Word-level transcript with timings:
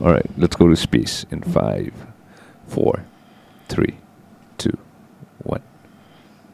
All 0.00 0.12
right, 0.12 0.26
let's 0.36 0.56
go 0.56 0.68
to 0.68 0.76
space 0.76 1.24
in 1.30 1.42
five, 1.42 1.92
four, 2.66 3.04
three, 3.68 3.94
two, 4.58 4.76
one. 5.44 5.62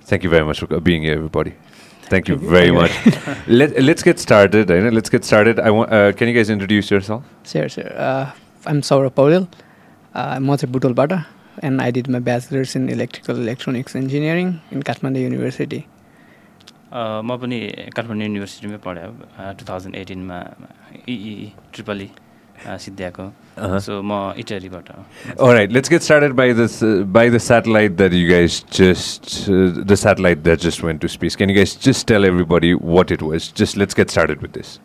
Thank 0.03 0.24
you 0.24 0.30
very 0.30 0.45
much 0.45 0.61
for 0.61 0.80
being 0.80 1.03
here, 1.03 1.14
everybody. 1.14 1.54
Thank 2.03 2.29
you 2.29 2.37
very 2.37 2.71
much. 2.71 2.90
Let, 3.46 3.82
let's 3.82 4.03
get 4.03 4.19
started. 4.19 4.71
I 4.71 4.80
know, 4.80 4.88
Let's 4.90 5.11
get 5.11 5.24
started. 5.24 5.61
I 5.61 5.71
want. 5.71 5.92
Uh, 5.92 6.12
can 6.12 6.28
you 6.28 6.35
guys 6.35 6.49
introduce 6.51 6.90
yourself? 6.90 7.24
Sure, 7.44 7.69
sure. 7.69 7.92
Uh, 7.99 8.33
I'm 8.67 8.80
Saurabh 8.83 9.15
Paudel. 9.15 9.46
Uh, 10.15 10.38
म 10.40 10.56
चाहिँ 10.56 10.72
बुटोलबाट 10.72 11.12
and 11.65 11.80
I 11.80 11.92
did 11.92 12.08
my 12.10 12.21
bachelors 12.28 12.74
in 12.76 12.88
electrical 12.90 13.40
electronics 13.42 13.96
engineering 13.96 14.49
in 14.72 14.83
Kathmandu 14.88 15.21
university 15.22 15.78
uh, 16.92 17.20
म 17.24 17.37
पनि 17.42 17.59
काठमाडौँ 17.96 18.24
युनिभर्सिटीमै 18.27 18.77
पढेँ 18.87 19.06
two 19.60 19.65
thousand 19.69 19.95
एटिनमा 20.02 20.38
E 21.09 21.52
triple 21.74 22.01
E 22.02 22.09
सिद्ध्याको। 22.66 23.26
So 23.85 24.02
म 24.02 24.34
इटलीबाट 24.40 24.90
right 25.41 25.71
let's 25.71 25.90
get 25.90 26.02
started 26.02 26.31
by 26.35 26.54
the 26.54 26.67
by 27.13 27.30
the 27.30 27.38
satellite 27.48 27.91
that 27.98 28.13
you 28.13 28.30
guys 28.30 28.63
just 28.73 29.49
the 29.90 29.95
satellite 29.95 30.44
that 30.44 30.59
just 30.59 30.84
went 30.84 31.02
to 31.02 31.07
space 31.18 31.35
can 31.35 31.49
you 31.49 31.55
guys 31.55 31.77
just 31.84 32.07
tell 32.07 32.26
everybody 32.55 32.73
what 32.73 33.12
it 33.12 33.23
was 33.23 33.52
just 33.57 33.77
let's 33.77 33.95
get 33.98 34.09
started 34.09 34.41
with 34.41 34.54
this 34.57 34.80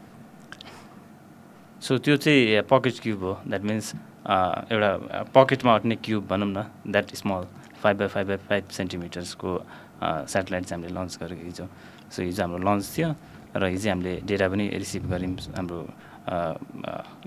so 1.87 1.99
त्यो 1.99 2.17
चाहिँ 2.17 2.63
pocket 2.71 3.01
cube 3.03 3.23
हो. 3.25 3.39
That 3.47 3.63
means 3.63 3.93
uh, 3.93 4.73
एउटा 4.73 5.25
पकेटमा 5.35 5.75
हट्ने 5.75 5.97
cube 6.05 6.27
भनौँ 6.31 6.49
न 6.49 6.65
that 6.93 7.15
small 7.17 7.47
five 7.83 7.97
by 7.99 8.09
five 8.09 8.27
by 8.29 8.37
five 8.49 8.65
सेन्टिमिटर्सको 8.77 9.61
satellite 10.03 10.65
चाहिँ 10.65 10.83
हामीले 10.83 11.01
लन्च 11.01 11.19
गरेको 11.23 11.45
हिजो 11.45 11.67
सो 12.11 12.23
हिजो 12.23 12.43
हाम्रो 12.43 12.59
लन्च 12.71 12.91
थियो 12.97 13.15
र 13.57 13.67
हिजो 13.67 13.91
हामीले 13.91 14.15
डेटा 14.27 14.49
पनि 14.49 14.69
रिसिभ 14.75 15.11
गऱ्यौँ 15.13 15.55
हाम्रो 15.57 15.79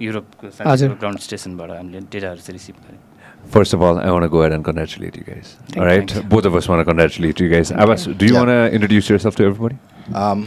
युरोपको 0.00 0.44
हजुर। 0.70 0.88
ग्राउन्ड 1.02 1.18
स्टेसनबाट 1.28 1.70
हामीले 1.70 2.00
डेटाहरू 2.12 2.40
चाहिँ 2.46 2.56
रिसिभ 2.58 2.74
गऱ्यौँ 2.86 3.02
First 3.54 3.72
of 3.76 3.80
all, 3.86 3.96
I 4.04 4.06
want 4.10 4.24
to 4.24 4.28
go 4.30 4.38
ahead 4.42 4.52
and 4.54 4.64
congratulate 4.68 5.16
you 5.18 5.22
guys. 5.26 5.50
Thank 5.66 5.76
all 5.80 5.86
right, 5.88 6.12
you. 6.14 6.20
both 6.30 6.46
of 6.48 6.54
us 6.60 6.66
want 6.70 6.80
to 6.80 6.84
congratulate 6.88 7.38
you 7.42 7.46
guys. 7.52 7.68
Thank 7.68 7.82
Abbas, 7.84 8.06
you. 8.08 8.14
do 8.22 8.26
you 8.28 8.32
Yeah. 8.32 8.38
want 8.40 8.50
to 8.54 8.56
introduce 8.78 9.06
yourself 9.12 9.36
to 9.40 9.44
everybody? 9.50 9.76
Um, 10.22 10.40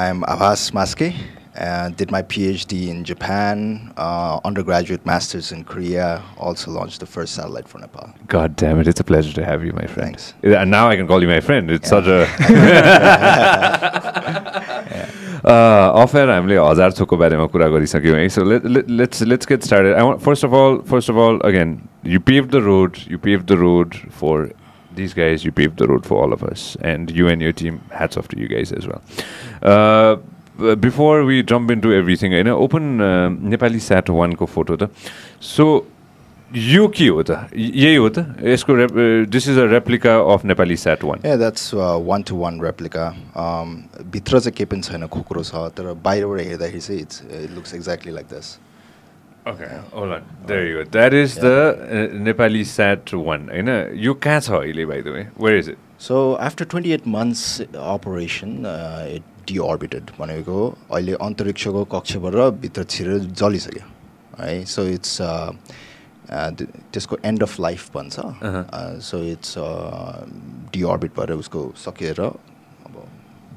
I'm 0.00 0.18
Avas 0.34 0.64
Maske. 0.80 1.06
Uh, 1.66 1.86
did 2.02 2.10
my 2.16 2.20
PhD 2.34 2.80
in 2.90 2.98
Japan, 3.12 3.56
uh, 3.96 4.34
undergraduate 4.50 5.02
masters 5.06 5.48
in 5.56 5.64
Korea. 5.72 6.10
Also 6.48 6.66
launched 6.76 6.98
the 7.06 7.10
first 7.16 7.30
satellite 7.40 7.68
for 7.74 7.78
Nepal. 7.86 8.06
God 8.36 8.50
damn 8.64 8.78
it! 8.84 8.88
It's 8.94 9.00
a 9.06 9.08
pleasure 9.12 9.34
to 9.40 9.44
have 9.50 9.60
you, 9.64 9.72
my 9.80 9.86
friend. 9.86 10.06
Thanks. 10.10 10.24
Yeah, 10.42 10.60
And 10.62 10.68
now 10.78 10.84
I 10.88 10.90
can 10.96 11.06
call 11.14 11.22
you 11.28 11.32
my 11.34 11.40
friend. 11.50 11.64
It's 11.70 11.90
Yeah. 11.92 11.96
such 11.96 12.08
a 12.08 12.20
affair 15.45 16.29
हामीले 16.29 16.57
हजार 16.59 16.91
थोकको 16.99 17.17
बारेमा 17.17 17.45
कुरा 17.53 17.67
गरिसक्यौँ 17.67 18.15
है। 18.17 18.27
So 18.29 18.43
let's 18.43 19.21
let's 19.23 19.47
get 19.47 19.63
started 19.63 19.93
I 19.95 20.17
first 20.25 20.45
of 20.45 20.53
all 20.53 20.77
first 20.89 21.11
of 21.11 21.17
all 21.27 21.39
again 21.49 21.77
you 22.05 22.19
pave 22.27 22.49
the 22.49 22.63
road 22.65 22.97
you 23.11 23.17
pave 23.23 23.45
the 23.45 23.59
road 23.61 23.93
for 24.21 24.49
this 24.95 25.13
guys 25.17 25.45
you 25.45 25.51
pave 25.51 25.75
the 25.79 25.87
road 25.91 26.03
for 26.05 26.23
all 26.23 26.31
of 26.31 26.43
us 26.45 26.73
and 26.85 27.11
you 27.15 27.29
and 27.29 27.43
your 27.43 27.51
team 27.59 27.79
hats 27.93 28.17
off 28.17 28.27
to 28.31 28.41
you 28.41 28.47
guys 28.51 28.73
as 28.77 28.87
well 28.87 30.75
before 30.79 31.21
we 31.23 31.41
jump 31.49 31.71
in 31.71 31.79
to 31.79 31.91
everything 31.91 32.33
होइन 32.33 32.49
open 32.51 32.83
Nepali 33.51 33.79
sat 33.79 34.09
वानको 34.09 34.45
photo 34.55 34.75
त 34.75 34.89
so 35.55 35.65
यो 36.55 36.87
के 36.87 37.07
हो 37.07 37.23
त 37.23 37.49
यही 37.55 37.95
हो 37.95 38.09
त 38.09 38.25
यसको 38.43 38.75
this 39.29 39.47
is 39.49 39.57
a 39.59 39.65
replica 39.71 40.15
of 40.33 40.45
Nepali 40.45 40.77
sat 40.77 41.03
one 41.03 41.19
Yeah, 41.25 41.35
that's 41.35 41.73
uh, 41.73 41.97
one-to-one 42.13 42.59
replica. 42.59 43.11
Um, 43.35 43.75
भित्र 44.15 44.39
चाहिँ 44.39 44.55
केही 44.57 44.65
पनि 44.71 44.81
छैन 44.81 45.07
खोक्रो 45.07 45.43
छ 45.43 45.67
तर 45.77 45.93
बाहिरबाट 46.07 46.41
हेर्दाखेरि 46.47 46.81
चाहिँ 46.81 47.01
it's 47.01 47.21
it 47.43 47.51
looks 47.55 47.73
exactly 47.75 48.13
like 48.13 48.27
go. 50.73 50.83
That 50.91 51.13
is 51.13 51.35
the 51.35 51.53
uh, 51.89 52.07
Nepali 52.25 52.65
Sat 52.65 53.13
one. 53.13 53.47
होइन 53.49 53.69
यो 54.05 54.13
कहाँ 54.13 54.39
छ 54.41 54.51
अहिले 54.63 54.85
the 55.03 55.13
way? 55.17 55.27
Where 55.37 55.59
is 55.59 55.67
it? 55.67 55.77
So 55.99 56.33
after 56.47 56.65
twenty 56.71 56.91
eight 56.93 57.07
months 57.07 57.61
operation 57.61 58.51
it 59.15 59.23
deorbited 59.47 60.11
भनेको 60.19 60.67
अहिले 60.91 61.13
अन्तरिक्षको 61.21 61.83
कक्षबाट 61.93 62.35
भित्र 62.61 62.83
छिरेर 62.93 63.19
जलिसक्यो 63.41 63.85
है 64.39 64.63
सो 64.65 64.83
इट्स 64.87 65.19
त्यसको 66.31 67.17
एन्ड 67.25 67.43
अफ 67.43 67.59
लाइफ 67.59 67.89
भन्छ 67.95 68.19
Uh-huh. 68.19 68.65
सो 69.09 69.23
इट्स 69.31 69.55
डिअर्बिट 70.73 71.11
भएर 71.19 71.31
उसको 71.33 71.71
सकिएर 71.85 72.21
अब 72.21 73.01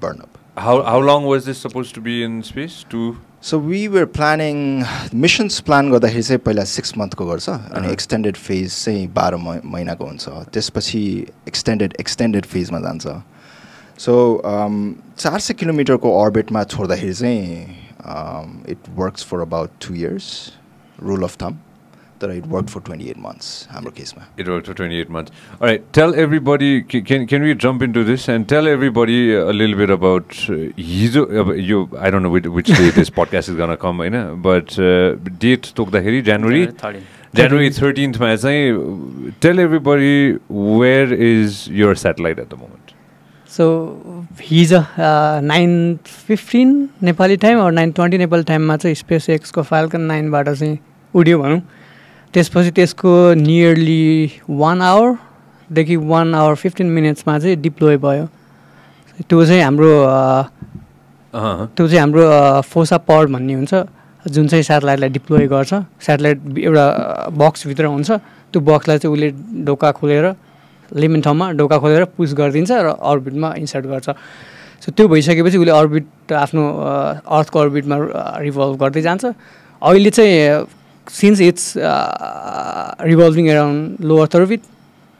burn 0.03 0.19
up 0.21 0.39
How 0.57 0.73
how 0.85 0.99
long 1.09 1.27
was 1.27 1.45
this 1.49 1.61
supposed 1.65 1.95
to 1.97 2.01
be 2.07 2.15
in 2.25 2.33
space? 2.47 2.75
Two. 2.95 3.11
So 3.43 3.59
we 3.59 3.87
were 3.89 4.05
planning 4.17 4.57
missions 5.21 5.59
plan 5.69 5.91
गर्दाखेरि 5.93 6.23
चाहिँ 6.23 6.39
पहिला 6.47 6.65
सिक्स 6.73 6.93
मन्थको 6.99 7.27
गर्छ 7.27 7.49
अनि 7.49 7.79
Uh-huh. 7.79 7.93
एक्सटेन्डेड 7.93 8.37
फेज 8.37 8.85
चाहिँ 8.85 9.07
बाह्र 9.15 9.37
म 9.37 9.61
महिनाको 9.75 10.05
हुन्छ 10.07 10.29
त्यसपछि 10.55 11.01
एक्सटेन्डेड 11.49 11.95
एक्सटेन्डेड 12.01 12.47
फेजमा 12.53 12.81
जान्छ 12.87 13.17
सो 14.05 14.15
चार 15.19 15.39
सय 15.41 15.55
किलोमिटरको 15.63 16.13
अर्बिटमा 16.23 16.65
छोड्दाखेरि 16.77 17.15
चाहिँ 17.15 18.71
it 18.73 18.89
works 18.99 19.25
for 19.31 19.41
about 19.49 19.71
two 19.87 19.95
years 19.95 20.29
rule 21.03 21.23
of 21.25 21.37
thumb 21.43 21.57
तर 22.23 22.31
it 22.37 22.47
work 22.55 22.69
for 22.75 22.81
twenty 22.87 23.09
eight 23.11 23.19
months 23.27 23.49
हाम्रो 23.71 23.91
केसमा 24.01 24.27
It 24.43 24.51
worked 24.53 24.69
for 24.71 24.75
28 24.81 25.11
months. 25.17 25.33
All 25.61 25.69
right. 25.71 25.85
Tell 26.01 26.15
everybody. 26.25 26.71
ca- 26.95 27.03
Can 27.13 27.27
can 27.33 27.47
we 27.49 27.55
jump 27.67 27.83
into 27.89 28.05
this 28.11 28.27
and 28.35 28.49
tell 28.53 28.71
everybody 28.75 29.19
a 29.41 29.57
little 29.61 29.79
bit 29.83 29.95
about 29.97 30.37
uh, 30.57 30.61
हिजो 30.91 31.25
अब 31.43 31.55
यो 31.71 31.81
I 32.09 32.11
don't 32.17 32.27
know 32.29 32.35
which, 32.37 32.49
which 32.59 32.71
day 32.83 32.91
this 33.01 33.11
podcast 33.23 33.53
is 33.55 33.59
gonna 33.63 33.79
come 33.87 34.05
होइन 34.05 34.21
but 34.51 34.79
uh, 34.91 35.33
date 35.47 35.73
तोक्दाखेरि 35.81 36.23
January 36.31 36.67
thirteen 36.85 37.03
January 37.41 37.69
13th 37.81 38.21
मा 38.21 38.35
चाहिँ 38.37 39.33
tell 39.47 39.61
everybody 39.67 40.15
where 40.81 41.13
is 41.29 41.61
your 41.83 41.95
satellite 42.07 42.43
at 42.47 42.51
the 42.55 42.59
moment. 42.65 42.79
So 43.51 43.65
हिजो 44.41 44.79
nine 44.99 45.73
fifteen 46.07 46.69
Nepali 47.03 47.37
time 47.37 47.59
or 47.61 47.73
nine 47.73 47.91
twenty 47.99 48.19
Nepali 48.19 48.45
टाइममा 48.51 48.77
चाहिँ 48.77 48.95
space 48.95 49.29
एक्सको 49.31 49.63
falcon 49.71 50.01
नाइनबाट 50.11 50.49
चाहिँ 50.49 50.79
उड्यो 51.15 51.39
भनौँ 51.39 51.61
त्यसपछि 52.33 52.71
त्यसको 52.77 53.13
नियरली 53.37 54.05
वान 54.49 54.81
आवरदेखि 54.83 55.97
वान 55.97 56.35
आवर 56.35 56.55
फिफ्टिन 56.55 56.87
मिनट्समा 56.97 57.39
चाहिँ 57.39 57.57
डिप्लोय 57.61 57.97
भयो। 57.97 58.27
त्यो 59.29 59.45
चाहिँ 59.47 59.63
हाम्रो. 59.63 59.93
त्यो 61.77 61.87
चाहिँ 61.89 62.01
हाम्रो 62.01 62.25
फोसा 62.73 62.97
पड 63.09 63.29
भन्ने 63.33 63.55
हुन्छ 63.55 63.75
जुन 64.25 64.49
चाहिँ 64.49 64.63
सेटेलाइटलाई 64.63 65.09
डिप्लोय 65.09 65.47
गर्छ। 65.49 65.73
सेटेलाइट 66.01 66.39
एउटा 66.59 66.87
बक्सभित्र 67.37 67.85
हुन्छ। 67.85 68.11
त्यो 68.53 68.61
बक्सलाई 68.61 68.99
चाहिँ 68.99 69.13
उसले 69.13 69.29
ढोका 69.65 69.91
खोलेर 69.93 70.25
लिमिट 70.93 71.25
ठाउँमा 71.25 71.51
ढोका 71.57 71.79
खोलेर 71.79 72.05
पुस 72.17 72.33
गरिदिन्छ 72.33 72.71
र 72.73 72.89
अर्बिटमा 72.97 73.49
इन्सर्ट 73.61 73.87
गर्छ। 73.93 74.09
सो 74.83 74.89
त्यो 74.93 75.09
भइसकेपछि 75.09 75.57
उसले 75.57 75.73
अर्बिट 75.73 76.33
आफ्नो 76.33 76.63
अर्थको 77.29 77.59
अर्बिटमा 77.61 77.97
रिभल्भ 78.41 78.77
गर्दै 78.81 79.03
जान्छ। 79.03 79.25
अहिले 79.83 80.11
चाहिँ 80.11 80.37
since 81.11 81.41
it's 81.41 81.75
revolving 81.79 83.49
around 83.49 84.19
earth 84.21 84.37
orbit 84.37 84.61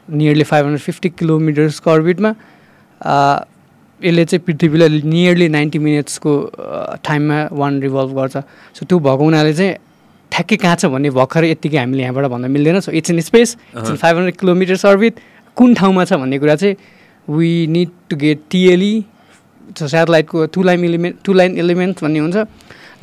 nearly 0.07 0.43
five 0.43 0.65
hundred 0.65 0.81
fifty 0.81 1.09
किलोमिटर्सको 1.09 1.91
अर्बिटमा 1.91 2.33
यसले 4.01 4.25
चाहिँ 4.25 4.43
पृथ्वीलाई 4.45 5.01
नियरली 5.05 5.47
नाइन्टी 5.49 5.79
मिनट्सको 5.79 6.31
टाइममा 7.03 7.37
वान 7.51 7.81
रिभल्भ 7.81 8.15
गर्छ. 8.15 8.37
सो 8.75 8.85
त्यो 8.85 8.99
भएको 8.99 9.23
हुनाले 9.23 9.53
चाहिँ 9.53 9.75
ठ्याक्कै 10.31 10.55
कहाँ 10.63 10.75
छ 10.75 10.85
भन्ने 10.91 11.09
भर्खरै 11.19 11.49
यत्तिकै 11.51 11.77
हामीले 11.77 12.03
यहाँबाट 12.03 12.25
भन्न 12.31 12.51
मिल्दैन. 12.51 12.79
So 12.79 12.91
it's 12.91 13.11
in 13.11 13.19
space 13.21 13.55
it's 13.77 13.89
in 13.89 13.95
five 13.95 14.15
hundred 14.17 14.37
kilometers 14.39 14.85
orbit 14.85 15.19
कुन 15.57 15.73
ठाउँमा 15.79 16.05
छ 16.05 16.13
भन्ने 16.23 16.39
कुरा 16.39 16.55
चाहिँ 16.55 16.75
we 17.27 17.51
need 17.67 17.89
to 18.09 18.15
get 18.23 18.39
TLE 18.51 18.93
सेटेलाइटको 19.79 20.45
two 20.53 20.63
line 20.63 20.83
element 20.85 21.15
two 21.25 21.33
line 21.33 21.57
element 21.59 22.03
भन्ने 22.03 22.19
हुन्छ 22.19 22.37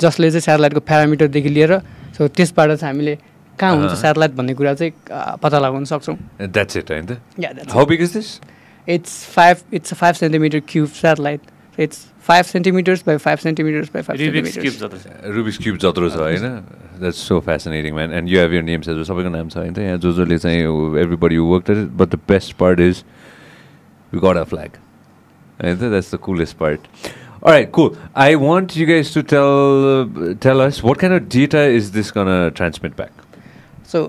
जसले 0.01 0.29
चाहिँ 0.31 0.41
सेटेलाइटको 0.41 0.79
प्यारामिटरदेखि 0.89 1.49
लिएर 1.49 1.73
सो 2.21 2.27
त्यसबाट 2.37 2.77
चाहिँ 2.77 2.93
हामीले 2.93 3.17
कहाँ 3.57 3.73
हुन्छ। 3.75 3.93
सेटेलाइट 3.97 4.31
भन्ने 4.37 4.53
कुरा 4.53 4.73
चाहिँ 4.77 4.93
पत्ता 5.41 5.57
लगाउन 5.57 5.85
सक्छौँ। 5.89 6.17
And 6.37 6.53
that's 6.53 6.77
it, 6.77 6.89
होइन 6.93 7.17
Yeah, 7.41 7.53
that's 7.57 7.73
How 7.73 7.85
big 7.85 8.01
is 8.05 8.13
this? 8.13 8.29
It's 8.87 9.25
five. 9.25 9.63
It's 9.71 9.91
a 9.91 9.95
five 9.95 10.17
centimeter 10.17 10.61
cube 10.61 10.93
satellite. 10.99 11.41
It's 11.77 12.05
five 12.19 12.45
centimeters 12.45 13.01
by 13.01 13.17
five 13.17 13.41
centimeters 13.41 13.89
by 13.89 14.01
five 14.05 14.17
Rubik's 14.21 14.57
cube 14.57 14.77
cube 15.63 15.77
जत्रो 15.81 16.09
छ। 16.09 16.17
होइन? 16.17 16.45
That's 16.99 17.17
so 17.27 17.39
fascinating 17.41 17.93
man 17.95 18.13
and 18.13 18.29
you 18.29 18.39
have 18.39 18.53
your 18.53 18.63
names 18.63 18.89
सबैको 19.07 19.29
नाम 19.29 19.49
छ 19.49 19.57
होइन? 19.57 19.73
यहाँ 19.79 19.97
जो 19.97 20.11
जसले 20.13 20.37
चाहिँ 20.37 20.61
everybody 21.01 21.37
work 21.37 21.71
but 21.97 22.07
the 22.15 22.19
best 22.29 22.53
part 22.61 22.79
is 22.79 23.03
we 24.13 24.19
got 24.19 24.37
a 24.37 24.43
flag 24.53 24.77
होइन 25.63 25.77
that's 25.79 26.13
the 26.13 26.17
coolest 26.27 26.57
part 26.57 26.79
Alright, 27.43 27.71
cool. 27.71 27.97
I 28.13 28.35
want 28.35 28.75
you 28.75 28.85
guys 28.85 29.11
to 29.13 29.23
tell 29.23 30.07
tell 30.39 30.61
us 30.61 30.83
what 30.83 30.99
kind 30.99 31.11
of 31.11 31.27
data 31.27 31.61
is 31.77 31.91
this 31.91 32.11
gonna 32.11 32.51
transmit 32.51 32.95
back? 32.95 33.11
So 33.91 34.01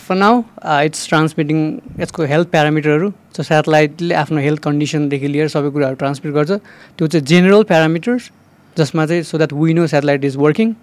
far 0.00 0.14
now 0.14 0.42
it's 0.86 1.08
transmitting 1.08 1.58
यसको 2.00 2.24
health 2.32 2.48
प्यारामिटरहरू 2.48 3.10
so 3.36 3.42
सेटेलाइटले 3.42 4.14
आफ्नो 4.14 4.40
health 4.40 4.60
कन्डिसनदेखि 4.66 5.28
लिएर 5.28 5.48
सबै 5.54 5.70
कुराहरू 5.76 5.96
transmit 6.02 6.34
गर्छ 6.34 6.50
त्यो 6.98 7.06
चाहिँ 7.06 7.24
जेनरल 7.30 7.62
प्यारामिटर्स 7.70 8.30
जसमा 8.76 9.06
चाहिँ 9.06 9.22
so 9.30 9.38
that 9.38 9.52
we 9.62 9.74
know 9.74 9.86
satellite 9.94 10.24
is 10.24 10.36
working 10.44 10.74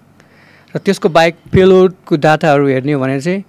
र 0.75 0.80
त्यसको 0.86 1.09
बाहेक 1.19 1.36
पेलोडको 1.53 2.18
डाटाहरू 2.25 2.68
हेर्ने 2.68 2.94
हो 2.94 3.00
भने 3.00 3.19
चाहिँ 3.21 3.44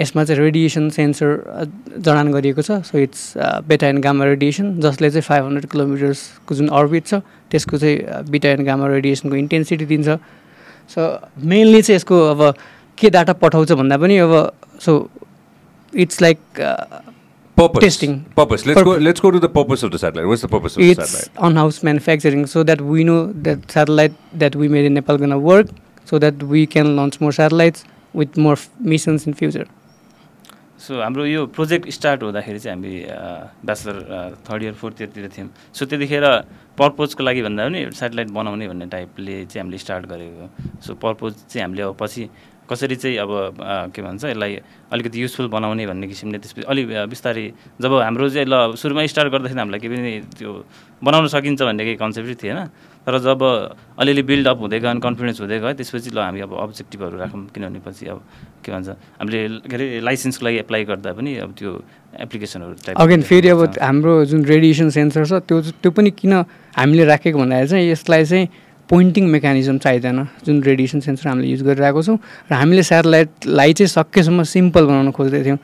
यसमा 0.00 0.24
चाहिँ 0.24 0.40
रेडिएसन 0.40 0.88
सेन्सर 0.90 1.28
जडान 1.98 2.32
गरिएको 2.32 2.62
छ। 2.62 2.70
So 2.84 2.98
it's 2.98 3.22
beta and 3.68 4.00
gamma 4.00 4.24
radiation 4.24 4.80
जसले 4.80 5.10
चाहिँ 5.10 5.22
फाइभ 5.22 5.44
हन्ड्रेड 5.44 5.66
किलोमिटर्सको 5.72 6.54
जुन 6.54 6.68
अर्बिट 6.68 7.04
छ 7.06 7.14
त्यसको 7.50 7.78
चाहिँ 7.78 8.24
बिटायन 8.30 8.64
गामा 8.64 8.86
रेडिएसनको 8.88 9.36
इन्टेन्सिटी 9.36 9.84
दिन्छ। 9.86 10.08
सो 10.92 11.00
मेन्ली 11.44 11.82
चाहिँ 11.82 11.96
यसको 11.96 12.16
अब 12.30 12.40
के 12.98 13.10
डाटा 13.10 13.32
पठाउँछ 13.40 13.72
भन्दा 13.72 13.96
पनि 13.98 14.16
अब 14.18 14.32
so 14.80 14.92
it's 15.92 16.22
like 16.22 16.38
in 21.40 21.56
house 21.56 21.80
manufacturing 21.84 22.44
so 22.46 22.64
that 22.64 22.80
no 22.80 23.16
that 23.34 23.70
satellite 23.70 24.12
that 24.36 24.56
we 24.56 24.68
made 24.68 24.86
in 24.86 24.92
Nepal 24.92 25.16
gonna 25.16 25.32
work 25.32 25.70
so 26.10 26.18
that 26.18 26.42
we 26.42 26.66
can 26.74 26.86
launch 26.96 27.18
more 27.22 27.32
satellites 27.32 27.84
with 28.14 28.38
more 28.38 28.56
missions 28.92 29.26
in 29.28 29.34
future 29.34 29.66
so 30.76 31.00
हाम्रो 31.00 31.24
यो 31.26 31.46
project 31.56 31.88
start 31.88 32.22
हुँदाखेरि 32.22 32.58
चाहिँ 32.58 32.76
हामी 32.76 32.92
bachelor 33.64 33.96
third 34.44 34.62
year 34.62 34.74
fourth 34.76 35.00
इयरतिर 35.00 35.28
थियौँ। 35.36 35.48
So 35.72 35.82
त्यतिखेर 35.88 36.24
पर्पोजको 36.76 37.22
लागि 37.24 37.42
भन्दा 37.42 37.64
पनि 37.64 37.80
सेटेलाइट 37.96 38.30
बनाउने 38.36 38.68
भन्ने 38.68 38.86
टाइपले 38.92 39.36
चाहिँ 39.48 39.62
हामीले 39.64 39.78
स्टार्ट 39.80 40.04
गरेको 40.12 40.44
सो 40.84 40.94
पर्पोज 41.00 41.32
चाहिँ 41.48 41.64
हामीले 41.64 41.82
अब 41.82 41.96
पछि 41.96 42.28
कसरी 42.68 42.96
चाहिँ 42.96 43.16
अब 43.24 43.32
के 43.94 44.02
भन्छ 44.02 44.24
यसलाई 44.24 44.52
अलिकति 44.92 45.22
युजफुल 45.22 45.48
बनाउने 45.48 45.86
भन्ने 45.86 46.06
किसिमले 46.12 46.38
त्यसपछि 46.44 46.66
अलिक 46.68 46.86
बिस्तारै 47.08 47.46
जब 47.80 47.92
हाम्रो 48.02 48.28
चाहिँ 48.28 48.46
ल 48.46 48.74
सुरुमा 48.76 49.06
स्टार्ट 49.06 49.32
गर्दाखेरि 49.32 49.58
हामीलाई 49.58 49.80
केही 49.80 49.96
पनि 49.96 50.12
त्यो 50.36 50.52
बनाउन 51.02 51.26
सकिन्छ 51.32 51.62
भन्ने 51.62 51.84
केही 51.84 51.96
कन्सेप्टै 52.04 52.34
थिएन। 52.42 52.58
तर 53.06 53.18
जब 53.22 53.40
अलिअलि 54.02 54.22
बिल्डअप 54.26 54.58
हुँदै 54.60 54.78
गयो 54.82 54.98
कन्फिडेन्स 54.98 55.40
हुँदै 55.40 55.58
गयो 55.62 55.72
त्यसपछि 55.78 56.10
ल 56.10 56.18
हामी 56.18 56.40
अब 56.42 56.52
अब्जेक्टिभहरू 56.58 57.16
राखौँ। 57.22 57.40
किनभने 57.54 57.80
पछि 57.86 58.06
अब 58.10 58.18
के 58.66 58.72
भन्छ 58.72 58.88
हामीले 59.22 59.38
के 59.70 59.74
अरे 59.78 59.86
लाइसेन्सको 60.02 60.42
लागि 60.46 60.58
एप्लाई 60.66 60.84
गर्दा 60.90 61.12
पनि 61.14 61.30
अब 61.46 61.50
त्यो 61.54 61.70
एप्लिकेसनहरू 62.26 62.74
अगेन 62.98 63.22
फेरि 63.22 63.48
अब 63.54 63.60
हाम्रो 63.78 64.12
जुन 64.26 64.44
रेडिएसन 64.44 64.90
सेन्सर 64.90 65.24
छ 65.24 65.32
त्यो 65.46 65.60
त्यो 65.82 65.90
पनि 65.94 66.10
किन 66.18 66.32
हामीले 66.74 67.04
राखेको 67.06 67.38
भन्दाखेरि 67.38 67.68
चाहिँ 67.70 67.90
यसलाई 67.90 68.24
चाहिँ 68.26 68.48
पोइन्टिङ 68.90 69.24
मेकानिजम 69.30 69.78
चाहिँदैन 69.86 70.18
जुन 70.46 70.62
रेडिएसन 70.62 71.00
सेन्सर 71.06 71.28
हामीले 71.28 71.48
युज 71.48 71.62
गरिरहेको 71.62 72.02
छौँ। 72.02 72.18
र 72.50 72.54
हामीले 72.54 72.82
सेटेलाइटलाई 72.82 73.72
चाहिँ 73.72 73.90
सकेसम्म 73.90 74.42
सिम्पल 74.42 74.84
बनाउन 74.86 75.10
खोज्दै 75.10 75.42
थियौँ। 75.46 75.58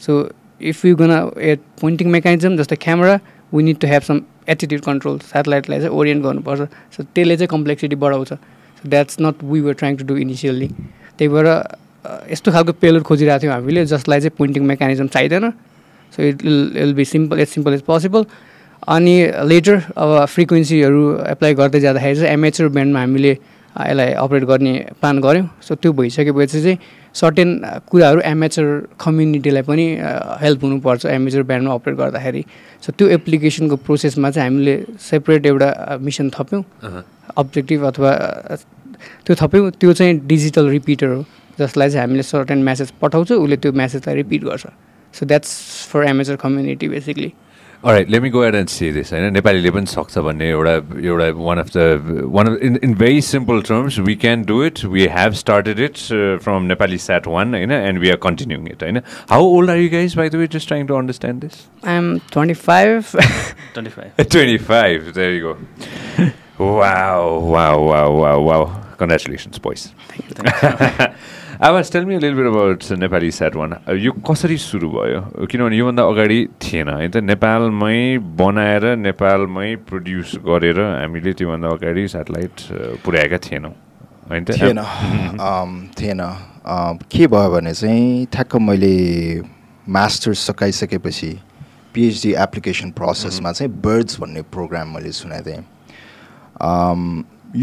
So 0.00 0.12
if 0.60 0.84
you 0.84 0.96
gonna 0.96 1.12
add 1.40 1.60
pointing 1.80 2.08
mechanism 2.08 2.56
जस्तै 2.56 2.76
camera 2.76 3.16
we 3.52 3.62
need 3.62 3.78
to 3.80 3.86
have 3.86 4.02
some 4.02 4.20
attitude 4.48 4.80
control 4.82 5.18
सेटेलाइटलाई 5.32 5.78
चाहिँ 5.78 5.96
ओरिएन्ट 5.96 6.22
गर्नुपर्छ. 6.24 6.60
सो 6.96 7.02
त्यसले 7.02 7.36
चाहिँ 7.36 7.48
कम्प्लेक्सिटी 7.48 7.96
बढाउँछ. 7.96 8.28
So 8.28 8.88
that's 8.88 9.16
not 9.20 9.44
we 9.44 9.60
were 9.60 9.72
trying 9.74 9.96
to 9.96 10.04
do 10.04 10.16
initially 10.16 10.68
त्यही 11.18 11.28
भएर 11.28 11.46
यस्तो 12.32 12.52
खालको 12.52 12.72
पेलोड 12.82 13.02
खोजिरहेको 13.02 13.42
थियौँ 13.42 13.52
हामीले 13.54 13.84
जसलाई 13.86 14.20
चाहिँ 14.20 14.36
पोइन्टिङ 14.38 14.62
मेकानिजम 14.66 15.06
चाहिँदैन. 15.14 15.50
So 16.12 16.22
it 16.22 16.44
will 16.44 16.94
be 16.94 17.04
simple 17.04 17.40
as 17.40 17.48
simple 17.48 17.74
as 17.74 17.82
possible 17.82 18.24
अनि 18.88 19.14
लेटर 19.50 19.82
अब 19.96 20.24
फ्रिक्वेन्सीहरू 20.30 21.02
एप्लाई 21.28 21.54
गर्दै 21.54 21.80
जाँदाखेरि 21.80 22.16
चाहिँ 22.16 22.32
एमेचर 22.32 22.68
ब्यान्डमा 22.68 23.00
हामीले 23.00 23.32
यसलाई 23.32 24.12
अपरेट 24.12 24.44
गर्ने 24.44 24.74
प्लान 25.00 25.20
गऱ्यौँ। 25.20 25.48
सो 25.62 25.74
त्यो 25.74 25.92
भइसकेपछि 25.92 26.62
चाहिँ 26.62 26.78
सर्टेन 27.20 27.50
कुराहरू 27.90 28.20
एमेचर 28.20 28.64
कम्युनिटीलाई 29.00 29.62
पनि 29.68 29.86
हेल्प 30.42 30.64
हुनुपर्छ 30.64 31.06
एमेचर 31.06 31.42
ब्यान्डमा 31.50 31.74
अपरेट 31.74 31.96
गर्दाखेरि। 31.96 32.42
सो 32.84 32.92
त्यो 32.98 33.08
एप्लिकेसनको 33.18 33.76
प्रोसेसमा 33.86 34.30
चाहिँ 34.30 34.48
हामीले 34.50 34.74
सेपरेट 35.00 35.46
एउटा 35.46 35.98
मिसन 36.00 36.30
थप्यौँ। 36.36 36.62
Uh-huh. 36.62 37.02
अब्जेक्टिभ 37.36 37.84
अथवा 37.86 38.10
अ, 38.12 38.54
त्यो 39.26 39.36
थप्यौँ। 39.40 39.70
त्यो 39.80 39.92
चाहिँ 39.92 40.20
डिजिटल 40.26 40.68
रिपिटर 40.76 41.08
हो 41.08 41.24
जसलाई 41.58 41.88
चाहिँ 41.90 42.06
हामीले 42.06 42.22
सर्टेन 42.22 42.62
म्यासेज 42.64 42.90
पठाउँछौँ 43.00 43.38
उसले 43.44 43.56
त्यो 43.56 43.72
म्यासेजलाई 43.72 44.16
रिपिट 44.16 44.44
गर्छ। 44.44 44.66
So 45.14 45.26
that's 45.26 45.50
for 45.90 46.04
amateur 46.04 46.36
community 46.36 46.88
basically 46.88 47.32
Alright, 47.84 48.08
let 48.10 48.22
me 48.22 48.30
go 48.30 48.42
ahead 48.42 48.54
and 48.54 48.70
say 48.70 48.90
this. 48.90 49.12
होइन 49.12 49.32
नेपालीले 49.32 49.70
पनि 49.70 49.86
सक्छ 49.86 50.18
भन्ने 50.28 50.48
एउटा 50.50 50.74
एउटा 51.06 51.28
one 51.38 51.58
of 51.58 51.70
the 51.76 52.22
one 52.36 52.46
of 52.46 52.62
in 52.68 52.78
in 52.84 52.94
very 53.02 53.20
simple 53.22 53.60
terms 53.68 53.98
we 54.08 54.14
can 54.24 54.44
do 54.44 54.62
it 54.64 54.84
we 54.84 55.06
have 55.16 55.32
started 55.42 55.80
it 55.88 55.98
from 56.44 56.62
Nepali 56.72 56.98
sat 57.06 57.26
one 57.36 57.54
होइन 57.54 57.72
and 57.72 57.98
we 58.00 58.10
are 58.10 58.16
continuing 58.22 58.68
it 58.68 58.82
होइन 58.82 59.00
how 59.30 59.50
old 59.56 59.70
are 59.70 59.78
you 59.78 59.90
guys 59.90 60.16
by 60.16 60.28
the 60.28 60.42
way 60.42 60.46
just 60.56 60.68
trying 60.68 60.86
to 60.86 60.96
understand 60.96 61.40
this 61.44 61.66
I 61.86 61.96
am 61.96 62.16
twenty 62.32 62.54
five 62.66 63.04
twenty 63.74 63.90
five 63.90 64.24
25. 64.36 65.14
There 65.14 65.32
you 65.32 65.40
go. 65.40 65.58
wow, 66.58 67.38
wow, 67.38 67.80
wow, 67.80 68.10
wow, 68.12 68.40
wow. 68.40 68.82
Congratulations, 68.98 69.58
boys. 69.58 69.92
Me 71.58 71.62
a 71.62 72.20
little 72.20 72.36
bit 72.36 72.46
about 72.46 72.84
Nepali 73.00 73.30
sat 73.30 73.54
one 73.56 73.72
यो 73.96 74.12
कसरी 74.12 74.56
सुरु 74.60 74.88
भयो? 74.92 75.20
किनभने 75.48 75.76
योभन्दा 75.76 76.02
अगाडि 76.02 76.48
थिएन। 76.60 76.88
होइन 76.88 77.10
त 77.10 77.16
नेपालमै 77.16 78.18
बनाएर 78.36 78.84
नेपालमै 78.96 79.76
प्रड्युस 79.88 80.34
गरेर 80.44 80.80
हामीले 80.80 81.32
त्योभन्दा 81.32 81.68
अगाडि 81.68 82.08
सेटेलाइट 82.12 82.52
पुर्याएका 83.04 83.38
थिएनौँ। 83.38 83.72
होइन 84.28 84.44
थिएन। 84.44 84.80
थिएन। 85.98 86.20
के 87.08 87.26
भयो 87.26 87.50
भने 87.50 87.72
चाहिँ 87.72 88.26
ठ्याक्क 88.32 88.56
मैले 88.56 89.40
मास्टर्स 89.88 90.38
सकाइसकेपछि 90.46 91.30
पिएचडी 91.94 92.34
एप्लिकेसन 92.36 92.90
प्रोसेसमा 92.90 93.52
चाहिँ 93.52 93.72
बर्ड्स 93.80 94.20
भन्ने 94.20 94.42
प्रोग्राम 94.52 94.94
मैले 94.94 95.12
सुनेको 95.12 95.50
थिएँ 95.50 95.64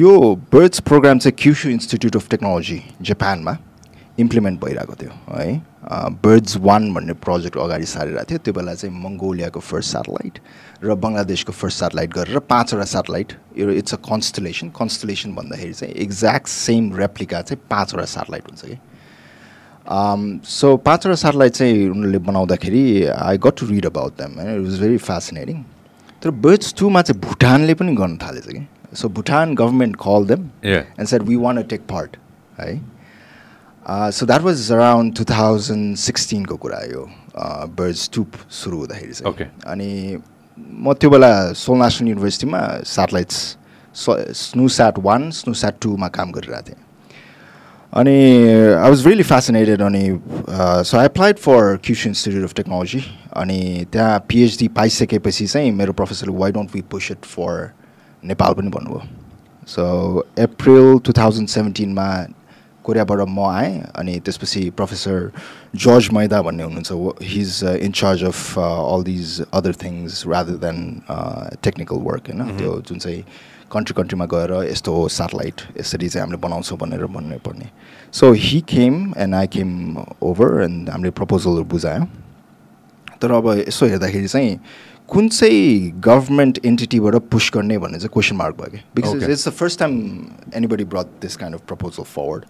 यो 0.01 0.13
बर्ड्स 0.53 0.79
प्रोग्राम 0.89 1.19
चाहिँ 1.19 1.35
क्युसु 1.37 1.69
इन्स्टिट्युट 1.69 2.15
अफ 2.15 2.29
टेक्नोलोजी 2.29 2.81
जापानमा 3.01 3.57
इम्प्लिमेन्ट 4.19 4.59
भइरहेको 4.63 4.95
थियो 5.01 5.11
है? 5.35 5.61
बर्ड्स 6.23 6.57
वान 6.65 6.93
भन्ने 6.93 7.13
प्रोजेक्ट 7.25 7.57
अगाडि 7.57 7.85
सारिरहेको 7.85 8.29
थियो। 8.29 8.37
त्यो 8.45 8.53
बेला 8.53 8.73
चाहिँ 8.73 8.95
मङ्गोलियाको 9.03 9.59
फर्स्ट 9.59 9.89
सेटेलाइट 9.91 10.39
र 10.83 10.95
बङ्गलादेशको 10.95 11.51
फर्स्ट 11.51 11.79
सेटेलाइट 11.79 12.13
गरेर 12.13 12.39
पाँचवटा 12.49 12.85
सेटेलाइट 12.93 13.33
यो 13.57 13.69
इट्स 13.81 13.93
अ 13.93 13.97
कन्स्टलेसन 14.09 14.69
कन्स्टलेसन 14.79 15.33
भन्दाखेरि 15.35 15.73
चाहिँ 15.73 15.93
एक्ज्याक्ट 16.05 16.47
सेम 16.47 16.95
रेप्लिका 16.95 17.41
चाहिँ 17.41 17.61
पाँचवटा 17.69 18.05
सेटेलाइट 18.13 18.43
हुन्छ 18.49 18.61
कि? 18.65 18.77
सो 20.47 20.75
पाँचवटा 20.77 21.15
सेटेलाइट 21.25 21.53
चाहिँ 21.53 21.89
उनीहरूले 21.89 22.19
बनाउँदाखेरि 22.29 22.83
I 23.17 23.37
got 23.47 23.59
to 23.59 23.65
read 23.73 23.85
about 23.85 24.21
them 24.21 24.39
होइन 24.39 24.55
इट 24.55 24.61
वाज 24.67 24.79
भेरी 24.81 24.97
फेसिनेटिङ 25.09 25.63
तर 26.23 26.29
बर्ड्स 26.45 26.73
टूमा 26.79 27.01
चाहिँ 27.01 27.21
भुटानले 27.21 27.73
पनि 27.81 27.95
गर्न 27.95 28.17
थालेछ 28.17 28.47
कि? 28.47 28.65
So 28.93 29.09
Bhutan 29.09 29.55
government 29.55 29.95
call 30.07 30.25
them 30.27 30.49
said 31.11 31.23
we 31.27 31.35
want 31.35 31.57
to 31.59 31.63
take 31.63 31.87
part 31.87 32.17
है? 32.59 32.92
So 33.87 34.25
that 34.25 34.41
was 34.41 34.71
around 34.71 35.15
two 35.17 35.23
thousand 35.31 35.97
सिक्सटिनको 35.97 36.55
कुरा 36.57 36.79
यो 36.91 37.07
बर्ड्स 37.77 38.09
टु 38.13 38.25
सुरु 38.61 38.77
हुँदाखेरि 38.77 39.13
चाहिँ 39.13 39.33
Okay. 39.33 39.47
अनि 39.67 40.21
म 40.57 40.93
त्यो 40.93 41.09
बेला 41.09 41.31
सोल 41.57 41.77
नेसनल 41.77 42.07
युनिभर्सिटीमा 42.09 42.59
सेटेलाइट्स 42.85 43.37
स्नु 43.95 44.67
स्याट 44.69 44.99
वान 45.03 45.29
स्नु 45.31 45.53
स्याट 45.53 45.75
टूमा 45.81 46.07
काम 46.17 46.31
गरिरहेको 46.31 46.67
थिएँ 46.67 46.81
अनि 47.93 48.13
आई 48.73 48.89
वाज 48.89 49.05
रियली 49.07 49.23
फेसिनेटेड 49.23 49.81
अनि 49.81 50.03
so 50.89 50.97
I 50.97 51.05
applied 51.05 51.37
for 51.39 51.75
Kyushu 51.85 52.05
institute 52.07 52.43
of 52.43 52.53
technology 52.55 53.01
अनि 53.37 53.85
त्यहाँ 53.93 54.19
पिएचडी 54.29 54.67
पाइसकेपछि 54.77 55.47
चाहिँ 55.47 55.71
मेरो 55.71 55.93
प्रोफेसरले 55.93 56.37
why 56.37 56.51
don't 56.51 56.75
we 56.75 56.81
push 56.91 57.11
it 57.11 57.25
for 57.33 57.69
Nepal 58.23 58.53
पनि 58.53 58.69
भन्नुभयो 58.77 59.01
सो 59.67 59.83
अप्रिल 60.43 60.97
टु 61.05 61.13
थाउजन्ड 61.17 61.49
सेभेन्टिनमा 61.49 62.07
कोरियाबाट 62.85 63.19
म 63.27 63.39
आएँ 63.47 63.79
अनि 63.95 64.19
त्यसपछि 64.25 64.69
प्रोफेसर 64.77 65.31
जर्ज 65.85 66.09
मैदा 66.13 66.41
भन्ने 66.41 66.63
हुनुहुन्छ 66.63 67.25
he's 67.31 67.63
in 67.79 67.91
charge 68.01 68.23
of 68.23 68.59
all 68.59 69.03
these 69.03 69.41
other 69.53 69.73
things 69.83 70.23
rather 70.27 70.57
than 70.63 70.79
technical 71.63 72.05
work 72.07 72.29
होइन 72.29 72.57
त्यो 72.57 72.79
जुन 72.87 72.99
चाहिँ 72.99 73.23
कन्ट्री 73.73 73.93
कन्ट्रीमा 73.97 74.25
गएर 74.31 74.51
यस्तो 74.63 74.93
हो 74.93 75.07
सेटेलाइट 75.09 75.61
यसरी 75.79 76.07
चाहिँ 76.09 76.21
हामीले 76.21 76.41
बनाउँछौँ 76.41 76.77
भनेर 76.77 77.05
भन्नु 77.09 77.37
पर्ने। 77.45 77.69
So 78.13 78.31
he 78.37 78.59
came 78.69 79.13
and 79.17 79.35
I 79.35 79.47
came 79.55 79.69
over 80.21 80.61
and 80.63 80.89
हामीले 80.89 81.11
प्रपोजलहरू 81.19 81.63
बुझायौँ। 81.71 82.05
तर 83.21 83.31
अब 83.31 83.47
यसो 83.57 83.85
हेर्दाखेरि 83.87 84.27
चाहिँ 84.27 84.59
कुन 85.09 85.27
चाहिँ 85.29 85.91
गभर्मेन्ट 86.05 86.59
एन्टिटीबाट 86.65 87.15
पुस 87.31 87.49
गर्ने 87.53 87.77
भन्ने 87.77 87.97
चाहिँ 87.99 88.13
क्वेसन 88.13 88.35
मार्क 88.35 88.55
भयो 88.57 88.71
कि? 88.71 88.79
Because. 88.95 89.23
It's 89.29 89.47
the 89.47 89.51
first 89.51 89.79
time 89.79 89.93
anybody 90.55 90.83
brought 90.93 91.07
this 91.21 91.35
kind 91.37 91.55
of 91.55 91.61
proposal 91.67 92.03
forward 92.03 92.45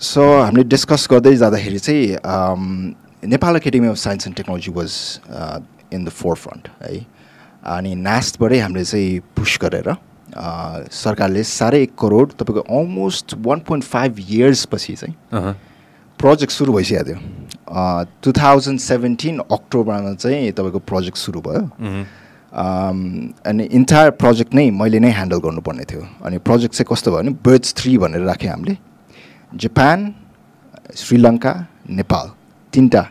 so 0.00 0.22
हामीले 0.42 0.64
डिस्कस 0.64 1.06
गर्दै 1.10 1.34
जाँदाखेरि 1.36 1.78
चाहिँ 1.78 2.16
um, 2.16 2.94
Nepal 3.24 3.56
academy 3.56 3.88
of 3.88 3.96
science 3.96 4.26
and 4.26 4.36
technology 4.36 4.70
was 4.72 4.92
in 5.92 6.04
the 6.04 6.08
forefront 6.36 6.68
है। 6.82 7.06
अनि 7.76 7.94
नास्टबाटै 7.94 8.58
हामीले 8.58 8.84
चाहिँ 8.84 9.20
पुस 9.36 9.58
गरेर 9.62 9.88
uh, 9.90 10.92
सरकारले 10.92 11.42
साढे 11.44 11.82
एक 11.82 11.94
करोड 12.00 12.32
तपाईँको 12.42 12.60
अलमोस्ट 12.78 13.34
वान 13.46 13.58
पोइन्ट 13.68 13.84
फाइभ 13.84 14.18
इयर्सपछि 14.28 14.94
चाहिँ 14.94 15.14
Uh-huh. 15.32 15.54
प्रोजेक्ट 16.18 16.52
सुरु 16.52 16.72
भइसकेको 16.72 17.04
थियो। 17.04 17.18
टु 18.22 18.32
थाउजन्ड 18.34 18.80
सेभेन्टिन 18.80 19.38
अक्टोबरमा 19.38 20.14
चाहिँ 20.14 20.50
तपाईँको 20.52 20.78
प्रोजेक्ट 20.90 21.16
सुरु 21.16 21.40
भयो। 21.40 21.60
Mhm. 21.80 22.04
अनि 23.46 23.64
इन्टायर 23.78 24.10
प्रोजेक्ट 24.22 24.54
नै 24.54 24.70
मैले 24.74 24.98
नै 25.00 25.10
ह्यान्डल 25.12 25.38
गर्नुपर्ने 25.46 25.84
थियो। 25.90 26.02
अनि 26.26 26.38
प्रोजेक्ट 26.42 26.74
चाहिँ 26.74 26.88
कस्तो 26.90 27.10
भयो 27.10 27.22
भने 27.22 27.30
बर्ड्स 27.46 27.74
थ्री 27.78 27.96
भनेर 27.98 28.22
राखेँ 28.26 28.50
हामीले। 28.50 28.76
जापान 29.52 30.14
श्रीलङ्का 30.96 31.52
नेपाल 31.90 32.30
तिनवटा 32.72 33.02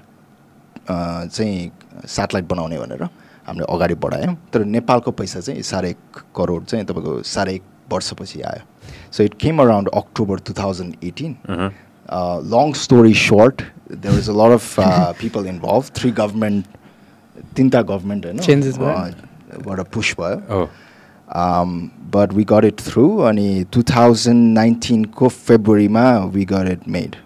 चाहिँ 0.88 1.72
सेटेलाइट 2.08 2.46
बनाउने 2.50 2.78
भनेर 2.78 3.04
हामीले 3.48 3.66
अगाडि 3.74 3.96
बढायौँ। 4.04 4.36
तर 4.54 4.66
नेपालको 4.66 5.12
पैसा 5.12 5.40
चाहिँ 5.40 5.62
साढे 5.62 5.90
एक 5.90 6.22
करोड 6.36 6.66
चाहिँ 6.66 6.86
तपाईँको 6.86 7.22
साढे 7.26 7.54
एक 7.54 7.64
वर्षपछि 7.92 8.42
आयो। 8.42 8.64
So 9.12 9.24
it 9.24 9.34
came 9.42 9.62
around 9.62 9.90
October 9.94 10.40
two 10.48 10.54
thousand 10.54 10.96
eighteen 11.04 11.36
long 12.54 12.74
story 12.86 13.14
short 13.18 13.62
there 13.92 14.20
is 14.20 14.30
a 14.30 14.34
lot 14.34 14.52
of 14.54 14.76
people 15.22 15.48
involve 15.48 15.84
three 15.96 16.12
government 16.20 16.66
तिनवटा 17.56 17.82
गभर्मेन्ट 17.94 18.26
होइन 18.26 18.40
बाट 19.66 19.80
पुस 19.94 20.16
भयो 20.20 20.68
Oh. 21.30 21.40
um, 21.62 21.92
but 22.12 22.34
we 22.34 22.44
got 22.46 22.64
it 22.66 22.78
through 22.90 23.26
अनि 23.30 23.66
2019 23.78 25.06
को 25.22 25.28
फेब्रुअरीमा 25.30 26.04
we 26.34 26.46
got 26.46 26.68
it 26.74 26.88
made 26.88 27.18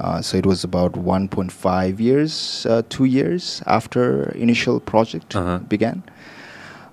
uh, 0.00 0.20
so 0.22 0.38
it 0.38 0.46
was 0.46 0.64
about 0.64 0.92
1.5 0.92 2.00
years 2.00 2.66
uh, 2.66 2.82
two 2.88 3.04
years 3.04 3.62
after 3.66 4.04
initial 4.48 4.80
project 4.92 5.36
Uh-huh. 5.36 5.58
began 5.74 6.02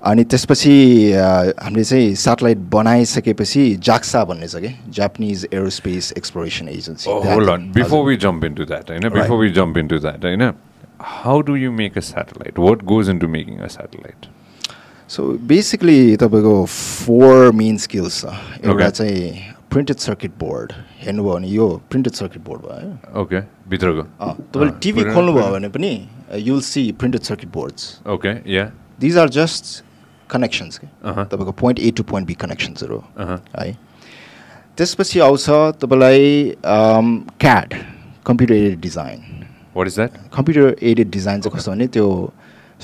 अनि 0.10 0.24
त्यसपछि 0.32 0.74
uh, 1.22 1.54
हामीले 1.64 1.84
चाहिँ 1.84 2.14
सेटेलाइट 2.26 2.58
बनाइसकेपछि 2.76 3.64
जाक्सा 3.88 4.24
भन्ने 4.26 4.48
छ 4.48 4.62
कि 4.66 4.70
Japanese 5.00 5.48
aerospace 5.54 6.12
exploration 6.18 6.68
agency 6.76 7.10
Oh, 7.14 7.22
hold 7.30 7.50
on. 7.54 7.66
Before 7.80 8.04
we 8.10 8.16
jump 8.26 8.44
into 8.50 8.66
that, 8.74 8.90
you 8.96 9.00
know, 9.00 9.10
Right. 9.10 9.22
before 9.24 9.40
we 9.44 9.50
jump 9.60 9.80
into 9.82 10.00
that, 10.06 10.24
you 10.34 10.38
know, 10.44 10.52
how 11.24 11.36
do 11.50 11.56
you 11.64 11.72
make 11.82 11.98
a 12.04 12.06
satellite? 12.12 12.62
What 12.68 12.86
goes 12.94 13.12
into 13.16 13.28
making 13.36 13.60
a 13.68 13.70
satellite? 13.76 14.30
So 15.10 15.24
basically 15.50 16.16
तपाईँको 16.22 16.54
four 16.66 17.52
main 17.52 17.78
skills 17.78 18.20
छ 18.22 18.34
एउटा. 18.66 18.90
चाहिँ 18.90 19.56
printed 19.72 19.98
circuit 19.98 20.32
board 20.40 20.72
हेर्नुभयो 21.02 21.34
भने 21.34 21.48
यो 21.48 21.68
printed 21.90 22.14
circuit 22.14 22.44
board 22.46 22.62
भयो 22.62 23.22
Okay. 23.24 23.42
भित्रको 23.70 24.04
तपाईँले 24.54 24.72
टिभी 24.84 25.04
खोल्नुभयो 25.14 25.52
भने 25.54 25.70
पनि 25.70 25.92
you'll 26.48 26.62
see 26.62 26.92
printed 27.00 27.22
circuit 27.22 27.50
boards 27.54 27.90
Okay. 28.16 28.36
Yeah. 28.46 28.70
These 29.00 29.18
are 29.18 29.30
just 29.40 29.84
connections 30.30 30.78
के। 30.78 30.88
तपाईँको 31.04 31.52
point 31.62 31.80
A 31.80 31.92
to 31.98 32.04
point 32.14 32.28
B 32.28 32.34
कनेक्सन्सहरू। 32.46 33.02
है 33.20 33.78
त्यसपछि 34.78 35.20
आउँछ 35.20 35.50
तपाईँलाई 35.82 36.56
CAD 36.66 37.74
computer 38.26 38.54
aided 38.54 38.80
design 38.82 39.20
What 39.76 39.88
is 39.90 39.96
that? 40.00 40.12
Computer 40.36 40.76
aided 40.82 41.10
design 41.12 41.42
चाहिँ 41.42 41.58
कस्तो 41.58 41.72
भने 41.72 41.88
त्यो 41.98 42.08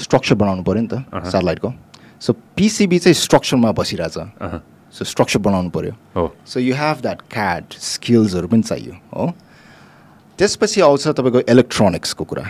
स्ट्रक्चर 0.03 0.35
बनाउनु 0.35 0.63
पऱ्यो 0.63 0.81
नि 0.81 0.87
त। 0.87 1.05
सेटेलाइटको 1.25 1.73
सो 2.21 2.33
पिसिबी 2.55 2.99
चाहिँ 2.99 3.13
स्ट्रक्चरमा 3.15 3.71
बसिरहेछ। 3.71 4.17
Uh-huh. 4.17 4.61
सो 4.93 5.05
स्ट्रक्चर 5.05 5.39
बनाउनु 5.39 5.69
पऱ्यो. 5.69 5.93
So 6.47 6.59
you 6.59 6.75
have 6.75 7.01
that 7.01 7.21
CAD 7.31 7.63
स्किल्सहरू 7.73 8.47
पनि 8.47 8.61
चाहियो 8.61 8.93
हो। 9.11 9.33
त्यसपछि 10.39 10.81
आउँछ 10.81 11.07
तपाईँको 11.07 11.39
इलेक्ट्रोनिक्सको 11.51 12.23
कुरा। 12.23 12.43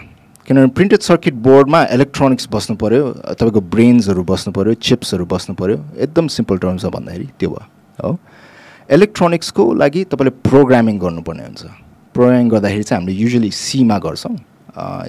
किनभने 0.46 0.68
प्रिन्टेड 0.78 1.02
सर्किट 1.02 1.34
बोर्डमा 1.42 1.84
इलेक्ट्रोनिक्स 1.92 2.48
बस्नु 2.54 2.76
पऱ्यो 2.78 3.04
तपाईँको 3.34 3.62
ब्रेन्सहरू 3.74 4.24
बस्नु 4.24 4.54
पऱ्यो 4.54 4.74
चिप्सहरू 4.78 5.26
बस्नु 5.26 5.56
पऱ्यो 5.58 5.78
एकदम 5.98 6.28
सिम्पल 6.38 6.58
टर्म्समा 6.62 6.90
भन्दाखेरि 6.94 7.26
त्यो 7.40 7.50
भयो 7.50 7.66
हो। 8.06 8.18
इलेक्ट्रोनिक्सको 8.94 9.64
लागि 9.74 10.04
तपाईँले 10.14 10.34
प्रोग्रामिङ 10.46 11.00
गर्नुपर्ने 11.02 11.44
हुन्छ। 11.44 11.64
प्रोग्रामिङ 12.14 12.50
गर्दाखेरि 12.50 12.84
चाहिँ 12.84 13.02
हामीले 13.02 13.18
युजली 13.18 13.52
सीमा 13.52 13.98
गर्छौँ। 14.06 14.36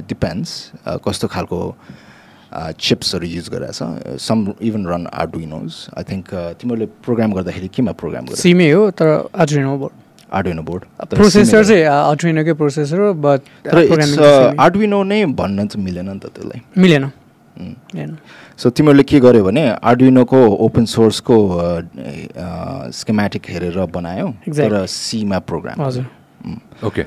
डिपेन्ड्स 0.09 0.51
कस्तो 1.05 1.29
खालको 1.29 1.59
चिप्सहरू 2.79 3.27
युज 3.27 3.47
गरेर 3.55 3.71
छ 3.73 3.83
some 4.29 4.39
even 4.69 4.87
run 4.87 5.07
Arduinos 5.23 5.71
I 5.99 6.05
think 6.11 6.27
तिमीहरूले 6.61 6.87
प्रोग्राम 7.05 7.31
गर्दाखेरि 7.39 7.69
केमा 7.77 7.93
प्रोग्राम 8.03 8.25
गर्छ 8.33 8.41
सिमै 8.41 8.71
हो 8.71 8.91
तर 8.99 9.09
Arduino 9.35 9.77
board 9.83 9.95
Arduino 10.37 10.63
board 10.63 10.83
processor 11.15 11.65
चाहिँ 11.65 11.85
आर्डुइनोकै 11.85 12.53
प्रोसेसर 12.63 12.99
हो 13.01 13.13
बट 13.27 13.41
आर्डुइनो 14.65 15.03
नै 15.13 15.25
भन्न 15.41 15.67
चाहिँ 15.67 15.85
मिलेन 15.85 16.11
नि 16.11 16.19
त 16.19 16.27
त्यसलाई. 16.35 16.61
मिलेन। 16.77 17.11
सो 18.59 18.71
तिमीहरूले 18.71 19.05
के 19.09 19.21
गर्यो 19.21 19.45
भने 19.45 19.63
आर्डुइनोको 19.91 20.41
ओपन 20.67 20.85
सोर्सको 20.95 21.37
स्केमेटिक 22.99 23.43
हेरेर 23.51 23.79
बनायौ. 23.95 24.29
तर 24.49 24.73
सीमा 24.87 25.39
प्रोग्राम 25.51 25.83
हजुर। 25.83 26.05
Okay. 26.83 27.05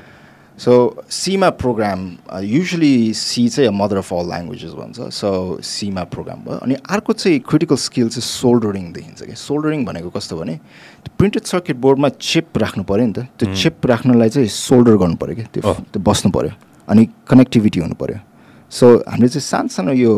सो 0.60 0.72
सीमा 1.08 1.48
प्रोग्राम 1.56 2.00
युजली 2.44 3.12
सी 3.16 3.48
चाहिँ 3.48 3.70
मदर 3.72 3.96
अफ 3.96 4.12
अल 4.12 4.26
ल्याङ्ग्वेजेस 4.28 4.72
भन्छ। 4.76 5.08
सो 5.08 5.56
सीमा 5.64 6.04
प्रोग्राम 6.12 6.38
भयो। 6.44 6.58
अनि 6.60 6.74
अर्को 6.84 7.12
चाहिँ 7.16 7.38
क्रिटिकल 7.48 7.76
स्किल 7.80 8.08
चाहिँ 8.12 8.20
सोल्डरिङ 8.20 8.92
देखिन्छ 8.92 9.22
कि 9.24 9.34
सोल्डरिङ 9.40 9.84
भनेको 9.88 10.10
कस्तो 10.12 10.36
भने 10.36 10.58
प्रिन्टेड 11.16 11.44
सर्किट 11.48 11.76
बोर्डमा 11.80 12.08
चिप 12.20 12.58
राख्नु 12.60 12.84
पऱ्यो 12.84 13.06
नि 13.06 13.12
त। 13.12 13.24
त्यो 13.40 13.54
चिप 13.56 13.86
राख्नलाई 13.88 14.28
चाहिँ 14.28 14.48
सोल्डर 14.52 14.96
गर्नु 15.00 15.16
पऱ्यो 15.16 15.34
कि 15.40 15.44
त्यो। 15.48 15.64
त्यो 15.96 16.00
बस्नु 16.04 16.28
पऱ्यो 16.28 16.52
अनि 16.88 17.02
कनेक्टिभिटी 17.24 17.80
हुनु 17.80 17.96
पऱ्यो 17.96 18.20
सो 18.68 18.86
हामीले 19.08 19.28
चाहिँ 19.32 19.40
सानो 19.40 19.68
सानो 19.72 19.92
यो 19.96 20.12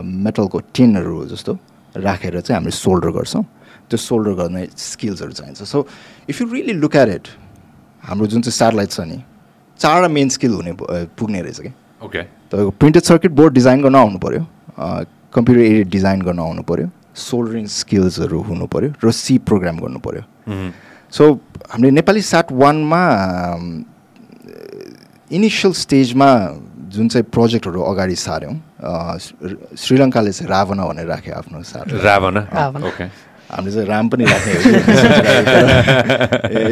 मेटलको 0.00 0.58
टिनहरू 0.72 1.28
जस्तो 1.28 1.52
राखेर 1.92 2.40
चाहिँ 2.40 2.56
हामीले 2.56 2.72
सोल्डर 2.72 3.10
गर्छौँ। 3.20 3.44
त्यो 3.84 3.98
सोल्डर 4.00 4.32
गर्ने 4.32 4.62
स्किल्सहरू 4.72 5.32
चाहिन्छ। 5.36 5.60
So 5.60 5.86
if 6.24 6.40
you 6.40 6.48
really 6.56 6.72
look 6.80 6.96
at 6.96 7.08
it 7.20 7.26
हाम्रो 8.08 8.26
जुन 8.32 8.40
चाहिँ 8.48 8.56
सेटेलाइट 8.64 8.90
छ 8.96 9.00
नि 9.04 9.18
चारवटा 9.78 10.08
मेन 10.18 10.28
स्किल 10.36 10.52
हुने 10.60 10.72
पुग्ने 11.18 11.40
रहेछ 11.42 11.60
कि 11.60 11.72
Okay. 11.98 12.24
तपाईँको 12.50 12.70
प्रिन्टेड 12.80 13.02
सर्किट 13.02 13.32
बोर्ड 13.38 13.54
डिजाइन 13.54 13.82
गर्न 13.82 13.94
आउनु 13.98 14.18
पऱ्यो 14.22 14.42
कम्प्युटर 15.34 15.60
एडेड 15.60 15.88
डिजाइन 15.90 16.20
गर्न 16.22 16.38
आउनु 16.38 16.62
पऱ्यो 16.62 16.86
सोल्डरिङ 17.18 17.66
स्किल्सहरू 17.66 18.38
हुनु 18.48 18.66
पऱ्यो 18.74 18.90
र 19.04 19.10
सी 19.10 19.38
प्रोग्राम 19.50 19.76
गर्नु 19.82 19.98
पऱ्यो. 20.06 20.22
सो 21.12 21.22
हामीले 21.74 21.90
नेपाली 21.98 22.22
साट 22.22 22.52
वानमा 22.62 23.02
इनिसियल 25.30 25.72
स्टेजमा 25.82 26.30
जुन 26.94 27.08
चाहिँ 27.12 27.26
प्रोजेक्टहरू 27.34 27.80
अगाडि 27.82 28.16
सार्यौँ 28.16 28.54
श्रीलङ्काले 29.82 30.32
चाहिँ 30.32 30.50
रावण 30.50 30.78
भनेर 30.88 31.06
राख्यो 31.06 31.34
आफ्नो 31.34 31.58
Ravana. 32.06 32.42
Ravana. 32.54 32.86
Okay. 32.94 33.08
हामीले 33.50 33.72
चाहिँ 33.74 33.88
राम 33.88 34.08
पनि 34.08 34.24
राख्ने 34.24 34.52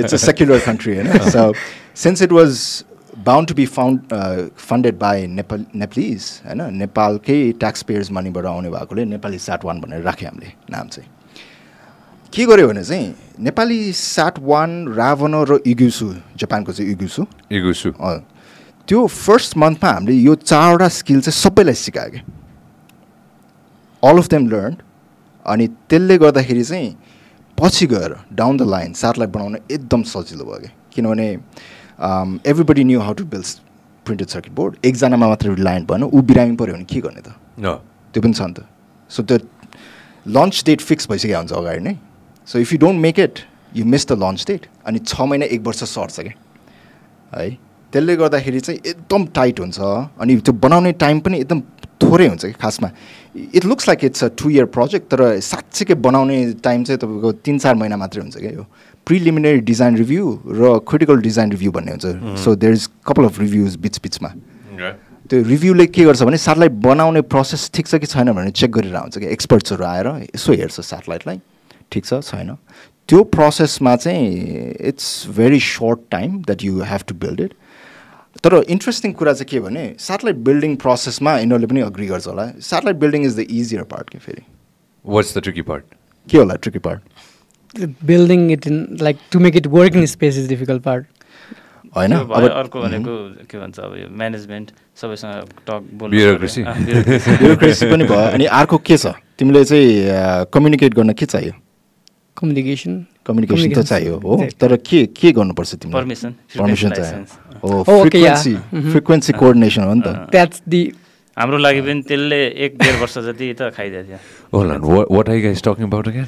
इट्स 0.00 0.14
अ 0.14 0.16
सेक्युलर 0.16 0.58
कन्ट्री 0.66 0.92
होइन 0.96 1.08
so 1.34 1.52
since 1.96 2.22
it 2.22 2.32
was 2.32 2.50
bound 3.24 3.48
to 3.48 3.54
be 3.54 3.66
found 3.66 4.00
funded 4.58 4.98
by 4.98 5.26
Nepal 5.26 5.64
Nepalese 5.74 6.22
होइन? 6.46 6.62
नेपालकै 6.76 7.52
ट्याक्स 7.60 7.82
पेयर्स 7.82 8.10
मनीबाट 8.12 8.44
आउने 8.44 8.70
भएकोले 8.70 9.04
नेपाली 9.04 9.38
साट 9.38 9.64
वान 9.64 9.80
भनेर 9.80 10.02
राख्यो 10.02 10.28
हामीले 10.28 10.52
नाम 10.70 10.88
चाहिँ। 10.88 11.08
के 12.32 12.44
गर्यो 12.46 12.68
भने 12.68 12.84
चाहिँ 12.84 13.14
नेपाली 13.40 13.92
साट 13.92 14.38
वान 14.38 14.70
रावण 14.94 15.34
र 15.48 15.60
इग्युसु 15.66 16.14
जापानको 16.36 16.72
चाहिँ 16.72 16.96
Igusu. 16.96 17.24
अँ, 18.00 18.20
त्यो 18.88 19.06
फर्स्ट 19.06 19.56
मन्थमा 19.56 19.90
हामीले 19.90 20.12
यो 20.12 20.34
चारवटा 20.34 20.88
स्किल 20.88 21.20
चाहिँ 21.20 21.40
सबैलाई 21.40 21.74
सिकायो 21.74 22.10
कि 22.10 22.20
अल 24.02 24.18
अफ 24.18 24.28
देम 24.28 24.48
लर्न 24.50 24.76
अनि 25.46 25.66
त्यसले 25.88 26.18
गर्दाखेरि 26.18 26.64
चाहिँ 26.64 26.96
पछि 27.58 27.86
गएर 27.86 28.14
डाउन 28.32 28.56
द 28.56 28.62
लाइन 28.62 28.92
सेटेलाइट 28.92 29.30
बनाउन 29.30 29.56
एकदम 29.70 30.02
सजिलो 30.02 30.44
भयो 30.44 30.58
कि 30.58 30.70
किनभने 30.94 31.28
everybody 31.98 32.84
knew 32.84 33.00
how 33.00 33.14
to 33.14 33.24
build 33.26 33.58
printed 34.06 34.28
circuit 34.28 34.52
board 34.52 34.76
एकजनामा 34.84 35.28
मात्र 35.28 35.54
रिलायन्ट 35.54 35.88
भएन 35.90 36.02
ऊ 36.04 36.20
बिरामी 36.22 36.56
पऱ्यो 36.56 36.74
भने 36.74 36.84
के 36.84 37.00
गर्ने 37.00 37.20
त 37.20 37.34
No. 37.58 37.74
त्यो 38.14 38.22
पनि 38.22 38.32
छ 38.32 38.42
नि 38.42 38.52
त 38.52 38.64
सो 39.10 39.22
त्यो 39.22 39.38
लन्च 40.26 40.62
डेट 40.66 40.80
फिक्स 40.80 41.08
भइसकेको 41.10 41.38
हुन्छ 41.38 41.52
अगाडि 41.52 41.80
नै 41.80 41.94
so 42.48 42.58
if 42.58 42.72
you 42.72 42.78
don't 42.78 43.00
make 43.00 43.18
it 43.18 43.38
you 43.76 43.84
miss 43.84 44.06
the 44.08 44.18
launch 44.24 44.44
date 44.48 44.66
अनि 44.86 44.98
छ 45.06 45.20
महिना 45.30 45.46
एक 45.56 45.62
वर्ष 45.66 45.82
सर्छ 45.92 46.20
क्या 46.20 47.40
है 47.40 47.50
त्यसले 47.92 48.16
गर्दाखेरि 48.16 48.60
चाहिँ 48.60 48.80
एकदम 48.86 49.26
टाइट 49.34 49.60
हुन्छ 49.60 49.78
अनि 50.20 50.36
त्यो 50.46 50.54
बनाउने 50.64 50.92
टाइम 51.04 51.20
पनि 51.20 51.38
एकदम 51.40 51.60
थोरै 52.02 52.26
हुन्छ 52.28 52.44
कि 52.44 52.52
खासमा 52.62 52.90
it 53.54 53.64
looks 53.64 53.88
like 53.88 54.04
it's 54.04 54.24
a 54.24 54.28
two 54.38 54.50
year 54.50 54.64
project 54.76 55.10
तर 55.10 55.22
साँच्चीकै 55.48 55.94
बनाउने 56.06 56.36
टाइम 56.64 56.84
चाहिँ 56.84 56.98
तपाईँको 57.00 57.32
तिन 57.46 57.58
चार 57.58 57.74
महिना 57.82 57.96
मात्रै 57.96 58.22
हुन्छ 58.22 58.36
क्या 58.36 58.50
यो 58.50 58.66
प्रिलिमिनरी 59.06 59.60
डिजाइन 59.70 59.96
रिभ्यू 59.96 60.24
र 60.48 60.78
क्रिटिकल 60.88 61.20
डिजाइन 61.22 61.50
रिभ्यू 61.52 61.70
भन्ने 61.72 61.92
हुन्छ। 61.92 62.38
So 62.44 62.54
there 62.54 62.72
is 62.72 62.88
couple 63.06 63.24
of 63.26 63.38
reviews 63.40 63.76
बिच 63.84 63.98
बिचमा. 64.02 64.28
त्यो 65.30 65.42
रिभ्यूले 65.42 65.86
के 65.86 66.04
गर्छ 66.04 66.22
भने 66.22 66.38
सेटेलाइट 66.38 66.72
बनाउने 66.82 67.20
प्रोसेस 67.34 67.70
ठिक 67.74 67.86
छ 67.86 67.94
कि 68.02 68.06
छैन 68.06 68.32
भनेर 68.32 68.50
चेक 68.50 68.70
गरेर 68.72 68.94
आउँछ 68.94 69.18
कि 69.18 69.26
एक्सपर्ट्सहरू 69.26 69.84
आएर 69.84 70.06
यसो 70.34 70.52
हेर्छ 70.52 70.80
सेटेलाइटलाई 70.80 71.40
ठिक 71.92 72.04
छ 72.04 72.20
छैन। 72.30 72.56
त्यो 73.08 73.22
प्रोसेसमा 73.34 73.94
चाहिँ 73.96 74.74
it's 74.90 75.06
very 75.36 75.60
short 75.60 76.00
time 76.10 76.42
that 76.42 76.64
you 76.64 76.82
have 76.90 77.02
to 77.08 77.14
build 77.22 77.40
it 77.40 77.52
तर 78.44 78.54
इन्ट्रेस्टिङ 78.68 79.12
कुरा 79.18 79.32
चाहिँ 79.32 79.48
के 79.50 79.60
भने 79.66 79.84
सेटेलाइट 80.00 80.36
बिल्डिङ 80.48 80.76
प्रोसेसमा 80.82 81.36
यिनीहरूले 81.38 81.66
पनि 81.66 81.80
अग्री 81.80 82.06
गर्छ 82.06 82.26
होला। 82.26 82.46
Satellite 82.70 82.96
building 83.06 83.24
is 83.26 83.36
the 83.36 83.46
easier 83.50 83.82
part 83.94 84.10
के 84.10 84.18
फेरि? 84.18 84.42
What's 85.04 85.32
the 85.36 85.42
tricky 85.46 85.66
part? 85.70 85.84
के 86.30 86.38
होला 86.38 86.54
tricky 86.62 86.78
part 86.86 87.00
building 88.06 88.50
it 88.52 88.66
in 88.66 88.86
like 89.02 89.16
to 89.32 89.38
make 89.40 89.56
it 89.56 89.66
work 89.66 89.96
in 89.96 90.06
space 90.06 90.38
is 90.38 90.48
difficult 90.48 90.82
part 90.82 91.06
होइन? 91.96 92.12
अर्को 92.12 92.80
भनेको 92.80 93.12
के 93.50 93.58
भन्छ 93.58 93.78
अब 93.80 93.96
यो 93.98 94.08
म्यानेजमेन्ट 94.16 94.70
सबैसँग 95.00 95.48
टक 95.68 95.82
Bureaucracy. 96.02 96.62
ब्युरोक्रेसी 96.64 97.86
पनि 97.92 98.04
भयो। 98.04 98.18
अनि 98.36 98.44
अर्को 98.60 98.78
के 98.78 98.96
छ? 98.96 99.06
तिमीले 99.38 99.64
चाहिँ 99.64 100.46
कम्युनिकेट 100.52 100.94
गर्न 100.94 101.12
के 101.12 101.26
चाहियो? 101.26 101.52
कम्युनिकेसन 102.36 103.04
कम्युनिकेसन 103.26 103.56
त 103.56 103.62
Communication. 103.62 103.88
चाहियो 103.88 104.18
हो. 104.24 104.36
तर 104.60 104.76
के 104.76 105.04
के 105.16 105.32
गर्नुपर्छ 105.32 105.74
तिमीलाई? 105.74 106.02
पर्मिसन 106.02 106.34
frequency 106.52 106.90
चाहियो. 106.96 107.24
हो 107.64 107.82
Oh. 107.82 108.00
फ्रिक्वेन्सी. 108.02 108.54
फ्रिक्वेन्सी 108.92 109.32
कोअर्डिनेसन 109.32 109.82
हो 109.82 109.94
नि 109.94 110.00
त। 110.06 110.28
द्याट्स 110.32 110.62
दि 110.68 110.82
हाम्रो 111.38 111.58
लागि 111.58 111.80
पनि 111.84 112.02
त्यसले 112.08 112.40
एक 112.64 112.72
डेढ 112.80 112.94
वर्ष 113.00 113.18
जति 113.28 113.46
त 113.60 113.68
खाइदिएको 113.76 114.08
थियो। 114.08 114.18
Hold 114.52 114.70
on, 114.72 114.80
what, 114.88 115.10
what 115.10 115.28
are 115.28 115.36
you 115.36 115.44
guys 115.46 115.60
talking 115.60 115.84
about 115.84 116.06
again? 116.08 116.24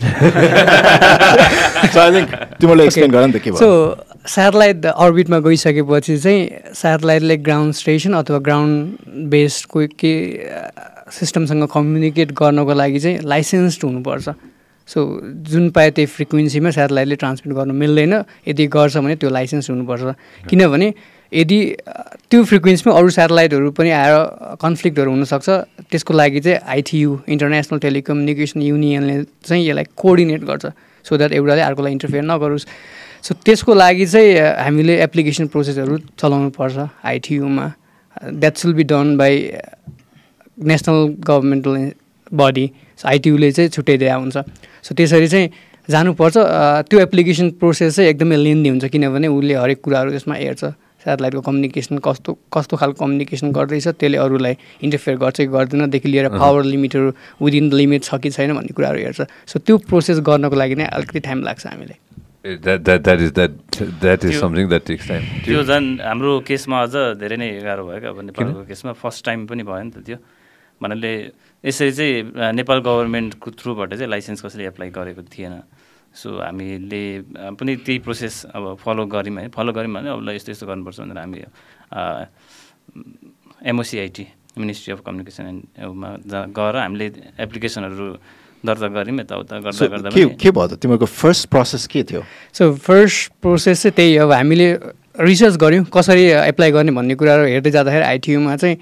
So 1.89 2.01
I 2.01 2.11
think 2.13 2.35
तिमीले 2.61 2.85
एक्सप्लेन 2.85 3.11
गर 3.11 3.27
नि 3.27 3.33
त 3.33 3.41
के 3.41 3.51
सो 3.57 3.57
भयो 3.57 4.29
स्याटेलाइट 4.29 4.87
अर्बिटमा 4.87 5.39
गइसकेपछि 5.49 6.17
चाहिँ 6.19 6.75
स्याटेलाइटले 6.77 7.37
ग्राउन्ड 7.49 7.75
स्टेसन 7.81 8.13
अथवा 8.21 8.39
ग्राउन्ड 8.49 9.25
बेस्डको 9.33 9.87
के 9.97 10.13
सिस्टमसँग 11.19 11.69
कम्युनिकेट 11.73 12.33
गर्नको 12.41 12.75
लागि 12.77 12.99
चाहिँ 13.01 13.19
लाइसेन्स्ड 13.25 13.85
हुनुपर्छ। 13.85 14.29
सो 14.89 14.99
जुन 15.53 15.71
पाए 15.77 15.91
त्यही 15.97 16.07
फ्रिक्वेन्सीमा 16.17 16.71
स्याटेलाइटले 16.77 17.17
ट्रान्समिट 17.23 17.57
गर्नु 17.57 17.75
मिल्दैन। 17.81 18.15
यदि 18.49 18.67
गर्छ 18.77 18.97
भने 18.97 19.17
त्यो 19.17 19.31
लाइसेन्स 19.31 19.71
हुनुपर्छ। 19.71 20.03
किनभने 20.49 20.89
यदि 21.33 21.59
त्यो 22.31 22.45
फ्रिक्वेन्सीमा 22.45 22.97
अरू 22.99 23.09
स्याटेलाइटहरू 23.17 23.71
पनि 23.77 23.91
आएर 23.91 24.15
कन्फ्लिक्टहरू 24.61 25.11
हुनसक्छ 25.11 25.49
त्यसको 25.91 26.13
लागि 26.15 26.41
चाहिँ 26.41 26.59
आइटियु 26.75 27.19
इन्टरनेसनल 27.29 27.79
टेलिकम्युनिकेसन 27.79 28.63
युनियनले 28.63 29.17
चाहिँ 29.45 29.69
यसलाई 29.69 29.85
कोअर्डिनेट 29.97 30.43
गर्छ 30.51 30.67
सो 31.05 31.17
द्याट 31.17 31.33
एउटाले 31.33 31.63
अर्कोलाई 31.69 31.93
इन्टरफेयर 31.93 32.25
नगरोस्। 32.25 32.67
सो 33.23 33.35
त्यसको 33.45 33.75
लागि 33.75 34.07
चाहिँ 34.07 34.33
हामीले 34.65 34.95
एप्लिकेसन 35.03 35.47
प्रोसेसहरू 35.53 35.99
चलाउनु 36.17 36.51
पर्छ 36.57 36.89
आइटियुमा। 37.05 37.67
That 38.41 38.65
will 38.65 38.75
be 38.75 38.85
done 38.89 39.17
by 39.17 39.35
national 40.59 40.99
governmental 41.29 41.75
body 42.33 42.71
आइटियुले 43.05 43.51
चाहिँ 43.53 43.71
छुट्याइदिया 43.77 44.15
हुन्छ। 44.17 44.37
सो 44.83 44.95
त्यसरी 44.97 45.29
चाहिँ 45.29 45.49
जानुपर्छ 45.89 46.37
त्यो 46.89 46.99
एप्लिकेसन 47.01 47.51
प्रोसेस 47.61 47.97
चाहिँ 47.97 48.11
एकदमै 48.11 48.37
लेन्दी 48.37 48.69
हुन्छ 48.69 48.85
किनभने 48.93 49.29
उसले 49.29 49.55
हरेक 49.55 49.81
कुराहरू 49.85 50.11
त्यसमा 50.11 50.35
हेर्छ। 50.35 50.65
सेटेलाइटको 51.09 51.41
कम्युनिकेसन 51.49 51.99
कस्तो 52.05 52.39
कस्तो 52.55 52.77
खालको 52.77 53.05
कम्युनिकेसन 53.05 53.53
गर्दैछ 53.53 53.89
त्यसले 53.89 54.19
अरूलाई 54.25 54.55
इन्टरफेयर 54.85 55.17
गर्छ 55.25 55.37
कि 55.41 55.47
गर्दैनदेखि 55.57 56.09
लिएर 56.09 56.29
पावर 56.37 56.63
लिमिटहरू 56.75 57.09
विदिन 57.43 57.71
द 57.71 57.75
लिमिट 57.81 58.03
छ 58.05 58.21
कि 58.23 58.31
छैन 58.31 58.55
भन्ने 58.55 58.73
कुराहरू 58.77 58.99
हेर्छ। 58.99 59.21
सो 59.51 59.59
त्यो 59.59 59.79
प्रोसेस 59.89 60.21
गर्नको 60.29 60.57
लागि 60.57 60.75
नै 60.75 60.87
अलिकति 60.93 61.21
टाइम 61.27 61.43
लाग्छ 61.49 61.67
हामीलाई। 61.67 61.99
that, 62.65 62.85
that, 62.85 63.01
that 63.05 63.21
is, 63.21 63.33
that, 63.33 63.53
that 64.01 64.25
is 64.25 64.31
त्यो- 64.31 64.41
something 64.41 64.69
that 64.73 64.85
takes 64.89 65.07
time. 65.11 65.25
त्यो 65.45 65.63
झन् 65.65 66.01
हाम्रो 66.01 66.33
केसमा 66.49 66.83
अझ 66.83 66.95
धेरै 67.21 67.37
नै 67.37 67.49
गाह्रो 67.61 67.85
भयो 67.89 68.01
क्या 68.01 68.11
अब 68.11 68.21
नेपालको 68.25 68.65
केसमा 68.65 68.93
फर्स्ट 68.93 69.25
टाइम 69.25 69.47
पनि 69.47 69.63
भयो 69.69 69.83
नि 69.83 69.91
त 69.91 69.99
त्यो। 70.07 70.17
भन्नाले 70.83 71.13
यसरी 71.65 71.93
चाहिँ 71.93 72.15
नेपाल 72.55 72.79
गभर्मेन्टको 72.87 73.51
थ्रुबाट 73.51 73.91
चाहिँ 73.95 74.11
लाइसेन्स 74.11 74.41
कसैले 74.43 74.65
एप्लाई 74.73 74.89
गरेको 74.95 75.23
थिएन। 75.29 75.55
सो 76.15 76.29
हामीले 76.41 77.03
पनि 77.61 77.77
त्यही 77.85 77.99
प्रोसेस 78.07 78.35
अब 78.55 78.77
फलो 78.85 79.07
गऱ्यौँ 79.07 79.41
है 79.41 79.49
फलो 79.55 79.73
गऱ्यौँ 79.73 79.95
भने 79.95 80.09
अब 80.11 80.21
ल 80.25 80.29
यस्तो 80.35 80.53
यस्तो 80.53 80.67
गर्नुपर्छ 80.67 81.01
भनेर 81.01 81.19
हामी 81.19 81.39
एमओसिआइटी 83.71 84.27
मिनिस्ट्री 84.59 84.93
अफ 84.93 85.01
कम्युनिकेसन 85.07 85.45
एन्डमा 85.47 86.09
जहाँ 86.27 86.47
गएर 86.51 86.77
हामीले 86.77 87.07
एप्लिकेसनहरू 87.39 88.07
दर्ता 88.67 88.89
गऱ्यौँ 88.91 89.19
यताउता 89.21 89.59
गर्दा 89.63 89.87
गर्दा 89.87 90.09
के 90.35 90.51
भयो 90.51 90.67
त? 90.67 90.75
तिमीहरूको 90.83 91.07
फर्स्ट 91.07 91.49
प्रोसेस 91.49 91.87
के 91.87 92.03
थियो? 92.03 92.23
सो 92.53 92.75
फर्स्ट 92.75 93.33
प्रोसेस 93.43 93.83
चाहिँ 93.83 93.95
त्यही 93.95 94.17
अब 94.27 94.33
हामीले 94.33 94.69
रिसर्च 95.23 95.57
गऱ्यौँ 95.63 95.85
कसरी 95.95 96.25
एप्लाई 96.51 96.71
गर्ने 96.75 96.93
भन्ने 96.99 97.15
कुराहरू 97.15 97.45
हेर्दै 97.47 97.71
जाँदाखेरि 97.71 98.05
आइटियुमा 98.05 98.57
चाहिँ 98.57 98.77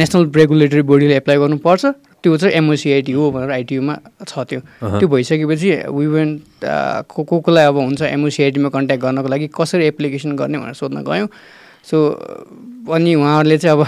नेसनल 0.00 0.30
रेगुलेटरी 0.36 0.82
बोडीले 0.88 1.16
एप्लाई 1.16 1.36
गर्नुपर्छ। 1.36 1.84
त्यो 2.22 2.36
चाहिँ 2.36 2.54
एमओसिआइटी 2.54 3.12
हो 3.12 3.30
भनेर 3.30 3.50
आइटियुमा 3.50 3.94
छ 4.26 4.38
त्यो। 4.50 4.60
त्यो 4.82 5.08
भइसकेपछि 5.08 5.70
विभेन 5.86 6.28
को 7.06 7.22
को 7.24 7.40
कोलाई 7.40 7.64
अब 7.70 7.76
हुन्छ 7.78 8.02
एमओसिआइटीमा 8.02 8.68
कन्ट्याक्ट 8.74 9.02
गर्नको 9.02 9.28
लागि 9.28 9.46
कसरी 9.54 9.86
एप्लिकेसन 9.86 10.36
गर्ने 10.36 10.58
भनेर 10.58 10.74
सोध्न 10.74 11.02
गयौँ। 11.06 11.28
सो 11.86 11.96
अनि 12.90 13.14
उहाँहरूले 13.14 13.58
चाहिँ 13.58 13.78
अब 13.78 13.86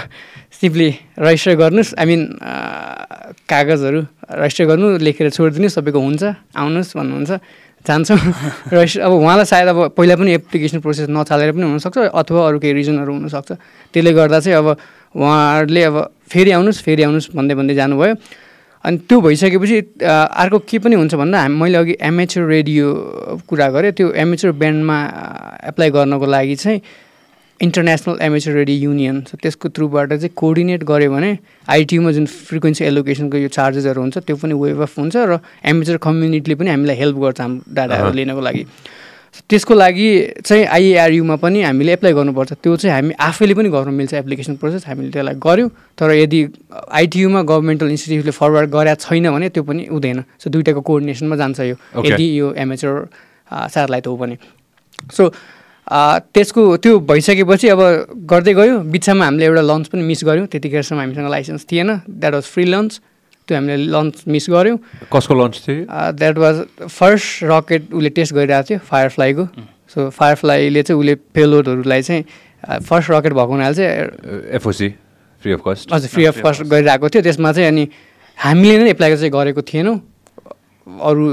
सिम्पली 0.61 0.89
रजिस्टर 1.19 1.55
गर्नुहोस्। 1.59 1.95
आई 1.99 2.07
मिन 2.07 2.21
कागजहरू 3.51 4.01
रजिस्टर 4.31 4.65
गर्नु 4.71 4.87
लेखेर 5.03 5.31
छोडिदिनुहोस् 5.35 5.77
तपाईँको 5.79 6.01
हुन्छ 6.01 6.23
आउनुहोस् 6.55 6.97
भन्नुहुन्छ 6.97 7.33
जान्छौँ। 7.81 8.19
रजिस्टर 8.77 9.01
अब 9.01 9.13
उहाँलाई 9.13 9.45
सायद 9.51 9.69
अब 9.69 9.79
पहिला 9.97 10.15
पनि 10.17 10.31
एप्लिकेसन 10.39 10.81
प्रोसेस 10.85 11.09
नचालेर 11.11 11.53
पनि 11.57 11.65
हुनसक्छ 11.67 11.99
अथवा 12.13 12.41
अरू 12.47 12.59
केही 12.61 12.73
रिजनहरू 12.79 13.13
हुनसक्छ। 13.13 13.51
त्यसले 13.91 14.13
गर्दा 14.13 14.39
चाहिँ 14.41 14.59
अब 14.61 14.67
उहाँहरूले 15.15 15.83
अब 15.85 15.97
फेरि 16.31 16.51
आउनुहोस् 16.51 16.83
फेरि 16.83 17.03
आउनुहोस् 17.03 17.35
भन्दै 17.37 17.55
भन्दै 17.55 17.75
जानुभयो। 17.75 18.15
अनि 18.85 18.97
त्यो 19.09 19.21
भइसकेपछि 19.21 19.77
अर्को 20.01 20.59
के 20.65 20.79
पनि 20.79 20.95
हुन्छ 20.97 21.15
भन्दा 21.15 21.39
हाम 21.41 21.53
मैले 21.61 21.79
अघि 21.79 21.95
एमेचर 22.01 22.43
रेडियो 22.49 22.87
कुरा 23.49 23.69
गरेँ 23.71 23.93
त्यो 23.93 24.13
एमेचर 24.17 24.51
ब्यान्डमा 24.57 24.99
एप्लाई 25.69 25.91
गर्नको 25.91 26.27
लागि 26.27 26.57
चाहिँ 26.57 26.81
इन्टरनेसनल 27.61 28.17
एमेचर 28.25 28.53
रेडियो 28.57 28.79
युनियन 28.81 29.21
छ। 29.29 29.37
त्यसको 29.37 29.69
थ्रुबाट 29.77 30.09
चाहिँ 30.17 30.33
कोअर्डिनेट 30.33 30.81
गऱ्यो 30.89 31.11
भने 31.13 31.31
आइटियुमा 31.69 32.11
जुन 32.17 32.27
फ्रिक्वेन्सी 32.27 32.85
एलोकेसनको 32.85 33.37
यो 33.37 33.49
चार्जेसहरू 33.53 34.01
हुन्छ 34.01 34.19
त्यो 34.25 34.37
पनि 34.41 34.55
वेभ 34.57 34.81
अफ 34.81 34.97
हुन्छ 34.97 35.17
र 35.29 35.39
एमेचर 35.61 35.97
कम्युनिटीले 36.01 36.55
पनि 36.57 36.71
हामीलाई 36.71 36.97
हेल्प 36.97 37.17
गर्छ 37.21 37.41
हाम्रो 37.41 37.75
डाटाहरू। 37.77 38.13
लिनको 38.17 38.41
लागि। 38.41 38.65
त्यसको 39.51 39.75
लागि 39.75 40.09
चाहिँ 40.47 40.65
आइएआरयुमा 40.67 41.37
पनि 41.43 41.63
हामीले 41.63 41.93
एप्लाई 41.93 42.13
गर्नुपर्छ। 42.13 42.53
त्यो 42.63 42.77
चाहिँ 42.77 42.95
हामी 42.95 43.13
आफैले 43.19 43.55
पनि 43.55 43.69
गर्नु 43.71 43.93
मिल्छ 43.93 44.15
एप्लिकेसन 44.15 44.55
प्रोसेस 44.59 44.87
हामीले 44.87 45.11
त्यसलाई 45.11 45.35
गऱ्यौँ 45.39 45.71
तर 45.99 46.11
यदि 46.15 46.41
आइटियुमा 46.71 47.43
गभर्मेन्टल 47.43 47.89
इन्स्टिट्युटले 47.91 48.31
फरवर्ड 48.31 48.71
गरेको 48.71 49.01
छैन 49.07 49.31
भने 49.31 49.49
त्यो 49.55 49.63
पनि 49.63 49.87
हुँदैन। 49.91 50.19
सो 50.39 50.51
दुइटाको 50.51 50.81
कोअर्डिनेसनमा 50.81 51.37
जान्छ 51.37 51.61
यो. 51.61 51.77
यदि 52.05 52.27
यो 52.39 52.53
एमेचर 52.59 52.93
स्याटेलाइट 53.51 54.07
हो 54.07 54.17
भने। 54.17 54.37
सो 55.15 55.23
त्यसको 56.35 56.63
त्यो 56.83 56.99
भइसकेपछि 57.03 57.69
अब 57.75 57.81
गर्दै 58.31 58.55
गयो। 58.55 58.79
बिचमा 58.95 59.25
हामीले 59.25 59.47
एउटा 59.47 59.63
लन्च 59.63 59.87
पनि 59.91 60.03
मिस 60.07 60.25
गऱ्यौँ 60.25 60.47
त्यतिखेरसम्म 60.47 61.01
हामीसँग 61.01 61.31
लाइसेन्स 61.31 61.67
थिएन। 61.71 61.89
द्याट 62.07 62.35
वाज 62.35 62.45
फ्री 62.55 62.65
लन्च 62.65 63.01
त्यो 63.51 63.59
हामीले 63.59 63.91
लन्च 63.91 64.31
मिस 64.31 64.47
गऱ्यौँ। 64.55 64.79
कसको 65.11 65.35
लन्च 65.35 65.55
थियो? 65.67 65.83
द्याट 65.91 66.37
वाज 66.39 66.57
फर्स्ट 66.87 67.51
रकेट 67.51 67.83
उसले 67.91 68.11
टेस्ट 68.15 68.33
गरिरहेको 68.35 68.69
थियो 68.71 68.79
फायरफ्लाईको 68.87 69.45
सो 69.91 69.99
फायरफ्लाईले 70.15 70.83
चाहिँ 70.87 70.99
उसले 71.01 71.15
पेलोडहरूलाई 71.35 72.03
चाहिँ 72.07 72.23
फर्स्ट 72.87 73.11
रकेट 73.11 73.33
भएको 73.35 73.51
हुनाले 73.51 73.75
चाहिँ 73.75 74.55
एफओसी 74.55 74.89
फ्री 75.43 75.53
अफ 75.53 75.61
कस्ट 75.67 75.93
हजुर 75.93 76.09
फ्री 76.15 76.25
अफ 76.31 76.37
कस्ट 76.47 76.63
गरिरहेको 76.71 77.09
थियो। 77.09 77.23
त्यसमा 77.27 77.53
चाहिँ 77.53 77.69
अनि 77.69 77.85
हामीले 78.39 78.85
नै 78.85 78.91
एप्लाई 78.95 79.17
चाहिँ 79.17 79.33
गरेको 79.33 79.63
थिएनौँ। 79.67 79.97
अरू 80.87 81.25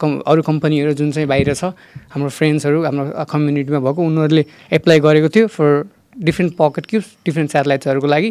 कम् 0.00 0.14
अरू 0.26 0.42
कम्पनीहरू 0.42 0.92
जुन 0.98 1.10
चाहिँ 1.12 1.28
बाहिर 1.28 1.54
छ 1.54 1.72
हाम्रो 2.12 2.28
फ्रेन्ड्सहरू 2.28 2.78
हाम्रो 2.84 3.24
कम्युनिटीमा 3.30 3.80
भएको 3.86 4.00
उनीहरूले 4.02 4.44
एप्लाई 4.72 5.00
गरेको 5.00 5.28
थियो 5.28 5.46
for 5.46 5.68
different 6.16 6.52
pocket 6.58 6.86
cubes 6.86 7.08
different 7.26 7.50
सेटेलाइट्सहरूको 7.52 8.06
लागि। 8.06 8.30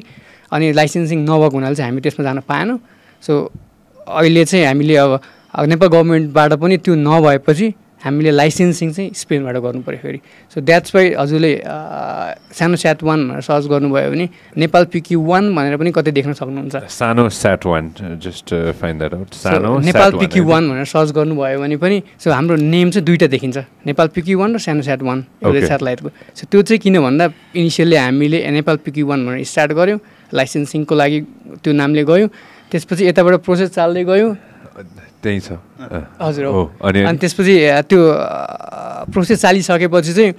अनि 0.51 0.71
लाइसेन्सिङ 0.73 1.17
नभएको 1.25 1.55
हुनाले 1.57 1.75
चाहिँ 1.75 1.91
हामी 1.91 2.01
त्यसमा 2.01 2.23
जान 2.23 2.39
पाएनौँ। 2.47 2.79
सो 3.23 3.33
अहिले 4.07 4.45
चाहिँ 4.45 4.65
हामीले 4.65 4.95
अब 4.95 5.65
नेपाल 5.67 5.89
गभर्मेन्टबाट 5.89 6.51
पनि 6.61 6.77
त्यो 6.77 6.95
नभएपछि 6.95 7.67
हामीले 7.97 8.31
लाइसेन्सिङ 8.31 8.91
चाहिँ 8.93 9.09
स्पेनबाट 9.17 9.55
गर्नु 9.57 9.81
पऱ्यो 9.81 9.99
फेरि। 9.99 10.19
सो 10.53 10.61
द्याट्स 10.61 10.95
वाइ 10.95 11.05
हजुरले 11.17 11.51
सानो 12.53 12.75
स्याट 12.77 13.03
वान 13.03 13.19
भनेर 13.27 13.41
सर्च 13.41 13.65
गर्नुभयो 13.73 14.09
भने 14.13 14.25
नेपाल 14.53 14.83
पिक्यु 14.93 15.17
वान 15.17 15.43
भनेर 15.55 15.75
पनि 15.81 15.91
कतै 15.97 16.11
देख्न 16.13 16.33
सक्नुहुन्छ। 16.37 16.75
सानो 16.93 17.27
sat 17.27 17.65
one 17.65 17.83
just 18.21 18.53
find 18.79 18.97
that 19.01 19.13
out 19.17 19.33
सानो 19.33 19.79
नेपाल 19.81 20.09
one, 20.13 20.45
वान 20.45 20.69
भनेर 20.69 20.85
सर्च 20.85 21.09
गर्नुभयो 21.17 21.59
भने 21.59 21.77
पनि 21.81 21.97
सो 22.21 22.31
हाम्रो 22.31 22.55
नेम 22.55 22.89
चाहिँ 22.93 23.05
दुइटा 23.05 23.27
देखिन्छ। 23.33 23.57
नेपाल 23.89 24.07
पिक्यु 24.13 24.39
वान 24.39 24.55
र 24.55 24.59
सानो 24.61 24.81
स्याट 24.85 25.01
वान 25.01 25.25
एउटै. 25.43 25.67
सेटेलाइटको 25.67 26.09
सो 26.37 26.43
त्यो 26.53 26.61
चाहिँ 26.61 26.79
किन 26.79 27.01
भन्दा 27.01 27.25
इनिसियल्ली 27.57 27.97
हामीले 27.97 28.37
नेपाल 28.61 28.77
पिक्यु 28.85 29.05
वान 29.09 29.25
भनेर 29.25 29.43
स्टार्ट 29.43 29.71
गऱ्यौँ। 29.73 29.99
लाइसेन्सिङको 30.33 30.93
लागि 30.95 31.19
त्यो 31.63 31.71
नामले 31.73 32.03
गयौँ। 32.03 32.29
त्यसपछि 32.71 33.03
यताबाट 33.07 33.35
प्रोसेस 33.45 33.69
चाल्दै 33.77 34.03
गयो। 34.03 34.27
त्यही 35.23 35.39
छ। 35.39 35.57
हजुर 36.21 36.45
हो। 36.45 36.63
अनि 36.83 37.17
त्यसपछि 37.17 37.55
त्यो 37.89 37.99
प्रोसेस 39.13 39.37
चालिसकेपछि 39.41 40.13
चाहिँ 40.13 40.33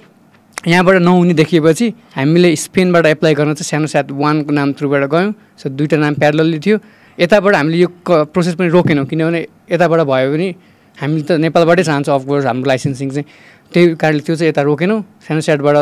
यहाँबाट 0.67 0.95
नहुने 1.01 1.33
देखिएपछि 1.33 1.87
हामीले 2.15 2.55
स्पेनबाट 2.55 3.05
एप्लाई 3.15 3.33
गर्न 3.33 3.53
चाहिँ 3.55 3.69
सानो 3.69 3.87
साथ 3.87 4.11
वानको 4.11 4.51
नाम 4.51 4.73
थ्रुबाट 4.75 5.03
गयौँ। 5.09 5.31
सो 5.59 5.69
दुइटा 5.71 5.97
नाम 5.97 6.13
प्यारलली 6.19 6.59
थियो। 6.59 6.77
यताबाट 7.19 7.55
हामीले 7.55 7.77
यो 7.79 7.87
प्रोसेस 8.07 8.55
पनि 8.55 8.69
रोकेनौँ 8.69 9.05
किनभने 9.07 9.41
यताबाट 9.71 9.99
भयो 10.07 10.31
भने 10.31 10.49
हामीले 10.97 11.23
त 11.23 11.31
नेपालबाटै 11.39 11.83
चाहन्छौँ 11.83 12.15
अफकोर्स 12.15 12.45
हाम्रो 12.45 12.67
लाइसेन्सिङ 12.67 13.07
चाहिँ। 13.09 13.27
त्यही 13.71 13.95
कारणले 13.95 14.21
त्यो 14.23 14.35
चाहिँ 14.35 14.49
यता 14.51 14.61
रोकेनौँ। 14.67 14.99
सानो 15.23 15.41
स्याटबाट 15.43 15.77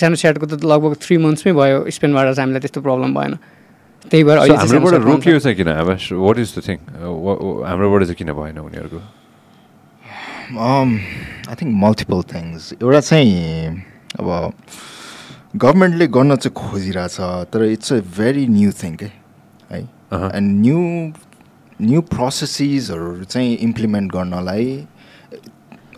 सानो 0.00 0.16
स्याटको 0.20 0.46
त 0.46 0.64
लगभग 0.64 0.92
थ्री 1.00 1.16
मन्थ्समै 1.24 1.52
भयो 1.54 1.78
स्पेनबाट 1.90 2.26
चाहिँ 2.34 2.44
हामीलाई 2.44 2.60
त्यस्तो 2.60 2.80
प्रब्लम 2.82 3.14
भएन। 3.14 3.34
त्यही 4.10 4.24
भएर 4.24 4.38
हाम्रोबाट 4.38 4.94
रोकियो 5.00 5.38
चाहिँ 5.40 5.56
किन 5.56 5.68
वाट 5.70 6.38
इज 6.38 6.48
द 6.56 6.60
थिङ 6.66 6.76
हाम्रोबाट 7.66 8.02
चाहिँ 8.04 8.18
किन 8.20 8.32
भएन 8.36 8.58
उनीहरूको? 8.58 9.00
आई 10.54 11.54
थिङ्क 11.56 11.72
मल्टिपल 11.84 12.22
थिङ्स 12.32 12.72
एउटा 12.82 13.00
चाहिँ 13.00 13.82
अब 14.20 14.28
गभर्मेन्टले 15.56 16.06
गर्न 16.16 16.36
चाहिँ 16.36 16.54
खोजिरहेछ 16.54 17.16
तर 17.52 17.64
it's 17.64 17.92
a 17.92 18.00
very 18.18 18.46
new 18.48 18.70
thing 18.82 18.94
के 19.02 19.08
है। 19.70 19.80
एन्ड 20.12 20.48
न्यू 20.60 20.80
न्यू 21.80 22.00
प्रोसेसिसहरू 22.10 23.24
चाहिँ 23.24 23.56
इम्प्लिमेन्ट 23.68 24.12
गर्नलाई 24.12 24.66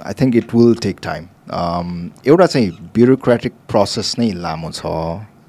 I 0.06 0.12
think 0.20 0.36
it 0.36 0.54
will 0.54 0.74
take 0.82 0.96
time 1.02 1.26
एउटा 1.46 2.46
चाहिँ 2.46 2.70
ब्युरोक्रेटिक 2.94 3.52
प्रोसेस 3.70 4.14
नै 4.18 4.30
लामो 4.34 4.70
छ। 4.70 4.86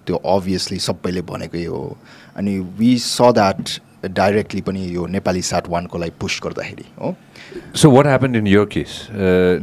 त्यो 0.06 0.16
अभियसली 0.16 0.80
सबैले 0.80 1.22
भनेकै 1.28 1.66
हो। 1.66 1.98
अनि 2.38 2.58
वी 2.80 2.98
स 2.98 3.22
द्याट 3.34 3.70
डाइरेक्टली 4.06 4.62
पनि 4.62 4.82
यो 4.94 5.06
नेपाली 5.10 5.42
साट 5.42 5.68
वानको 5.70 5.98
लागि 5.98 6.12
पुस 6.22 6.40
गर्दाखेरि 6.44 6.86
हो। 7.02 7.16
सो 7.76 7.92
वाट 7.92 8.06
ह्यापन 8.06 8.36
इन 8.36 8.48
यो 8.48 8.66
केस 8.66 9.08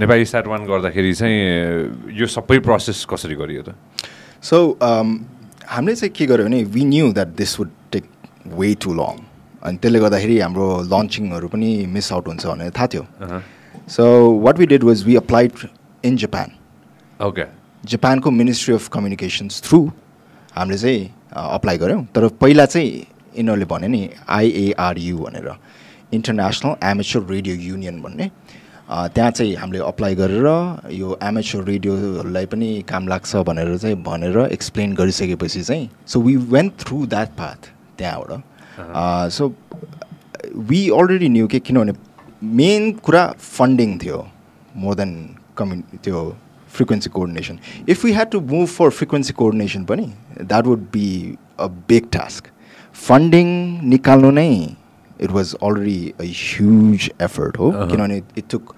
नेपाली 0.02 0.24
स्याट 0.24 0.46
वान 0.46 0.64
गर्दाखेरि 0.66 1.12
चाहिँ 1.14 1.38
यो 2.18 2.26
सबै 2.26 2.58
प्रोसेस 2.66 3.04
कसरी 3.10 3.34
गरियो 3.34 3.62
त? 3.62 3.74
सो 4.42 4.56
हामीले 4.82 5.94
चाहिँ 5.96 6.12
के 6.12 6.26
गर्यो 6.26 6.46
भने 6.46 6.62
we 6.74 6.84
knew 6.84 7.12
that 7.12 7.28
this 7.38 7.58
would 7.60 7.70
take 7.92 8.04
way 8.58 8.74
too 8.82 8.92
long 8.92 9.22
अनि 9.62 9.76
त्यसले 9.78 9.98
गर्दाखेरि 10.00 10.38
हाम्रो 10.40 10.66
लन्चिङहरू 10.92 11.48
पनि 11.48 11.70
मिस 11.88 12.12
आउट 12.12 12.28
हुन्छ 12.28 12.46
भनेर 12.46 12.70
थाहा 12.76 12.86
थियो। 12.92 13.04
So 13.88 14.04
what 14.44 14.58
we 14.58 14.66
did 14.66 14.84
was 14.84 15.04
we 15.04 15.16
applied 15.16 15.52
in 16.04 16.16
Japan 16.16 16.50
okay 17.20 17.44
जापानको 17.84 18.30
मिनिस्ट्री 18.30 18.74
अफ 18.74 18.88
कम्युनिकेसन्स 18.92 19.62
थ्रु 19.64 19.80
हामीले 20.56 20.78
चाहिँ 20.78 21.10
अप्लाई 21.32 21.78
गऱ्यौँ। 21.78 22.04
तर 22.14 22.28
पहिला 22.40 22.66
चाहिँ 22.66 22.90
यिनीहरूले 23.36 23.66
भन्यो 23.66 23.88
नि 23.88 24.08
आइएआरयु 24.28 25.16
भनेर। 25.18 25.48
इन्टरनेसनल 26.14 26.74
एमेचर 26.90 27.22
रेडियो 27.30 27.54
युनियन 27.54 28.00
भन्ने। 28.02 28.30
त्यहाँ 29.14 29.30
चाहिँ 29.30 29.54
हामीले 29.56 29.82
अप्लाई 29.82 30.14
गरेर 30.14 30.46
यो 30.92 31.18
एमेचर 31.22 31.64
रेडियोहरूलाई 31.64 32.46
पनि 32.46 32.68
काम 32.88 33.08
लाग्छ 33.08 33.36
भनेर 33.48 33.76
चाहिँ 33.78 33.96
भनेर 34.02 34.38
एक्सप्लेन 34.52 34.94
गरिसकेपछि 34.94 35.62
चाहिँ 35.62 35.88
so 36.06 36.20
we 36.22 36.36
went 36.52 36.72
through 36.80 37.06
that 37.06 37.28
path 37.38 37.70
त्यहाँबाट। 37.98 39.32
सो 39.32 39.52
वी 40.68 40.88
अलरेडी 40.90 41.28
न्यू 41.28 41.46
के 41.48 41.58
किनभने 41.60 41.92
मेन 42.60 42.92
कुरा 43.04 43.26
फन्डिङ 43.38 43.98
थियो 43.98 44.26
मोर 44.76 44.94
देन 44.94 45.12
कम्यु 45.56 45.98
त्यो 45.98 46.24
frequency 46.72 47.10
coordination 47.10 47.58
if 47.88 48.04
we 48.04 48.12
had 48.12 48.30
to 48.30 48.40
move 48.42 48.66
for 48.68 48.90
frequency 48.92 49.32
coordination 49.32 49.84
पनि 49.84 50.06
that 50.40 50.66
would 50.66 50.86
be 50.92 51.06
a 51.60 51.66
big 51.88 52.08
task 52.12 52.48
funding 52.96 53.48
निकाल्नु 53.88 54.30
नै 54.32 54.48
it 55.20 55.30
was 55.30 55.54
already 55.62 55.98
a 56.10 56.24
huge 56.24 57.10
effort 57.20 57.58
हो. 57.58 57.70
किनभने 57.72 58.22
it 58.38 58.44
took 58.50 58.74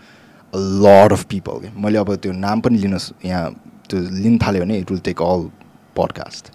a 0.52 0.58
lot 0.82 1.12
of 1.12 1.24
people 1.30 1.68
मैले 1.76 1.98
अब 1.98 2.14
त्यो 2.16 2.32
नाम 2.34 2.60
पनि 2.60 2.78
लिन 2.78 2.98
यहाँ 3.24 3.50
त्यो 3.88 4.00
लिन 4.18 4.38
थाल्यो 4.38 4.62
भने 4.62 4.78
it 4.78 4.90
will 4.90 5.00
take 5.04 5.22
all 5.22 5.48
podcast 5.96 6.52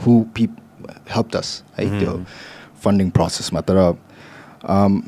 who 0.00 0.20
पिप 0.34 0.56
हेल्प 1.10 1.36
दस 1.36 1.62
है 1.78 1.88
त्यो 1.98 2.20
फन्डिङ 2.82 3.10
प्रोसेसमा 3.10 3.60
तर 3.60 3.78
um, 4.66 5.00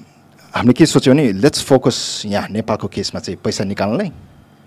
हामीले 0.54 0.72
के 0.72 0.86
सोच्यो 0.86 1.12
भने 1.12 1.30
लेट्स 1.34 1.64
फोकस 1.64 2.00
यहाँ 2.26 2.48
नेपालको 2.50 2.88
केसमा 2.88 3.20
चाहिँ 3.20 3.38
पैसा 3.44 3.64
निकाल्नलाई 3.64 4.10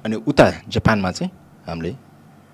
अनि 0.06 0.16
उता 0.28 0.50
जापानमा 0.68 1.12
चाहिँ 1.12 1.32
हामीले 1.68 1.96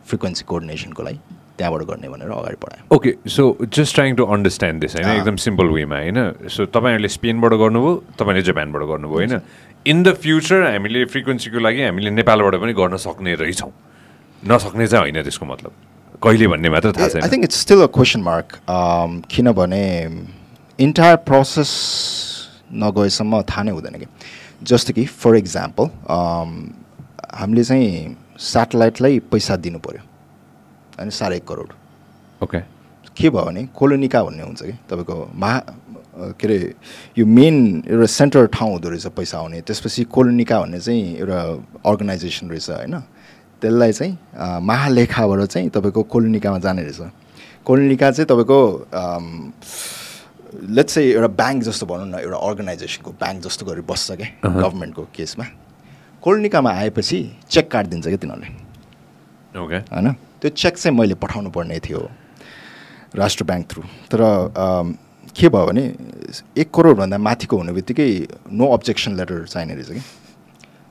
फ्रिक्वेन्सी 0.08 0.44
कोअर्डिनेसनको 0.50 1.04
लागि 1.04 1.20
त्यहाँबाट 1.58 1.84
गर्ने 1.90 2.10
भनेर 2.10 2.30
अगाडि 2.32 2.58
बढायौँ। 2.64 2.88
Okay 2.96 3.12
so 3.30 3.44
just 3.68 3.96
trying 3.96 4.16
to 4.16 4.24
understand 4.26 4.82
this 4.82 4.96
होइन? 4.96 5.08
अँ। 5.08 5.16
एकदम 5.18 5.36
सिम्पल 5.36 5.68
वेमा 5.76 5.98
होइन? 5.98 6.48
सो 6.48 6.66
तपाईँहरूले 6.66 7.08
स्पेनबाट 7.10 7.54
गर्नुभयो 7.54 7.94
तपाईँले 8.20 8.42
जापानबाट 8.48 8.84
गर्नुभयो 8.92 9.18
होइन? 9.18 9.42
इन 9.86 10.04
द 10.04 10.14
फ्युचर 10.24 10.64
हामीले 10.72 11.06
फ्रिक्वेन्सीको 11.12 11.60
लागि 11.60 11.82
हामीले 11.84 12.10
नेपालबाट 12.16 12.56
पनि 12.62 12.74
गर्न 12.74 12.98
सक्ने 12.98 13.36
रहेछौँ। 13.44 13.72
नसक्ने 14.44 14.88
चाहिँ 14.88 15.04
होइन 15.04 15.24
त्यसको 15.24 15.46
मतलब। 15.46 15.72
कहिले 16.24 16.48
भन्ने 16.48 16.70
मात्र 16.70 16.92
थाहा 16.96 17.06
आई 17.06 17.10
छैन। 17.12 17.32
Think 17.32 17.44
it's 17.44 17.60
still 17.62 17.82
a 17.82 17.88
question 17.92 18.22
mark 18.22 18.48
किनभने 19.32 19.84
इन्टायर 20.80 21.16
प्रोसेस 21.28 21.72
नगएसम्म 22.72 23.42
थाहा 23.50 23.64
नै 23.64 23.72
हुँदैन 23.72 24.00
कि। 24.00 24.08
जस्तो 24.64 24.94
कि 24.94 25.06
फर 25.06 25.36
इक्जाम्पल 25.36 25.86
हामीले 27.34 27.64
चाहिँ 27.64 28.16
सेटेलाइटलाई 28.40 29.20
पैसा 29.32 29.56
दिनु 29.56 29.80
पऱ्यो 29.80 30.02
अनि 31.00 31.12
साढे 31.12 31.36
एक 31.38 31.48
करोड। 31.48 31.70
ओके। 32.44 32.60
के 33.16 33.30
भयो 33.30 33.44
भने 33.46 33.64
कोलोनिका 33.76 34.24
भन्ने 34.24 34.44
हुन्छ 34.44 34.62
कि 34.64 34.72
तपाईँको 34.90 35.16
महा 35.36 35.60
के 36.40 36.48
अरे 36.48 36.74
यो 37.18 37.26
मेन 37.26 37.84
एउटा 37.88 38.06
सेन्टर 38.06 38.48
ठाउँ 38.48 38.72
हुँदो 38.72 38.90
रहेछ 38.90 39.08
पैसा 39.16 39.38
आउने 39.38 39.62
त्यसपछि 39.62 40.04
कोलोनिका 40.08 40.60
भन्ने 40.60 40.80
चाहिँ 40.80 41.16
एउटा 41.18 41.40
अर्गनाइजेसन 41.86 42.50
रहेछ 42.50 42.70
होइन? 42.70 42.96
त्यसलाई 43.62 43.92
चाहिँ 43.92 44.14
महालेखाबाट 44.64 45.42
चाहिँ 45.44 45.70
तपाईँको 45.70 46.04
कोलोनिकामा 46.04 46.60
जाने 46.60 46.82
रहेछ। 46.84 47.00
कोलोनिका 47.66 48.12
चाहिँ 48.12 48.28
तपाईँको 48.28 48.60
लेट्स 50.76 50.94
चाहिँ 50.94 51.10
एउटा 51.10 51.28
ब्याङ्क 51.28 51.64
जस्तो 51.64 51.86
भनौँ 51.86 52.08
न 52.08 52.20
एउटा 52.20 52.38
अर्गनाइजेसनको 52.38 53.12
ब्याङ्क 53.12 53.44
जस्तो 53.44 53.66
गरेर 53.66 53.84
बस्छ 53.86 54.12
क्या। 54.12 54.28
गभर्मेन्टको 54.44 55.04
केसमा। 55.16 55.46
कोलोनिकामा 56.24 56.72
आएपछि 56.72 57.18
चेक 57.50 57.72
काटिदिन्छ 57.72 58.08
क्या 58.08 58.18
तिनीहरूले। 58.18 58.50
ओके 59.56 59.78
होइन? 59.88 60.08
त्यो 60.42 60.50
चेक 60.52 60.74
चाहिँ 60.78 60.98
मैले 60.98 61.16
पठाउनु 61.16 61.50
पर्ने 61.50 61.80
थियो 61.80 62.00
राष्ट्र 63.16 63.44
ब्याङ्क 63.44 63.66
थ्रु 63.72 63.82
तर 64.12 64.22
के 65.36 65.48
भयो 65.50 65.66
भने 65.66 65.84
एक 66.60 66.68
करोडभन्दा 66.76 67.18
माथिको 67.18 67.56
हुने 67.58 67.72
बित्तिकै 67.72 68.10
नो 68.52 68.66
अब्जेक्सन 68.76 69.16
लेटर 69.16 69.46
चाहिने 69.48 69.74
रहेछ 69.74 69.90
कि। 69.90 70.02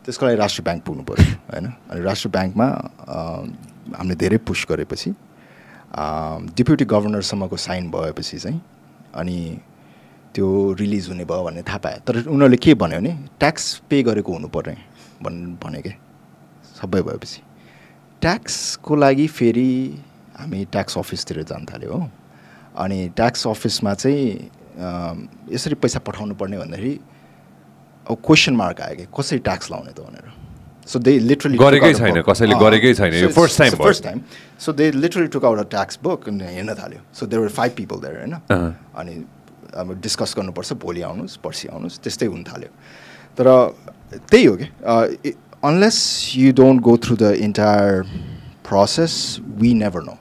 त्यसको 0.05 0.27
लागि 0.27 0.37
राष्ट्र 0.37 0.63
ब्याङ्क 0.65 0.83
पुग्नु 0.85 1.03
पऱ्यो 1.05 1.25
होइन? 1.53 1.67
अनि 1.91 2.01
राष्ट्र 2.01 2.29
ब्याङ्कमा 2.29 2.67
हामीले 3.99 4.17
धेरै 4.17 4.39
पुस 4.49 4.67
गरेपछि 4.71 5.11
डिप्युटी 6.57 6.85
गभर्नरसम्मको 6.85 7.57
साइन 7.57 7.91
भएपछि 7.91 8.39
चाहिँ 8.39 8.61
अनि 9.15 9.37
त्यो 10.35 10.47
रिलिज 10.81 11.09
हुने 11.09 11.25
भयो 11.25 11.43
भन्ने 11.45 11.63
थाहा 11.69 11.79
पायो 11.85 11.99
तर 12.07 12.15
उनीहरूले 12.29 12.57
के 12.57 12.75
भन्यो 12.81 12.99
भने 13.01 13.13
ट्याक्स 13.41 13.65
पे 13.89 14.03
गरेको 14.09 14.33
हुनुपर्ने 14.33 14.77
भन् 15.23 15.57
भने 15.63 15.81
क्या 15.83 15.95
सबै 16.79 17.03
भएपछि। 17.03 17.41
ट्याक्सको 18.23 18.97
लागि 18.97 19.27
फेरि 19.27 19.71
हामी 20.39 20.65
ट्याक्स 20.73 20.99
अफिसतिर 20.99 21.43
जान 21.43 21.65
थाल्यो 21.67 21.93
हो। 21.93 22.11
अनि 22.79 22.99
ट्याक्स 23.17 23.47
अफिसमा 23.47 23.95
चाहिँ 23.95 24.51
यसरी 25.53 25.75
पैसा 25.83 25.99
पठाउनु 26.07 26.35
पर्ने 26.39 26.59
भन्दाखेरि 26.59 26.95
अब 28.07 28.17
क्वेसन 28.27 28.55
मार्क 28.57 28.81
आयो 28.81 28.97
कि 28.97 29.07
कसरी 29.11 29.39
ट्याक्स 29.43 29.71
लाउने 29.71 29.93
त 29.93 30.01
भनेर। 30.01 30.27
सो 30.87 30.99
दे 30.99 31.19
लिटरली 31.19 31.59
गरेकै 31.59 31.93
छैन, 31.95 32.23
कसैले 32.25 32.55
गरेकै 32.57 32.93
छैन, 32.95 33.13
यो 33.13 33.29
time 33.29 33.75
भयो। 33.75 33.85
First 33.85 34.03
time 34.05 34.21
so 34.57 34.73
they 34.73 34.91
literally 34.97 35.29
took 35.29 35.45
out 35.45 35.59
a 35.59 35.67
tax 35.69 35.99
book 36.03 36.29
अनि 36.29 36.45
हेर्न 36.49 36.75
थाल्यो। 36.75 37.01
So 37.13 37.27
there were 37.27 37.49
five 37.53 37.73
people 37.77 37.97
there 38.01 38.17
होइन? 38.19 38.35
अँ। 38.49 38.95
अनि 38.97 39.15
अब 39.77 40.01
डिस्कस 40.01 40.35
गर्नुपर्छ 40.39 40.73
भोलि 40.81 41.03
आउनुहोस् 41.05 41.37
पर्सि 41.45 41.69
आउनुहोस् 41.69 42.01
त्यस्तै 42.01 42.27
हुन 42.27 42.43
थाल्यो। 42.49 42.71
तर 43.39 43.47
त्यही 44.31 44.45
हो 44.45 44.57
कि। 44.61 45.33
Unless 45.65 45.99
you 46.37 46.53
don't 46.61 46.81
go 46.83 46.97
through 47.05 47.17
the 47.17 47.33
entire 47.47 48.03
process 48.69 49.15
we 49.59 49.73
never 49.75 50.03
know 50.03 50.17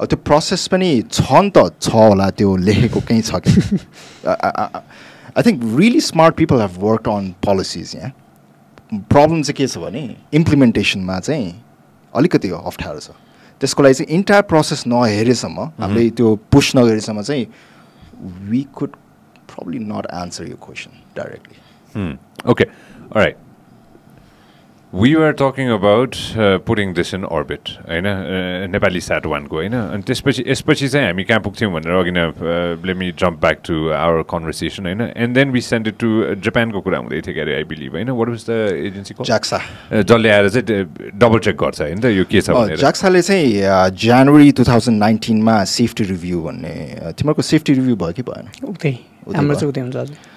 अब 0.00 0.06
त्यो 0.06 0.18
प्रोसेस 0.24 0.66
पनि 0.68 0.90
छ 1.12 1.32
नि 1.32 1.50
त 1.56 1.58
छ 1.80 1.94
होला 1.94 2.28
त्यो 2.38 2.56
लेखेको 2.68 3.00
कहीँ 3.08 3.22
छ 3.22 3.40
कि। 3.46 3.78
I 4.26 5.42
think 5.42 5.62
really 5.78 6.00
smart 6.00 6.34
people 6.36 6.60
have 6.60 6.78
work 6.84 7.08
on 7.08 7.30
policies 7.46 7.94
यहाँ 7.96 8.12
प्रब्लम 9.10 9.42
चाहिँ 9.42 9.56
के 9.56 9.66
छ 9.66 9.78
भने 9.84 10.04
इम्प्लिमेन्टेसनमा 10.34 11.18
चाहिँ 11.20 11.48
अलिकति 12.14 12.50
अप्ठ्यारो 12.50 13.00
छ। 13.00 13.10
त्यसको 13.60 13.82
लागि 13.82 13.94
चाहिँ 13.94 14.18
इन्टायर 14.18 14.42
प्रोसेस 14.50 14.86
नहेरेसम्म 14.86 15.58
हामीले 15.80 16.10
त्यो 16.18 16.34
पुस 16.52 16.72
नगरेसम्म 16.76 17.22
चाहिँ 17.22 17.46
we 18.50 18.62
could 18.74 18.90
probably 19.50 19.78
not 19.90 20.06
answer 20.20 20.48
यो 20.48 20.56
question 20.66 20.92
directly. 21.16 21.56
Okay. 22.46 22.66
All 23.12 23.22
right. 23.22 23.36
We 24.92 25.16
were 25.16 25.32
talking 25.32 25.70
about 25.70 26.16
uh, 26.38 26.58
putting 26.58 26.94
this 26.94 27.12
in 27.14 27.24
orbit, 27.24 27.70
होइन? 27.86 28.06
Uh, 28.06 28.66
नेपाली 28.70 29.00
स्याट 29.00 29.24
वानको 29.26 29.56
होइन? 29.56 29.72
अनि 29.74 30.02
त्यसपछि 30.06 30.44
यसपछि 30.46 30.88
चाहिँ 30.88 31.06
हामी 31.06 31.24
कहाँ 31.24 31.40
पुग्थ्यौँ 31.46 31.72
भनेर 31.72 31.94
अघि 31.98 32.10
नै 32.14 32.24
let 32.86 32.96
me 32.96 33.10
jump 33.18 33.40
back 33.40 33.58
to 33.66 33.74
our 33.90 34.22
conversation 34.30 34.86
होइन? 34.86 35.00
And 35.16 35.34
then 35.34 35.50
we 35.50 35.60
send 35.60 35.88
it 35.88 35.98
to 35.98 36.10
जापानको 36.46 36.80
कुरा 36.80 36.98
हुँदै 36.98 37.20
थियो 37.26 37.34
क्यारे 37.34 37.54
आई 37.54 37.64
बिलिभ 37.72 37.92
होइन? 37.98 38.10
What 38.20 38.28
was 38.28 38.44
the 38.50 38.58
agency 38.86 39.14
JAXA 39.26 39.58
जसले 40.04 40.30
आएर 40.30 40.48
चाहिँ 40.48 40.84
डबल 41.10 41.38
चेक 41.48 41.56
गर्छ 41.58 41.80
होइन 41.80 41.98
त? 41.98 42.14
यो 42.14 42.24
के 42.30 42.40
छ 42.40 42.54
भनेर। 42.54 42.78
जाक्साले 42.84 43.22
चाहिँ 43.22 43.90
जनवरी 44.04 44.52
टु 44.52 44.64
थाउजन्ड 44.70 44.98
नाइन्टिनमा 45.02 45.56
सेफ्टी 45.74 46.04
रिभ्यू 46.12 46.42
भन्ने 46.46 46.74
तिमीहरूको 47.18 47.42
सेफ्टी 47.50 47.72
रिभ्यू 47.80 47.96
भयो 48.04 48.12
कि 48.14 48.22
भएन? 48.30 48.46
उतै 48.62 48.94
उतै 49.26 49.36
हाम्रो। 49.36 49.54
चाहिँ 49.58 49.70
उतै 49.74 49.80
हुन्छ 49.80 49.96
हजुर। 49.96 50.32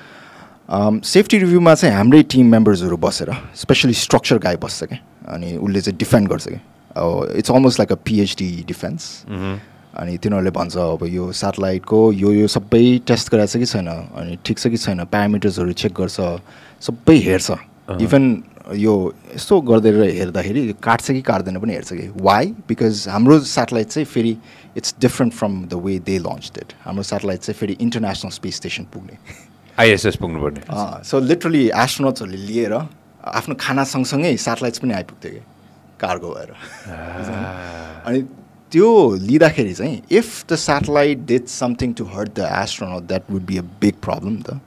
सेफ्टी 0.70 1.38
रिभ्यूमा 1.38 1.74
चाहिँ 1.76 1.96
हाम्रै 1.96 2.22
टिम 2.32 2.52
मेम्बर्सहरू 2.52 2.98
बसेर 2.98 3.32
स्पेसली 3.56 3.94
स्ट्रक्चर 3.96 4.38
गाई 4.38 4.56
बस्छ 4.64 4.84
क्या 4.84 5.00
अनि 5.34 5.56
उसले 5.58 5.82
चाहिँ 5.82 5.98
डिफेन्ड 5.98 6.28
गर्छ 6.30 6.48
क्या। 6.48 6.60
अब 6.96 7.32
it's 7.38 7.52
almost 7.52 7.80
like 7.80 7.92
a 7.92 7.96
PhD 8.06 8.50
defence 8.68 9.04
अनि 9.28 10.18
तिनीहरूले 10.18 10.52
भन्छ 10.52 10.78
अब 10.78 11.06
यो 11.08 11.32
सेटेलाइटको 11.32 12.02
यो 12.14 12.32
यो 12.34 12.48
सबै 12.48 12.84
टेस्ट 13.08 13.32
गराएको 13.32 13.48
छ 13.48 13.58
कि 13.58 13.66
छैन 13.66 13.88
अनि 13.88 14.38
ठिक 14.46 14.60
छ 14.60 14.68
कि 14.68 14.78
छैन 14.78 15.04
प्यारामिटर्सहरू 15.08 15.74
चेक 15.74 15.94
गर्छ 15.94 16.20
सबै 16.84 17.18
हेर्छ। 17.18 17.52
इभन 18.04 18.24
यो 18.76 18.94
यस्तो 19.36 19.62
गर्दै 19.72 19.92
हेर्दाखेरि 20.20 20.62
काट्छ 20.84 21.12
कि 21.12 21.22
काट्दैन 21.24 21.60
पनि 21.60 21.74
हेर्छ 21.74 21.94
कि। 21.94 22.12
वाइ 22.22 22.46
बिकज 22.68 23.08
हाम्रो 23.10 23.40
सेटेलाइट 23.56 23.88
चाहिँ 23.88 24.06
फेरि 24.06 24.38
it's 24.78 24.96
different 25.02 25.34
from 25.34 25.64
the 25.66 25.82
way 25.86 26.00
they 26.06 26.18
launch 26.20 26.52
date 26.56 26.74
हाम्रो 26.84 27.04
सेटेलाइट 27.04 27.40
चाहिँ 27.42 27.58
फेरि 27.60 27.78
इन्टरनेसनल 27.82 28.32
स्पेस 28.32 28.56
स्टेसन 28.56 28.84
पुग्ने। 28.94 29.18
आइएसएस 29.80 30.16
पुग्नुपर्ने। 30.16 30.62
सो 31.06 31.20
लिटरली 31.20 31.64
एस्ट्रोनट्सहरूले 31.76 32.38
लिएर 32.38 32.74
आफ्नो 32.74 33.56
खाना 33.60 33.84
सँगसँगै 33.84 34.36
सेटेलाइट्स 34.38 34.80
पनि 34.80 34.94
आइपुग्थ्यो 34.94 35.32
कि 35.32 35.42
कार्गो 36.00 36.30
भएर। 36.34 36.52
अनि 38.08 38.22
त्यो 38.72 38.88
लिँदाखेरि 39.22 39.74
चाहिँ 39.74 40.02
if 40.12 40.46
the 40.50 40.56
satellite 40.56 41.20
did 41.28 41.46
something 41.48 41.94
to 41.94 42.06
hurt 42.16 42.30
the 42.40 42.50
astronaut 42.64 43.08
that 43.08 43.24
would 43.32 43.46
be 43.46 43.58
a 43.58 43.62
big 43.82 43.94
problem 44.04 44.36
त 44.48 44.60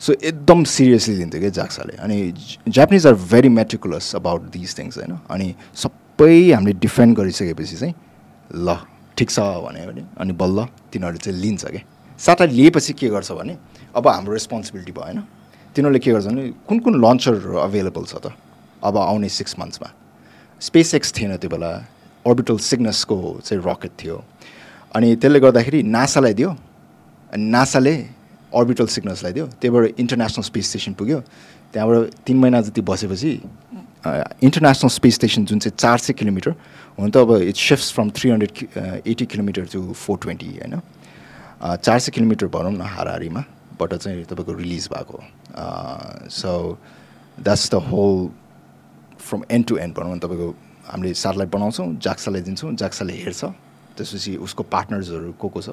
सो 0.00 0.12
एकदम 0.12 0.64
सिरियसली 0.64 1.14
लिन्थ्यो 1.16 1.40
क्या 1.40 1.50
जाक्साले 1.58 1.96
अनि 2.04 2.16
Japanese 2.68 3.06
are 3.06 3.14
very 3.32 3.48
meticulous 3.48 4.14
about 4.16 4.42
this 4.56 4.78
things 4.78 4.98
होइन? 4.98 5.18
अनि 5.30 5.54
सबै 5.76 6.52
हामीले 6.52 6.72
डिफेन्ड 6.80 7.16
गरिसकेपछि 7.16 7.76
चाहिँ 7.76 7.94
ल 8.50 8.76
ठिक 9.16 9.30
छ 9.30 9.40
भन्यो 9.40 9.92
भने 9.92 10.02
अनि 10.20 10.32
बल्ल 10.32 10.66
तिनीहरूले 10.92 11.24
चाहिँ 11.24 11.40
लिन्छ 11.40 11.64
क्या। 11.66 11.82
सेटेलाइट 12.20 12.52
लिएपछि 12.52 12.92
के 12.92 13.08
गर्छ 13.08 13.32
भने 13.32 13.56
अब 13.96 14.08
हाम्रो 14.08 14.32
रेस्पोन्सिबिलिटी 14.32 14.92
भएन। 14.92 15.18
तिनीहरूले 15.72 15.98
के 15.98 16.10
गर्छ 16.12 16.26
भने 16.28 16.44
कुन 16.68 16.78
कुन 16.84 16.94
लन्चरहरू 17.00 17.56
अभाइलेबल 17.64 18.04
छ 18.04 18.14
त? 18.20 18.32
अब 18.84 18.96
आउने 18.96 19.28
सिक्स 19.28 19.56
मन्थ्समा 19.58 19.88
स्पेस 20.60 20.94
एक्स 20.94 21.12
थिएन 21.16 21.36
त्यो 21.40 21.50
बेला। 21.50 21.70
अर्बिटल 22.24 22.58
सिग्नसको 22.58 23.16
चाहिँ 23.40 23.62
रकेट 23.64 23.92
थियो। 23.96 24.16
अनि 24.96 25.08
त्यसले 25.16 25.40
गर्दाखेरि 25.40 25.82
नासालाई 25.82 26.34
दियो। 26.34 26.50
अनि 27.32 27.44
नासाले 27.56 27.94
अर्बिटल 28.52 28.86
सिग्नसलाई 28.86 29.32
दियो। 29.32 29.46
त्यहाँबाट 29.60 30.00
इन्टरनेसनल 30.00 30.44
स्पेस 30.44 30.64
स्टेसन 30.70 30.92
पुग्यो। 30.98 31.20
त्यहाँबाट 31.72 32.26
तिन 32.26 32.36
महिना 32.36 32.60
जति 32.66 32.80
बसेपछि 32.82 33.32
इन्टरनेसनल 34.42 34.90
स्पेस 34.90 35.14
स्टेसन 35.14 35.44
जुन 35.46 35.58
चाहिँ 35.58 35.76
चार 35.78 35.98
सय 35.98 36.12
किलोमिटर 36.12 36.50
हुन 36.98 37.10
त 37.10 37.16
अब 37.16 37.48
it's 37.48 37.62
shift 37.68 37.94
from 37.94 38.10
three 38.10 38.30
hundred 38.30 38.52
eighty 39.06 39.24
kilometre 39.24 39.64
to 39.72 39.80
four 39.94 40.18
twenty 40.22 40.50
होइन? 40.60 40.80
चार 41.62 41.98
सय 41.98 42.10
किलोमिटर 42.12 42.46
भनौँ 42.52 42.72
न 42.72 42.82
हाराहारीमा। 42.82 43.44
बाट 43.80 43.94
चाहिँ 43.94 44.24
तपाईँको 44.24 44.52
रिलिज 44.52 44.88
भएको 44.92 45.18
so 46.30 46.52
that's 47.38 47.70
the 47.70 47.74
whole 47.90 48.28
from 49.18 49.42
end 49.50 49.66
to 49.66 49.76
end 49.76 49.94
भनौँ 49.96 50.14
न 50.16 50.18
तपाईँको 50.18 50.48
हामीले 50.86 51.14
सेटेलाइट 51.14 51.50
बनाउँछौँ 51.50 51.86
जाक्सालाई 51.98 52.42
दिन्छौँ 52.42 52.74
जाक्साले 52.74 53.12
हेर्छ 53.12 53.44
त्यसपछि 53.96 54.36
उसको 54.36 54.62
पार्टनर्सहरू 54.62 55.32
को 55.32 55.48
को 55.48 55.62
छ 55.62 55.70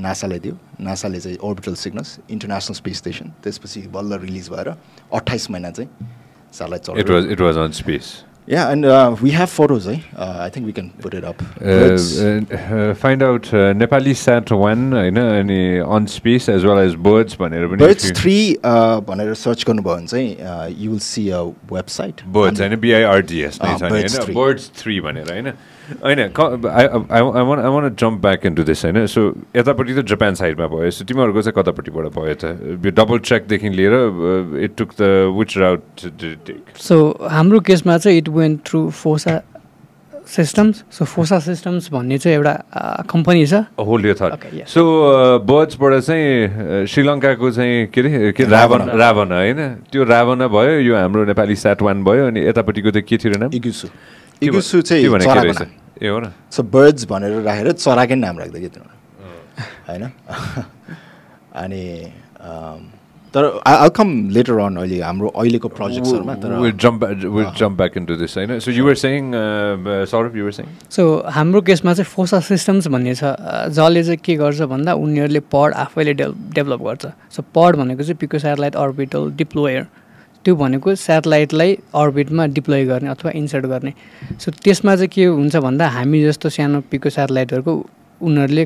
नासाले 0.00 0.38
दियो। 0.38 0.56
नासाले 0.80 1.20
चाहिँ 1.20 1.36
orbital 1.44 1.74
Cygnus 1.74 2.18
international 2.30 2.74
space 2.74 2.96
station 2.98 3.32
त्यसपछि 3.42 3.80
बल्ल 3.92 4.18
रिलिज 4.20 4.48
भएर 4.50 4.68
अट्ठाइस 4.68 5.50
महिना 5.50 5.70
चाहिँ 5.70 6.98
it 7.00 7.10
was 7.10 7.26
it 7.32 7.40
was 7.40 7.56
on 7.56 7.70
space 7.72 8.12
Yeah, 8.48 8.70
and 8.70 8.84
uh, 8.84 9.16
we 9.20 9.32
have 9.32 9.50
photos, 9.50 9.88
eh? 9.88 9.98
Uh, 10.16 10.36
I 10.40 10.50
think 10.50 10.66
we 10.66 10.72
can 10.72 10.90
put 11.04 11.14
it 11.14 11.24
up. 11.24 11.42
Uh, 11.60 12.94
find 12.94 13.20
out 13.20 13.52
uh, 13.52 13.74
Nepali 13.74 14.14
sat 14.14 14.52
one 14.52 14.84
होइन 14.94 15.16
अनि 15.18 15.58
on 15.96 16.06
space 16.12 16.48
as 16.48 16.64
well 16.64 16.78
as 16.78 16.94
birds 17.08 17.36
भनेर 17.40 17.66
पनि 17.68 17.82
Birds 17.84 18.12
3 18.20 18.36
uh, 18.72 19.00
भनेर 19.08 19.34
search 19.42 19.64
गर्नुभयो 19.66 19.94
भने 19.96 20.06
चाहिँ 20.06 20.76
you 20.84 20.90
will 20.90 21.00
see 21.08 21.28
a 21.30 21.40
website 21.72 22.22
birds 22.38 22.60
होइन 22.60 22.76
BIRDS 22.86 23.58
नै 23.64 23.74
छ 23.78 23.82
होइन. 23.82 24.34
बर्ड्स 24.34 24.70
थ्री 24.82 25.00
भनेर 25.08 25.32
होइन 25.32 25.52
होइन 26.02 26.20
I 26.20 27.22
wanna 27.70 27.94
jump 27.94 28.20
back 28.22 28.46
into 28.46 28.62
this 28.66 28.84
होइन 28.84 29.06
सो 29.06 29.22
यतापट्टि 29.56 29.94
त 29.94 30.06
जापान 30.12 30.34
साइडमा 30.34 30.66
भयो। 30.66 30.90
सो 30.90 31.04
तिमीहरूको 31.04 31.42
चाहिँ 31.42 31.56
कतापट्टिबाट 31.56 32.06
भयो 32.14 32.34
त? 32.34 32.44
डबल 33.00 33.18
ट्र्याकदेखि 33.26 33.68
लिएर 33.70 33.94
it 34.64 34.76
took 34.78 34.90
the 35.00 35.02
which 35.38 35.58
route 35.58 35.82
take 36.46 36.62
so 36.78 36.96
हाम्रो 37.30 37.60
केसमा 37.66 37.98
चाहिँ 37.98 38.18
it 38.18 38.28
went 38.28 38.60
through 38.66 38.88
FOSSA 39.02 39.40
systems 40.26 40.82
so 40.90 41.04
FOSSA 41.06 41.38
systems 41.38 41.90
भन्ने 41.92 42.16
चाहिँ 42.18 42.36
एउटा 42.36 42.54
कम्पनी 43.10 43.46
छ। 43.46 43.62
होल्ड 43.78 44.06
यो 44.06 44.14
yeah. 44.14 44.66
सो 44.66 44.82
बर्ड्सबाट 45.46 45.92
चाहिँ 46.02 46.26
uh, 46.46 46.86
श्रीलङ्काको 46.90 47.50
चाहिँ 47.50 47.86
के 47.94 48.00
अरे 48.00 48.32
के 48.34 48.44
रावण 48.44 48.90
रावण 48.98 49.32
होइन 49.32 49.60
त्यो 49.92 50.04
रावण 50.04 50.46
भयो 50.50 50.80
यो 50.82 50.96
हाम्रो 50.96 51.24
नेपाली 51.30 51.56
स्याट 51.56 51.82
वान 51.82 52.02
भयो 52.04 52.26
अनि 52.26 52.42
यतापट्टिको 52.46 52.90
चाहिँ 52.90 53.06
के 53.06 53.16
थियो 53.22 53.38
नाम? 53.38 53.50
इगुसु 53.54 53.88
इगुसु 54.42 54.80
चाहिँ 54.82 55.08
चराको 55.18 55.52
नाम 55.52 55.70
ए 56.02 56.08
हो 56.08 56.20
न। 56.20 56.32
सो 56.50 56.62
बर्ड्स 56.62 57.04
भनेर 57.08 57.40
राखेर 57.42 57.72
चराकै 57.72 58.14
नाम 58.14 58.38
राख्दै 58.38 58.60
कि 58.60 58.68
तिनीहरू। 58.68 58.94
होइन? 59.88 60.04
अनि 61.62 61.82
तर 63.34 63.44
आई 63.66 63.88
कम 63.96 64.08
लेटर 64.30 64.58
अन 64.58 64.76
अहिले 64.76 65.00
हाम्रो 65.00 65.28
अहिलेको 65.28 65.68
प्रोजेक्ट्सहरूमा 65.68 66.34
तर 66.34 66.52
saying 68.96 69.34
uh, 69.34 69.76
सो 70.90 71.02
हाम्रो 71.28 71.60
केसमा 71.60 71.94
चाहिँ 71.94 72.04
फोसा 72.04 72.40
सिस्टम्स 72.40 72.86
भन्ने 72.88 73.14
छ। 73.14 73.36
जसले 73.72 74.04
चाहिँ 74.04 74.18
के 74.24 74.34
गर्छ 74.36 74.60
भन्दा 74.72 74.94
उनीहरूले 74.94 75.40
पड 75.52 75.74
आफैले 75.74 76.14
डेभ 76.14 76.32
डेभलप 76.54 76.80
गर्छ। 76.82 77.06
सो 77.36 77.42
पड 77.54 77.76
भनेको 77.76 78.02
चाहिँ 78.02 78.16
पिको 78.20 78.38
सेटेलाइट 78.38 78.76
अर्बिटल 78.76 79.30
डिप्लोयर। 79.36 79.86
त्यो 80.46 80.54
भनेको 80.54 80.94
सेटेलाइटलाई 80.94 81.70
अर्बिटमा 81.98 82.46
डिप्लोय 82.54 82.84
गर्ने 82.86 83.08
अथवा 83.10 83.30
इन्सर्ट 83.34 83.66
गर्ने। 83.66 83.92
सो 84.38 84.50
त्यसमा 84.62 84.94
चाहिँ 84.96 85.08
के 85.10 85.24
हुन्छ 85.26 85.56
भन्दा 85.66 85.88
हामी 85.90 86.22
जस्तो 86.22 86.48
सानो 86.54 86.80
पिको 86.90 87.10
सेटेलाइटहरूको 87.10 87.72
उनीहरूले 88.22 88.64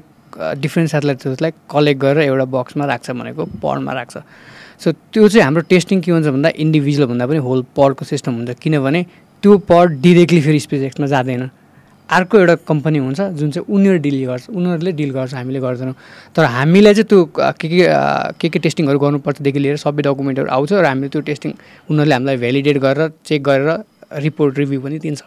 डिफ्रेन्ट 0.60 0.90
सेटेलाइट्सहरूलाई 0.90 1.52
कलेक्ट 1.72 2.00
गरेर 2.00 2.22
एउटा 2.28 2.44
बक्समा 2.56 2.84
राख्छ 2.86 3.10
भनेको 3.10 3.44
पडमा 3.64 3.92
राख्छ। 3.92 4.16
सो 4.80 4.92
त्यो 4.92 5.28
चाहिँ 5.28 5.44
हाम्रो 5.44 5.62
टेस्टिङ 5.72 6.00
के 6.00 6.10
हुन्छ 6.12 6.26
भन्दा 6.28 6.48
इन्डिभिजुअल 6.64 7.08
भन्दा 7.08 7.26
पनि 7.26 7.40
होल 7.48 7.64
पडको 7.76 8.04
सिस्टम 8.04 8.32
हुन्छ। 8.34 8.50
किनभने 8.60 9.00
त्यो 9.42 9.56
पड 9.68 10.00
डिरेक्टली 10.04 10.40
फेरि 10.40 10.60
स्पेस 10.60 10.82
एक्समा 10.82 11.06
जाँदैन। 11.06 11.42
अर्को 12.10 12.38
एउटा 12.38 12.54
कम्पनी 12.68 12.98
हुन्छ 12.98 13.20
जुन 13.38 13.50
चाहिँ 13.50 13.66
उनीहरू 13.74 13.98
डिल 14.02 14.24
गर्छ 14.26 14.48
उनीहरूले 14.50 14.92
डिल 14.92 15.10
गर्छ 15.10 15.34
हामीले 15.34 15.60
गर्दैनौँ। 15.60 15.94
तर 16.36 16.44
हामीलाई 16.44 16.94
चाहिँ 16.94 17.08
त्यो 17.08 17.24
के 17.38 17.68
के 17.68 17.78
के 18.40 18.48
के 18.48 18.58
टेस्टिङहरू 18.58 18.98
गर्नुपर्छदेखि 18.98 19.58
लिएर 19.58 19.76
सबै 19.84 20.02
डकुमेन्टहरू 20.02 20.50
आउँछ 20.50 20.72
र 20.72 20.84
हामीले 20.84 21.08
त्यो 21.08 21.20
टेस्टिङ 21.30 21.50
उनीहरूले 21.90 22.14
हामीलाई 22.14 22.36
भ्यालिडेट 22.36 22.78
गरेर 22.78 23.08
चेक 23.26 23.42
गरेर 23.42 23.68
रिपोर्ट 24.26 24.58
रिभ्यू 24.58 24.80
पनि 24.80 24.98
दिन्छ। 24.98 25.22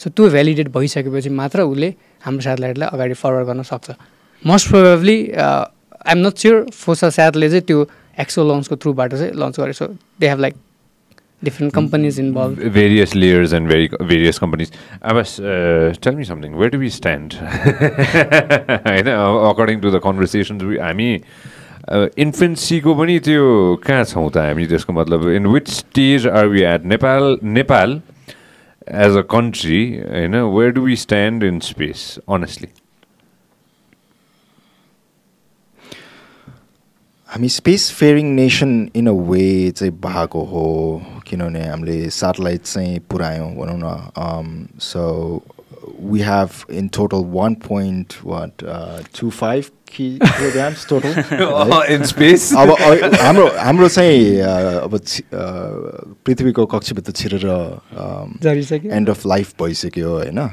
सो 0.00 0.10
त्यो 0.10 0.28
भ्यालिडेट 0.34 0.68
भइसकेपछि 0.74 1.30
मात्र 1.30 1.62
उसले 1.62 1.88
हाम्रो 2.26 2.42
सेटेलाइटलाई 2.42 2.88
अगाडि 2.88 3.14
फरवर्ड 3.14 3.46
गर्न 3.46 3.62
सक्छ। 3.70 3.90
Most 4.42 4.68
probably 4.68 5.16
I'm 5.36 6.18
not 6.26 6.34
sure 6.42 6.56
FOSSA 6.74 7.10
स्याटले 7.16 7.48
चाहिँ 7.48 7.64
त्यो 7.68 7.78
एक्सो 8.18 8.40
लन्चको 8.50 8.76
थ्रुबाट 8.82 9.14
चाहिँ 9.14 9.32
लन्च 9.36 9.60
गरेको 9.60 9.86
छ 9.86 9.94
they 10.20 10.28
have 10.28 10.40
like 10.40 10.54
different 11.44 11.74
companies 11.74 12.20
involve 12.20 12.58
various 12.72 13.14
layers 13.14 13.52
and 13.58 13.72
very 13.72 13.88
various 14.10 14.38
companies. 14.38 14.72
Abbas, 15.02 15.30
uh, 15.40 15.94
tell 16.00 16.18
me 16.18 16.24
something. 16.24 16.56
Where 16.56 16.70
do 16.70 16.78
we 16.78 16.90
stand? 16.90 17.36
according 19.50 19.80
to 19.82 19.90
the 19.90 20.00
conversations 20.00 20.64
we 20.64 20.78
हामी 20.78 21.10
इन्फेन्सीको 21.90 22.94
पनि 22.94 23.18
त्यो 23.26 23.44
कहाँ 23.86 24.04
छौँ 24.04 24.28
त 24.30 24.36
हामी 24.36 24.66
त्यसको 24.66 24.92
मतलब 24.92 25.28
in 25.30 25.46
which 25.46 25.68
stage 25.70 26.26
are 26.28 26.46
we 26.46 26.62
at 26.62 26.84
Nepal 26.86 27.38
Nepal 27.56 28.00
as 29.06 29.16
a 29.16 29.22
country 29.30 29.80
होइन 29.96 30.36
where 30.56 30.70
do 30.76 30.82
we 30.82 30.96
stand 30.96 31.44
in 31.44 31.58
space 31.66 32.04
honestly 32.28 32.68
हामी 37.30 37.48
space 37.48 37.90
faring 37.92 38.26
nation 38.34 38.70
in 38.96 39.06
a 39.06 39.12
way 39.30 39.70
चाहिँ 39.70 39.92
भएको 39.92 40.40
हो 40.44 40.64
किनभने 41.26 41.62
हामीले 41.68 41.98
सेटेलाइट 42.10 42.62
चाहिँ 42.62 42.98
पुऱ्यायौँ 43.10 43.50
भनौँ 43.54 43.78
न 43.82 44.66
so 44.82 45.02
we 46.02 46.20
have 46.20 46.50
in 46.72 46.88
total 46.88 47.24
one 47.30 47.54
point 47.66 48.14
what 48.24 48.64
two 49.20 49.30
five 49.30 49.64
kilograms 49.92 50.86
total 50.88 51.14
in 51.94 52.04
space 52.04 52.52
अब 52.58 52.70
अ- 52.70 53.14
हाम्रो 53.22 53.46
हाम्रो 53.58 53.88
चाहिँ 53.88 54.42
uh, 54.42 54.82
अब 54.84 54.96
uh, 54.98 56.16
पृथ्वीको 56.26 56.66
कक्षभित्र 56.66 57.12
छिरेर 57.12 57.46
एन्ड 58.92 59.10
अफ 59.10 59.26
लाइफ 59.26 59.54
भइसक्यो 59.62 60.08
होइन 60.10 60.48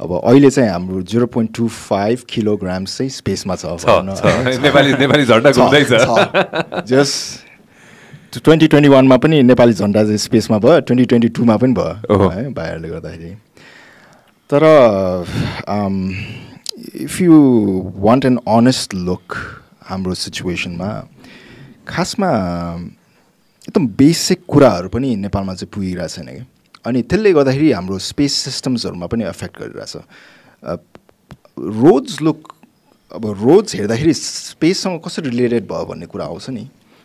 अब 0.00 0.20
अहिले 0.24 0.50
चाहिँ 0.50 0.70
हाम्रो 0.70 1.02
zero 1.02 1.26
point 1.26 1.54
two 1.56 1.68
five 1.68 2.18
kilograms 2.28 2.98
चाहिँ 2.98 3.10
स्पेसमा 3.10 3.56
छ। 3.56 3.64
नेपाली 3.66 4.92
नेपाली 4.92 5.24
झन्डा 5.24 5.50
घुम्दैछ। 5.50 5.88
जस 6.88 7.38
ट्वेन्टी 8.44 8.66
ट्वेन्टी 8.66 8.88
वानमा 8.88 9.16
पनि 9.16 9.42
नेपाली 9.42 9.72
झन्डा 9.72 10.02
चाहिँ 10.02 10.18
स्पेसमा 10.18 10.58
भयो 10.58 10.80
ट्वेन्टी 10.80 11.04
ट्वेन्टी 11.04 11.28
टूमा 11.28 11.56
पनि 11.56 11.72
भयो। 11.72 12.28
है 12.28 12.48
भाइहरूले 12.54 12.88
गर्दाखेरि। 12.88 13.34
तर 14.52 14.62
if 16.94 17.20
you 17.20 17.34
want 17.96 18.24
an 18.24 18.38
honest 18.48 18.94
look 18.94 19.36
हाम्रो 19.84 20.14
सिचुएसनमा 20.14 21.08
खासमा 21.88 22.30
एकदम 23.68 23.86
बेसिक 23.86 24.40
कुराहरू 24.48 24.88
पनि 24.88 25.16
नेपालमा 25.16 25.54
चाहिँ 25.54 25.70
पुगिरहेको 25.74 26.08
छैन 26.08 26.26
कि। 26.26 26.44
अनि 26.84 27.02
त्यसले 27.02 27.32
गर्दाखेरि 27.32 27.70
हाम्रो 27.72 27.98
स्पेस 27.98 28.32
सिस्टम्सहरूमा 28.46 29.06
पनि 29.06 29.24
एफेक्ट 29.24 29.54
गरिरहेछ। 29.60 29.96
रोड्स 31.58 32.20
लुक 32.22 32.38
अब 33.12 33.26
रोड्स 33.40 33.74
हेर्दाखेरि 33.74 34.14
स्पेससँग 34.14 35.00
कसरी 35.04 35.28
रिलेटेड 35.30 35.64
भयो 35.68 35.84
भन्ने 35.84 36.06
कुरा 36.06 36.24
आउँछ 36.24 36.50
नि। 36.50 36.64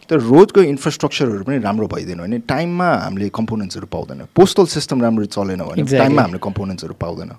तर 0.10 0.20
रोडको 0.24 0.62
इन्फ्रास्ट्रक्चरहरू 0.64 1.44
पनि 1.44 1.58
राम्रो 1.60 1.88
भइदिएन 1.92 2.20
भने 2.24 2.38
टाइममा 2.48 2.88
हामीले 2.88 3.30
कम्पोनेन्ट्सहरू 3.30 3.88
पाउँदैन। 3.92 4.26
पोस्टल 4.32 4.66
सिस्टम 4.72 5.02
राम्रो 5.04 5.26
चलेन 5.28 5.62
भने. 5.68 5.84
टाइममा 5.84 6.22
हामीले 6.22 6.40
कम्पोनेन्ट्सहरू 6.40 6.94
पाउँदैन। 6.96 7.32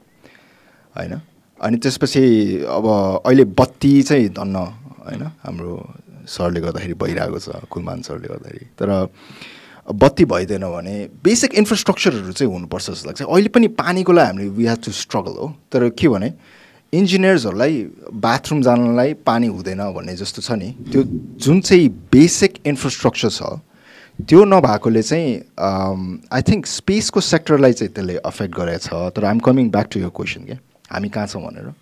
होइन? 0.97 1.15
अनि 1.61 1.77
त्यसपछि 1.81 2.23
अब 2.69 2.85
अहिले 3.25 3.45
बत्ती 3.57 3.93
चाहिँ 4.03 4.29
धन्न 4.37 4.57
होइन? 5.09 5.23
हाम्रो 5.43 5.73
सरले 6.29 6.61
गर्दाखेरि 6.61 6.95
भइरहेको 6.95 7.39
छ 7.41 7.49
कुलमान 7.73 8.03
सरले 8.05 8.29
गर्दाखेरि। 8.29 8.65
तर 8.77 8.89
बत्ती 9.89 10.25
भइदिएन 10.25 10.65
भने 10.69 10.95
बेसिक 11.25 11.55
इन्फ्रास्ट्रक्चरहरू 11.55 12.33
चाहिँ 12.33 12.53
हुनुपर्छ 12.53 12.91
जस्तो 12.91 13.09
लाग्छ। 13.09 13.23
अहिले 13.23 13.49
पनि 13.49 13.69
पानीको 13.73 14.13
लागि 14.13 14.27
हामीले 14.27 14.49
वी 14.53 14.67
हेभ 14.67 14.79
टु 14.85 14.93
स्ट्रगल 14.93 15.35
हो। 15.41 15.47
तर 15.73 15.89
के 15.97 16.09
भने 16.09 16.33
इन्जिनियर्सहरूलाई 16.93 17.75
बाथरुम 18.13 18.63
जानलाई 18.63 19.15
पानी 19.25 19.47
हुँदैन 19.47 19.81
भन्ने 19.93 20.15
जस्तो 20.17 20.43
छ 20.43 20.53
नि। 20.61 20.69
त्यो 20.93 21.03
जुन 21.41 21.61
चाहिँ 21.61 21.89
बेसिक 22.13 22.53
इन्फ्रास्ट्रक्चर 22.67 23.31
छ 23.33 23.43
त्यो 24.29 24.45
नभएकोले 24.45 25.03
चाहिँ 25.03 25.29
आई 26.33 26.43
थिङ्क 26.43 26.67
स्पेसको 26.67 27.21
सेक्टरलाई 27.23 27.73
चाहिँ 27.73 27.93
त्यसले 27.95 28.17
अफेक्ट 28.29 28.55
गरेको 28.57 28.83
छ। 28.85 29.13
तर 29.15 29.25
I'm 29.25 29.39
coming 29.41 29.71
back 29.71 29.87
to 29.89 30.01
your 30.01 30.13
question 30.13 30.45
क्या? 30.45 30.59
हामी 30.93 31.09
कहाँ 31.09 31.27
छौँ 31.27 31.43
भनेर? 31.43 31.73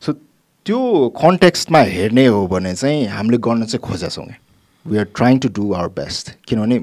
सो 0.00 0.12
त्यो 0.66 0.78
कन्टेक्स्टमा 1.14 1.80
हेर्ने 1.92 2.26
हो 2.26 2.46
भने 2.46 2.74
चाहिँ 2.74 3.06
हामीले 3.06 3.38
गर्न 3.38 3.64
चाहिँ 3.68 3.82
खोजेछौँ 3.82 4.26
क्या? 4.26 4.38
We 4.86 4.98
are 4.98 5.04
trying 5.16 5.38
to 5.38 5.48
do 5.56 5.72
our 5.74 5.88
best 5.98 6.30
किनभने 6.48 6.78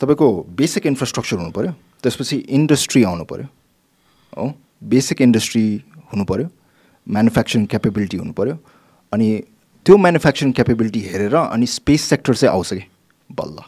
तपाईँको 0.00 0.28
बेसिक 0.58 0.86
इन्फ्रास्ट्रक्चर 0.86 1.36
हुनु 1.36 1.50
पऱ्यो 1.50 1.72
त्यसपछि 2.02 2.36
इन्डस्ट्री 2.58 3.02
आउनु 3.04 3.24
पऱ्यो 3.24 3.46
हो? 4.38 4.52
बेसिक 4.84 5.20
इन्डस्ट्री 5.22 5.64
हुनु 6.12 6.24
पऱ्यो 6.24 6.48
म्यानुफ्याक्चरिङ 7.06 7.66
क्यापेबिलिटी 7.66 8.16
हुनु 8.16 8.32
पऱ्यो 8.32 8.56
अनि 9.12 9.28
त्यो 9.86 9.96
म्यानुफ्याक्चरिङ 9.96 10.52
क्यापेबिलिटी 10.52 11.00
हेरेर 11.12 11.34
अनि 11.36 11.66
स्पेस 11.66 12.02
सेक्टर 12.10 12.34
चाहिँ 12.34 12.52
आउँछ 12.54 12.72
कि? 12.72 12.84
बल्ल। 13.30 13.58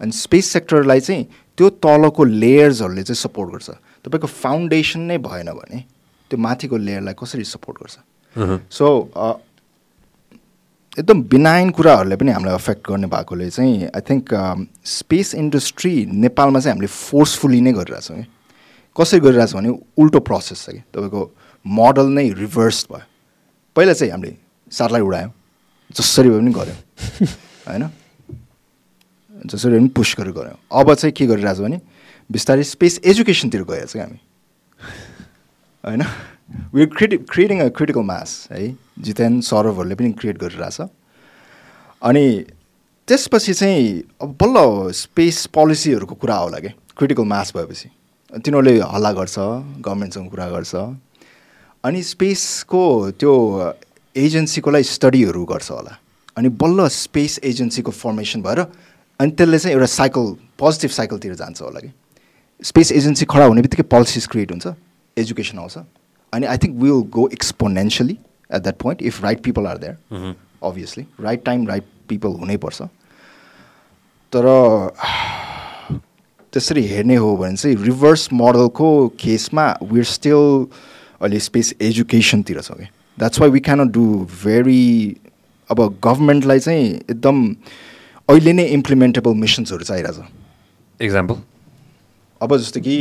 अनि 0.00 0.12
स्पेस 0.12 0.46
सेक्टरलाई 0.52 1.00
चाहिँ 1.00 1.24
त्यो 1.56 1.68
तलको 1.84 2.24
लेयर्सहरूले 2.24 3.02
चाहिँ 3.02 3.16
सपोर्ट 3.16 3.50
गर्छ। 3.52 3.70
तपाईँको 4.04 4.26
फाउन्डेसन 4.26 5.00
नै 5.00 5.18
भएन 5.18 5.50
भने 5.56 5.78
त्यो 6.30 6.38
माथिको 6.38 6.76
लेयरलाई 6.76 7.14
कसरी 7.16 7.44
सपोर्ट 7.44 7.76
गर्छ? 7.80 7.96
सो 8.72 8.86
एकदम 10.98 11.22
बिनाइन 11.22 11.70
कुराहरूले 11.70 12.16
पनि 12.16 12.30
हामीलाई 12.32 12.54
अफेक्ट 12.54 12.88
गर्ने 12.88 13.06
भएकोले 13.06 13.50
चाहिँ 13.50 13.84
आई 13.84 14.00
थिङ्क 14.00 14.32
स्पेस 14.84 15.34
इन्डस्ट्री 15.34 15.94
नेपालमा 16.06 16.60
चाहिँ 16.60 16.72
हामीले 16.72 16.86
फोर्सफुली 16.88 17.60
नै 17.60 17.72
गरिरहेछौँ 17.72 18.16
कि 18.16 18.24
कसरी 18.96 19.20
गरिरहेछौँ 19.20 19.60
भने 19.60 19.70
उल्टो 19.98 20.20
प्रोसेस 20.20 20.64
छ 20.64 20.70
कि। 20.70 20.80
तपाईँको 20.96 21.20
मोडल 21.66 22.06
नै 22.16 22.28
रिभर्स 22.32 22.86
भयो। 22.92 23.04
पहिला 23.76 23.92
चाहिँ 23.92 24.12
हामीले 24.12 24.36
सारलाई 24.72 25.00
उडायौँ 25.00 25.32
जसरी 25.92 26.28
भए 26.30 26.38
पनि 26.40 26.52
गऱ्यौँ 26.52 26.80
होइन? 27.68 27.84
जसरी 29.46 29.70
भए 29.72 29.78
पनि 29.78 29.88
पुस 29.88 30.14
गरेर 30.18 30.32
गऱ्यौँ। 30.32 30.58
अब 30.72 30.94
चाहिँ 30.94 31.12
के 31.12 31.26
गरिरहेछौँ 31.26 31.64
भने 31.64 31.80
बिस्तारै 32.30 32.64
स्पेस 32.64 33.00
एजुकेसनतिर 33.04 33.62
गइरहेको 33.68 33.92
छ 33.92 33.96
हामी। 34.00 34.20
होइन? 35.84 36.02
वी 36.74 36.86
क्रिटि 36.86 37.16
क्रिएटिङ 37.30 37.60
अ 37.60 37.68
क्रिटिकल 37.68 38.00
मास 38.00 38.48
है 38.52 38.76
जितेन 38.98 39.40
सौरभहरूले 39.40 39.94
पनि 39.94 40.12
क्रिएट 40.12 40.38
गरिरहेछ। 40.38 40.80
अनि 42.02 42.44
त्यसपछि 43.08 43.54
चाहिँ 43.54 44.02
अब 44.22 44.36
बल्ल 44.42 44.90
स्पेस 44.92 45.46
पोलिसीहरूको 45.54 46.14
कुरा 46.14 46.36
होला 46.36 46.58
कि? 46.58 46.68
क्रिटिकल 46.96 47.24
मास 47.24 47.52
भएपछि। 47.56 47.88
तिनीहरूले 48.44 48.78
हल्ला 48.80 49.12
गर्छ 49.12 49.38
गभर्मेन्टसँग 49.38 50.30
कुरा 50.30 50.48
गर्छ। 50.50 50.74
अनि 51.84 52.02
स्पेसको 52.02 53.10
त्यो 53.10 53.32
एजेन्सीको 54.16 54.70
लागि 54.70 54.84
स्टडीहरू 54.84 55.44
गर्छ 55.44 55.70
होला। 55.70 55.98
अनि 56.36 56.48
बल्ल 56.48 56.88
स्पेस 56.88 57.38
एजेन्सीको 57.44 57.90
फर्मेसन 57.90 58.42
भएर 58.42 58.60
अनि 59.20 59.30
त्यसले 59.30 59.58
चाहिँ 59.58 59.74
एउटा 59.74 59.86
साइकल 59.86 60.24
पोजिटिभ 60.58 60.90
साइकलतिर 60.90 61.34
जान्छ 61.34 61.62
होला 61.62 61.80
कि? 61.80 61.90
स्पेस 62.62 62.92
एजेन्सी 62.92 63.24
खडा 63.24 63.44
हुने 63.44 63.62
बित्तिकै 63.62 63.82
पोलिसिज 63.82 64.26
क्रिएट 64.26 64.50
हुन्छ। 64.52 64.66
एजुकेसन 65.16 65.58
आउँछ। 65.58 65.78
अनि 66.36 66.46
I 66.46 66.58
think 66.62 66.80
will 66.82 67.02
go 67.12 67.28
exponentially 67.32 68.18
at 68.50 68.62
that 68.62 68.76
point 68.82 69.02
if 69.02 69.22
right 69.24 69.42
people 69.42 69.66
are 69.66 69.78
there 69.78 70.34
obviously 70.64 71.06
right 71.20 71.44
time 71.44 71.66
right 71.68 71.84
people 72.08 72.36
हुनैपर्छ 72.40 72.82
तर 74.32 74.46
त्यसरी 76.52 76.82
हेर्ने 76.86 77.14
हो 77.16 77.36
भने 77.36 77.56
चाहिँ 77.56 77.76
रिभर्स 77.76 78.28
मोडलको 78.32 78.90
केसमा 79.20 79.66
विर 79.84 80.04
स्टिल 80.10 80.44
अहिले 81.20 81.38
स्पेस 81.40 81.74
एजुकेसनतिर 81.82 82.60
छ 82.60 82.72
कि 82.72 82.88
that's 83.18 83.40
why 83.40 83.50
we 83.50 83.60
cannot 83.60 83.92
do 83.92 84.04
very 84.34 84.84
अब 85.70 85.80
गभर्मेन्टलाई 86.04 86.58
चाहिँ 86.60 86.86
एकदम 87.10 87.44
अहिले 88.28 88.52
नै 88.52 88.64
इम्प्लिमेन्टेबल 88.76 89.34
मिसन्सहरू 89.36 89.84
चाहिरहेछ 89.84 91.00
इक्जाम्पल 91.00 91.36
अब 92.40 92.56
जस्तो 92.56 92.80
कि 92.80 92.96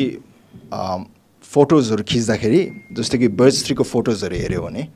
फोटोजहरू 1.55 2.03
खिच्दाखेरि 2.13 2.61
जस्तो 2.99 3.17
कि 3.17 3.27
बर्ड्स 3.41 3.65
थ्रीको 3.65 3.83
फोटोजहरू 3.95 4.35
हेऱ्यो 4.37 4.61
भने 4.61 4.87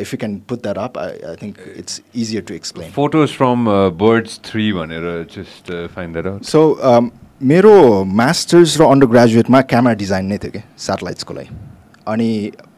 if 0.00 0.14
you 0.14 0.18
can 0.18 0.36
put 0.48 0.62
that 0.62 0.78
up 0.78 0.98
I 0.98 1.18
I 1.30 1.36
think 1.42 1.58
it's 1.76 2.00
easier 2.16 2.42
to 2.48 2.54
explain 2.54 2.90
photos 2.92 3.36
from 3.36 3.66
Birds 4.00 4.40
three 4.44 4.72
भनेर 4.72 5.10
just 5.36 5.72
find 5.94 6.12
that 6.12 6.26
out 6.26 6.44
so 6.54 6.62
मेरो 7.42 7.72
मास्टर्स 8.18 8.80
र 8.80 8.84
अन्डर 8.84 9.06
ग्रेजुएटमा 9.12 9.60
क्यामेरा 9.70 9.94
डिजाइन 10.02 10.26
नै 10.26 10.38
थियो 10.38 10.50
क्या 10.52 10.62
सेटेलाइट्सको 10.82 11.34
लागि. 11.34 11.48
अनि 12.08 12.28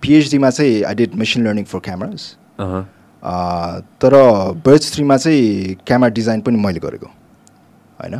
पिएचडीमा 0.02 0.50
चाहिँ 0.50 0.83
I 0.85 0.94
did 0.94 1.14
machine 1.20 1.46
learning 1.46 1.64
for 1.72 1.79
cameras 1.87 2.22
तर 4.02 4.14
बर्ड्स 4.64 4.94
थ्रीमा 4.94 5.16
चाहिँ 5.16 5.74
क्यामेरा 5.87 6.14
डिजाइन 6.14 6.40
पनि 6.46 6.57
मैले 6.64 6.81
गरेको 6.81 7.07
होइन? 8.00 8.14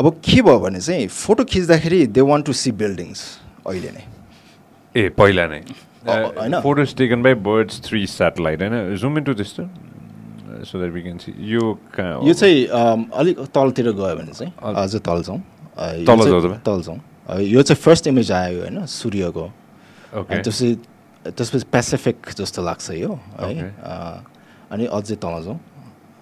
अब 0.00 0.06
के 0.24 0.42
भयो 0.42 0.58
भने 0.60 0.80
चाहिँ 0.80 1.06
फोटो 1.08 1.44
खिच्दाखेरि 1.52 2.06
they 2.08 2.20
want 2.30 2.46
to 2.46 2.52
see 2.62 2.70
buildings 2.82 3.24
अहिले 3.66 3.90
नै? 3.90 4.04
ए 4.94 5.08
पहिला 5.18 5.46
नै। 5.46 5.60
होइन। 6.06 6.60
Photos 6.60 6.94
taken 6.96 7.22
by 7.22 7.34
birds 7.46 7.80
three 7.84 8.06
satellite 8.06 8.62
होइन? 8.62 8.96
जुम 8.96 9.18
इन 9.18 9.24
टु 9.24 9.34
त्यस्तो 9.34 9.62
so 10.64 10.78
that 10.78 10.92
we 10.92 11.02
can 11.02 11.18
see 11.18 11.32
यो 11.52 11.62
कहाँ? 11.94 12.20
यो 12.26 12.34
चाहिँ 12.34 12.66
अलिक 12.66 13.38
तलतिर 13.54 13.92
गयो 13.92 14.14
भने 14.16 14.32
चाहिँ 14.32 14.52
अझ 14.74 14.96
तल 14.96 15.22
जाउँ। 15.22 15.40
तल 16.66 16.80
जाउँ 16.82 16.98
यो 17.46 17.62
चाहिँ 17.62 17.80
फर्स्ट 17.80 18.06
इमेज 18.06 18.32
आयो 18.32 18.60
होइन? 18.60 18.86
सूर्यको। 18.86 19.46
त्यसपछि 20.14 20.68
त्यसपछि 21.24 21.64
पेसिफिक 21.72 22.16
जस्तो 22.36 22.62
लाग्छ 22.64 22.90
यो 22.90 23.12
है? 23.38 23.70
अनि 24.72 24.84
अझै 24.86 25.16
तल 25.20 25.42
जाउँ। 25.44 25.58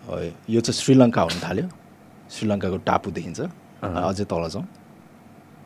है, 0.08 0.34
यो 0.50 0.60
चाहिँ 0.60 0.76
श्रीलङ्का 0.76 1.22
हुन 1.22 1.38
थाल्यो। 1.40 1.66
श्रीलङ्काको 2.28 2.76
टापु 2.84 3.10
देखिन्छ। 3.10 3.40
अझै 3.80 4.24
तल 4.28 4.44
जाउँ। 4.52 4.66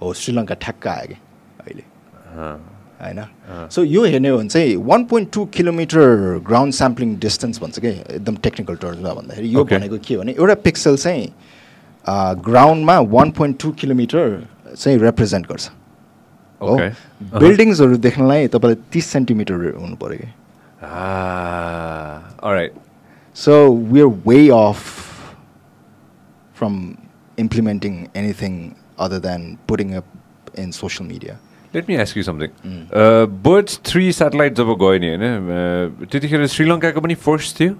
हो 0.02 0.12
श्रीलङ्का 0.12 0.54
ठ्याक्क 0.54 0.86
आयो 0.86 1.06
कि? 1.10 1.16
अहिले। 1.62 1.84
होइन। 3.02 3.20
सो 3.70 3.84
यो 3.84 4.04
हेर्ने 4.04 4.28
हो 4.28 4.38
भने 4.38 4.48
चाहिँ 4.48 4.76
one 4.86 5.04
point 5.04 5.32
two 5.34 5.44
kilometre 5.54 6.40
ground 6.46 6.74
sampling 6.74 7.16
distance 7.20 7.60
भन्छ 7.62 7.78
कि? 7.78 7.88
एकदम 7.88 8.36
टेक्निकल 8.36 8.76
टर्ममा 8.76 9.12
भन्दाखेरि। 9.14 9.48
यो. 9.54 9.64
भनेको 9.64 9.98
के 9.98 10.16
भने 10.16 10.32
एउटा 10.38 10.54
पिक्सल 10.66 10.96
चाहिँ 10.96 11.32
ग्राउन्डमा 12.44 12.98
वान 13.14 13.30
पोइन्ट 13.30 13.60
टू 13.62 13.70
किलोमिटर 13.80 14.46
चाहिँ 14.76 14.98
रिप्रेजेन्ट 14.98 15.46
गर्छ। 15.48 15.70
हो। 16.60 16.76
बिल्डिङ्सहरू 17.38 17.96
देख्नलाई 17.98 18.48
तपाईँलाई 18.48 18.82
तिस 18.92 19.06
सेन्टिमिटर 19.06 19.54
हुनु 19.78 19.96
पऱ्यो 19.96 20.18
कि. 20.22 20.28
So 23.36 23.52
we 23.92 24.00
are 24.00 24.06
way 24.26 24.48
off 24.50 24.78
from 26.58 26.74
implementing 27.38 27.94
anything 28.16 28.52
other 29.00 29.18
than 29.18 29.56
putting 29.68 29.92
up 29.94 30.04
in 30.58 30.70
social 30.70 31.08
media 31.08 31.38
Me 31.74 31.96
ask 31.96 32.16
you 32.16 32.22
something. 32.22 32.52
Uh, 32.92 33.24
birds 33.44 33.78
three 33.84 34.12
satellite 34.12 34.54
जब 34.56 34.76
गयो 34.76 34.98
नि 35.00 35.08
होइन 35.08 36.06
त्यतिखेर 36.10 36.46
श्रीलङ्काको 36.46 37.00
पनि 37.00 37.14
फर्स्ट 37.16 37.60
थियो? 37.60 37.74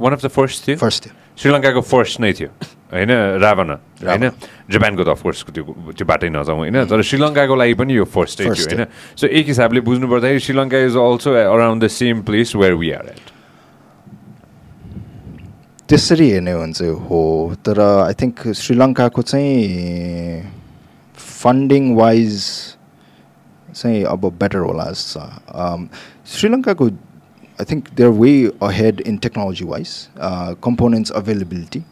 वान 0.00 0.12
अफ 0.12 0.24
द 0.24 0.28
फर्स्ट 0.28 0.66
थियो? 0.68 0.76
फर्स्ट 0.78 1.04
थियो। 1.04 1.14
श्रीलङ्काको 1.42 1.80
फर्स्ट 1.82 2.20
नै 2.20 2.32
थियो। 2.32 2.48
होइन? 2.94 3.10
रावना 3.42 3.74
होइन। 4.06 4.30
जापानको 4.70 5.02
त 5.02 5.08
अफकोर्स 5.18 5.44
त्यो 5.50 5.64
त्यो 5.98 6.06
बाटै 6.06 6.28
नजाउँ 6.30 6.58
होइन? 6.62 6.84
तर 6.86 7.02
श्रीलङ्काको 7.02 7.54
लागि 7.58 7.74
पनि 7.74 7.92
यो 7.98 8.04
फर्स्टै 8.06 8.44
थियो 8.44 8.70
होइन? 8.70 8.86
सो 9.18 9.26
एक 9.26 9.46
हिसाबले 9.50 9.80
बुझ्नु 9.82 10.06
पर्दाखेरि 10.14 10.40
Sri Lanka 10.46 10.78
is 10.86 10.94
also 10.94 11.30
around 11.34 11.84
the 11.84 11.86
same 11.90 12.22
place 12.22 12.54
where 12.54 12.74
we 12.78 12.90
are 13.02 13.06
at 13.18 13.34
त्यसरी 15.90 16.30
हेर्ने 16.30 16.52
हो 16.52 16.60
भने 16.60 16.72
चाहिँ 16.72 16.94
हो 17.10 17.20
तर 17.66 17.80
आई 17.82 18.14
थिङ्क 18.14 18.54
श्रीलङ्काको 18.62 19.22
चाहिँ 19.22 19.58
फन्डिङ 21.18 21.94
वाइज 21.98 22.38
चाहिँ 23.74 24.02
अब 24.12 24.30
बेटर 24.40 24.58
होला 24.68 24.84
जस्तो 24.90 25.20
छ 25.20 25.88
श्रीलङ्काको 26.34 26.86
I 26.88 27.64
think 27.70 27.88
they're 27.96 28.10
way 28.20 28.30
ahead 28.62 29.00
in 29.00 29.16
technology 29.26 29.64
wise 29.64 29.90
components 30.64 31.10
availability 31.22 31.82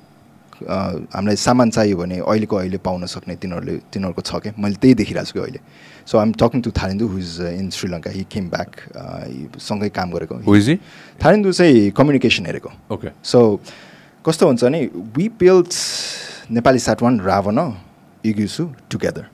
हामीलाई 0.62 1.37
सामान 1.43 1.70
चाहियो 1.70 1.97
भने 1.97 2.18
अहिलेको 2.18 2.57
अहिले 2.57 2.78
पाउन 2.87 3.07
सक्ने 3.12 3.35
तिनीहरूले 3.43 3.76
तिनीहरूको 3.93 4.22
छ 4.22 4.41
क्या 4.43 4.53
मैले 4.59 4.76
त्यही 4.83 4.95
देखिरहेको 4.95 5.26
छु 5.26 5.35
कि 5.35 5.41
अहिले. 5.41 5.61
So 6.07 6.18
I'm 6.18 6.33
talking 6.43 6.62
to 6.62 6.70
Tharindu 6.78 7.07
who 7.09 7.18
is 7.18 7.41
in 7.47 7.70
Sri Lanka 7.76 8.11
he 8.11 8.22
came 8.30 8.49
back 8.51 8.70
सँगै 9.59 9.89
काम 9.99 10.11
गरेको। 10.12 10.35
थालिन्दु 11.24 11.53
चाहिँ 11.53 11.91
कम्युनिकेसन 11.99 12.47
हेरेको 12.47 12.70
ओके 12.95 13.09
सो 13.33 13.39
कस्तो 14.24 14.47
हुन्छ 14.47 14.64
भने 14.64 14.80
वी 15.16 15.28
बिल्ड 15.41 15.72
नेपाली 16.59 16.78
साट 16.87 17.03
वान 17.03 17.20
रावण 17.20 17.59
इग्युसु 18.24 18.64
टुगेदर 18.91 19.26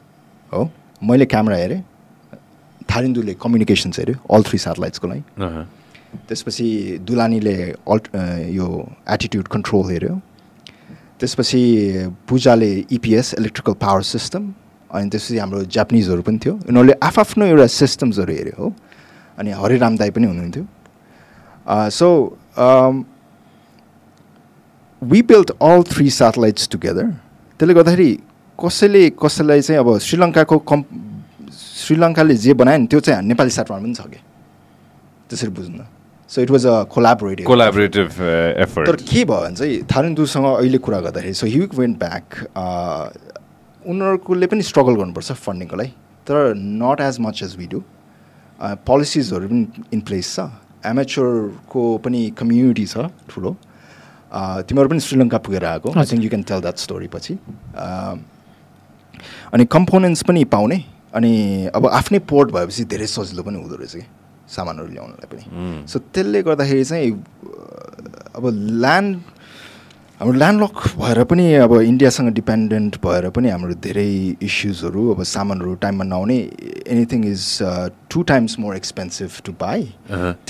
हो? 0.53 0.71
मैले 1.03 1.27
क्यामेरा 1.27 1.57
हेरेँ। 1.57 1.81
थालिन्दुले 2.99 3.35
कम्युनिकेसन्स 3.39 3.99
हेऱ्यो 3.99 4.17
अल 4.35 4.43
थ्री 4.51 4.59
सेटेलाइट्सको 4.59 5.07
लागि। 5.09 5.23
त्यसपछि 6.29 6.69
दुलानीले 7.07 7.57
अल्ट 7.87 8.05
यो 8.59 8.67
एटिट्युड 9.15 9.47
कन्ट्रोल 9.55 9.85
हेऱ्यो। 9.91 10.15
त्यसपछि 11.21 11.63
पूजाले 12.29 12.71
इपिएस 12.91 13.35
इलेक्ट्रिकल 13.39 13.75
पावर 13.83 14.03
सिस्टम 14.15 14.43
अनि 14.91 15.09
त्यसपछि 15.13 15.39
हाम्रो 15.39 15.63
जापानिजहरू 15.77 16.23
पनि 16.27 16.39
थियो। 16.43 16.55
उनीहरूले 16.69 16.95
आफआफ्नो 17.03 17.45
एउटा 17.45 17.67
सिस्टम्सहरू 17.77 18.33
हेऱ्यो 18.33 18.57
हो 18.59 18.69
अनि 19.39 19.51
हरिराम 19.61 19.97
दाई 19.99 20.11
पनि 20.17 20.27
हुनुहुन्थ्यो। 20.27 20.65
So 21.99 22.07
we 25.03 25.21
built 25.31 25.51
all 25.63 25.83
three 25.93 26.07
satellites 26.11 26.69
together 26.73 27.07
त्यसले 27.61 27.75
गर्दाखेरि 27.75 28.11
कसैले 28.59 29.03
कसैलाई 29.23 29.61
चाहिँ 29.61 29.81
अब 29.81 29.99
श्रीलङ्काको 30.09 30.59
कम् 30.71 30.83
श्रीलङ्काले 31.79 32.35
जे 32.35 32.55
बनायो 32.55 32.79
नि 32.79 32.87
त्यो 32.87 33.01
चाहिँ 33.01 33.23
नेपाली 33.29 33.51
सेटमा 33.51 33.79
पनि 33.79 33.95
छ 33.95 34.01
कि? 34.01 34.21
त्यसरी 35.31 35.51
बुझ्नु। 35.51 35.85
So 36.29 36.43
it 36.43 36.51
was 36.51 36.67
a 36.67 36.83
collaborative 36.93 37.47
collaborative 37.47 38.09
तर 38.11 38.57
एफर्ट 38.63 39.01
के 39.01 39.25
भयो 39.25 39.41
भने 39.41 39.57
चाहिँ 39.57 39.83
थारुन्दुसँग 39.89 40.45
अहिले 40.45 40.79
कुरा 40.79 41.01
गर्दाखेरि 41.01 41.35
सो 41.35 41.47
हि 41.47 41.61
वेन्ट 41.75 41.99
ब्याक 41.99 42.27
उनीहरूकोले 43.87 44.47
पनि 44.47 44.63
स्ट्रगल 44.63 44.95
गर्नुपर्छ 45.01 45.33
फन्डिङको 45.33 45.77
लागि 45.77 45.93
तर 46.29 46.55
not 46.57 47.01
as 47.01 47.17
much 47.21 47.43
as 47.43 47.57
we 47.57 47.67
do 47.67 47.81
पोलिसिजहरू 48.61 49.49
पनि 49.49 49.67
इन 49.93 50.01
प्लेस 50.01 50.35
छ। 50.37 50.51
एमेचोरको 50.87 51.83
पनि 51.99 52.21
कम्युनिटी 52.39 52.87
छ 52.87 53.09
ठुलो। 53.31 53.57
अ, 54.33 54.61
तिमीहरू 54.69 54.89
पनि 54.91 55.01
श्रीलङ्का 55.01 55.39
पुगेर 55.39 55.65
आएको। 55.65 55.89
I 55.99 56.05
think 56.05 56.23
you 56.25 56.29
can 56.29 56.43
tell 56.43 56.61
that 56.61 56.77
story 56.79 57.09
पछि। 57.09 57.35
अ, 57.77 58.15
अनि 59.55 59.65
कम्पोनेन्ट्स 59.65 60.23
पनि 60.23 60.45
पाउने। 60.45 60.79
अनि 61.19 61.35
अब 61.75 61.87
आफ्नै 62.01 62.19
पोर्ट 62.33 62.51
भएपछि 62.55 62.85
धेरै 62.93 63.07
सजिलो 63.17 63.43
पनि 63.43 63.59
हुँदो 63.63 63.77
रहेछ 63.77 63.95
कि 63.97 64.07
सामानहरू 64.49 64.89
ल्याउनलाई 64.93 65.29
पनि। 65.33 65.43
सो 65.91 65.99
त्यसले 66.15 66.43
गर्दाखेरि 66.43 66.85
चाहिँ 66.85 67.11
अब 68.37 68.45
ल्यान्ड 68.85 69.17
हाम्रो 70.21 70.37
ल्यान्डलक 70.39 70.77
भएर 70.99 71.23
पनि 71.31 71.45
अब 71.55 71.73
इन्डियासँग 71.81 72.29
डिपेन्डेन्ट 72.35 72.97
भएर 73.05 73.29
पनि 73.31 73.49
हाम्रो 73.51 73.75
धेरै 73.87 74.09
इस्युजहरू 74.43 75.03
अब 75.15 75.23
सामानहरू 75.33 75.75
टाइममा 75.85 76.05
नआउने 76.05 76.39
anything 76.95 77.25
is 77.27 77.45
two 78.11 78.23
times 78.31 78.59
more 78.59 78.77
expensive 78.77 79.31
to 79.47 79.53
buy 79.61 79.83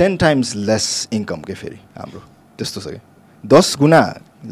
ten 0.00 0.16
times 0.24 0.54
less 0.70 0.86
income 1.12 1.40
के 1.48 1.54
फेरि 1.54 1.80
हाम्रो। 1.98 2.20
त्यस्तो 2.58 2.80
छ 2.80 2.94
कि। 2.94 3.00
दस 3.44 3.76
गुणा 3.80 4.02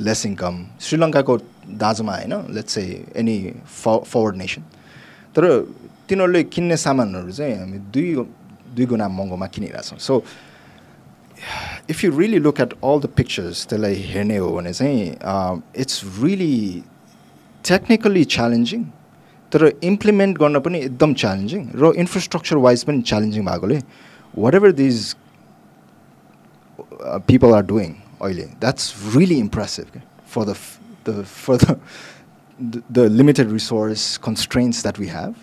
लेस 0.09 0.27
इन्कम 0.27 0.55
श्रीलङ्काको 0.81 1.37
दाजुमा 1.81 2.17
होइन 2.17 2.35
लेट्स 2.55 2.75
से 2.75 2.83
एनी 3.17 3.39
फ 3.65 4.03
फरवर्ड 4.05 4.37
नेसन 4.37 4.63
तर 5.37 5.45
तिनीहरूले 6.09 6.43
किन्ने 6.55 6.77
सामानहरू 6.87 7.31
चाहिँ 7.39 7.55
हामी 7.59 7.79
दुई 7.95 8.09
दुई 8.77 8.87
गुणा 8.87 9.09
महँगोमा 9.09 9.47
किनिरहेछौँ। 9.55 9.99
So 9.99 10.23
if 11.91 12.05
you 12.05 12.11
really 12.19 12.39
look 12.47 12.61
at 12.61 12.73
all 12.85 13.01
the 13.01 13.07
pictures 13.17 13.67
त्यसलाई 13.69 13.95
हेर्ने 14.13 14.37
हो 14.37 14.51
भने 14.57 14.73
चाहिँ 14.73 15.01
इट्स 15.83 16.03
रियली 16.23 16.83
टेक्निकली 17.65 18.25
च्यालेन्जिङ 18.37 18.83
तर 19.53 19.61
इम्प्लिमेन्ट 19.83 20.39
गर्न 20.39 20.59
पनि 20.61 20.79
एकदम 20.81 21.15
च्यालेन्जिङ 21.23 21.69
र 21.83 21.93
इन्फ्रास्ट्रक्चर 22.03 22.57
वाइज 22.67 22.85
पनि 22.85 23.03
च्यालेन्जिङ 23.11 23.45
भएकोले 23.47 23.79
whatever 24.55 24.73
these 24.83 25.15
people 27.31 27.55
are 27.55 27.65
doing 27.67 27.93
अहिले 28.23 28.47
द्याट्स 28.61 28.95
रियली 29.17 29.39
इम्प्रेसिभ 29.47 29.91
क्या 29.93 30.03
for 30.35 30.55
the 31.09 31.23
for 31.25 31.57
the 32.93 33.07
limited 33.19 33.53
resource 33.53 34.17
constraints 34.25 34.83
that 34.83 34.99
we 35.01 35.07
have 35.09 35.35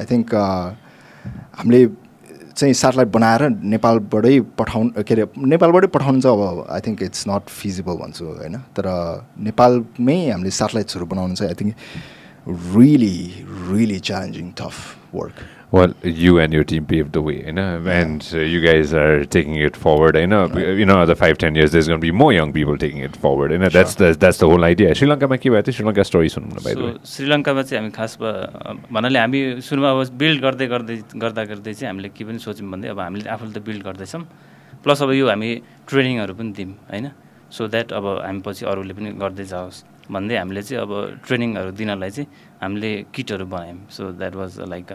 I 0.00 0.04
think 0.10 0.34
हामीले 1.58 1.80
चाहिँ 2.56 2.74
सेटेलाइट 2.74 3.08
बनाएर 3.08 3.42
नेपालबाटै 3.74 4.34
पठाउनु 4.58 5.02
के 5.02 5.14
अरे 5.14 5.24
नेपालबाटै 5.52 5.88
पठाउनु 5.96 6.20
चाहिँ 6.20 6.48
अब 6.48 6.66
I 6.68 6.80
think 6.86 7.02
it's 7.02 7.24
not 7.28 7.48
feasible 7.60 7.96
भन्छु 8.02 8.24
होइन? 8.24 8.56
तर 8.76 8.86
नेपालमै 9.48 10.18
हामीले 10.30 10.50
सेटेलाइट्सहरू 10.60 11.06
बनाउनु 11.12 11.34
चाहिँ 11.34 11.50
I 11.52 11.58
think 11.60 11.74
really 12.76 13.16
really 13.70 13.98
challenging 14.08 14.50
tough 14.60 14.76
work 15.14 15.36
Well, 15.72 15.94
you 16.04 16.38
and 16.38 16.52
your 16.52 16.64
team 16.64 16.84
paved 16.84 17.12
the 17.12 17.22
way, 17.22 17.46
you 17.46 17.52
know, 17.52 17.82
and 17.88 18.28
uh, 18.34 18.40
you 18.40 18.60
guys 18.60 18.92
are 18.92 19.24
taking 19.24 19.54
it 19.54 19.74
forward. 19.74 20.18
I 20.18 20.26
know, 20.26 20.46
you 20.80 20.84
know, 20.84 21.06
the 21.06 21.16
five, 21.16 21.38
ten 21.38 21.54
years, 21.54 21.72
there's 21.72 21.88
going 21.88 21.98
to 21.98 22.04
be 22.04 22.10
more 22.12 22.30
young 22.30 22.52
people 22.52 22.76
taking 22.76 22.98
it 22.98 23.16
forward. 23.16 23.52
You 23.52 23.56
know, 23.56 23.70
that's 23.70 23.94
the 23.94 24.12
that's 24.24 24.36
the 24.36 24.48
whole 24.50 24.64
idea. 24.64 24.94
Sri 24.94 25.08
Lanka, 25.08 25.28
में 25.28 25.38
के 25.38 25.50
भयो 25.50 25.62
त्यो 25.62 25.72
Sri Lanka 25.72 26.02
story 26.10 26.28
सुन्नु 26.28 26.52
न 26.52 26.64
by 26.66 26.74
the 26.76 26.84
way. 26.84 26.92
So 26.92 27.08
श्रीलङ्कामा 27.14 27.62
चाहिँ 27.62 27.80
हामी 27.80 27.90
खास 27.96 28.18
भन्नाले 28.20 29.18
हामी 29.18 29.40
सुरुमा 29.64 29.90
अब 29.96 30.00
बिल्ड 30.20 30.40
गर्दै 30.44 30.66
गर्दै 30.74 30.96
गर्दा 31.24 31.42
गर्दै 31.52 31.72
चाहिँ 31.72 31.88
हामीले 31.88 32.08
के 32.20 32.24
पनि 32.28 32.38
सोच्यौँ 32.44 32.68
भन्दै 32.68 32.88
अब 32.92 33.00
हामीले 33.00 33.28
आफूले 33.32 33.52
त 33.56 33.64
बिल्ड 33.64 33.82
गर्दैछौँ 33.88 34.22
प्लस 34.84 35.02
अब 35.08 35.10
यो 35.16 35.26
हामी 35.32 35.50
ट्रेनिङहरू 35.88 36.34
पनि 36.36 36.52
दिउँ 36.52 36.72
होइन 36.92 37.06
सो 37.48 37.72
द्याट 37.72 37.96
अब 37.96 38.04
हामी 38.28 38.40
पछि 38.44 38.68
अरूले 38.68 38.92
पनि 38.92 39.08
गर्दै 39.24 39.44
जाओस् 39.56 39.78
भन्दै 40.12 40.36
हामीले 40.36 40.62
चाहिँ 40.68 40.80
अब 40.84 40.92
ट्रेनिङहरू 41.24 41.70
दिनलाई 41.80 42.10
चाहिँ 42.12 42.28
हामीले 42.62 42.90
किटहरू 43.14 43.46
बनायौँ। 43.46 43.78
So 43.90 44.02
that 44.16 44.34
was 44.34 44.60
like 44.72 44.86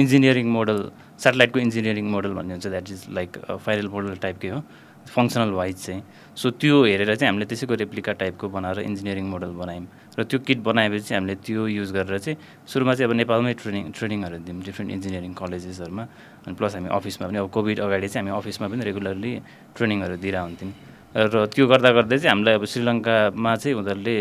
engineering 0.00 0.46
model 0.56 0.78
सेटेलाइटको 1.18 1.58
engineering 1.58 2.06
model 2.14 2.32
भन्ने 2.38 2.52
हुन्छ। 2.54 2.66
द्याट 2.66 2.90
इज 2.90 3.00
लाइक 3.18 3.30
फाइरल 3.64 3.88
मोडल 3.88 4.16
टाइपकै 4.22 4.48
हो। 4.48 4.62
फङ्सनल 5.08 5.50
वाइज 5.56 5.76
चाहिँ। 5.84 6.02
सो 6.36 6.50
त्यो 6.60 6.84
हेरेर 6.84 7.14
चाहिँ 7.16 7.28
हामीले 7.32 7.46
त्यसैको 7.48 7.74
रेप्लिका 7.80 8.12
टाइपको 8.20 8.48
बनाएर 8.52 8.78
इन्जिनियरिङ 8.84 9.24
मोडल 9.24 9.52
बनायौँ। 9.56 9.86
र 10.18 10.24
त्यो 10.28 10.38
किट 10.44 10.58
बनाएपछि 10.60 11.14
हामीले 11.14 11.34
त्यो 11.48 11.66
युज 11.66 11.90
गरेर 11.96 12.18
चाहिँ 12.18 12.36
सुरुमा 12.68 12.92
चाहिँ 12.94 13.08
अब 13.08 13.16
नेपालमै 13.16 13.54
ट्रेनिङ 13.56 13.84
ट्रेनिङहरू 13.96 14.36
दियौँ 14.44 14.60
डिफ्रेन्ट 14.68 14.90
इन्जिनियरिङ 14.92 15.32
कलेजेसहरूमा 15.32 16.04
अनि 16.44 16.54
प्लस 16.60 16.72
हामी 16.76 16.88
अफिसमा 16.92 17.24
पनि 17.28 17.38
अब 17.40 17.48
कोभिड 17.56 17.78
अगाडि 17.80 18.08
चाहिँ 18.12 18.28
हामी 18.28 18.36
अफिसमा 18.36 18.66
पनि 18.68 18.82
रेगुलरली 18.84 19.32
ट्रेनिङहरू 19.76 20.16
दिएर 20.20 20.36
हुन्थ्यौँ 20.36 20.72
र 21.18 21.50
त्यो 21.50 21.66
गर्दा 21.66 21.90
गर्दै 21.98 22.16
चाहिँ 22.22 22.30
हामीलाई 22.30 22.54
अब 22.62 22.64
श्रीलङ्कामा 22.70 23.52
चाहिँ 23.58 23.74
उनीहरूले 23.74 24.16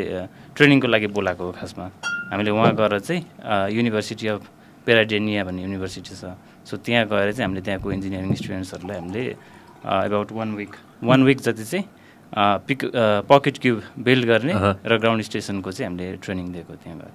ट्रेनिङको 0.57 0.87
लागि 0.89 1.07
बोलाएको 1.13 1.43
हो 1.45 1.51
खासमा। 1.53 1.85
हामीले 2.33 2.51
वहाँ 2.57 2.73
गएर 2.73 2.93
चाहिँ 3.05 3.21
युनिभर्सिटी 3.77 4.25
अफ 4.33 4.41
पेराडेनिया 4.81 5.41
भन्ने 5.45 5.61
युनिभर्सिटी 5.61 6.13
छ। 6.17 6.33
सो 6.65 6.73
त्यहाँ 6.81 7.05
गएर 7.05 7.29
चाहिँ 7.37 7.45
हामीले 7.45 7.61
त्यहाँको 7.61 7.87
इन्जिनियरिङ 7.91 8.33
स्टुडेन्ट्सहरूलाई 8.33 8.97
हामीले 8.97 9.23
about 10.09 10.29
one 10.33 10.49
week 10.57 10.73
one 11.05 11.19
week 11.23 11.37
जति 11.45 11.63
चाहिँ 11.69 11.85
पिक 12.65 12.79
पकेट 13.29 13.55
क्युब 13.61 13.77
बिल्ड 14.01 14.25
गर्ने। 14.25 14.53
र 14.81 14.91
ग्राउन्ड 14.97 15.21
स्टेसनको 15.21 15.69
चाहिँ 15.71 15.87
हामीले 15.93 16.17
ट्रेनिङ 16.17 16.45
दिएको 16.51 16.73
त्यहाँ 16.81 16.97
गएर। 16.97 17.13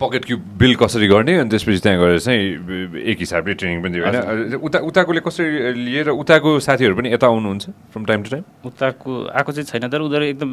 पकेट 0.00 0.24
क्युब 0.24 0.40
बिल 0.58 0.74
कसरी 0.80 1.06
गर्ने 1.08 1.34
अनि 1.38 1.50
त्यसपछि 1.50 1.80
त्यहाँ 1.84 1.98
गएर 2.00 2.18
चाहिँ 2.18 3.04
एक 3.12 3.18
हिसाबले 3.20 3.54
ट्रेनिङ 3.60 3.82
पनि 3.82 3.92
दियो 3.92 4.04
होइन? 4.04 4.54
उता 4.64 4.78
उताकोले 4.90 5.20
कसरी 5.20 5.72
लिएर 5.76 6.08
उताको 6.16 6.58
साथीहरू 6.66 6.94
पनि 6.96 7.12
यता 7.12 7.26
आउनुहुन्छ 7.26 7.64
फ्रम 7.92 8.04
टाइम 8.04 8.22
टु 8.22 8.30
टाइम 8.30 8.44
उताको 8.66 9.10
आएको 9.28 9.52
चाहिँ 9.52 9.66
छैन 9.70 9.88
तर 9.92 10.00
उनीहरू 10.00 10.24
एकदम 10.24 10.50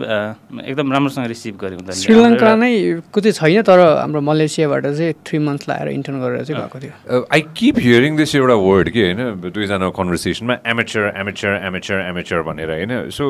एकदम 0.67 0.91
राम्रोसँग 0.93 1.27
रिसिभ 1.31 1.55
गर्यो 1.63 1.77
उनीहरूले 1.79 2.01
श्रीलङ्का 2.03 2.55
नै 2.59 2.71
को 3.07 3.19
चाहिँ 3.21 3.33
छैन 3.39 3.61
तर 3.71 3.79
हाम्रो 3.79 4.21
मलेसियाबाट 4.21 4.85
चाहिँ 4.85 5.13
थ्री 5.23 5.39
मन्थ्स 5.47 5.69
लगाएर 5.69 5.87
इन्टर्न 5.95 6.19
गरेर 6.21 6.43
चाहिँ 6.43 6.61
भएको 6.61 6.79
थियो। 6.83 7.23
आई 7.31 7.41
किप 7.55 7.79
हियरिङ 7.87 8.17
दिस 8.17 8.35
एउटा 8.35 8.55
वर्ड 8.67 8.89
के 8.89 9.03
होइन? 9.07 9.21
दुईजना 9.55 9.89
कन्भर्सेसनमा 9.95 10.55
एमेचर 10.67 11.11
एमेचर 11.23 11.51
एमेचर 11.71 11.95
एमेचर 12.09 12.41
भनेर 12.51 12.69
होइन? 12.71 13.09
So 13.09 13.23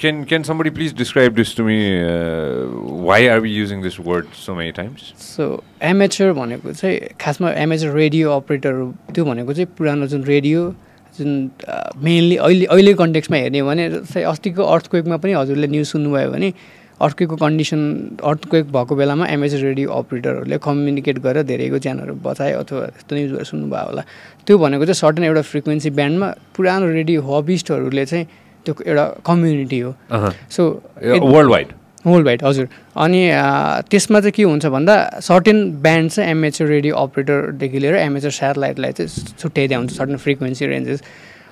can 0.00 0.24
can 0.26 0.42
somebody 0.50 0.70
please 0.76 0.96
describe 0.98 1.34
this 1.34 1.56
to 1.56 1.64
me 1.64 1.78
why 3.06 3.26
are 3.28 3.40
we 3.40 3.50
using 3.54 3.82
this 3.82 4.00
word 4.00 4.26
so 4.44 4.54
many 4.54 4.72
times 4.78 5.27
so 5.28 5.44
amateur 5.84 6.32
भनेको 6.32 6.72
चाहिँ 6.72 6.98
खासमा 7.20 7.50
एमेचर 7.62 7.90
रेडियो 7.94 8.30
अपरेटरहरू 8.32 8.86
त्यो 9.14 9.24
भनेको 9.24 9.52
चाहिँ 9.52 9.68
पुरानो 9.78 10.06
जुन 10.12 10.24
रेडियो 10.24 10.60
जुन 11.18 11.30
मेनली 12.04 12.36
अहिले 12.36 12.64
अहिले 12.64 12.94
कन्टेक्समा 13.00 13.36
हेर्ने 13.36 13.58
हो 13.58 13.66
भने 13.68 13.88
जस्तै 13.90 14.22
अस्तिको 14.32 14.62
अर्थक्वेकमा 14.74 15.16
पनि 15.22 15.32
हजुरले 15.32 15.66
न्युज 15.74 15.86
सुन्नुभयो 15.86 16.30
भने 16.32 16.52
अर्थक्वेकको 17.06 17.36
कन्डिसन 17.36 17.80
अर्थक्वेक 18.24 18.72
भएको 18.72 18.94
बेलामा 19.00 19.26
एमेचर 19.36 19.60
रेडियो 19.68 19.90
अपरेटरहरूले 20.00 20.58
कम्युनिकेट 20.66 21.18
गरेर 21.26 21.42
धेरैको 21.50 21.78
ज्यानहरू 21.84 22.14
बचाए 22.24 22.52
अथवा 22.62 22.80
त्यस्तो 22.94 23.16
न्युजहरू 23.16 23.44
सुन्नुभयो 23.52 23.86
होला। 23.88 24.02
त्यो 24.46 24.58
भनेको 24.58 24.84
चाहिँ 24.84 25.00
सर्टन 25.02 25.24
एउटा 25.24 25.42
फ्रिक्वेन्सी 25.52 25.90
ब्यान्डमा 25.98 26.28
पुरानो 26.56 26.86
रेडियो 26.98 27.22
हबिस्टहरूले 27.28 28.06
चाहिँ 28.06 28.26
त्यो 28.66 28.74
एउटा 28.86 29.04
कम्युनिटी 29.26 29.78
हो। 29.80 29.92
So 30.50 30.62
world 31.04 31.50
wide 31.50 31.68
whole 32.08 32.24
wide 32.24 32.44
हजुर। 32.44 32.68
अनि 32.96 33.20
त्यसमा 33.90 34.20
चाहिँ 34.20 34.32
के 34.32 34.42
हुन्छ 34.42 34.66
भन्दा 34.66 34.94
सर्टेन 35.22 35.58
ब्यान्ड 35.82 36.10
चाहिँ 36.10 36.30
एमएचर 36.30 36.66
रेडियो 36.66 36.94
अपरेटरदेखि 36.96 37.78
लिएर 37.78 37.94
एमएचर 37.96 38.30
सेटेलाइटलाई 38.30 38.92
चाहिँ 38.92 39.34
छुट्याइदिया 39.38 39.78
हुन्छ 39.78 39.92
सर्टेन 39.96 40.16
फ्रिक्वेन्सी 40.16 40.66
रेन्जेस 40.66 41.02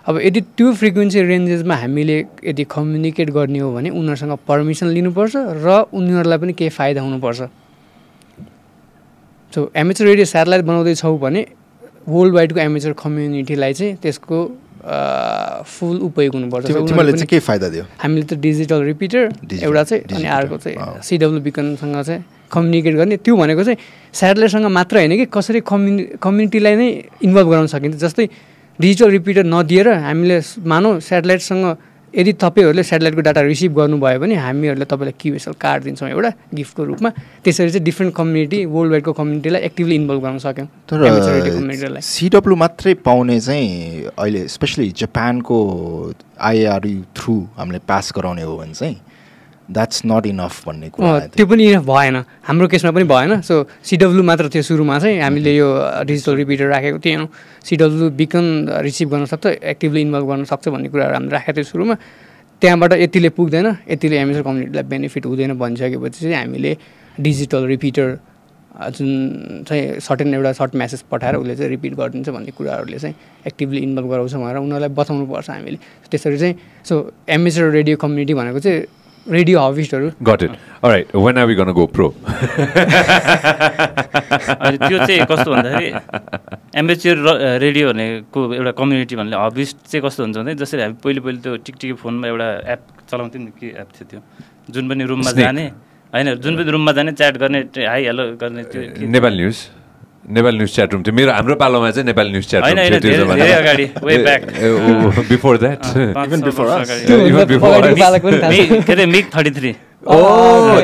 अब 0.06 0.20
यदि 0.22 0.40
त्यो 0.56 0.72
फ्रिक्वेन्सी 0.80 1.22
रेन्जेसमा 1.22 1.74
हामीले 1.76 2.18
यदि 2.44 2.64
कम्युनिकेट 2.70 3.30
गर्ने 3.36 3.58
हो 3.58 3.72
भने 3.74 3.90
उनीहरूसँग 3.90 4.38
पर्मिसन 4.48 4.86
लिनुपर्छ 4.96 5.36
र 5.66 5.86
उनीहरूलाई 5.92 6.38
पनि 6.38 6.52
केही 6.52 6.70
फाइदा 6.70 7.00
हुनुपर्छ। 7.02 7.40
सो 9.52 9.70
एमएचर 9.76 10.04
रेडियो 10.04 10.24
सेटेलाइट 10.24 10.64
बनाउँदैछौँ 10.64 11.18
भने 11.18 11.46
वर्ल्ड 12.08 12.34
वाइडको 12.34 12.60
एमएचर 12.60 12.92
कम्युनिटीलाई 13.02 13.72
चाहिँ 13.74 13.96
त्यसको 14.02 14.38
फुल 14.86 15.96
उपयोग 16.06 16.34
हुनुपर्छ। 16.34 16.66
चाहिँ 16.66 17.26
के 17.26 17.38
फाइदा 17.42 17.68
दियो? 17.68 17.84
हामीले 17.98 18.26
त 18.26 18.34
डिजिटल 18.38 18.82
रिपिटर 18.86 19.22
एउटा 19.62 19.82
चाहिँ 19.82 20.02
अनि 20.14 20.28
अर्को 20.30 20.56
चाहिँ। 20.62 21.02
सिडब्लु 21.02 21.40
बिकनसँग 21.42 21.96
चाहिँ 22.06 22.22
कम्युनिकेट 22.52 22.94
गर्ने। 22.94 23.16
त्यो 23.18 23.34
भनेको 23.36 23.62
चाहिँ 23.66 23.78
सेटेलाइटसँग 24.14 24.66
मात्र 24.70 24.96
होइन 24.96 25.16
कि 25.16 25.26
कसरी 25.26 25.60
कम्युनि 25.66 26.02
कम्युनिटीलाई 26.22 26.74
नै 26.76 26.88
इन्भल्भ 27.26 27.48
गराउन 27.50 27.66
सकिन्छ। 27.66 27.96
जस्तै 27.98 28.26
डिजिटल 28.78 29.10
रिपिटर 29.10 29.44
नदिएर 29.44 29.88
हामीले 30.06 30.38
मानौँ 30.62 31.00
सेटेलाइटसँग 31.02 31.64
यदि 32.16 32.32
तपाईँहरूले 32.32 32.82
सेटेलाइटको 32.82 33.20
डाटा 33.20 33.40
रिसिभ 33.40 33.72
गर्नुभयो 33.76 34.18
भने 34.20 34.34
हामीहरूले 34.34 34.84
तपाईँलाई 34.84 35.14
क्युएसएल 35.20 35.54
कार्ड 35.60 35.82
दिन्छौँ 35.84 36.08
एउटा 36.10 36.30
गिफ्टको 36.54 36.84
रूपमा। 36.84 37.10
त्यसरी 37.44 37.70
चाहिँ 37.70 37.84
डिफ्रेन्ट 37.84 38.14
कम्युनिटी 38.14 38.64
वर्ल्ड 38.64 38.90
वाइडको 38.92 39.12
कम्युनिटीलाई 39.12 39.60
एक्टिभली 39.62 39.94
इन्भल्भ 39.94 40.22
गर्न 40.22 40.38
सक्यौँ। 40.38 40.68
radio 40.92 41.20
कम्युनिटीलाई 41.28 42.00
तर 42.00 42.00
सिडब्लु 42.00 42.56
मात्रै 42.56 42.94
पाउने 43.04 43.40
चाहिँ 43.40 44.04
अहिले 44.18 44.48
स्पेसली 44.48 44.88
जापानको 44.96 45.56
आइआरयु 46.40 47.02
थ्रु 47.16 47.34
हामीले 47.56 47.78
पास 47.88 48.12
गराउने 48.16 48.42
हो 48.42 48.56
भने 48.56 48.74
चाहिँ 48.74 48.96
द्याट्स 49.66 50.02
नट 50.06 50.26
इनफ 50.26 50.66
भन्ने 50.66 50.88
कुरा 50.94 51.18
त्यो 51.34 51.46
पनि 51.46 51.64
इनफ 51.72 51.84
भएन। 51.86 52.16
हाम्रो 52.46 52.66
केसमा 52.68 52.90
पनि 52.94 53.04
भएन। 53.04 53.40
सो 53.42 53.54
सिडब्लु 53.82 54.22
मात्र 54.22 54.48
थियो 54.54 54.62
सुरुमा 54.62 54.98
चाहिँ। 54.98 55.18
हामीले 55.20 55.56
यो 55.56 55.68
डिजिटल 56.06 56.34
रिपिटर 56.36 56.66
राखेको 56.70 56.98
थिएनौँ। 57.02 57.28
सिडब्लु 57.66 58.10
बिकन 58.14 58.46
रिसिभ 58.86 59.10
गर्न 59.10 59.24
सक्छ 59.26 59.46
एक्टिभली 59.46 60.00
इन्भल्भ 60.06 60.26
गर्न 60.30 60.44
सक्छ 60.46 60.68
भन्ने 60.68 60.88
कुराहरू 60.88 61.14
हामीले 61.14 61.32
राखेको 61.34 61.56
थियो 61.56 61.64
सुरुमा। 61.66 61.94
त्यहाँबाट 62.62 62.92
यतिले 62.92 63.28
पुग्दैन 63.36 63.66
यतिले 63.90 64.16
एमएसआर 64.16 64.42
कम्युनिटीलाई 64.42 64.84
बेनिफिट 64.86 65.26
हुँदैन 65.26 65.52
भनिसकेपछि 65.58 66.20
चाहिँ 66.20 66.36
हामीले 66.36 66.76
डिजिटल 67.20 67.66
रिपिटर 67.66 68.18
जुन 68.96 69.64
चाहिँ 69.68 70.00
सर्टेन 70.00 70.34
एउटा 70.34 70.52
सर्ट 70.52 70.74
मेसेज 70.74 71.02
पठाएर 71.10 71.36
उसले 71.36 71.56
चाहिँ 71.56 71.70
रिपिट 71.70 71.94
गरिदिन्छ 71.96 72.28
भन्ने 72.28 72.50
कुराहरूले 72.56 72.98
चाहिँ 72.98 73.14
एक्टिभली 73.46 73.80
इन्भल्भ 73.82 74.08
गराउँछ 74.10 74.34
भनेर 74.34 74.56
उनीहरूलाई 74.56 74.88
बताउनु 74.94 75.26
पर्छ 75.26 75.50
हामीले। 75.50 75.78
त्यसरी 76.10 76.38
चाहिँ 76.38 76.54
सो 76.84 76.94
एमएसआर 77.28 77.70
रेडियो 77.72 77.96
कम्युनिटी 77.96 78.34
भनेको 78.34 78.60
चाहिँ 78.60 78.84
रेडियो 79.30 79.60
हबिस्टहरू 79.60 80.08
right. 80.82 81.12
When 81.14 81.36
are 81.38 81.46
we 81.46 81.54
going 81.56 81.66
to 81.66 81.74
go 81.74 81.86
pro? 81.86 82.08
अनि 84.56 84.76
त्यो 84.78 84.98
चाहिँ 85.06 85.26
कस्तो 85.30 85.50
भन्दाखेरि 85.50 85.90
एम्बेच्योर 86.80 87.16
रेडियो 87.64 87.84
भनेको 87.92 88.40
एउटा 88.54 88.72
कम्युनिटी 88.80 89.14
भन्ने 89.16 89.36
हबिस्ट 89.44 89.76
चाहिँ 89.90 90.02
कस्तो 90.06 90.20
हुन्छ 90.24 90.36
भने 90.38 90.54
जसरी 90.62 90.82
हामी 90.82 90.96
पहिले 91.04 91.20
पहिले 91.26 91.40
त्यो 91.42 91.56
टिकटिकी 91.66 91.94
फोनमा 92.02 92.26
एउटा 92.28 92.48
एप 92.72 92.80
चलाउँथ्यौँ 93.10 93.42
नि 93.44 93.50
के 93.60 93.66
एप 93.82 93.88
थियो 93.96 94.06
त्यो 94.10 94.20
जुन 94.74 94.84
पनि 94.88 95.04
रुममा. 95.10 95.30
जाने 95.42 95.66
होइन 96.12 96.28
जुन 96.44 96.52
पनि 96.56 96.70
रुममा 96.76 96.92
जाने 96.98 97.12
च्याट 97.18 97.34
गर्ने 97.42 97.60
हाई 97.86 98.02
हेलो 98.06 98.24
गर्ने 98.42 98.62
त्यो 98.70 98.80
Nepal 99.10 99.32
news 99.42 99.58
Nepal 100.28 100.56
news 100.56 100.74
chat 100.74 100.92
room 100.92 101.02
थियो। 101.06 101.14
मेरो 101.14 101.32
हाम्रो 101.32 101.54
पालोमा 101.54 101.90
चाहिँ 101.90 102.06
नेपाल 102.06 102.30
न्युज 102.30 102.46
च्याट 102.50 102.62
रुम 102.64 102.74
थियो 103.00 103.00
त्यो. 103.00 103.10
बिफोर 105.30 105.56
द्याट 105.58 105.82
छ। 105.84 105.96
मि- 108.50 108.84
के 108.86 108.92
अरे 108.92 109.06
MiG 109.06 109.24
thirty 109.36 109.50
three 109.60 109.74
Oh. 110.06 110.78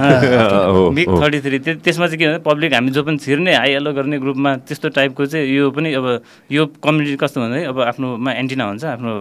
Oh, 0.00 0.88
MiG 0.96 1.08
oh. 1.08 1.20
Thirty 1.22 1.40
three 1.44 1.58
त्यसमा 1.84 2.06
चाहिँ 2.06 2.18
के 2.18 2.26
भने 2.26 2.38
पब्लिक 2.48 2.72
हामी 2.74 2.90
जो 2.96 3.02
पनि 3.04 3.18
छिर्ने 3.20 3.54
हाई 3.54 3.72
हेलो 3.76 3.92
गर्ने 3.92 4.18
ग्रुपमा 4.24 4.54
त्यस्तो 4.68 4.88
टाइपको 4.96 5.26
चाहिँ 5.26 5.52
यो 5.52 5.70
पनि 5.76 5.92
अब 6.00 6.06
यो 6.48 6.64
कम्युनिटी 6.80 7.16
कस्तो 7.20 7.40
भन्दा 7.40 7.68
अब 7.68 7.80
आफ्नोमा 7.92 8.32
एन्टिना 8.32 8.64
हुन्छ 8.64 8.84
आफ्नो 8.96 9.12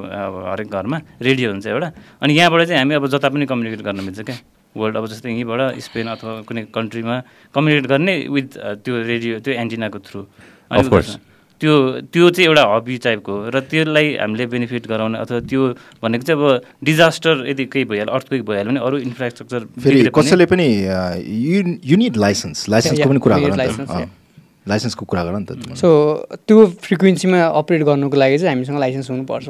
हरेक 0.47 0.67
घरमा 0.71 0.97
रेडियो 1.21 1.51
हुन्छ 1.51 1.67
एउटा। 1.67 1.91
अनि 2.23 2.33
यहाँबाट 2.33 2.61
चाहिँ 2.71 2.79
हामी 2.79 2.95
अब 2.95 3.07
जता 3.11 3.29
पनि 3.35 3.45
कम्युनिकेट 3.51 3.81
गर्न 3.85 3.99
मिल्छ 4.07 4.19
क्या। 4.21 4.35
वर्ल्ड 4.75 4.95
अब 4.97 5.05
जस्तै 5.11 5.29
यहीँबाट 5.31 5.79
स्पेन 5.87 6.07
अथवा 6.15 6.31
कुनै 6.47 6.61
कन्ट्रीमा 6.75 7.15
कम्युनिकेट 7.55 7.85
गर्ने 7.91 8.13
विथ 8.29 8.49
त्यो 8.85 8.93
रेडियो 9.11 9.39
त्यो 9.43 9.53
एन्टिनाको 9.53 9.99
थ्रु. 9.99 10.21
त्यो 11.61 11.73
त्यो 12.09 12.29
चाहिँ 12.33 12.47
एउटा 12.49 12.63
हबी 12.73 12.97
टाइपको 13.05 13.31
हो 13.31 13.49
र 13.53 13.59
त्यसलाई 13.69 14.07
हामीले 14.17 14.45
बेनिफिट 14.49 14.87
गराउने 14.89 15.17
अथवा 15.21 15.39
त्यो 15.45 15.61
भनेको 16.01 16.23
चाहिँ 16.25 16.41
अब 16.41 16.61
डिजास्टर 16.83 17.45
यदि 17.53 17.65
केही 17.69 17.85
भइहाल्यो 17.85 18.13
अर्थक्वेक 18.17 18.41
भइहाल्यो 18.49 18.71
भने 18.71 18.81
अरू 18.81 18.97
इन्फ्रास्ट्रक्चर 18.97 19.61
फेरि 19.77 20.09
कसैले 20.09 20.45
पनि 20.49 20.65
यु 20.65 21.77
युनिट 21.85 22.17
लाइसेन्स 22.17 22.57
लाइसेन्सको 22.69 23.09
पनि 23.09 23.19
कुरा 23.21 23.37
गर 23.45 23.53
लाइसेन्सको 24.67 25.05
कुरा 25.05 25.23
गर 25.23 25.37
नि 25.37 25.45
त। 25.45 25.77
सो 25.77 25.89
त्यो 26.49 26.57
फ्रिक्वेन्सीमा 26.81 27.37
अपरेट 27.61 27.81
गर्नुको 27.85 28.17
लागि 28.17 28.37
चाहिँ 28.37 28.53
हामीसँग 28.55 28.79
लाइसेन्स 28.79 29.09
हुनुपर्छ। 29.09 29.49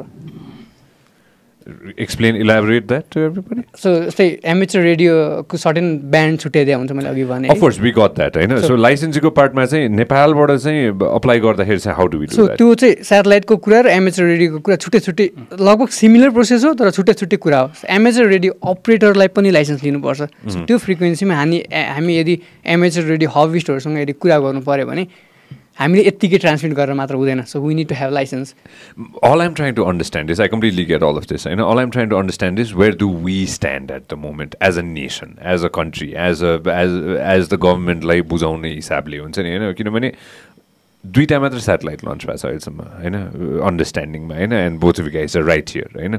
Explain, 1.98 2.36
elaborate 2.36 2.86
that 2.88 3.04
to 3.14 3.20
everybody. 3.26 3.62
So 3.82 3.90
यस्तै 4.06 4.26
एमेचर 4.44 4.80
रेडियोको 4.80 5.56
सर्टेन 5.56 5.86
ब्यान्ड 6.10 6.40
छुट्याइदिया 6.40 6.76
हुन्छ 6.76 6.92
मैले 6.92 7.08
अघि 7.08 7.24
भने। 7.24 7.48
Of 7.48 7.60
course, 7.60 7.78
we 7.78 7.92
got 7.98 8.14
that. 8.16 8.36
होइन 8.36 8.56
So- 8.58 8.68
सो 8.68 8.76
लाइसेन्सको 8.76 9.30
पार्टमा 9.30 9.64
चाहिँ 9.64 9.88
नेपालबाट 9.88 10.50
चाहिँ 10.50 10.88
अप्लाई 10.90 11.40
गर्दाखेरि 11.40 11.78
चाहिँ 11.78 11.96
how 11.96 12.06
do 12.06 12.18
we 12.18 12.26
so 12.26 12.46
that 12.46 12.58
त्यो 12.58 12.74
चाहिँ 12.74 12.94
सेटेलाइटको 13.10 13.56
कुरा 13.56 13.80
र 13.80 13.86
एमेचर 13.88 14.24
रेडियोको 14.24 14.58
कुरा 14.58 14.76
छुट्टै 14.76 15.00
छुट्टै 15.00 15.30
लगभग 15.60 15.88
सिमिलर 15.88 16.30
प्रोसेस 16.30 16.64
हो 16.64 16.74
तर 16.74 16.90
छुट्टै 16.90 17.12
छुट्टै 17.12 17.36
कुरा 17.36 17.58
हो। 17.58 17.70
एमेचर 17.88 18.26
रेडियो 18.26 18.52
अपरेटरलाई 18.66 19.28
पनि 19.36 19.50
लाइसेन्स 19.50 19.82
लिनुपर्छ। 19.82 20.20
So 20.22 20.66
त्यो 20.66 20.78
फ्रिक्वेन्सीमा 20.78 21.34
हामी 21.34 21.58
हामी 21.72 22.18
यदि 22.18 22.38
एमेचर 22.66 23.02
रेडियो 23.12 23.30
हबिस्टहरूसँग 23.30 23.98
यदि 23.98 24.12
कुरा 24.12 24.38
गर्नु 24.38 24.60
पऱ्यो 24.60 24.86
भने 24.86 25.06
हामीले 25.80 26.04
यत्तिकै 26.06 26.38
ट्रान्समिट 26.38 26.72
गरेर 26.76 26.94
मात्र 26.94 27.14
हुँदैन 27.14 27.42
so 27.52 27.60
we 27.60 27.74
need 27.74 27.88
to 27.88 27.94
have 27.94 28.12
license 28.12 28.54
all 29.22 29.40
I'm 29.40 29.54
trying 29.54 29.76
to 29.76 29.86
understand 29.86 30.30
is 30.30 30.40
I 30.40 30.48
completely 30.48 30.84
get 30.84 31.02
all 31.02 31.16
of 31.16 31.26
this. 31.32 31.46
I 31.46 31.54
know 31.54 31.66
all 31.66 31.78
I'm 31.78 31.90
trying 31.90 32.10
to 32.10 32.18
understand 32.18 32.58
is 32.58 32.74
where 32.74 32.96
do 33.02 33.08
we 33.26 33.36
stand 33.46 33.90
at 33.90 34.08
the 34.08 34.16
moment 34.16 34.56
as 34.60 34.76
a 34.76 34.82
nation, 34.82 35.36
as 35.54 35.66
a 35.68 35.70
country, 35.70 36.08
as 36.28 36.42
a 36.42 36.54
as 36.76 36.96
as 37.32 37.52
the 37.54 37.60
government 37.66 38.08
लाई 38.12 38.22
बुझाउने 38.32 38.72
हिसाबले 38.74 39.18
हुन्छ 39.18 39.38
नि 39.38 39.56
होइन 39.56 39.72
किनभने 39.80 40.12
दुईवटा 41.04 41.38
मात्र 41.40 41.58
satellite 41.60 42.04
lunch 42.04 42.26
भएको 42.26 42.36
छ 42.38 42.46
अहिलेसम्म 42.46 42.88
होइन 43.02 43.14
अन्डरस्ट्यान्डिङमा 43.70 44.34
होइन 44.34 44.52
and 44.58 44.80
both 44.80 45.00
of 45.00 45.12
guys 45.14 45.36
right 45.52 45.70
here 45.76 46.00
होइन 46.00 46.18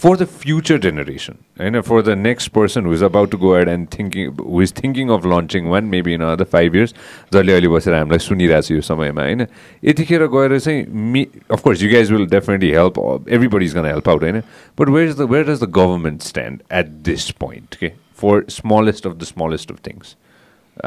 for 0.00 0.16
the 0.16 0.26
future 0.26 0.78
generation, 0.78 1.34
and 1.58 1.78
for 1.84 2.00
the 2.00 2.16
next 2.16 2.48
person 2.48 2.84
who 2.84 2.92
is 2.92 3.02
about 3.02 3.30
to 3.32 3.38
go 3.38 3.54
ahead 3.54 3.68
and 3.68 3.90
thinking, 3.90 4.34
who 4.36 4.60
is 4.60 4.70
thinking 4.70 5.10
of 5.10 5.26
launching 5.26 5.68
one, 5.68 5.90
maybe 5.90 6.14
in 6.14 6.22
another 6.22 6.46
five 6.54 6.74
years, 6.74 6.94
जसले 7.32 7.52
अहिले 7.52 7.68
बसेर 7.68 7.94
हामीलाई 7.94 8.18
सुनिरहेको 8.26 8.62
छ 8.62 8.72
यो 8.72 8.80
समयमा 8.88 9.22
होइन 9.22 9.46
यतिखेर 9.84 10.26
गएर 10.36 10.58
चाहिँ 10.58 10.86
मि 11.12 11.26
of course 11.52 11.82
you 11.82 11.90
guys 11.92 12.12
will 12.12 12.26
definitely 12.32 12.70
help 12.78 12.98
everybody 13.28 13.64
is 13.64 13.74
gonna 13.76 13.86
help 13.86 14.08
out 14.08 14.22
होइन 14.22 14.40
but 14.80 14.88
where 14.96 15.08
is 15.08 15.16
the 15.18 15.28
where 15.32 15.44
does 15.50 15.62
the 15.64 15.70
government 15.78 16.22
stand 16.32 16.62
at 16.80 16.98
this 17.10 17.30
point 17.44 17.74
के 17.82 17.92
for 18.22 18.44
smallest 18.58 19.06
of 19.06 19.16
the 19.16 19.32
smallest 19.34 19.72
of 19.72 19.86
things 19.88 20.16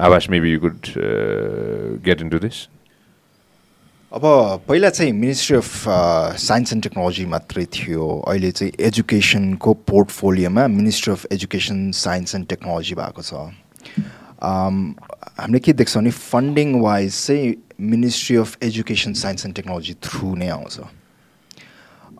Aawas 0.10 0.30
maybe 0.30 0.54
you 0.54 0.60
could 0.66 0.94
get 2.10 2.22
into 2.30 2.40
this 2.48 2.68
अब 4.14 4.26
पहिला 4.68 4.90
चाहिँ 4.90 5.12
ministry 5.12 5.56
of 5.58 5.70
science 6.40 6.74
and 6.74 6.84
technology 6.84 7.26
मात्रै 7.26 7.66
थियो। 7.74 8.08
अहिले 8.30 8.52
चाहिँ 8.52 8.74
एजुकेसनको 8.88 9.74
पोर्टफोलियोमा 9.90 10.68
ministry 10.70 11.14
of 11.14 11.26
education 11.34 11.80
science 11.98 12.36
and 12.36 12.48
technology 12.48 12.96
भएको 12.96 13.22
छ। 13.22 13.34
Um, 14.44 14.78
हामीले 15.40 15.60
के 15.66 15.74
देख्छौँ 15.74 16.02
भने 16.02 16.12
फन्डिङ 16.12 16.80
वाइज 16.82 17.12
चाहिँ 17.26 17.56
ministry 17.82 18.36
of 18.38 18.58
education 18.64 19.14
science 19.18 19.46
and 19.46 19.56
technology 19.56 19.94
through 20.04 20.36
नै 20.36 20.48
आउँछ। 20.58 20.80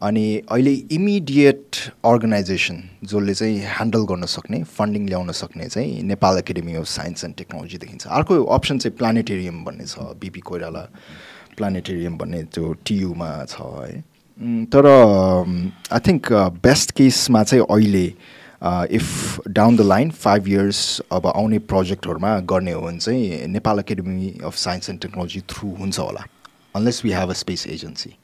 अनि 0.02 0.26
अहिले 0.50 0.74
इमिडिएट 0.98 1.76
अर्गनाइजेसन 2.06 2.82
जसले 3.04 3.34
चाहिँ 3.34 3.60
ह्यान्डल 3.76 4.04
गर्न 4.10 4.26
सक्ने 4.34 4.64
फन्डिङ 4.78 5.08
ल्याउन 5.08 5.32
सक्ने 5.42 5.68
चाहिँ 5.70 6.02
Nepal 6.10 6.38
academy 6.40 6.74
of 6.82 6.88
science 6.90 7.24
and 7.26 7.36
technology 7.38 7.78
देखिन्छ। 7.78 8.08
अर्को 8.08 8.44
अप्सन 8.58 8.78
चाहिँ 8.82 8.98
प्लानेटेरियम 8.98 9.64
भन्ने 9.66 9.86
छ 9.86 10.16
बिपी 10.18 10.42
कोइराला 10.42 10.88
प्लानेटेरियम 11.58 12.18
भन्ने 12.18 12.44
त्यो 12.54 12.74
टियुमा 12.86 13.30
छ 13.46 13.62
है। 13.62 14.02
तर 14.74 14.86
आई 14.88 16.00
थिङ्क 16.08 16.32
बेस्ट 16.64 16.92
केसमा 16.98 17.44
चाहिँ 17.44 17.66
अहिले 17.70 18.06
if 18.98 19.08
down 19.50 19.78
the 19.78 19.82
line 19.82 20.12
five 20.24 20.48
years 20.48 20.80
अब 21.12 21.28
आउने 21.28 21.60
प्रोजेक्टहरूमा 21.72 22.38
गर्ने 22.52 22.72
हो 22.72 22.82
भने 22.82 22.98
चाहिँ 22.98 23.48
Nepal 23.48 23.80
academy 23.80 24.34
of 24.46 24.56
science 24.58 24.90
and 24.90 25.02
technology 25.02 25.42
through 25.50 25.70
हुन्छ 25.80 26.00
होला 26.00 26.26
unless 26.76 27.04
we 27.06 27.12
have 27.12 27.30
a 27.30 27.34
space 27.40 27.68
agency 27.68 28.16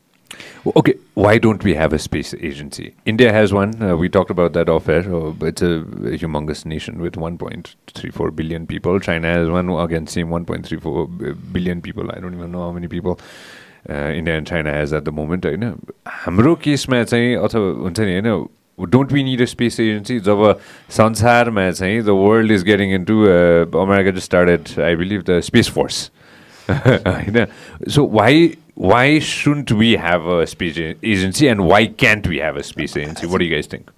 Okay, 0.76 0.94
why 1.14 1.38
don't 1.38 1.62
we 1.62 1.74
have 1.74 1.92
a 1.92 1.98
space 1.98 2.34
agency? 2.34 2.94
India 3.04 3.32
has 3.32 3.52
one. 3.52 3.80
Uh, 3.80 3.96
we 3.96 4.08
talked 4.08 4.30
about 4.30 4.54
that 4.54 4.68
off 4.68 4.88
air. 4.88 5.04
Oh, 5.08 5.36
it's 5.42 5.62
a, 5.62 5.84
humongous 6.22 6.64
nation 6.64 7.00
with 7.00 7.14
1.34 7.14 8.34
billion 8.34 8.66
people. 8.66 8.98
China 8.98 9.28
has 9.28 9.50
one, 9.50 9.68
again, 9.68 10.06
same 10.06 10.30
1.34 10.30 11.18
b- 11.18 11.32
billion 11.52 11.82
people. 11.82 12.10
I 12.10 12.18
don't 12.18 12.34
even 12.34 12.50
know 12.50 12.62
how 12.62 12.72
many 12.72 12.88
people 12.88 13.20
uh, 13.88 14.10
India 14.14 14.36
and 14.36 14.46
China 14.46 14.72
has 14.72 14.92
at 14.92 15.04
the 15.04 15.12
moment. 15.12 15.44
होइन 15.44 15.72
हाम्रो 16.24 16.54
केसमा 16.64 17.02
चाहिँ 17.04 17.34
अथवा 17.36 17.60
हुन्छ 17.84 18.00
नि 18.00 18.12
होइन 18.12 18.88
don't 18.90 19.12
we 19.12 19.22
need 19.24 19.42
a 19.42 19.44
space 19.44 19.80
agency 19.80 20.18
जब 20.28 20.60
संसारमा 20.90 21.70
चाहिँ 21.70 22.02
the 22.02 22.18
world 22.24 22.52
is 22.52 22.64
getting 22.64 22.94
into 23.04 23.20
America 23.82 24.10
just 24.10 24.24
started 24.24 24.80
I 24.84 24.96
believe 24.96 25.22
the 25.30 25.40
space 25.50 25.70
force 25.74 26.10
होइन 26.70 27.46
so 27.94 28.06
why 28.12 28.54
why 28.79 29.19
shouldn't 29.21 29.71
we 29.71 29.95
have 29.97 30.27
a 30.31 30.43
space 30.45 30.77
agency 30.77 31.45
and 31.45 31.61
why 31.61 31.87
can't 31.99 32.27
we 32.27 32.39
have 32.39 32.57
a 32.57 32.61
space 32.63 32.97
agency 32.97 33.27
what 33.27 33.41
you 33.41 33.49
guys 33.49 33.71
think 33.73 33.89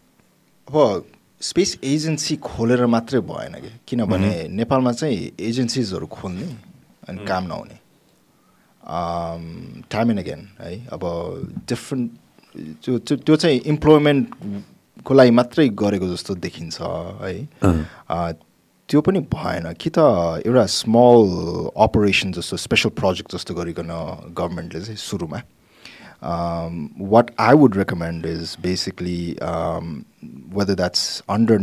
अब 0.67 1.05
space 1.41 1.77
agency 1.83 2.35
खोलेर 2.43 2.85
मात्रै 2.87 3.19
भएन 3.27 3.59
कि 3.61 3.71
किनभने 3.87 4.47
नेपालमा 4.51 4.91
चाहिँ 4.93 5.31
एजेन्सिजहरू 5.41 6.07
खोल्ने 6.09 6.49
अनि 7.09 7.25
काम 7.25 7.47
नहुने 7.47 7.79
टाइम 9.89 10.09
एन्ड 10.09 10.19
अगेन 10.19 10.47
है 10.59 10.75
अब 10.93 11.03
डिफ्रेन्ट 11.69 12.11
त्यो 12.83 12.97
त्यो 13.17 13.35
चाहिँ 13.35 13.59
इम्प्लोइमेन्टको 13.65 15.13
लागि 15.13 15.31
मात्रै 15.31 15.67
गरेको 15.77 16.07
जस्तो 16.07 16.35
देखिन्छ 16.37 16.81
है 17.21 17.33
त्यो 18.91 19.01
पनि 19.01 19.19
भएन 19.31 19.71
कि 19.79 19.89
त 19.95 20.03
एउटा 20.43 20.65
स्मल 20.67 21.21
अपरेसन 21.83 22.31
जस्तो 22.35 22.57
स्पेसल 22.57 22.89
प्रोजेक्ट 22.99 23.35
जस्तो 23.35 23.53
गरिकन 23.55 23.87
गभर्मेन्टले 24.37 24.81
चाहिँ 24.81 24.97
सुरुमा। 24.99 25.39
What 27.13 27.31
I 27.39 27.55
would 27.61 27.77
recommend 27.77 28.25
is 28.25 28.57
basically 28.63 29.21
whether 29.39 30.73
that's 30.73 31.23
under 31.29 31.59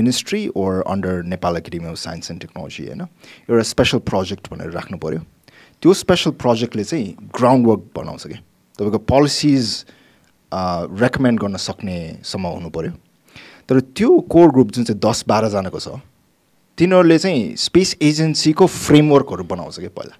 ministry 0.00 0.42
or 0.56 0.82
under 0.86 1.22
Nepal 1.32 1.56
academy 1.56 1.88
of 1.90 1.96
science 2.04 2.30
and 2.30 2.40
technology 2.42 2.86
होइन 2.86 3.00
एउटा 3.00 3.62
स्पेसल 3.72 3.98
प्रोजेक्ट 4.12 4.52
भनेर 4.52 4.70
राख्नु 4.78 4.98
पऱ्यो 5.08 5.20
त्यो 5.82 5.94
स्पेसल 6.04 6.30
प्रोजेक्टले 6.44 6.84
चाहिँ 6.84 7.12
ग्राउन्ड 7.40 7.66
वर्क 7.66 7.90
बनाउँछ 7.96 8.26
कि 8.26 8.38
तपाईँको 8.78 8.98
पोलिसिज 9.16 9.76
रेकमेन्ड 11.02 11.40
गर्न 11.40 11.56
सक्नेसम्म 11.72 12.46
हुनु 12.56 12.70
पऱ्यो 12.80 12.92
तर 13.68 13.80
त्यो 13.80 14.18
कोर 14.34 14.50
ग्रुप 14.52 14.72
जुन 14.72 14.84
चाहिँ 14.84 15.00
दस 15.12 15.24
बाह्रजनाको 15.28 15.80
छ 15.80 16.00
तिनीहरूले 16.78 17.18
चाहिँ 17.18 17.54
स्पेस 17.58 17.96
एजेन्सीको 18.02 18.66
फ्रेमवर्कहरू 18.66 19.44
बनाउँछ 19.44 19.80
कि 19.80 19.88
पहिला। 19.88 20.16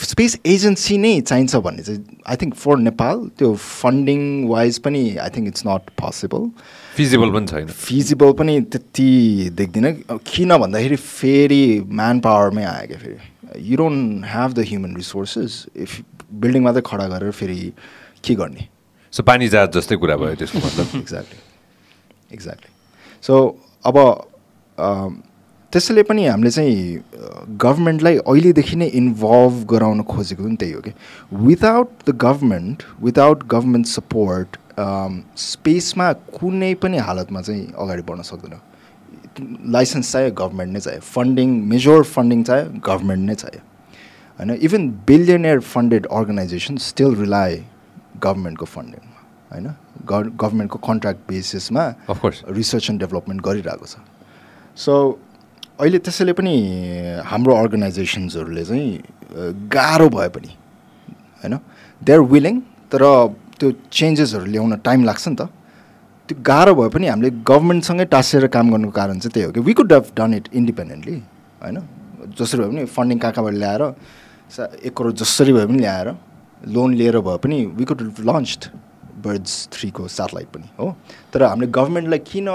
स्पेस 0.00 0.38
एजेन्सी 0.46 0.96
नै 0.98 1.20
चाहिन्छ 1.20 1.56
भन्ने 1.64 1.82
चाहिँ 1.82 2.00
आई 2.26 2.36
थिङ्क 2.36 2.54
फर 2.54 2.78
नेपाल 2.78 3.18
त्यो 3.38 3.54
फन्डिङ 3.54 4.22
वाइज 4.48 4.78
पनि 4.86 5.02
I 5.16 5.30
think 5.36 5.48
it's 5.48 5.62
not 5.66 5.90
possible 6.00 6.48
feasible 6.96 7.30
पनि 7.30 7.46
छैन। 7.46 7.66
फिजिबल 7.68 8.32
पनि 8.38 8.60
त्यति 8.72 9.10
देख्दिनँ। 9.54 9.92
किन 10.26 10.56
भन्दाखेरि 10.56 10.96
फेरि 10.96 11.62
म्यान 11.86 12.20
पावरमै 12.26 12.64
आयो 12.64 12.86
क्या 12.86 12.98
फेरि। 12.98 13.70
You 13.70 13.76
don't 13.76 14.24
have 14.26 14.52
the 14.52 14.66
human 14.68 14.96
resources 14.96 15.64
if 15.76 16.00
building 16.42 16.62
मात्रै 16.62 16.82
खडा 16.86 17.06
गरेर 17.08 17.30
फेरि 17.30 17.72
के 18.24 18.34
गर्ने? 18.34 18.68
सो 19.12 19.22
पानी 19.22 19.48
जहाज 19.48 19.68
जस्तै 19.78 19.96
कुरा 19.96 20.16
भयो 20.16 20.34
त्यसको 20.34 20.58
मतलब। 20.58 20.86
एक्ज्याक्टली 21.00 21.40
एक्ज्याक्टली 22.34 22.70
सो 23.24 23.34
अब 23.84 23.96
त्यसैले 24.78 26.02
पनि 26.02 26.26
हामीले 26.26 26.50
चाहिँ 26.50 27.56
गभर्मेन्टलाई 27.62 28.16
अहिलेदेखि 28.18 28.76
नै 28.76 28.86
इन्भल्भ 29.00 29.64
गराउन 29.70 30.02
खोजेको 30.10 30.42
पनि 30.44 30.56
त्यही 30.56 30.72
हो 30.72 30.80
कि। 30.80 30.92
Without 31.46 31.88
the 32.06 32.16
government 32.24 32.82
without 33.02 33.42
government 33.54 33.86
support 33.86 34.56
स्पेसमा 35.38 36.12
कुनै 36.38 36.72
पनि 36.82 36.98
हालतमा 37.08 37.40
चाहिँ 37.42 37.66
अगाडि 37.78 38.02
बढ्न 38.08 38.22
सक्दैन। 38.30 38.54
लाइसेन्स 39.74 40.12
चाहियो 40.12 40.30
गभर्मेन्ट 40.38 40.72
नै 40.72 40.80
चाहियो 40.80 41.00
फन्डिङ 41.14 41.48
मेजोर 41.68 42.02
फन्डिङ 42.06 42.42
चाहियो 42.44 42.66
गभर्मेन्ट 42.88 43.22
नै 43.26 43.34
चाहियो 43.34 43.62
होइन 44.38 44.50
even 44.68 44.88
billionaire 45.06 45.60
funded 45.74 46.06
organisation 46.18 46.76
still 46.86 47.14
rely 47.20 47.62
गभर्मेन्टको 48.22 48.66
फन्डिङमा 48.74 49.18
होइन 49.52 49.66
गभर्मेन्टको 50.42 50.78
contract 50.88 51.20
बेसिसमा 51.28 51.84
of course 52.08 52.42
research 52.58 52.90
and 52.90 53.00
development 53.00 53.42
गरिरहेको 53.44 53.86
छ। 53.86 53.96
सो 54.76 54.92
अहिले 55.80 55.98
त्यसैले 55.98 56.32
पनि 56.34 56.54
हाम्रो 57.24 57.54
अर्गनाइजेसन्सहरूले 57.54 58.64
चाहिँ 58.64 59.02
गाह्रो 59.70 60.08
भए 60.08 60.28
पनि 60.34 60.50
होइन? 61.42 61.54
दे 62.02 62.12
आर 62.12 62.20
विलिङ 62.34 62.60
तर 62.90 63.02
त्यो 63.58 63.70
चेन्जेसहरू 63.90 64.44
ल्याउन 64.44 64.76
टाइम 64.82 65.04
लाग्छ 65.04 65.28
नि 65.28 65.36
त। 65.36 65.42
त्यो 66.28 66.36
गाह्रो 66.42 66.74
भए 66.74 66.88
पनि 66.90 67.06
हामीले 67.06 67.30
गभर्मेन्टसँगै 67.46 68.04
टाँसेर 68.10 68.46
काम 68.50 68.70
गर्नुको 68.72 68.94
कारण 68.98 69.18
चाहिँ 69.18 69.32
त्यही 69.34 69.46
हो 69.46 69.52
कि 69.52 69.60
we 69.60 69.72
could 69.78 69.92
have 69.92 70.06
done 70.18 70.34
it 70.34 70.48
independently 70.52 71.16
होइन? 71.62 71.78
जसरी 72.38 72.58
भए 72.62 72.68
पनि 72.68 72.84
फन्डिङ 72.90 73.18
कहाँ 73.18 73.32
कहाँबाट 73.32 73.54
ल्याएर 73.54 73.82
एक 74.86 74.92
करोड 74.96 75.14
जसरी 75.22 75.52
भए 75.52 75.66
पनि 75.66 75.78
ल्याएर 75.78 76.08
लोन 76.74 76.94
लिएर 76.94 77.18
भए 77.22 77.36
पनि 77.44 77.64
वी 77.78 77.84
कुड 77.84 78.02
लन्च 78.26 78.70
बर्ड्स 79.24 79.52
थ्रीको 79.72 80.08
सेटेलाइट 80.08 80.48
पनि 80.54 80.68
हो। 80.78 80.94
तर 81.32 81.42
हामीले 81.42 81.70
गभर्मेन्टलाई 81.70 82.18
किन 82.30 82.48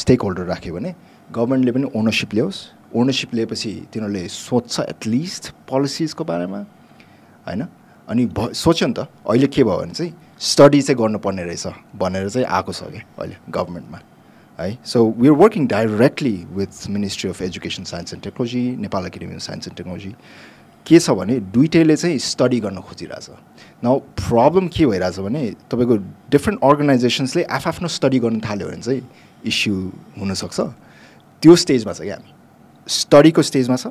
स्टेक 0.00 0.22
होल्डर 0.22 0.44
राख्यो 0.46 0.74
भने 0.74 0.94
गभर्मेन्टले 1.34 1.72
पनि 1.72 1.86
ओनरसिप 1.96 2.34
ल्याओस्. 2.34 2.58
ओनरसिप 2.94 3.34
लिएपछि 3.34 3.70
तिनीहरूले 3.92 4.26
सोध्छ 4.28 4.80
एटलिस्ट 4.80 5.50
पोलिसिजको 5.70 6.24
बारेमा 6.24 6.58
होइन? 7.46 7.62
अनि 8.08 8.26
भ 8.26 8.50
सोच्यो 8.52 8.86
नि 8.88 8.94
त 8.98 9.06
अहिले 9.28 9.46
के 9.46 9.62
भयो 9.64 9.76
भने 9.78 9.94
चाहिँ 9.94 10.12
स्टडी 10.40 10.80
चाहिँ 10.82 10.98
गर्नुपर्ने 10.98 11.42
रहेछ 11.44 11.66
भनेर 11.94 12.28
चाहिँ 12.28 12.46
आएको 12.46 12.72
छ 12.72 12.82
क्या 12.90 13.02
अहिले 13.18 13.36
गभर्मेन्टमा 13.46 13.98
है? 14.58 14.78
So 14.84 14.98
we 15.18 15.28
are 15.28 15.34
working 15.34 15.66
directly 15.66 16.36
with 16.50 16.90
ministry 16.90 17.30
of 17.30 17.42
education 17.42 17.84
science 17.86 18.14
and 18.14 18.22
technology 18.24 18.64
Nepal 18.82 19.06
academy 19.06 19.34
of 19.34 19.42
science 19.42 19.68
and 19.68 19.76
technology 19.76 20.12
के 20.86 20.98
छ 20.98 21.10
भने 21.14 21.38
दुइटैले 21.54 21.96
चाहिँ 21.96 22.18
स्टडी 22.18 22.60
गर्न 22.60 22.80
खोजिरहेछ। 22.82 23.30
न 23.84 23.98
प्रब्लम 24.18 24.68
के 24.68 24.86
भइरहेछ 24.86 25.18
भने 25.22 25.42
तपाईँको 25.70 25.96
डिफ्रेन्ट 26.34 26.60
अर्गनाइजेसन्सले 26.64 27.42
आफआफ्नो 27.46 27.88
स्टडी 27.88 28.18
गर्न 28.18 28.40
थाल्यो 28.40 28.68
भने 28.68 28.82
चाहिँ 28.82 29.02
इस्यु 29.46 29.74
हुनसक्छ। 30.18 30.60
त्यो 31.42 31.56
स्टेजमा 31.56 31.92
छ 31.92 32.00
क्या 32.00 32.16
हामी। 32.16 32.32
स्टडीको 32.86 33.42
स्टेजमा 33.42 33.76
छ 33.76 33.86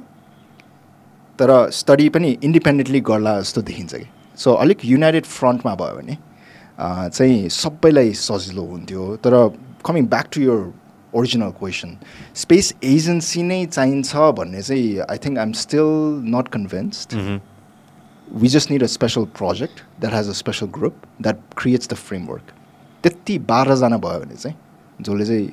तर 1.40 1.50
स्टडी 1.74 2.10
पनि 2.16 2.30
इन्डिपेन्डेन्टली 2.44 3.00
गर्ला 3.10 3.40
जस्तो 3.42 3.62
देखिन्छ 3.70 3.94
कि। 3.96 4.08
सो 4.38 4.54
अलिक 4.64 4.86
युनाइटेड 4.86 5.26
फ्रन्टमा 5.26 5.76
भयो 5.76 5.96
भने 5.96 6.18
चाहिँ 6.80 7.50
सबैलाई 7.50 8.14
सजिलो 8.20 8.64
हुन्थ्यो। 8.66 9.06
तर 9.24 9.34
coming 9.86 10.06
back 10.14 10.28
to 10.34 10.42
your 10.42 10.60
original 11.14 11.52
question 11.60 11.98
space 12.36 12.74
agency 12.86 13.44
नै 13.44 13.66
चाहिन्छ 13.66 14.16
भन्ने 14.38 14.62
चाहिँ 14.62 15.00
I 15.10 15.18
think 15.26 15.38
I 15.38 15.46
am 15.46 15.54
still 15.62 15.90
not 16.36 16.48
convinced 16.56 17.16
we 18.42 18.48
just 18.56 18.72
need 18.72 18.84
a 18.84 18.92
special 18.96 19.26
project 19.40 19.82
that 20.02 20.14
has 20.14 20.30
a 20.30 20.38
special 20.42 20.68
group 20.78 21.02
that 21.22 21.40
creates 21.58 21.90
the 21.90 21.94
framework 22.04 22.54
त्यति 23.04 23.38
बाह्रजना 23.50 23.98
भयो 24.06 24.20
भने 24.20 24.36
चाहिँ 24.36 24.56
जसले 25.02 25.26
चाहिँ 25.26 25.48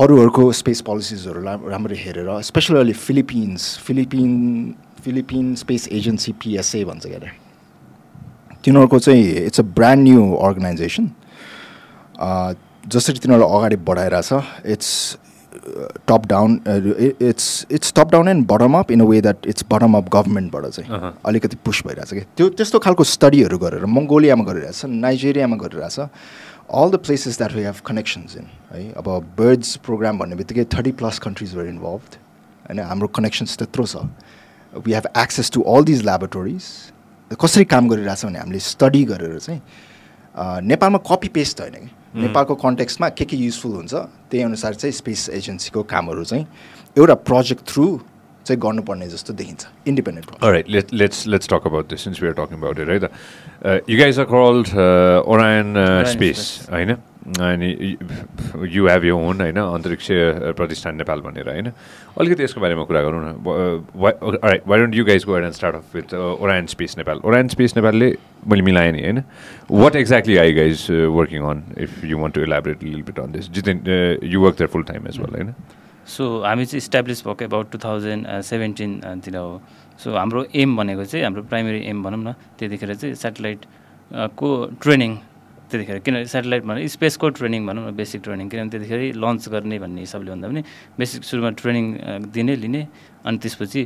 अरूहरूको 0.00 0.50
स्पेस 0.52 0.80
पोलिसिजहरू 0.80 1.40
राम्ररी 1.70 1.96
हेरेर 1.98 2.28
specially 2.42 2.92
Philippines 2.98 3.76
Philippine 3.78 4.32
Philippine 5.04 5.54
space 5.54 5.88
agency 5.92 6.32
PSA 6.42 6.84
भन्छ 6.84 7.06
क्या 7.06 7.16
अरे? 7.16 7.30
तिनीहरूको 8.64 8.98
चाहिँ 8.98 9.24
it's 9.46 9.60
a 9.60 9.62
brand 9.76 10.02
new 10.02 10.22
organization 10.48 11.10
जसरी 12.88 13.18
तिनीहरूले 13.18 13.56
अगाडि 13.56 13.76
बढाइरहेछ 13.88 14.32
it's 14.66 14.90
top 16.08 16.26
down 16.26 16.60
it's 17.22 17.46
it's 17.70 17.92
top 17.96 18.10
down 18.12 18.28
and 18.28 18.46
bottom 18.46 18.78
up 18.78 18.90
in 18.92 19.00
a 19.00 19.04
way 19.04 19.20
that 19.20 19.46
it's 19.46 19.64
bottom 19.70 19.96
up 19.96 20.08
गभर्मेन्टबाट 20.14 20.66
चाहिँ 20.68 21.12
अलिकति 21.24 21.56
पुस 21.64 21.82
भइरहेछ 21.86 22.12
कि? 22.12 22.20
त्यो 22.36 22.48
त्यस्तो 22.56 22.78
खालको 22.78 23.04
स्टडीहरू 23.06 23.58
गरेर 23.58 23.84
मङ्गोलियामा 23.96 24.44
गरिरहेछ 24.44 24.84
नाइजेरियामा 25.04 25.56
गरिरहेछ 25.56 25.98
all 26.70 26.90
the 26.90 26.96
places 27.04 27.38
that 27.38 27.52
we 27.52 27.62
have 27.62 27.78
connections 27.86 28.36
in 28.36 28.46
है 28.72 28.82
अब 28.98 29.08
बर्ड्स 29.38 29.76
प्रोग्राम 29.86 30.18
भन्ने 30.18 30.36
बित्तिकै 30.36 30.64
thirty 30.74 30.92
plus 30.98 31.18
countries 31.18 31.54
were 31.56 31.66
involve 31.66 32.02
होइन 32.66 32.80
हाम्रो 32.80 33.08
कनेक्सन्स 33.18 33.56
त्यत्रो 33.58 33.86
छ. 33.86 33.96
We 34.72 34.92
have 34.92 35.06
access 35.18 35.50
to 35.50 35.62
all 35.66 35.84
these 35.84 36.02
laboratories 36.04 36.64
कसरी 37.30 37.64
काम 37.64 37.88
गरिरहेछ 37.88 38.24
भने 38.24 38.38
हामीले 38.38 38.58
स्टडी 38.58 39.02
गरेर 39.04 39.38
चाहिँ 39.38 39.60
नेपालमा 40.66 40.98
कपी 41.10 41.28
पेस्ट 41.34 41.60
होइन 41.60 41.74
कि? 41.74 41.90
नेपालको 42.14 42.54
कन्टेक्समा 42.54 43.08
के 43.18 43.24
के 43.24 43.36
युजफुल 43.36 43.72
हुन्छ 43.72 43.94
त्यही 44.30 44.42
अनुसार 44.44 44.74
चाहिँ 44.74 44.92
स्पेस 44.92 45.28
एजेन्सीको 45.34 45.82
कामहरू 45.90 46.24
चाहिँ 46.24 46.46
एउटा 46.96 47.14
प्रोजेक्ट 47.26 47.66
थ्रु 47.68 47.86
चाहिँ 48.46 48.60
गर्नुपर्ने 48.60 49.08
जस्तो 49.08 49.32
देखिन्छ 49.34 49.66
independent 49.88 50.44
right 50.44 50.70
let 50.70 50.92
let's 50.94 51.26
let's 51.26 51.48
talk 51.48 51.66
about 51.66 51.90
this 51.90 52.04
since 52.04 52.22
we 52.22 52.28
are 52.28 52.34
talking 52.40 52.58
about 52.58 52.78
it 52.80 52.88
है 52.88 52.98
त 52.98 53.90
you 53.90 53.98
guys 53.98 54.18
are 54.18 54.26
called 54.32 54.74
Orion 55.28 55.74
space 56.12 56.68
होइन? 56.72 56.96
अनि 57.40 57.96
यु 58.74 58.86
हेभ 58.88 59.04
यु 59.04 59.16
हुन 59.16 59.40
होइन? 59.40 59.56
अन्तरिक्ष 59.56 60.06
प्रतिष्ठान 60.56 60.94
नेपाल 60.96 61.20
भनेर 61.20 61.48
होइन? 61.48 61.66
अलिकति 62.18 62.42
यसको 62.42 62.60
बारेमा 62.60 62.84
कुरा 62.84 63.02
गरौँ 63.02 63.20
न। 63.24 63.28
Right 64.44 64.62
why 64.68 64.78
don't 64.80 64.94
you 64.94 65.04
guys 65.04 65.24
go 65.24 65.36
and 65.38 65.52
start 65.54 65.76
off 65.76 65.96
with 65.96 66.14
Orion 66.14 66.66
space 66.74 66.96
Nepal 66.98 67.20
Orion 67.24 67.48
space 67.48 67.76
नेपालले 67.76 68.08
मैले 68.48 68.62
मिलाएँ 68.62 68.92
नि 68.92 69.02
होइन? 69.02 69.22
What 69.70 69.96
exactly 69.96 70.36
I 70.36 70.52
guys 70.54 70.86
working 71.18 71.42
on 71.50 71.62
if 71.78 72.04
you 72.04 72.18
want 72.18 72.34
to 72.34 72.40
elaborate 72.42 72.82
lil 72.82 73.02
bit 73.02 73.18
on 73.20 73.32
this 73.32 73.50
Jiten 73.52 73.84
you 74.24 74.40
work 74.40 74.58
there 74.58 74.70
full 74.72 74.82
time 74.92 75.06
as 75.08 75.18
well 75.20 75.34
होइन? 75.34 75.54
So 76.10 76.24
हामी 76.42 76.64
चाहिँ 76.66 76.82
establish 76.84 77.18
भएको 77.26 77.44
about 77.44 77.70
two 77.72 77.78
thousand 77.78 78.26
सेभेन्टिनतिर 78.50 79.36
हो। 79.36 79.60
सो 80.02 80.08
हाम्रो 80.16 80.44
एम 80.54 80.76
भनेको 80.76 81.04
चाहिँ 81.04 81.24
हाम्रो 81.24 81.42
प्राइमेरी 81.46 81.80
एम 81.90 82.02
भनौँ 82.02 82.22
न 82.24 82.32
त्यतिखेर 82.58 82.94
चाहिँ 82.94 83.14
सेटेलाइटको 83.14 84.48
ट्रेनिङ 84.82 85.16
त्यतिखेर। 85.70 85.98
किनभने 86.02 86.26
सेटेलाइट 86.26 86.64
भने 86.66 86.88
स्पेसको 86.88 87.28
ट्रेनिङ 87.38 87.66
भनौँ 87.66 87.82
न 87.86 87.94
बेसिक 87.94 88.22
ट्रेनिङ 88.22 88.48
किनभने 88.50 88.70
त्यतिखेर 88.70 89.00
लन्च 89.22 89.48
गर्ने 89.54 89.78
भन्ने 89.78 90.00
हिसाबले 90.00 90.30
भन्दा 90.30 90.48
पनि 90.48 90.62
बेसिक 90.98 91.24
सुरुमा 91.24 91.50
ट्रेनिङ 91.62 91.84
दिने 92.34 92.54
लिने 92.56 92.82
अनि 93.26 93.38
त्यसपछि 93.38 93.80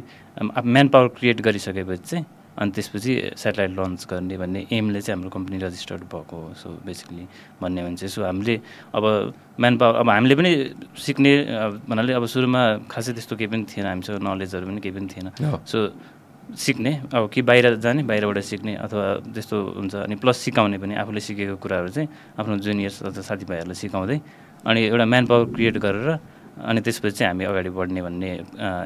म्यान 0.64 0.88
पावर 0.88 1.08
क्रिएट 1.18 1.40
गरिसकेपछि 1.44 2.04
चाहिँ 2.08 2.24
अनि 2.58 2.70
त्यसपछि 2.70 3.12
सेटेलाइट 3.36 3.72
लन्च 3.78 4.06
गर्ने 4.10 4.36
भन्ने 4.38 4.60
एमले 4.70 5.00
चाहिँ 5.00 5.14
हाम्रो 5.16 5.30
कम्पनी 5.30 5.56
रजिस्टर्ड 5.58 6.02
भएको 6.12 6.36
हो. 6.36 6.54
सो 6.54 6.68
बेसिकली 6.86 7.24
भन्ने 7.60 7.80
भने 7.82 7.96
चाहिँ 7.96 8.12
सो 8.14 8.22
हामीले 8.24 8.54
अब 8.94 9.04
म्यान 9.60 9.74
पावर 9.78 9.94
अब 10.00 10.08
हामीले 10.10 10.34
पनि 10.38 10.50
सिक्ने 10.94 11.32
भन्नाले 11.88 12.12
अब 12.14 12.24
सुरुमा 12.26 12.62
खासै 12.90 13.12
त्यस्तो 13.12 13.34
केही 13.36 13.50
पनि 13.50 13.64
थिएन। 13.66 13.86
हामीसँग 13.86 14.22
नलेजहरू 14.22 14.66
पनि 14.66 14.80
केही 14.80 14.94
पनि 14.94 15.08
थिएन। 15.10 15.28
सो 15.66 15.78
सिक्ने 16.44 16.92
अब 17.16 17.28
कि 17.32 17.40
बाहिर 17.42 17.80
जाने 17.80 18.02
बाहिरबाट 18.04 18.38
सिक्ने 18.44 18.74
अथवा 18.76 19.04
त्यस्तो 19.34 19.56
हुन्छ 19.80 19.94
अनि 20.06 20.14
प्लस 20.20 20.36
सिकाउने 20.44 20.78
पनि 20.78 20.94
आफूले 21.00 21.20
सिकेको 21.26 21.56
कुराहरू 21.56 21.88
चाहिँ 21.88 22.08
आफ्नो 22.38 22.54
जुनियर्स 22.60 23.02
अथवा 23.02 23.22
साथीभाइहरूलाई 23.28 23.78
सिकाउँदै 23.80 24.18
अनि 24.68 24.80
एउटा 24.92 25.04
म्यान 25.08 25.24
पावर 25.26 25.44
क्रिएट 25.56 25.76
गरेर 25.80 26.08
अनि 26.54 26.80
त्यसपछि 26.80 27.16
चाहिँ 27.18 27.28
हामी 27.30 27.44
अगाडि 27.50 27.70
बढ्ने 27.74 28.00
भन्ने 28.02 28.30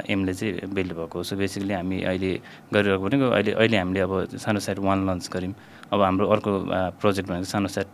एमले 0.09 0.33
चाहिँ 0.33 0.73
बिल्ड 0.73 0.91
भएको 0.97 1.17
सो 1.23 1.35
बेसिकली 1.37 1.73
हामी 1.73 1.97
अहिले 2.01 2.31
गरिरहेको 2.73 3.03
भनेको 3.05 3.25
अहिले 3.29 3.51
अहिले 3.61 3.77
हामीले 3.77 3.99
अब 3.99 4.13
सानो 4.41 4.59
साइट 4.59 4.79
वान 4.81 5.05
लन्च 5.05 5.29
गऱ्यौँ। 5.29 5.53
अब 5.93 5.99
हाम्रो 6.01 6.25
अर्को 6.33 6.49
प्रोजेक्ट 6.97 7.29
भनेको 7.29 7.45
सानो 7.45 7.67
साइट 7.69 7.89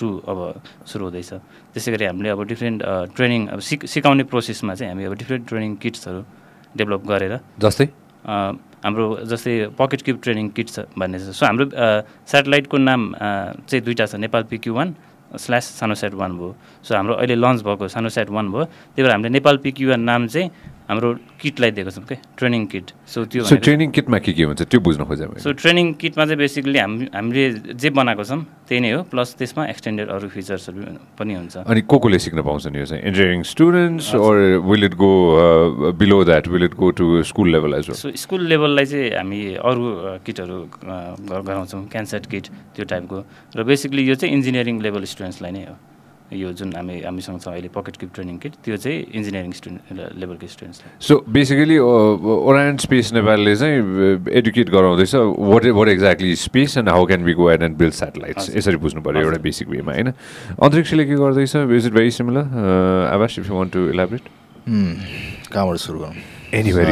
टू 0.00 0.08
अब 0.30 0.38
सुरु 0.86 1.04
हुँदैछ। 1.04 1.30
त्यसै 1.74 1.90
गरी 1.92 2.04
हामीले 2.08 2.28
अब 2.32 2.42
डिफ्रेन्ट 2.48 2.82
ट्रेनिङ 3.16 3.46
अब 3.52 3.60
सिक 3.60 3.86
सिकाउने 3.92 4.24
प्रोसेसमा 4.32 4.74
चाहिँ 4.74 4.92
हामी 4.92 5.04
अब 5.04 5.14
डिफ्रेन्ट 5.20 5.48
ट्रेनिङ 5.48 5.76
किट्सहरू 5.82 6.20
डेभलप 6.76 7.02
गरेर 7.06 7.34
जस्तै? 7.60 7.86
हाम्रो 8.84 9.06
जस्तै 9.26 9.52
पकेट 9.78 10.02
क्युब 10.06 10.18
ट्रेनिङ 10.22 10.48
किट 10.56 10.68
छ 10.68 10.78
भन्ने 10.98 11.18
छ। 11.18 11.34
सो 11.34 11.46
हाम्रो 11.46 11.66
सेटेलाइटको 12.30 12.76
नाम 12.78 13.00
चाहिँ 13.68 13.82
दुईवटा 13.84 14.06
छ। 14.06 14.14
Nepal 14.22 14.42
PQ 14.48 14.74
one 14.74 14.94
slash 15.36 15.64
SanoSat 15.78 16.14
one 16.14 16.32
भयो 16.38 16.54
सो 16.82 16.94
हाम्रो 16.94 17.14
अहिले 17.14 17.34
लन्च 17.36 17.62
भएको 17.62 17.88
सानोसेट 17.88 18.30
वान 18.30 18.50
भयो 18.52 18.64
त्यही 18.64 19.02
भएर 19.02 19.12
हामीले 19.12 19.32
नेपाल 19.32 19.56
पिक्यु 19.58 19.88
वान 19.90 20.00
नाम 20.00 20.26
चाहिँ 20.26 20.50
हाम्रो 20.88 21.08
किटलाई 21.40 21.70
दिएको 21.76 21.90
छौँ 21.92 22.04
क्या 22.08 22.18
ट्रेनिङ 22.38 22.62
किट 22.72 22.86
सो 23.12 23.24
त्यो 23.28 23.44
ट्रेनिङ 23.60 23.90
किटमा 23.92 24.18
के 24.24 24.32
के 24.32 24.42
हुन्छ? 24.48 24.62
त्यो 24.72 24.80
बुझ्न 24.80 25.04
खोजेँ 25.04 25.26
सो 25.44 25.52
ट्रेनिङ 25.52 25.92
किटमा 26.00 26.24
चाहिँ 26.24 26.38
बेसिकली 26.40 26.78
हाम 26.78 26.92
हामीले 27.14 27.44
जे 27.76 27.88
बनाएको 27.92 28.24
छौँ 28.24 28.40
त्यही 28.68 28.80
नै 28.80 28.90
हो। 28.96 29.02
प्लस 29.12 29.28
त्यसमा 29.36 29.62
एक्सटेन्डेड 29.68 30.08
अरू 30.08 30.28
फिचर्सहरू 30.32 30.80
पनि 31.18 31.34
हुन्छ। 31.34 31.56
अनि 31.68 31.80
को 31.84 31.96
कोले 31.98 32.18
सिक्न 32.18 32.40
पाउँछन् 32.42 32.76
यो 32.76 32.84
चाहिँ? 32.88 33.02
Engineering 33.04 33.42
students 33.52 34.14
or 34.16 34.36
will 34.64 34.84
it 34.84 34.94
go 34.96 35.12
below 35.92 36.24
that 36.24 36.48
will 36.48 36.64
it 36.64 36.74
go 36.74 36.90
to 36.96 37.22
school 37.22 37.48
level 37.52 37.74
as 37.74 37.90
so 37.92 38.10
school 38.16 38.46
लेभललाई 38.48 38.84
चाहिँ 38.86 39.10
हामी 39.12 39.40
अरू 39.60 39.84
किटहरू 40.24 40.58
अ, 40.62 40.96
ग- 41.20 41.44
गराउँछौँ। 41.46 41.84
क्यान्सेट 41.92 42.26
किट 42.26 42.46
त्यो 42.76 42.84
टाइपको 42.88 43.18
र 43.56 43.62
बेसिकली 43.64 44.02
यो 44.08 44.14
चाहिँ 44.14 44.34
इन्जिनियरिङ 44.34 44.80
लेभल 44.82 45.04
स्टुडेन्ट्सलाई 45.04 45.52
नै 45.52 45.64
हो। 45.68 45.76
यो 46.32 46.52
जुन 46.52 46.72
हामी 46.76 47.00
हामीसँग 47.00 47.40
छ 47.40 47.48
अहिले 47.48 47.68
पकेट 47.74 47.96
किप 47.96 48.10
ट्रेनिङ 48.14 48.36
किट 48.38 48.52
त्यो 48.64 48.76
चाहिँ 48.76 48.98
इन्जिनियरिङ 49.18 49.52
स्टुडेन्ट 49.52 50.16
लेभलको 50.20 50.46
स्टुडेन्ट्सलाई 50.46 50.90
सो 51.08 51.14
बेसिकली 51.28 51.78
ओरान 51.78 52.76
स्पेस 52.84 53.12
नेपालले 53.14 53.54
चाहिँ 53.56 53.78
एडुकेट 54.40 54.70
गराउँदैछ 54.70 55.14
what 55.14 55.66
what 55.78 55.88
exactly 55.88 56.34
space 56.36 56.76
and 56.78 56.88
how 56.88 57.06
can 57.06 57.24
be 57.24 57.32
go 57.40 57.50
ahead 57.50 57.62
and 57.62 57.76
build 57.76 57.94
satellites 57.94 58.54
यसरी 58.56 58.76
बुझ्नु 58.84 59.02
पऱ्यो 59.02 59.22
एउटा 59.22 59.38
बेसिक 59.48 59.68
वेमा 59.68 59.92
होइन? 59.92 60.12
अन्तरिक्षले 60.62 61.04
के 61.06 61.14
गर्दैछ? 61.24 61.56
Is 61.56 61.86
it 61.86 61.92
very 61.92 62.10
similar 62.20 63.08
Aawas 63.14 63.38
if 63.38 63.48
you 63.50 63.56
want 63.56 63.72
to 63.72 63.88
elaborate 63.88 64.28
कहाँबाट 64.68 65.76
सुरु 65.78 65.98
गरौँ? 65.98 66.14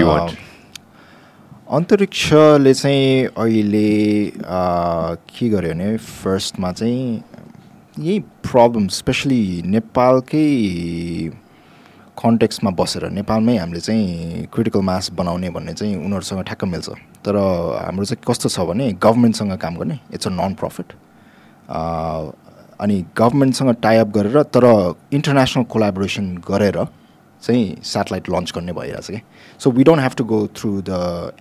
Want. 0.04 0.32
अ, 0.32 1.74
अन्तरिक्षले 1.76 2.72
चाहिँ 2.74 3.24
अहिले 3.26 4.26
अ, 4.28 5.14
के 5.36 5.48
गर्यो 5.48 5.72
भने 5.74 5.96
फर्स्टमा 5.96 6.72
चाहिँ 6.72 7.22
यही 7.98 8.18
प्रब्लम 8.56 8.86
स्पेसली 8.98 9.42
नेपालकै 9.68 10.48
कन्टेक्समा 12.16 12.70
बसेर। 12.72 13.04
नेपालमै 13.12 13.56
हामीले 13.56 13.80
चाहिँ 13.80 14.46
क्रिटिकल 14.52 14.80
मास 14.80 15.10
बनाउने 15.12 15.48
भन्ने 15.52 15.72
चाहिँ 15.76 15.96
उनीहरूसँग 15.96 16.42
ठ्याक्क 16.48 16.64
मिल्छ। 16.64 16.88
तर 17.20 17.36
हाम्रो 17.36 18.04
चाहिँ 18.04 18.22
कस्तो 18.28 18.48
छ 18.48 18.64
भने 18.64 18.86
गभर्मेन्टसँग 18.96 19.52
काम 19.60 19.76
गर्ने 19.76 19.98
इट्स 20.14 20.26
अ 20.26 20.30
नन 20.30 20.54
प्रफिट 20.56 20.88
अनि 22.80 22.96
गभर्मेन्टसँग 23.18 23.70
टाइअप 23.82 24.08
गरेर 24.16 24.42
तर 24.48 24.64
इन्टरनेसनल 25.12 25.64
कोलाबोरेसन 25.68 26.26
गरेर 26.48 26.78
चाहिँ 27.42 27.64
सेटेलाइट 27.84 28.30
लन्च 28.30 28.52
गर्ने 28.56 28.72
भइरहेछ 28.72 29.06
कि। 29.10 29.20
So 29.60 29.70
we 29.70 29.84
don't 29.84 30.00
have 30.00 30.14
to 30.18 30.24
go 30.24 30.38
through 30.56 30.70
the 30.88 30.90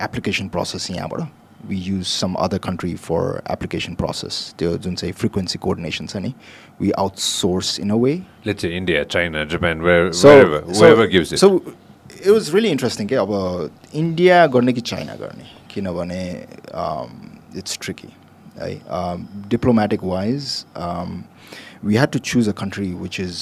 application 0.02 0.48
process 0.48 0.90
यहाँबाट। 0.90 1.20
we 1.69 1.77
use 1.77 2.05
some 2.07 2.33
other 2.43 2.57
country 2.67 2.93
for 3.07 3.41
application 3.51 3.93
process 3.95 4.39
त्यो 4.59 4.77
जुन 4.85 4.95
चाहिँ 4.95 5.13
फ्रिक्वेन्सी 5.13 5.59
कोअर्डिनेसन 5.65 6.07
छ 6.07 6.17
नि 6.25 6.33
we 6.81 6.91
outsource 7.03 7.79
in 7.79 7.89
a 7.91 7.95
way 8.05 8.13
let's 8.47 8.61
say 8.61 8.75
India 8.77 9.03
China 9.15 9.43
Japan 9.53 9.81
where 9.81 10.11
so, 10.11 10.33
wherever 10.35 10.61
so, 10.73 10.79
whoever 10.79 11.07
gives 11.07 11.33
it 11.33 11.43
So 11.43 11.51
it 12.23 12.31
was 12.31 12.51
really 12.53 12.71
interesting 12.77 13.09
के 13.09 13.15
अब 13.25 13.35
India 14.03 14.45
गर्ने 14.55 14.73
कि 14.73 14.81
China 14.93 15.15
गर्ने 15.21 15.45
किनभने 15.73 16.23
इट्स 17.59 17.77
ट्रिकी 17.81 18.13
है 18.57 18.73
diplomatic 19.49 20.03
wise 20.03 20.49
we 21.83 21.95
had 21.95 22.11
to 22.11 22.19
choose 22.31 22.49
a 22.49 22.51
country 22.63 22.91
which 23.03 23.19
is 23.19 23.37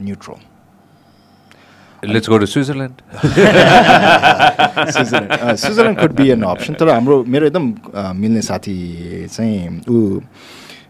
neutral 0.00 0.42
Let's 2.05 2.29
go 2.29 2.37
to 2.37 2.45
Switzerland 2.45 3.01
Switzerland 4.91 5.55
Switzerland 5.55 5.99
could 5.99 6.11
be 6.15 6.29
an 6.29 6.43
option 6.49 6.73
तर 6.79 6.89
हाम्रो 6.89 7.23
मेरो 7.27 7.47
एकदम 7.47 7.71
अ, 7.71 8.11
मिल्ने 8.15 8.41
साथी 8.41 8.75
चाहिँ 9.27 9.81
ऊ 9.89 10.19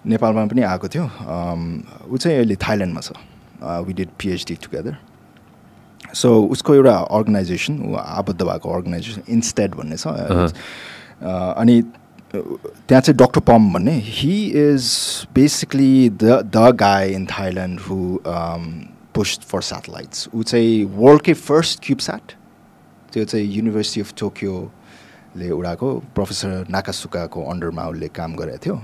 नेपालमा 0.07 0.45
पनि 0.45 0.61
आएको 0.63 0.87
थियो। 0.87 1.03
अम, 1.03 1.61
ऊ 2.09 2.17
चाहिँ 2.17 2.37
अहिले 2.37 2.55
थाइल्यान्डमा 2.55 3.01
छ। 3.01 3.11
We 3.87 3.93
did 3.93 4.09
PhD 4.19 4.55
together 4.63 4.95
so 6.15 6.29
उसको 6.55 6.75
एउटा 6.75 6.95
अर्गनाइजेसन 7.17 7.79
ऊ 7.89 7.95
आबद्ध 7.95 8.41
भएको 8.41 8.73
अर्गनाइजेसन 8.75 9.21
इन्स्टेड 9.33 9.75
भन्ने 9.75 9.97
छ। 9.97 10.07
अ, 10.07 10.13
अनि 11.57 11.79
अ, 11.79 12.37
त्यहाँ 12.37 13.01
चाहिँ 13.01 13.17
डक्टर 13.17 13.41
पम 13.49 13.71
भन्ने। 13.73 13.95
He 14.05 14.33
is 14.63 14.83
basically 15.35 16.09
the 16.23 16.41
the 16.55 16.69
guy 16.79 17.11
in 17.13 17.25
Thailand 17.31 17.79
who 17.79 17.97
push 19.15 19.43
for 19.43 19.61
satellites 19.63 20.27
ऊ 20.35 20.43
चाहिँ 20.43 20.83
वर्ल्डकै 20.95 21.33
फर्स्ट 21.41 21.79
क्युबस्याट 21.85 22.31
त्यो 23.13 23.23
चाहिँ 23.25 23.45
युनिभर्सिटी 23.47 24.01
अफ 24.01 24.13
टोकियोले 24.19 25.49
उडाएको 25.51 25.87
प्रोफेसर 26.15 26.65
नाकासुकाको 26.69 27.43
अन्डरमा 27.51 27.87
उसले 27.87 28.07
काम 28.13 28.35
गरेको 28.35 28.63
थियो 28.65 28.75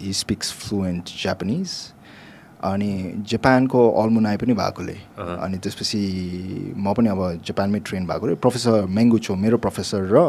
हि 0.00 0.12
स्पिक्स 0.14 0.52
फ्लुएन्ट 0.54 1.10
जापानिज 1.22 1.74
अनि 2.64 2.92
जापानको 3.28 3.80
अल्मुनाई 4.02 4.36
पनि 4.36 4.54
भएकोले 4.54 4.96
अनि 5.18 5.58
त्यसपछि 5.58 6.00
म 6.76 6.92
पनि 6.94 7.08
अब 7.08 7.20
जापानमै 7.44 7.80
ट्रेन 7.84 8.06
भएको 8.06 8.34
प्रोफेसर 8.38 8.86
मेङ्गुचो 8.90 9.34
मेरो 9.36 9.56
प्रोफेसर 9.58 10.08
र 10.08 10.24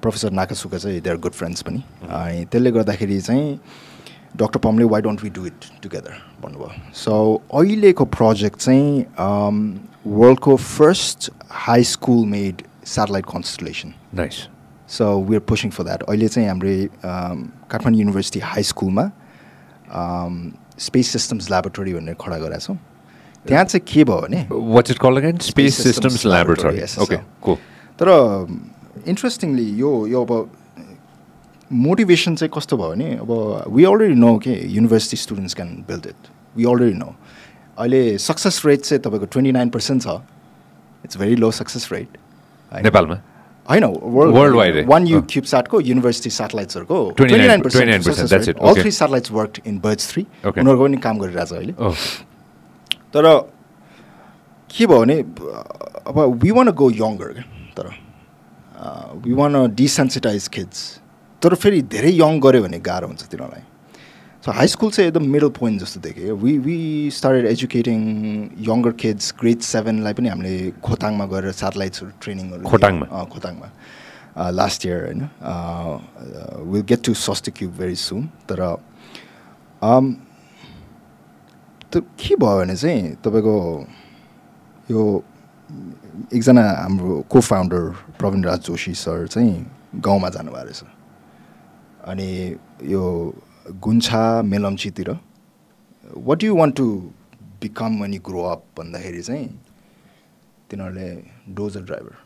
प्रोफेसर 0.00 0.30
नाकासुका 0.32 0.78
चाहिँ 0.78 1.00
दे 1.00 1.10
आर 1.10 1.16
गुड 1.18 1.32
फ्रेन्ड्स 1.32 1.62
पनि 1.62 1.82
अनि 2.02 2.44
त्यसले 2.44 2.70
गर्दाखेरि 2.72 3.20
चाहिँ 3.20 3.46
doctor 4.36 4.58
पमले 4.60 4.84
why 4.92 5.02
don't 5.02 5.22
we 5.22 5.30
do 5.30 5.46
it 5.46 5.64
together 5.82 6.12
भन्नुभयो 6.42 6.92
सो 6.94 7.14
अहिलेको 7.54 8.04
प्रोजेक्ट 8.16 8.58
चाहिँ 8.60 9.04
वर्ल्डको 10.06 10.56
first 10.56 11.30
high 11.66 11.84
school 11.92 12.24
made 12.26 12.62
satellite 12.86 13.26
constellation 13.32 13.94
nice 14.16 14.46
so 14.88 15.06
we 15.20 15.36
are 15.36 15.42
pushing 15.48 15.70
for 15.70 15.84
that 15.84 16.02
अहिले 16.02 16.28
चाहिँ 16.28 16.48
हाम्रै 16.48 16.76
um, 16.84 17.38
काठमाडौँ 17.70 18.00
युनिभर्सिटी 18.00 18.40
हाई 18.40 18.62
स्कुलमा 18.72 19.10
स्पेस 20.80 21.10
सिस्टम्स 21.12 21.50
ल्याबोरेटरी 21.50 21.94
भनेर 21.94 22.14
खडा 22.20 22.38
गरेका 22.38 22.58
छौँ। 22.58 22.76
त्यहाँ 23.44 23.64
चाहिँ 23.64 23.84
के 23.92 24.04
भयो 24.04 24.20
भने 24.20 24.46
what's 24.50 24.90
it 24.90 24.98
call 24.98 25.16
again 25.16 25.38
space 25.42 25.82
systems 25.82 26.26
laboratory 26.26 26.82
okay 27.02 27.54
तर 27.98 28.08
इन्ट्रेस्टिङली 29.08 29.68
यो 29.80 29.90
यो 30.06 30.24
अब 30.24 30.32
मोटिभेसन 31.72 32.34
चाहिँ 32.36 32.50
कस्तो 32.54 32.76
भयो 32.76 32.90
भने 32.90 33.14
अब 33.16 33.30
वी 33.74 33.84
अलरेडी 33.84 34.14
नो 34.14 34.36
के 34.44 34.52
university 34.74 35.16
students 35.16 35.54
can 35.54 35.68
build 35.88 36.06
it 36.06 36.28
we 36.56 36.64
already 36.64 36.98
know 36.98 37.14
अहिले 37.78 38.02
सक्सेस 38.18 38.62
रेट 38.66 38.80
चाहिँ 38.80 39.02
तपाईँको 39.02 39.26
ट्वेन्टी 39.26 39.52
नाइन 39.52 39.68
पर्सेन्ट 39.70 40.02
छ 40.02 40.20
it's 41.04 41.18
very 41.18 41.36
low 41.36 41.50
success 41.50 41.88
rate 41.92 42.18
नेपालमा? 42.72 43.16
होइन 43.68 43.84
Worldwide, 43.84 44.76
eh? 44.80 44.86
One 44.88 45.06
you 45.06 45.18
Oh. 45.18 45.24
Cube 45.30 45.44
स्याटको 45.44 45.80
युनिभर्सिटी 45.80 46.30
सेटेलाइट्सहरूको 46.30 46.98
29 47.20 47.62
29%, 47.62 48.30
that's 48.32 48.48
it, 48.48 48.58
all. 48.60 48.80
Three 48.80 48.90
satellites 48.90 49.32
work 49.32 49.52
in 49.66 49.78
Birds 49.78 50.12
three. 50.12 50.22
उनीहरूको 50.44 50.84
पनि 50.84 50.96
काम 50.96 51.18
गरिरहेछ 51.18 51.52
अहिले। 51.52 51.74
ओह 51.78 51.94
तर 53.14 53.24
के 54.70 54.86
भयो 54.86 55.00
भने 55.00 55.18
अब 56.06 56.40
वी 56.42 56.50
वान 56.50 56.70
गो 56.70 56.90
यङ्गर 56.90 57.44
तर 57.76 57.90
वी 59.26 59.32
वान 59.34 59.66
डिसेन्सिटाइज 59.74 60.48
किड्स 60.48 61.00
तर 61.42 61.54
फेरि 61.54 61.80
धेरै 61.94 62.12
यङ 62.12 62.40
गऱ्यो 62.40 62.62
भने 62.62 62.78
गाह्रो 62.82 63.06
हुन्छ 63.06 63.22
तिनीहरूलाई। 63.30 63.62
सो 64.44 64.52
हाई 64.52 64.66
स्कुल 64.68 64.90
चाहिँ 64.90 65.08
एकदम 65.10 65.24
मिडल 65.34 65.48
पोइन्ट 65.54 65.80
जस्तो 65.82 66.00
देखेँ। 66.00 66.32
We 66.42 66.52
we 66.66 66.76
started 67.14 67.46
educating 67.46 67.98
younger 68.68 68.92
kids 69.02 69.34
grade 69.40 69.60
सेभेनलाई 69.62 70.12
पनि 70.18 70.28
हामीले 70.28 70.70
खोताङमा 70.82 71.24
गएर 71.32 71.50
सेटेलाइट्सहरू 71.52 72.10
ट्रेनिङहरू 72.22 72.62
खोटाङमा? 72.66 73.06
खोताङमा? 73.34 73.68
लास्ट 74.58 74.86
इयर 74.86 75.04
होइन। 75.04 75.22
विल 76.72 76.82
गेट 76.90 77.00
टु 77.06 77.14
सस्ट 77.14 77.50
क्युब 77.58 77.72
भेरी 77.78 77.96
सुन 77.96 78.26
तर 78.48 78.60
um, 79.82 80.14
त 81.90 82.02
के 82.18 82.34
भयो 82.36 82.58
भने 82.58 82.76
चाहिँ 82.76 83.14
तपाईँको 83.24 83.56
यो 84.90 85.02
एकजना 86.34 86.62
हाम्रो 86.82 87.20
को 87.30 87.40
फाउन्डर 87.40 87.82
प्रवीण 88.18 88.44
राज 88.44 88.60
जोशी 88.66 88.94
सर 88.94 89.26
चाहिँ 89.26 89.54
गाउँमा 90.06 90.28
जानुभएको 90.28 90.64
रहेछ। 90.66 90.97
अनि 92.08 92.56
यो 92.90 93.02
गुन्छा 93.84 94.20
मेलम्चीतिर 94.42 95.10
what 96.28 96.44
you 96.44 96.56
want 96.56 96.76
to 96.76 96.86
become 97.62 98.04
you 98.04 98.20
grow 98.26 98.42
up 98.50 98.64
भन्दाखेरि 98.78 99.22
चाहिँ 99.22 99.46
तिनीहरूले 100.70 101.10
dozer 101.54 101.82
driver 101.82 102.16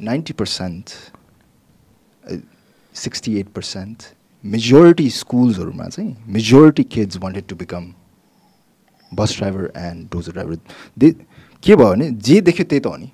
ninety 0.00 0.32
percent 0.32 0.84
sixty 2.94 3.38
eight 3.40 3.48
percent 3.54 4.02
majority 4.44 5.08
स्कुल्सहरूमा 5.10 5.88
चाहिँ 5.88 6.16
majority 6.28 6.84
kids 6.94 7.16
wanted 7.16 7.46
to 7.48 7.56
become 7.56 7.92
bus 9.12 9.36
driver 9.38 9.72
and 9.76 10.08
dozer 10.12 10.32
driver 10.32 10.58
they 10.98 11.10
के 11.62 11.76
भयो 11.76 11.90
भने 11.90 12.10
जे 12.10 12.40
देख्यो 12.40 12.64
त्यही 12.64 12.80
त 12.80 12.86
हो 12.86 12.96
नि 12.96 13.10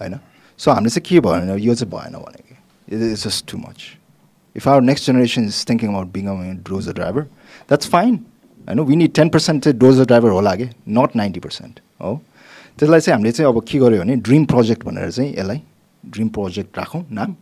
होइन? 0.00 0.18
सो 0.58 0.70
हामीले 0.70 0.90
चाहिँ 0.90 1.04
के 1.08 1.20
भयो 1.20 1.40
भने 1.40 1.62
यो 1.62 1.74
चाहिँ 1.74 1.90
भएन 1.92 2.14
भने 2.18 2.42
कि 2.48 2.54
it's 2.96 3.24
just 3.24 3.50
too 3.52 3.58
much 3.58 3.78
if 4.56 4.68
our 4.68 4.80
next 4.82 5.06
generation 5.06 5.44
is 5.44 5.64
thinking 5.68 5.90
about 5.90 6.12
being 6.12 6.26
a 6.28 6.34
dozer 6.68 6.92
driver 6.92 7.22
that's 7.22 7.88
fine 7.90 8.14
होइन 8.68 8.80
वी 8.80 8.96
निड 8.96 9.12
टेन 9.14 9.28
पर्सेन्ट 9.28 9.64
चाहिँ 9.64 9.78
डोजर 9.78 10.04
ड्राइभर 10.04 10.30
होला 10.30 10.54
कि 10.56 10.68
नट 10.98 11.16
नाइन्टी 11.16 11.40
पर्सेन्ट 11.40 11.80
हो 12.02 12.20
त्यसलाई 12.78 13.00
चाहिँ 13.00 13.14
हामीले 13.14 13.32
चाहिँ 13.32 13.52
अब 13.52 13.62
के 13.68 13.78
गर्यो 13.78 14.00
भने 14.02 14.16
ड्रिम 14.28 14.44
प्रोजेक्ट 14.52 14.84
भनेर 14.84 15.10
चाहिँ 15.10 15.32
यसलाई 15.32 15.62
ड्रिम 16.04 16.28
प्रोजेक्ट 16.36 16.78
राखौँ 16.78 17.04
नाम 17.10 17.34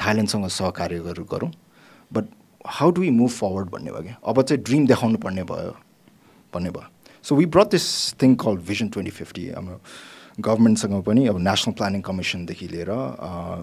थाइल्यान्डसँग 0.00 0.46
सहकार्य 0.48 0.98
गरौँ। 1.32 1.50
But 2.12 2.24
how 2.66 2.90
do 2.90 3.00
we 3.00 3.10
move 3.10 3.30
forward 3.30 3.68
भन्ने 3.70 3.90
भयो 3.90 4.02
क्या 4.02 4.16
अब 4.26 4.42
चाहिँ 4.42 4.62
ड्रिम 4.64 4.86
देखाउनु 4.86 5.18
पर्ने 5.18 5.42
भयो 5.50 5.74
भन्ने 6.52 6.70
भयो। 6.70 6.88
So 7.24 7.36
we 7.36 7.46
brought 7.46 7.70
this 7.70 7.86
thing 8.22 8.34
call 8.34 8.56
vision 8.68 8.88
twenty 8.88 9.10
fifty 9.10 9.48
हाम्रो 9.50 9.80
गभर्मेन्टसँग 10.38 11.02
पनि 11.02 11.26
अब 11.26 11.38
नेसनल 11.42 11.72
प्लानिङ 11.74 12.00
कमिसनदेखि 12.06 12.66
लिएर 12.68 12.90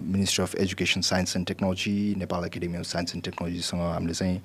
ministry 0.03 0.43
of 0.43 0.55
education 0.63 1.01
science 1.09 1.35
and 1.35 1.47
technology 1.47 2.15
Nepal 2.19 2.45
academy 2.45 2.77
of 2.77 2.85
science 2.85 3.15
and 3.15 3.23
टेक्नोलोजीसँग 3.25 3.81
हामीले 3.81 4.13
चाहिँ 4.13 4.41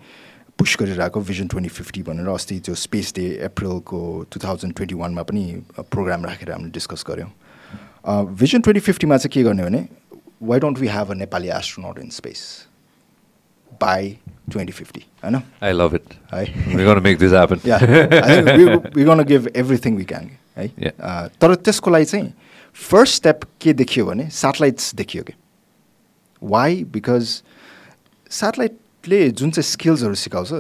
पुस 0.59 0.77
गरिरहेको 0.81 1.21
भिजन 1.31 1.47
ट्वेन्टी 1.49 1.71
फिफ्टी 1.75 2.03
भनेर 2.07 2.29
अस्ति 2.29 2.59
त्यो 2.67 2.75
स्पेस 2.85 3.13
डे 3.17 3.27
अप्रिलको 3.45 4.01
टु 4.31 4.41
थाउजन्ड 4.45 4.75
ट्वेन्टी 4.77 4.95
वानमा 5.03 5.23
पनि 5.27 5.45
प्रोग्राम 5.91 6.25
राखेर 6.25 6.53
हामीले 6.53 6.71
डिस्कस 6.71 7.05
गऱ्यौँ। 7.09 7.31
भिजन 8.39 8.61
ट्वेन्टी 8.61 8.81
फिफ्टीमा 8.81 9.17
चाहिँ 9.17 9.33
के 9.35 9.43
गर्ने 9.43 9.65
भने 9.65 9.87
why 10.43 10.61
don't 10.61 10.79
we 10.79 10.89
have 10.89 11.11
a 11.11 11.15
Nepali 11.27 11.49
astronaut 11.59 11.99
in 11.99 12.11
space 12.21 12.43
by 13.83 14.17
twenty 14.51 14.73
fifty 14.73 15.05
होइन 15.25 15.41
I 15.63 15.73
love 15.81 15.97
it. 15.99 16.15
है 16.33 16.45
We're 16.75 16.87
gonna 16.89 17.07
make 17.09 17.19
this 17.23 17.33
happen. 17.33 17.59
We 18.97 19.05
gonna 19.05 19.25
give 19.29 19.49
everything 19.57 19.97
we 19.97 20.05
can 20.13 20.31
है 20.57 21.29
तर 21.41 21.55
त्यसको 21.55 21.91
लागि 21.91 22.05
चाहिँ 22.05 22.33
फर्स्ट 22.77 23.15
स्टेप 23.15 23.45
के 23.61 23.73
देखियो 23.75 24.07
भने 24.07 24.29
सेटेलाइट्स 24.33 24.95
देखियो 24.95 25.23
कि 25.23 25.33
वाइ 26.43 26.83
बिकज 26.93 27.41
सेटेलाइटले 28.31 29.29
जुन 29.31 29.51
चाहिँ 29.51 29.71
स्किल्सहरू 29.71 30.15
सिकाउँछ 30.25 30.53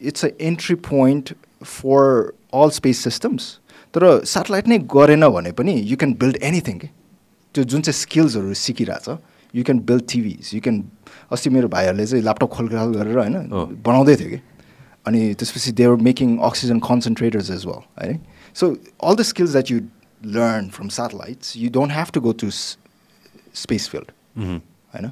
it's 0.00 0.24
a 0.24 0.28
entry 0.48 0.74
point 0.88 1.32
for 1.64 2.32
all 2.54 2.70
space 2.70 2.98
systems 3.04 3.48
तर 3.94 4.04
सेटेलाइट 4.26 4.68
नै 4.68 4.78
गरेन 4.94 5.28
भने 5.28 5.52
पनि 5.60 5.74
यु 5.80 5.96
क्यान 5.96 6.12
बिल्ड 6.20 6.36
एनिथिङ 6.42 6.78
कि 6.78 6.88
त्यो 7.54 7.64
जुन 7.64 7.82
चाहिँ 7.82 7.98
स्किल्सहरू 8.00 8.54
सिकिरहेछ 8.62 9.08
you 9.54 9.64
can 9.64 9.78
build 9.88 10.04
TVs 10.12 10.50
you 10.54 10.60
can 10.60 10.82
अस्ति 11.32 11.50
मेरो 11.50 11.68
भाइहरूले 11.68 12.06
चाहिँ 12.06 12.22
ल्यापटप 12.22 12.50
खोलखाल 12.56 12.88
गरेर 12.94 13.18
होइन. 13.18 13.36
बनाउँदै 13.82 14.14
थियो 14.16 14.30
कि। 14.30 14.40
अनि 15.06 15.20
त्यसपछि 15.34 15.70
they 15.72 15.84
are 15.84 15.96
making 16.02 16.28
oxygen 16.48 16.78
concentrators 16.82 17.50
as 17.50 17.66
well 17.66 17.82
है। 18.00 18.18
So 18.54 18.64
all 19.02 19.14
the 19.16 19.22
skills 19.22 19.52
that 19.52 19.70
you 19.70 19.78
learn 20.38 20.68
from 20.74 20.88
satellites 20.94 21.56
you 21.56 21.70
don't 21.70 21.92
have 21.92 22.08
to 22.14 22.20
go 22.20 22.32
to 22.42 22.50
space 22.50 23.88
field. 23.88 24.08
होइन। 24.38 25.06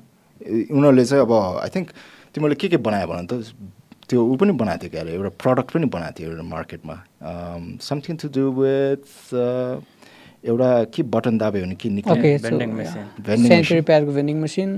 उनीहरूले 0.70 1.04
चाहिँ 1.04 1.22
अब 1.24 1.32
आई 1.32 1.68
थिङ्क 1.74 1.88
तिमीहरूले 2.34 2.58
के 2.60 2.68
के 2.68 2.76
बनायो 2.82 3.06
भने 3.06 3.26
त 3.30 3.32
त्यो 4.04 4.20
ऊ 4.20 4.36
पनि 4.36 4.52
बनाएको 4.52 4.82
थियो 4.82 4.90
क्या 4.90 5.00
अरे 5.00 5.12
एउटा 5.14 5.30
प्रडक्ट 5.40 5.70
पनि 5.72 5.86
बनाएको 5.88 6.14
थियो 6.18 6.28
एउटा 6.30 6.44
मार्केटमा 6.44 6.96
समथिङ 7.80 8.16
टु 8.20 8.28
डु 8.34 8.50
विथ 8.60 9.06
एउटा 10.44 10.68
के 10.92 11.02
बटन 11.08 11.38
दाब्यो 11.38 11.64
भने 11.64 11.74
के 11.80 11.88
निक्ल्यो? 11.88 12.16
भेन्डिङ 13.24 14.36
मसिन 14.42 14.70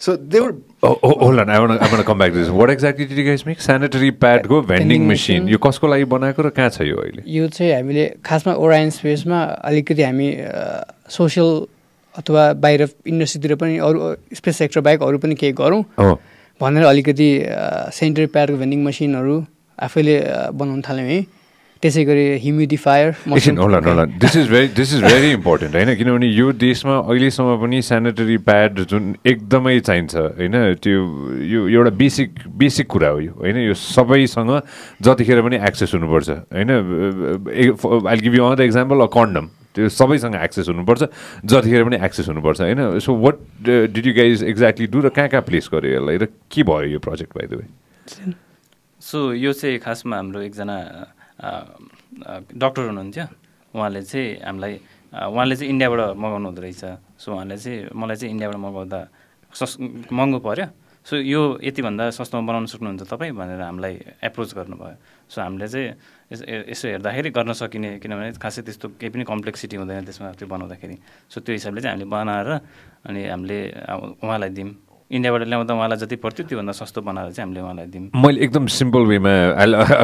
सो 0.00 0.16
देवर 0.34 0.52
Oh, 0.82 0.90
oh, 1.06 1.14
hold 1.20 1.40
on. 1.40 1.50
I 1.50 1.56
want 1.62 1.72
to. 1.72 1.76
I 1.84 1.88
want 1.92 2.00
to 2.00 2.04
come 2.08 2.20
back 2.20 2.30
to 2.32 2.38
this. 2.38 2.48
What 2.58 2.70
exactly 2.74 3.04
did 3.08 3.18
you 3.20 3.24
guys 3.24 3.42
make? 3.48 3.58
Sanitary 3.64 4.06
pad 4.22 4.46
go 4.48 4.60
vending 4.62 4.78
Vending 4.78 5.02
machine. 5.08 5.42
machine. 5.42 5.48
यो 5.52 5.58
कसको 5.66 5.86
लागि 5.92 6.04
बनाएको 6.12 6.42
र 6.46 6.50
कहाँ 6.58 6.70
छ 6.76 6.86
यो 6.88 6.96
अहिले 7.02 7.22
यो 7.34 7.48
चाहिँ 7.56 7.72
हामीले 7.72 8.04
खासमा 8.24 8.52
ओरायन 8.64 8.90
स्पेसमा 8.96 9.40
अलिकति 9.70 10.02
हामी 10.02 10.28
सोसियल 11.16 11.50
अथवा 12.14 12.44
बाहिर 12.64 12.82
इन्डस्ट्रीतिर 13.12 13.54
पनि 13.60 13.76
अरू 13.88 13.98
स्पेस 14.40 14.56
सेक्टर 14.58 14.80
बाहेक 14.88 15.02
अरू 15.08 15.18
पनि 15.20 15.34
केही 15.42 15.52
गरौँ 15.60 15.82
हो 16.00 16.14
भनेर 16.60 16.84
अलिकति 16.92 17.28
सेनिटरी 18.00 18.26
प्याडको 18.34 18.56
भेन्डिङ 18.62 18.80
मसिनहरू 18.88 19.36
आफैले 19.78 20.16
बनाउन 20.62 20.80
थाल्यौँ 20.88 21.08
है 21.12 21.20
त्यसै 21.82 22.04
गरी 22.04 22.24
ह्युमिडिफायर 22.44 23.08
एकछिन 23.08 23.58
होला 23.58 23.78
होला। 23.84 24.04
This 24.20 24.36
is 24.36 24.48
very 24.50 24.68
this 24.76 24.92
is 24.94 25.02
very 25.02 25.30
important 25.32 25.74
होइन? 25.74 25.94
किनभने 25.96 26.26
यो 26.28 26.52
देशमा 26.52 26.96
अहिलेसम्म 27.08 27.56
पनि 27.60 27.80
सेनिटरी 27.82 28.36
प्याड 28.48 28.80
जुन 28.90 29.04
एकदमै 29.24 29.78
चाहिन्छ 29.80 30.14
होइन? 30.36 30.56
त्यो 30.76 30.98
यो 31.40 31.60
एउटा 31.68 31.90
बेसिक 31.96 32.28
बेसिक 32.60 32.86
कुरा 32.86 33.08
हो 33.08 33.20
यो 33.20 33.32
होइन? 33.32 33.56
यो 33.64 33.74
सबैसँग 33.74 34.52
जतिखेर 35.00 35.40
पनि 35.40 35.56
एक्सेस 35.68 35.94
हुनुपर्छ 35.96 36.28
होइन? 36.52 36.70
I 37.48 38.16
give 38.20 38.34
you 38.36 38.44
another 38.44 38.64
example 38.64 39.00
a 39.00 39.08
condom 39.16 39.48
त्यो 39.74 39.88
सबैसँग 39.88 40.34
एक्सेस 40.36 40.68
हुनुपर्छ 40.68 41.02
जतिखेर 41.48 41.84
पनि 41.88 41.96
एक्सेस 42.04 42.28
हुनुपर्छ 42.28 42.60
होइन? 42.60 42.98
So 43.00 43.14
what 43.24 43.36
did 43.96 44.06
you 44.06 44.12
guys 44.20 44.44
exactly 44.52 44.86
do 44.92 45.00
र 45.00 45.08
कहाँ 45.16 45.28
कहाँ 45.32 45.42
प्लेस 45.48 45.72
गर्यो 45.72 45.96
यसलाई? 45.96 46.16
र 46.18 46.28
के 46.52 46.62
भयो 46.62 46.92
यो 46.92 47.00
project 47.00 47.32
by 47.38 47.46
the 47.48 47.52
way 47.56 47.66
so 49.00 49.32
यो 49.32 49.52
चाहिँ 49.56 49.78
खासमा 49.80 50.16
हाम्रो 50.16 50.40
एकजना 50.44 50.76
डक्टर 51.40 52.82
हुनुहुन्थ्यो। 52.90 53.26
उहाँले 53.74 54.00
चाहिँ 54.02 54.28
हामीलाई 54.44 54.74
उहाँले 55.10 55.54
चाहिँ 55.56 55.70
इन्डियाबाट 55.72 56.00
मगाउनु 56.16 56.46
हुँदो 56.50 56.62
रहेछ। 56.62 56.84
सो 57.18 57.28
उहाँले 57.34 57.56
चाहिँ 57.56 57.88
मलाई 57.94 58.16
चाहिँ 58.16 58.30
इन्डियाबाट 58.34 58.58
मगाउँदा 58.60 59.00
सस् 59.52 59.80
महँगो 60.12 60.38
पऱ्यो 60.46 60.66
सो 61.06 61.16
यो 61.16 61.40
यतिभन्दा 61.64 62.04
सस्तोमा 62.12 62.44
बनाउन 62.46 62.66
सक्नुहुन्छ 62.68 63.02
तपाईँ 63.08 63.32
भनेर 63.32 63.60
हामीलाई 63.60 63.94
एप्रोच 64.20 64.50
गर्नुभयो। 64.52 64.96
सो 65.32 65.40
हामीले 65.40 65.68
चाहिँ 65.68 65.88
यस- 66.28 66.84
हेर्दाखेरि 66.92 67.30
गर्न 67.32 67.52
सकिने 67.56 67.98
किनभने 68.04 68.36
खासै 68.36 68.62
त्यस्तो 68.68 69.00
केही 69.00 69.10
पनि 69.10 69.24
कम्प्लेक्सिटी 69.24 69.76
हुँदैन 69.80 70.04
त्यसमा 70.04 70.36
त्यो 70.36 70.46
बनाउँदाखेरि। 70.46 70.96
सो 71.32 71.40
त्यो 71.40 71.52
हिसाबले 71.56 71.80
चाहिँ 71.80 71.92
हामीले 71.96 72.10
बनाएर 72.10 72.48
अनि 73.08 73.20
हामीले 73.32 73.58
उहाँलाई 74.22 74.50
दियौँ। 74.52 74.89
इन्डियाबाट 75.10 75.42
ल्याउँदा 75.42 75.74
उहाँलाई 75.74 75.98
जति 75.98 76.16
पर्थ्यो 76.22 76.46
त्योभन्दा 76.46 76.72
सस्तो 76.72 77.00
बनाएर 77.02 77.30
चाहिँ 77.34 77.42
हामीले 77.42 77.60
उहाँलाई 77.60 77.86
दियौँ। 77.90 78.10
मैले 78.14 78.38
एकदम 78.46 78.66
सिम्पल 78.70 79.02
वेमा 79.10 79.32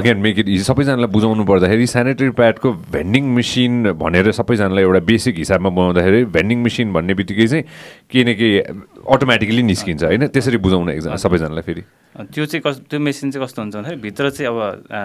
अगेन 0.02 0.18
मेक 0.18 0.38
इट 0.38 0.48
इजी 0.50 0.64
सबैजनालाई 0.66 1.10
बुझाउनु 1.14 1.44
पर्दाखेरि 1.46 1.86
सेनिटरी 1.86 2.30
प्याडको 2.34 2.72
भेन्डिङ 2.90 3.24
मेसिन 3.38 3.92
भनेर 3.94 4.30
सबैजनालाई 4.34 4.82
एउटा 4.82 5.00
बेसिक 5.06 5.34
हिसाबमा 5.38 5.70
बनाउँदाखेरि 5.70 6.24
भेन्डिङ 6.34 6.58
मेसिन 6.66 6.92
भन्ने 6.92 7.14
बित्तिकै 7.14 7.46
चाहिँ 7.46 7.64
केही 8.10 8.24
न 8.26 8.34
केही 8.34 8.58
अटोमेटिकली 9.06 9.62
निस्किन्छ 9.62 10.02
होइन? 10.10 10.26
त्यसरी 10.34 10.58
बुझाउनु 10.58 10.90
एकजना 10.90 11.16
सबैजनालाई 11.22 11.62
फेरि। 11.62 11.82
त्यो 12.34 12.44
चाहिँ 12.50 12.62
कस 12.66 12.82
त्यो 12.90 12.98
मेसिन 12.98 13.30
चाहिँ 13.30 13.46
कस्तो 13.46 13.62
हुन्छ 13.62 13.74
भन्दाखेरि 13.78 14.02
भित्र 14.02 14.30
चाहिँ 14.34 14.50
अब 14.50 14.58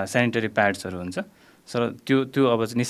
सेनिटरी 0.09 0.49
प्याड्सहरू 0.57 0.97
हुन्छ। 0.97 1.19
सर 1.69 1.81
त्यो 2.09 2.17
त्यो 2.33 2.43
अब 2.49 2.61
निस 2.73 2.89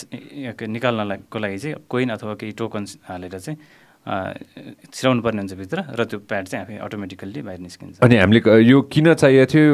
निकाल्नको 0.64 1.38
लागि 1.44 1.58
चाहिँ 1.60 1.76
कोइन 1.92 2.10
अथवा 2.16 2.34
केही 2.40 2.52
टोकन 2.56 2.86
हालेर 3.04 3.36
चाहिँ 3.36 3.58
छिराउनु 4.02 5.22
पर्ने 5.22 5.40
हुन्छ 5.42 5.54
भित्र 5.54 5.94
र 5.94 6.04
त्यो 6.10 6.20
प्याड 6.26 6.46
चाहिँ 6.50 6.66
आफै 6.66 6.78
अटोमेटिकल्ली 6.82 7.42
बाहिर 7.46 7.60
निस्किन्छ। 7.62 8.02
अनि 8.02 8.16
हामीले 8.18 8.42
यो 8.66 8.82
किन 8.90 9.14
चाहिएको 9.14 9.46
थियो? 9.54 9.74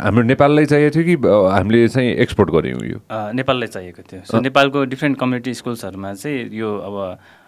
हाम्रो 0.00 0.22
नेपाललाई 0.32 0.66
चाहिएको 0.66 0.94
थियो 0.96 1.04
कि 1.04 1.16
हामीले 1.52 1.88
चाहिँ 1.88 2.10
एक्सपोर्ट 2.24 2.50
गऱ्यौँ 2.56 2.80
यो? 2.88 2.98
नेपाललाई 3.12 3.68
चाहिएको 3.68 4.02
थियो। 4.02 4.20
सो 4.24 4.40
नेपालको 4.40 4.84
डिफ्रेन्ट 4.88 5.18
कम्युनिटी 5.20 5.52
स्कुल्सहरूमा 5.60 6.14
चाहिँ 6.14 6.48
यो 6.56 6.70
अब 6.88 6.96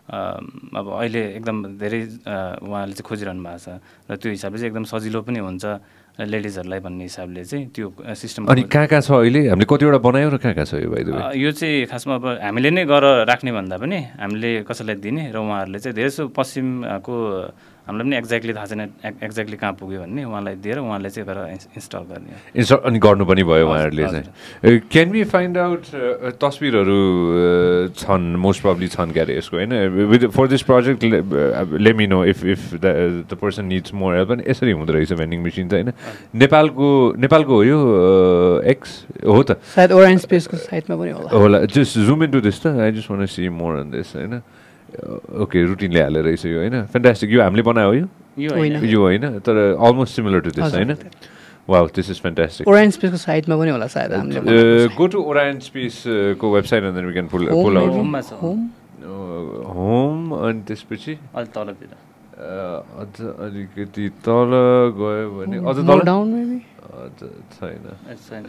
अब 0.09 0.87
अहिले 1.01 1.23
एकदम 1.37 1.57
धेरै 1.81 2.01
उहाँले 2.65 2.93
चाहिँ 2.93 3.07
खोजिरहनु 3.09 3.43
भएको 3.45 3.59
छ। 3.65 3.81
र 4.09 4.17
त्यो 4.21 4.31
हिसाबले 4.33 4.59
चाहिँ 4.61 4.71
एकदम 4.73 4.85
सजिलो 4.85 5.21
पनि 5.25 5.41
हुन्छ। 5.41 5.65
लेडिजहरूलाई 6.19 6.81
भन्ने 6.81 7.05
हिसाबले 7.05 7.45
चाहिँ 7.45 7.67
त्यो 7.71 7.87
सिस्टम 8.13 8.47
अनि 8.47 8.63
कहाँ 8.67 8.87
कहाँ 8.87 9.01
छ 9.01 9.11
अहिले? 9.13 9.41
हामीले 9.49 9.67
कतिवटा 9.71 9.99
बनायौँ 10.03 10.31
र 10.31 10.37
कहाँ 10.39 10.55
कहाँ 10.55 10.67
छ 10.67 10.75
यो 10.77 10.91
अ, 10.91 11.33
यो 11.37 11.51
चाहिँ 11.53 11.87
खासमा 11.87 12.15
अब 12.17 12.27
हामीले 12.43 12.71
नै 12.71 12.83
गरेर 12.85 13.25
राख्ने 13.25 13.51
भन्दा 13.53 13.77
पनि 13.79 13.99
हामीले 14.19 14.51
कसैलाई 14.67 14.97
दिने 14.99 15.23
र 15.31 15.37
उहाँहरूले 15.39 15.79
चाहिँ 15.79 15.95
धेरै 15.95 16.11
जसो 16.11 16.23
पश्चिमको 16.35 17.15
हामीलाई 17.89 18.05
पनि 18.09 18.17
एक्ज्याक्टली 18.17 18.53
थाहा 18.53 18.67
छैन 18.67 18.81
एक्ज्याक्टली 19.25 19.57
कहाँ 19.57 19.73
पुग्यो 19.81 20.01
भन्ने। 20.01 20.25
उहाँलाई 20.25 20.55
दिएर 20.61 20.79
उहाँले 20.79 21.11
चाहिँ 21.11 21.29
इन्स- 21.53 21.69
इन्स्टल 21.73 21.99
गर्ने 21.99 22.33
इन्स्टल 22.57 22.77
अनि 22.85 22.99
गर्नु 22.99 23.25
पनि 23.25 23.43
भयो 23.43 23.67
उहाँहरूले। 23.69 24.05
चाहिँ। 24.05 24.81
क्यान 24.93 25.11
बी 25.11 25.25
फाइन्ड 25.25 25.59
आउट 25.59 25.83
तस्विरहरू 26.37 26.99
छन् 27.97 28.37
मोस्ट 28.37 28.61
प्रब्ली 28.63 28.89
छन् 28.89 29.13
क्यारे 29.13 29.39
यसको 29.39 29.57
होइन? 29.57 29.73
With 29.89 30.29
for 30.29 30.47
this 30.49 30.63
project 30.63 31.01
let 31.81 31.93
me 31.93 32.07
know 32.07 32.25
if 32.25 32.45
if 32.45 32.61
the 32.75 33.37
person 33.41 33.65
needs 33.65 33.95
more 33.95 34.15
help 34.15 34.31
अनि 34.33 34.45
यसरी 34.49 34.73
हुँदो 34.73 34.93
रहेछ 34.93 35.13
भेन्डिङ 35.13 35.41
मेसिन 35.41 35.69
त 35.69 35.73
होइन? 35.73 35.93
नेपालको 36.35 37.15
नेपालको 37.19 37.55
हो 37.55 37.65
यो 37.65 37.79
एक्स 38.69 39.07
हो 39.25 39.43
त। 39.43 39.57
सायद 39.75 39.93
ओरायन 39.93 40.19
स्पेसको 40.19 40.57
साइडमा 40.57 40.97
पनि 40.97 41.11
होला। 41.11 41.31
होला। 41.33 41.59
Just 41.65 41.99
zoom 41.99 42.25
in 42.25 42.31
to 42.31 42.41
this 42.41 42.63
त। 42.63 42.67
I 42.67 42.93
just 42.93 43.11
want 43.11 43.27
see 43.27 43.49
more 43.49 43.77
on 43.81 43.91
this 43.91 44.17
होइन? 44.17 44.43
ओके 45.45 45.65
रुटिनले 45.65 46.01
हालेर 46.03 46.25
रहेछ 46.25 46.45
यो 46.47 46.59
होइन 46.59 46.85
फेन्टास्टिक 46.93 47.31
यो 47.31 47.43
हामीले 47.43 47.63
बनायो 47.63 47.93
यो 47.93 48.51
यो 48.93 49.01
होइन। 49.03 49.39
तर 49.47 49.57
अलमोस्ट 49.77 50.17
सिमिलर 50.17 50.41
टु 50.41 50.51
दिस। 50.57 50.75
होइन 50.75 50.97
wow 51.69 51.79
this 51.97 52.11
is 52.11 52.21
fantastic 52.23 52.69
Orion 52.69 52.91
स्पेसको 52.97 53.17
साइडमा 53.21 53.57
पनि 53.61 53.71
होला 53.71 53.87
सायद 53.93 54.13
हामीले। 54.15 54.89
गो 54.97 55.07
टु 55.13 55.19
ओरायन 55.31 55.59
स्पेस 55.69 56.03
को 56.41 56.53
website 56.55 56.83
and 56.85 56.95
then 56.97 57.07
we 57.07 57.13
can 57.13 57.27
pull 57.29 57.47
pull 57.53 57.77
out 57.79 57.93
home 58.43 58.69
home 59.77 60.33
अनि 60.39 60.61
त्यसपछि 60.69 61.13
अलिक 61.37 61.51
तलतिर 61.55 61.89
अ, 61.89 62.41
अझ 63.03 63.15
अलिकति 63.45 64.09
तल 64.25 64.51
गयो 64.99 65.29
भने 65.37 65.57
अझ 65.71 65.77
तल 65.77 66.01
डाउन 66.07 66.29
मेबी 66.33 66.61
अझ 66.89 67.21
छैन 67.59 68.43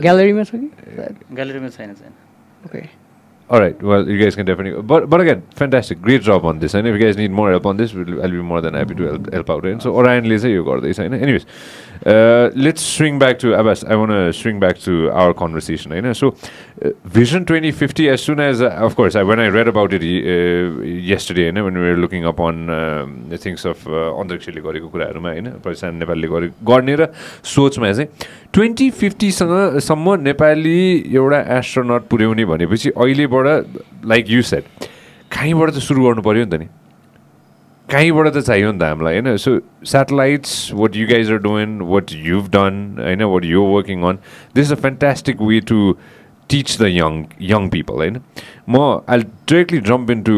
ग्यालेरीमा 0.00 0.42
छ 0.42 0.50
कि 0.54 0.68
ग्यालेरीमा 1.36 1.68
छैन 1.76 1.94
छैन 2.00 2.12
okay 2.66 2.82
All 3.50 3.60
right. 3.60 3.80
Well, 3.82 4.08
you 4.08 4.18
guys 4.18 4.34
can 4.34 4.46
definitely. 4.46 4.80
But 4.82 5.10
but 5.10 5.20
again, 5.20 5.42
fantastic, 5.54 6.00
great 6.00 6.22
job 6.22 6.44
on 6.44 6.58
this. 6.58 6.74
And 6.74 6.86
if 6.86 6.94
you 6.94 7.00
guys 7.00 7.16
need 7.16 7.30
more 7.30 7.50
help 7.50 7.66
on 7.66 7.76
this, 7.76 7.92
we'll, 7.92 8.22
I'll 8.22 8.30
be 8.30 8.36
more 8.36 8.60
than 8.60 8.74
happy 8.74 8.94
to 8.94 9.02
help, 9.04 9.32
help 9.32 9.50
out. 9.50 9.66
And 9.66 9.82
so 9.82 9.92
Orionले 9.92 10.38
चाहिँ 10.38 10.54
यो 10.56 10.64
गर्दैछ 10.64 10.98
होइन 10.98 11.14
anyways 11.14 11.46
uh, 12.06 12.50
let's 12.56 12.82
swing 12.82 13.18
back 13.18 13.38
to 13.38 13.54
Abbas. 13.54 13.84
I 13.84 13.94
want 13.94 14.10
to 14.10 14.32
swing 14.32 14.58
back 14.58 14.78
to 14.86 15.10
our 15.10 15.34
conversation. 15.34 15.92
होइन 15.92 16.06
uh, 16.06 16.14
2050. 16.14 18.08
As 18.08 18.22
soon 18.22 18.40
as 18.40 18.62
uh, 18.62 18.70
of 18.86 18.96
course 18.96 19.14
I, 19.14 19.22
when 19.22 19.38
I 19.38 19.48
read 19.48 19.68
about 19.68 19.92
it 19.92 20.02
uh, 20.02 20.82
yesterday, 20.82 21.50
होइन 21.50 21.62
when 21.64 21.74
we 21.74 21.80
were 21.80 21.96
looking 21.96 22.24
up 22.24 22.40
on 22.40 22.70
um, 22.70 23.28
the 23.28 23.38
things 23.38 23.64
of 23.64 23.86
uh, 23.86 24.16
अन्तरिक्षले 24.22 24.60
गरेको 24.60 24.88
कुराहरूमा 24.88 25.30
होइन 25.30 25.50
प्रशान्त 25.66 25.98
नेपालले 26.02 26.28
गरे 26.34 26.48
गर्ने 26.72 26.96
र 27.00 27.12
सोचमा 27.44 27.92
चाहिँ 27.92 28.08
ट्वेन्टी 28.54 28.88
फिफ्टीसँग 28.90 29.78
सम्म 29.80 30.14
नेपाली 30.20 30.80
एउटा 31.14 31.38
एस्ट्रोनट 31.58 32.02
पुर्याउने 32.08 32.44
भनेपछि 32.44 32.90
अहिलेबाट 32.90 34.06
लाइक 34.06 34.30
यु 34.30 34.42
सेट 34.42 34.64
कहीँबाट 35.32 35.70
त 35.70 35.78
सुरु 35.80 36.04
गर्नु 36.04 36.22
पऱ्यो 36.22 36.44
नि 36.44 36.50
त 36.50 36.60
नि। 36.60 36.66
कहीँबाट 37.88 38.28
त 38.28 38.38
चाहियो 38.38 38.72
नि 38.72 38.78
त 38.78 38.82
हामीलाई 38.82 39.18
होइन? 39.18 39.36
So 39.36 39.58
satellites 39.84 40.72
what 40.74 40.96
you 40.96 41.06
guys 41.08 41.30
are 41.32 41.38
doin 41.46 41.80
what 41.92 42.12
you've 42.12 42.50
done 42.56 42.74
होइन? 43.00 43.22
What 43.22 43.44
you 43.44 43.62
working 43.62 44.02
on 44.02 44.18
this 44.54 44.72
a 44.72 44.74
fantastic 44.84 45.40
way 45.42 45.60
to 45.60 45.78
teach 46.48 46.76
the 46.80 46.92
young 46.92 47.24
young 47.40 47.68
people 47.68 47.94
होइन? 47.94 48.20
म 48.68 49.00
I 49.08 49.18
directly 49.20 49.80
jump 49.88 50.10
in 50.10 50.22
to 50.22 50.36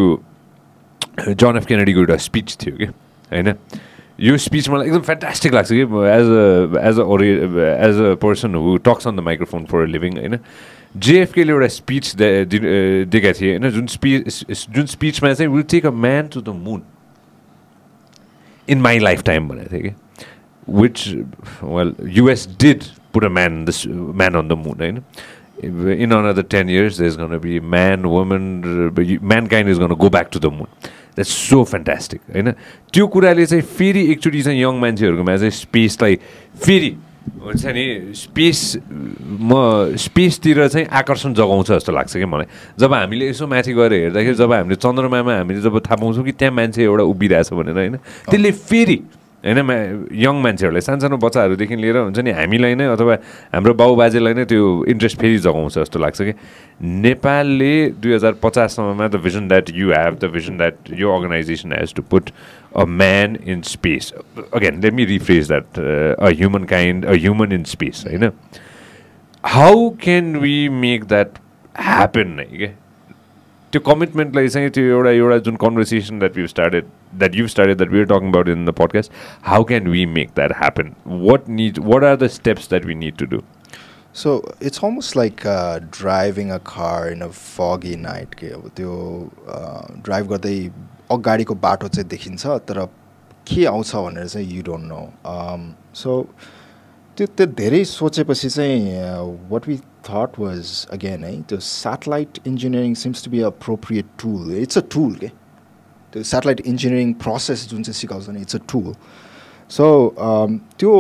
John 1.29 1.57
F 1.57 1.67
केनेडीको 1.67 2.01
एउटा 2.01 2.17
speech 2.29 2.57
थियो 2.63 2.77
कि 2.77 2.87
होइन? 3.35 3.55
यो 4.21 4.37
speech 4.39 4.69
मलाई 4.71 4.87
एकदम 4.87 5.01
फ्यान्टास्टिक 5.01 5.55
लाग्छ 5.55 5.69
कि 5.73 5.81
एज 5.81 5.87
अ 5.87 6.81
एज 6.89 6.99
अ 6.99 7.03
ओरि 7.03 7.29
as 7.29 8.01
a 8.01 8.15
person 8.23 8.55
who 8.55 8.77
talks 8.87 9.09
on 9.09 9.17
the 9.17 9.21
microphone 9.29 9.65
for 9.71 9.87
living 9.87 10.19
होइन? 10.19 10.39
जेएफकेले 10.97 11.53
एउटा 11.53 11.69
स्पिच 11.77 12.15
दिएका 12.17 13.33
थिए 13.41 13.51
होइन? 13.51 13.71
जुन 13.71 13.87
स्पिच 13.97 14.45
जुन 14.71 14.87
स्पिचमा 14.95 15.33
चाहिँ 15.33 15.51
will 15.53 15.63
take 15.71 15.87
a 15.87 15.91
man 16.07 16.29
to 16.35 16.41
the 16.41 16.49
moon 16.65 16.83
in 18.69 18.81
my 18.81 18.99
lifetime 19.23 19.49
भनेको 19.49 19.77
थिएँ 19.77 19.83
कि? 19.83 19.95
Which 20.69 21.09
well 21.65 21.95
US 22.19 22.49
did 22.61 22.83
put 23.15 23.25
a 23.25 23.29
man 23.29 23.65
the 23.65 23.69
man 23.89 24.35
on 24.35 24.49
the 24.49 24.53
moon 24.67 24.81
होइन? 24.81 25.03
Another 25.65 26.43
10 26.43 26.69
years 26.69 26.97
there's 26.99 27.17
going 27.17 27.31
to 27.31 27.39
be 27.39 27.59
man 27.75 28.07
woman 28.13 28.47
mankind 29.33 29.69
is 29.69 29.79
going 29.79 29.93
to 29.93 29.97
go 29.97 30.09
back 30.11 30.31
to 30.33 30.41
the 30.45 30.51
moon. 30.51 30.67
That's 31.15 31.33
so 31.49 31.63
fantastic 31.65 32.21
होइन? 32.35 32.51
त्यो 32.93 33.07
कुराले 33.07 33.47
चाहिँ 33.47 33.63
फेरि 33.63 34.03
एकचोटि 34.13 34.43
चाहिँ 34.43 34.61
young 34.63 34.75
मान्छेहरूकोमा 34.81 35.37
चाहिँ 35.37 35.51
स्पेसलाई 35.51 36.15
फेरि 36.59 36.91
हुन्छ 37.25 37.65
नि 37.67 37.85
स्पेस 38.15 38.61
म 39.41 39.97
स्पेसतिर 39.97 40.69
चाहिँ 40.69 40.87
आकर्षण 40.93 41.35
जगाउँछ 41.35 41.71
जस्तो 41.71 41.93
लाग्छ 41.93 42.17
कि 42.17 42.25
मलाई। 42.25 42.47
जब 42.79 42.93
हामीले 42.93 43.29
यसो 43.29 43.47
माथि 43.47 43.73
गएर 43.73 43.93
हेर्दाखेरि 43.93 44.35
जब 44.35 44.53
हामीले 44.53 44.77
चन्द्रमामा 44.77 45.35
हामीले 45.39 45.61
जब 45.61 45.79
थाहा 45.81 45.97
पाउँछौँ 45.97 46.25
कि 46.25 46.33
त्यहाँ 46.33 46.55
मान्छे 46.55 46.83
एउटा 46.85 47.05
उभिरहेछ 47.05 47.53
भनेर 47.53 47.75
होइन? 47.75 47.97
त्यसले 48.29 48.51
फेरि 48.53 48.99
होइन 49.45 49.59
यङ 50.17 50.35
मान्छेहरूलाई 50.41 50.81
सानसानो 50.81 51.17
बच्चाहरूदेखि 51.21 51.77
लिएर 51.77 51.97
हुन्छ 51.97 52.19
नि 52.19 52.33
हामीलाई 52.33 52.75
नै 52.75 52.87
अथवा 52.97 53.15
हाम्रो 53.55 53.75
बाउबाजेलाई 53.77 54.35
नै 54.35 54.45
त्यो 54.49 54.85
इन्ट्रेस्ट 54.89 55.21
फेरि 55.21 55.39
जगाउँछ 55.39 55.79
जस्तो 55.79 55.99
लाग्छ 56.01 56.23
कि। 56.23 56.33
नेपालले 56.81 57.75
दुई 58.03 58.15
हजार 58.15 58.33
पचाससम्ममा 58.43 59.09
the 59.09 59.21
vision 59.25 59.49
that 59.49 59.71
you 59.75 59.93
have 59.93 60.19
the 60.23 60.31
vision 60.33 60.57
that 60.59 60.93
यो 60.99 61.13
organization 61.17 61.73
has 61.73 61.95
to 61.95 62.03
put 62.03 62.31
a 62.77 62.85
man 63.01 63.37
in 63.45 63.63
space 63.63 64.13
again 64.55 64.81
let 64.83 64.95
me 64.95 65.05
rephrase 65.13 65.49
that 65.49 65.79
a 65.79 66.31
humankind 66.73 67.05
a 67.05 67.13
human 67.13 67.53
in 67.53 67.65
space 67.65 68.05
होइन? 68.09 68.31
How 69.45 69.89
can 70.03 70.37
we 70.37 70.69
make 70.69 71.05
that 71.05 71.39
happen 71.75 72.35
नै 72.41 72.45
क्या 72.57 72.73
त्यो 73.75 73.81
कमिटमेन्टलाई 73.85 74.49
चाहिँ 74.49 74.71
त्यो 74.71 74.85
एउटा 74.87 75.11
एउटा 75.11 75.37
जुन 75.47 75.57
conversation 75.61 76.19
that 76.19 76.37
you 76.39 76.47
started 76.47 76.85
that 77.15 77.35
you 77.35 77.47
started 77.49 77.77
that 77.79 77.91
we 77.93 78.05
talking 78.05 78.29
about 78.29 78.49
in 78.49 78.65
the 78.65 78.71
podcast 78.81 79.13
how 79.45 79.65
can 79.65 79.89
we 79.89 80.05
make 80.09 80.29
that 80.37 80.53
happen 80.59 80.93
what 81.07 81.49
need 81.51 81.79
what 81.85 82.05
are 82.05 82.17
the 82.17 82.27
steps 82.31 82.69
that 82.69 82.85
we 82.85 82.95
need 82.95 83.17
to 83.17 83.27
do 83.27 83.41
so 84.15 84.37
it's 84.63 84.85
almost 84.85 85.17
like 85.17 85.41
driving 85.99 86.51
a 86.51 86.59
car 86.67 87.09
in 87.13 87.21
a 87.21 87.29
foggy 87.29 87.97
night 88.01 88.35
के 88.35 88.51
अब 88.55 88.71
त्यो 88.77 88.93
drive 90.05 90.29
गर्दै 90.29 90.59
अगाडिको 91.13 91.55
बाटो 91.65 91.89
चाहिँ 91.89 92.09
देखिन्छ 92.09 92.47
तर 92.69 92.85
के 93.47 93.65
आउँछ 93.67 93.95
भनेर 93.97 94.29
चाहिँ 94.29 94.57
यु 94.57 94.63
डोन्ट 94.63 94.85
नो 94.85 95.01
सो 95.95 96.21
त्यो 97.17 97.27
त्यो 97.27 97.47
धेरै 97.57 97.85
सोचेपछि 97.89 98.49
चाहिँ 98.51 99.51
what 99.51 99.69
we 99.69 99.79
thought 100.09 100.39
was 100.39 100.87
again 100.93 101.25
है 101.25 101.33
त्यो 101.49 101.59
satellite 101.67 102.41
engineering 102.47 102.95
seems 103.03 103.25
to 103.25 103.31
be 103.31 103.41
appropriate 103.51 104.07
tool 104.23 104.57
it's 104.63 104.79
a 104.79 104.83
tool 104.95 105.15
के 105.21 105.29
त्यो 106.13 106.23
सेटेलाइट 106.33 106.61
इन्जिनियरिङ 106.67 107.13
प्रोसेस 107.27 107.69
जुन 107.71 107.83
चाहिँ 107.83 108.01
सिकाउँछ 108.01 108.29
नि 108.31 108.41
इट्स 108.41 108.57
अ 108.57 108.61
टुल 108.73 108.93
सो 109.71 109.85
त्यो 110.79 110.91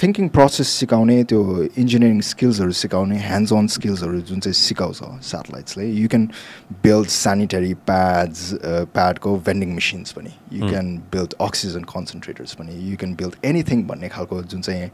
थिङ्किङ 0.00 0.28
प्रोसेस 0.36 0.68
सिकाउने 0.80 1.16
त्यो 1.30 1.40
इन्जिनियरिङ 1.78 2.20
स्किल्सहरू 2.28 2.72
सिकाउने 2.78 3.18
ह्यान्ड्स 3.20 3.52
अन 3.52 3.66
स्किल्सहरू 3.74 4.20
जुन 4.30 4.40
चाहिँ 4.40 4.54
सिकाउँछ 4.60 5.00
सेटेलाइट्सले 5.30 5.88
you 5.88 6.08
can 6.08 6.24
build 6.82 7.08
sanitary 7.16 7.74
pads 7.90 8.50
प्याडको 8.64 9.36
vending 9.46 9.74
machines 9.74 10.12
पनि. 10.12 10.32
You 10.52 10.68
can 10.68 10.96
build 11.12 11.34
oxygen 11.48 11.84
concentrators 11.94 12.54
पनि. 12.60 12.74
यु 12.90 12.96
क्यान 12.96 13.14
बिल्ड 13.14 13.34
एनिथिङ 13.44 13.86
भन्ने 13.86 14.08
खालको 14.16 14.42
जुन 14.42 14.60
चाहिँ 14.60 14.90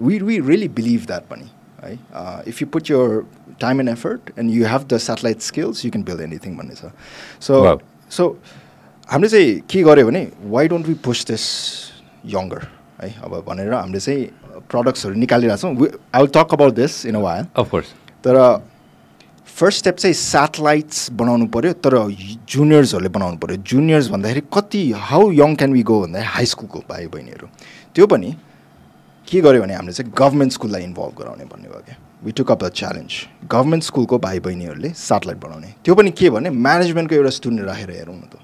we 0.00 0.18
we 0.18 0.38
really 0.50 0.68
believe 0.80 1.06
that 1.06 1.28
पनि. 1.30 1.50
है 1.82 2.42
if 2.48 2.62
you 2.62 2.68
put 2.68 2.90
your 2.90 3.22
time 3.60 3.80
and 3.80 3.90
effort 3.90 4.30
and 4.38 4.50
you 4.50 4.66
have 4.66 4.86
the 4.88 4.98
satellite 5.00 5.40
skills 5.42 5.84
you 5.84 5.90
can 5.90 6.04
build 6.04 6.20
anything 6.22 6.56
भन्ने 6.56 6.74
छ 6.74 6.92
so 7.40 7.78
so 8.10 8.28
हामीले 9.08 9.28
चाहिँ 9.28 9.58
के 9.70 9.82
गर्यो 9.82 10.06
भने 10.06 10.26
why 10.48 10.68
don't 10.68 10.86
we 10.86 10.94
push 11.04 11.26
this 11.26 11.46
younger 12.32 12.66
है 13.00 13.14
अब 13.24 13.42
भनेर 13.46 13.72
हामीले 13.74 14.00
चाहिँ 14.00 14.26
प्रडक्ट्सहरू 14.70 15.14
निकालिरहेको 15.16 15.74
छौँ 15.74 15.88
I 16.14 16.20
will 16.20 16.30
talk 16.34 16.54
about 16.54 16.74
this 16.74 17.04
in 17.06 17.14
a 17.14 17.20
while 17.20 17.46
of course 17.56 17.94
तर 18.24 18.38
फर्स्ट 19.48 19.78
स्टेप 19.78 19.96
चाहिँ 19.96 20.14
सेटेलाइट्स 20.14 21.10
बनाउनु 21.12 21.46
पऱ्यो 21.54 21.72
तर 21.84 21.94
जुनियर्सहरूले 22.48 23.08
बनाउनु 23.10 23.36
पऱ्यो 23.38 23.56
जुनियर्स 23.68 24.08
भन्दाखेरि 24.10 24.42
कति 24.54 24.82
how 25.08 25.30
young 25.32 25.54
can 25.56 25.72
we 25.72 25.82
go 25.82 26.00
भन्दाखेरि 26.00 26.28
हाई 26.28 26.46
स्कुलको 26.46 26.78
भाइ 26.88 27.06
बहिनीहरू 27.08 27.48
त्यो 27.96 28.06
पनि 28.06 28.34
के 29.32 29.40
गर्यो 29.40 29.62
भने 29.62 29.74
हामीले 29.74 29.92
चाहिँ 29.92 30.12
गभर्मेन्ट 30.12 30.52
स्कुललाई 30.52 30.82
इन्भल्भ 30.84 31.14
गराउने 31.18 31.44
भन्ने 31.48 31.68
भयो 31.68 31.82
क्या? 31.86 31.96
We 32.24 32.32
took 32.32 32.50
up 32.52 32.64
the 32.64 32.68
challenge 32.70 33.12
government 33.48 33.84
स्कुलको 33.84 34.18
भाइ 34.18 34.40
बहिनीहरूले 34.40 34.90
सेटेलाइट 34.92 35.38
बनाउने। 35.40 35.74
त्यो 35.84 35.94
पनि 35.94 36.10
के 36.12 36.30
भने 36.30 36.50
म्यानेजमेन्टको 36.50 37.14
एउटा 37.16 37.30
स्टुडेन्ट 37.38 37.64
राखेर 37.66 37.90
हेरौँ 37.90 38.14
न 38.14 38.28
त। 38.28 38.36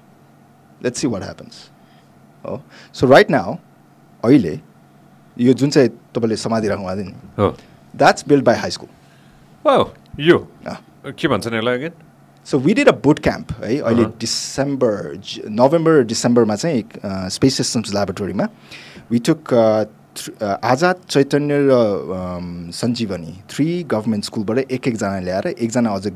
लेट्स 0.83 0.99
सी 1.01 1.07
वाट 1.07 1.23
ह्यापन्स 1.23 1.55
हो? 2.45 2.61
सो 2.93 3.07
राइट 3.07 3.29
नाउ 3.31 3.55
अहिले 4.23 4.59
यो 5.37 5.53
जुन 5.53 5.69
चाहिँ 5.69 5.89
तपाईँले 6.15 6.35
समाधि 6.35 6.67
राख्नु 6.67 6.85
भएको 6.85 7.03
थियो 7.03 7.47
नि 7.47 7.53
that's 7.93 8.27
build 8.27 8.45
by 8.45 8.55
high 8.55 8.71
school 8.71 8.89
यो? 10.19 10.37
के 11.05 11.27
भन्छ 11.27 11.47
यसलाई 11.47 11.75
again 11.75 11.93
so 12.47 12.57
we 12.59 12.73
did 12.73 12.89
a 12.89 12.95
boot 13.05 13.19
camp 13.19 13.51
है 13.61 13.77
अहिले 13.77 14.05
डिसेम्बर 14.19 15.49
नोभेम्बर 15.61 16.03
डिसेम्बरमा 16.09 16.55
चाहिँ 16.55 17.29
स्पेस 17.37 17.57
सिस्टम्स 17.57 17.93
ल्याबोरेटरीमा 17.93 18.47
वी 19.11 19.19
टुक 19.29 19.53
आजाद 20.63 20.95
चैतन्य 21.09 21.55
र 21.61 21.75
सञ्जीवनी 22.73 23.33
थ्री 23.49 23.67
गभर्मेन्ट 23.91 24.25
स्कुलबाट 24.25 24.57
एक 24.59 24.87
एकजना 24.87 25.19
ल्याएर 25.19 25.47
एकजना 25.49 25.89
अझ 25.91 26.07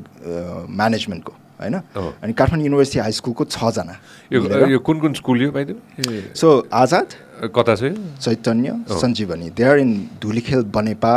म्यानेजमेन्टको 0.72 1.32
होइन 1.60 1.74
अनि 1.74 2.32
काठमाडौँ 2.32 2.64
युनिभर्सिटी 2.64 2.98
हाई 2.98 3.12
स्कुलको 3.12 3.44
छजना 3.46 3.94
यो 4.32 4.78
कुन 4.80 5.00
कुन 5.00 5.12
स्कुल 5.14 5.42
यो 5.42 5.50
सो 6.34 6.48
आजाद 6.74 7.14
कता 7.54 7.74
छ 7.74 7.94
Chaitanya 8.18 8.76
Sanjivani 8.94 9.50
they 9.52 9.64
are 9.64 9.78
in 9.78 9.92
Dhulikhel 10.22 10.62
Banepa 10.74 11.14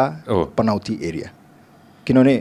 Panauti 0.57 0.99
area 1.03 1.29
किनभने 2.07 2.35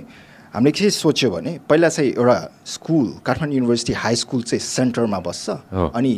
हामीले 0.54 0.72
के 0.72 0.90
सोच्यो 0.92 1.30
भने 1.30 1.58
पहिला 1.68 1.88
चाहिँ 1.88 2.10
एउटा 2.12 2.38
school 2.66 3.06
Kathmandu 3.26 3.54
university 3.54 3.92
high 4.02 4.16
school 4.16 4.42
चाहिँ 4.44 4.60
सेन्टरमा 4.62 5.18
बस्छ 5.20 5.50
अनि 5.92 6.12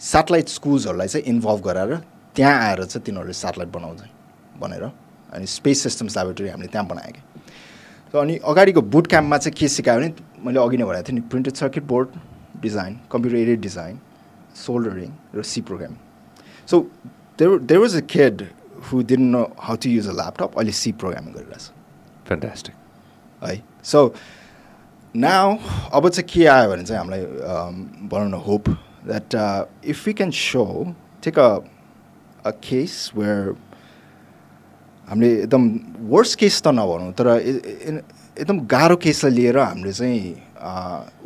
सेटेलाइट 0.00 0.48
स्कुल्सहरूलाई 0.50 1.08
चाहिँ 1.08 1.26
इन्भल्भ 1.26 1.62
गराएर 1.64 1.94
त्यहाँ 2.36 2.56
आएर 2.68 2.84
चाहिँ 2.84 3.04
तिनीहरूले 3.06 3.32
सेटेलाइट 3.34 3.70
बनाउँछ 3.72 4.00
भनेर। 4.60 4.84
अनि 5.32 5.46
स्पेस 5.46 5.82
सिस्टम्स 5.82 6.16
ल्याबोरेटरी 6.16 6.48
हामीले 6.48 6.68
त्यहाँ 6.68 6.86
बनायो 6.88 7.12
कि 7.12 8.18
अनि 8.18 8.36
अगाडिको 8.44 8.80
बुट 8.94 9.06
क्याम्पमा 9.08 9.36
चाहिँ 9.38 9.54
के 9.58 9.68
सिकायो 9.68 10.00
भने 10.00 10.12
मैले 10.44 10.60
अघि 10.60 10.76
नै 10.76 10.84
भनेको 10.84 11.08
थिएँ 11.08 11.16
नि 11.18 11.20
printed 11.32 11.54
circuit 11.56 11.84
board 11.92 12.08
design 12.62 12.98
computer 13.12 13.36
aided 13.36 13.60
design 13.60 13.98
soldering 14.56 15.10
र 15.34 15.42
C 15.42 15.60
program 15.68 15.94
so 16.68 16.80
there 17.38 17.58
there 17.58 17.80
was 17.80 17.96
a 17.96 18.04
kid 18.12 18.46
who 18.86 19.02
didn't 19.12 19.22
know 19.32 19.42
how 19.58 19.76
to 19.82 19.88
use 19.90 20.08
a 20.08 20.12
laptop 20.12 20.58
अहिले 20.58 20.72
सी 20.82 20.92
प्रोग्रामिङ 21.00 21.32
गरिरहेछ। 21.34 21.64
फ्यान्टास्टिक 22.28 22.74
है। 23.42 23.62
सो 23.84 24.14
नाउ 25.14 25.56
अब 25.92 26.08
चाहिँ 26.08 26.28
के 26.28 26.46
आयो 26.46 26.70
भने 26.70 26.84
चाहिँ 26.84 26.98
हामीलाई 26.98 27.24
भनौँ 28.12 28.28
न 28.28 28.42
hope 28.46 28.68
that 29.08 29.34
if 29.84 30.08
you 30.08 30.14
can 30.14 30.30
so 30.30 30.64
take 31.24 31.38
a 31.38 31.48
a 32.44 32.52
case 32.52 32.98
where 33.14 33.54
हामीले 35.08 35.30
एकदम 35.42 35.64
वर्स्ट 36.10 36.38
केस 36.38 36.60
त 36.62 36.68
नभनौँ 36.78 37.12
तर 37.18 37.28
एकदम 37.38 38.60
गाह्रो 38.66 38.96
केसलाई 39.04 39.32
लिएर 39.34 39.58
हामीले 39.58 39.92
चाहिँ 39.92 40.34
अ, 40.56 40.72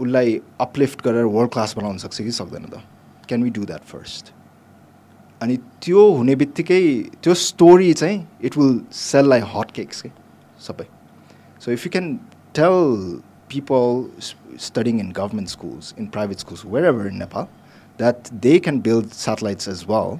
उसलाई 0.01 0.41
अपलिफ्ट 0.61 1.03
गरेर 1.05 1.25
वर्ल्ड 1.37 1.53
क्लास 1.53 1.77
बनाउन 1.77 1.99
सक्छ 2.05 2.21
कि 2.23 2.31
सक्दैन 2.41 2.65
त? 2.73 2.81
Can 3.29 3.43
we 3.43 3.51
do 3.51 3.65
that 3.67 3.85
first 3.93 4.33
अनि 5.41 5.57
त्यो 5.85 6.03
हुने 6.17 6.35
बित्तिकै 6.43 6.83
त्यो 7.23 7.35
स्टोरी 7.35 7.93
चाहिँ 7.93 8.19
it 8.45 8.57
will 8.59 8.81
sell 8.93 9.29
like 9.29 9.45
hot 9.55 9.71
cakes 9.79 10.03
के 10.03 10.11
सबै। 10.67 10.87
So 11.65 11.73
if 11.73 11.87
you 11.87 11.91
can 11.93 12.15
tell 12.59 13.21
people 13.51 14.05
studying 14.67 15.01
in 15.01 15.11
government 15.17 15.49
schools 15.49 15.95
in 15.99 16.07
private 16.15 16.39
schools 16.39 16.65
wherever 16.87 17.07
in 17.07 17.19
Nepal 17.19 17.45
that 17.99 18.33
they 18.47 18.59
can 18.59 18.81
build 18.89 19.11
satellites 19.19 19.69
as 19.69 19.85
well 19.91 20.19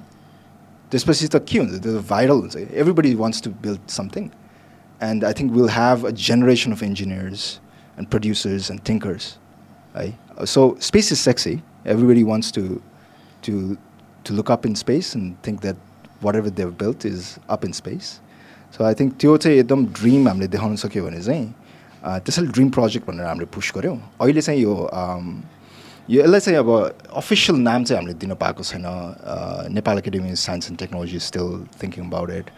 त्यसपछि 0.91 1.27
त 1.27 1.43
के 1.49 1.59
हुन्छ 1.59 1.81
त्यो 1.83 1.93
त 1.99 2.03
भाइरल 2.09 2.39
हुन्छ 2.43 2.55
everybody 2.83 3.13
wants 3.23 3.41
to 3.47 3.51
build 3.65 3.79
something 3.97 4.29
and 5.09 5.25
I 5.25 5.33
think 5.39 5.51
will 5.57 5.69
have 5.77 6.05
a 6.07 6.11
generation 6.27 6.71
of 6.77 6.83
engineers 6.83 7.49
and 7.97 8.07
producers 8.15 8.71
and 8.71 8.81
thinkers 8.89 9.33
है 9.95 10.45
so 10.53 10.63
space 10.91 11.11
is 11.11 11.17
sexy 11.19 11.51
everybody 11.95 12.23
wants 12.31 12.51
to 12.59 12.63
to 13.43 13.59
to 14.27 14.33
look 14.37 14.49
up 14.53 14.65
in 14.67 14.73
space 14.79 15.09
and 15.17 15.35
think 15.43 15.59
that 15.65 15.77
whatever 16.25 16.49
they've 16.55 16.71
built 16.79 17.03
is 17.09 17.27
up 17.55 17.61
in 17.67 17.73
space. 17.77 18.07
So 18.77 18.83
I 18.87 18.89
think 19.01 19.13
त्यो 19.23 19.35
चाहिँ 19.43 19.57
एकदम 19.59 19.85
dream 19.99 20.27
हामीले 20.27 20.47
देखाउन 20.55 20.75
सक्यो 20.81 21.03
भने 21.05 21.21
चाहिँ 21.27 21.45
a, 22.03 22.17
त्यसैले 22.19 22.47
ड्रिम 22.57 22.69
प्रोजेक्ट 22.77 23.07
भनेर 23.09 23.25
हामीले 23.27 23.45
पुस 23.55 23.71
गऱ्यौँ 23.75 23.95
अहिले 24.21 24.41
चाहिँ 24.47 24.61
यो 24.61 24.73
अम, 24.75 25.29
यो 26.09 26.23
यसलाई 26.23 26.39
चाहिँ 26.39 26.59
अब 26.59 26.69
अफिसियल 27.19 27.57
नाम 27.59 27.83
चाहिँ 27.83 27.99
हामीले 27.99 28.13
दिन 28.15 28.33
पाएको 28.39 28.63
छैन। 28.63 28.85
Nepal 29.75 29.97
academy 29.97 30.35
science 30.39 30.69
and 30.69 30.79
technology 30.79 31.19
still 31.19 31.47
thinking 31.83 32.05
about 32.07 32.29
it 32.31 32.49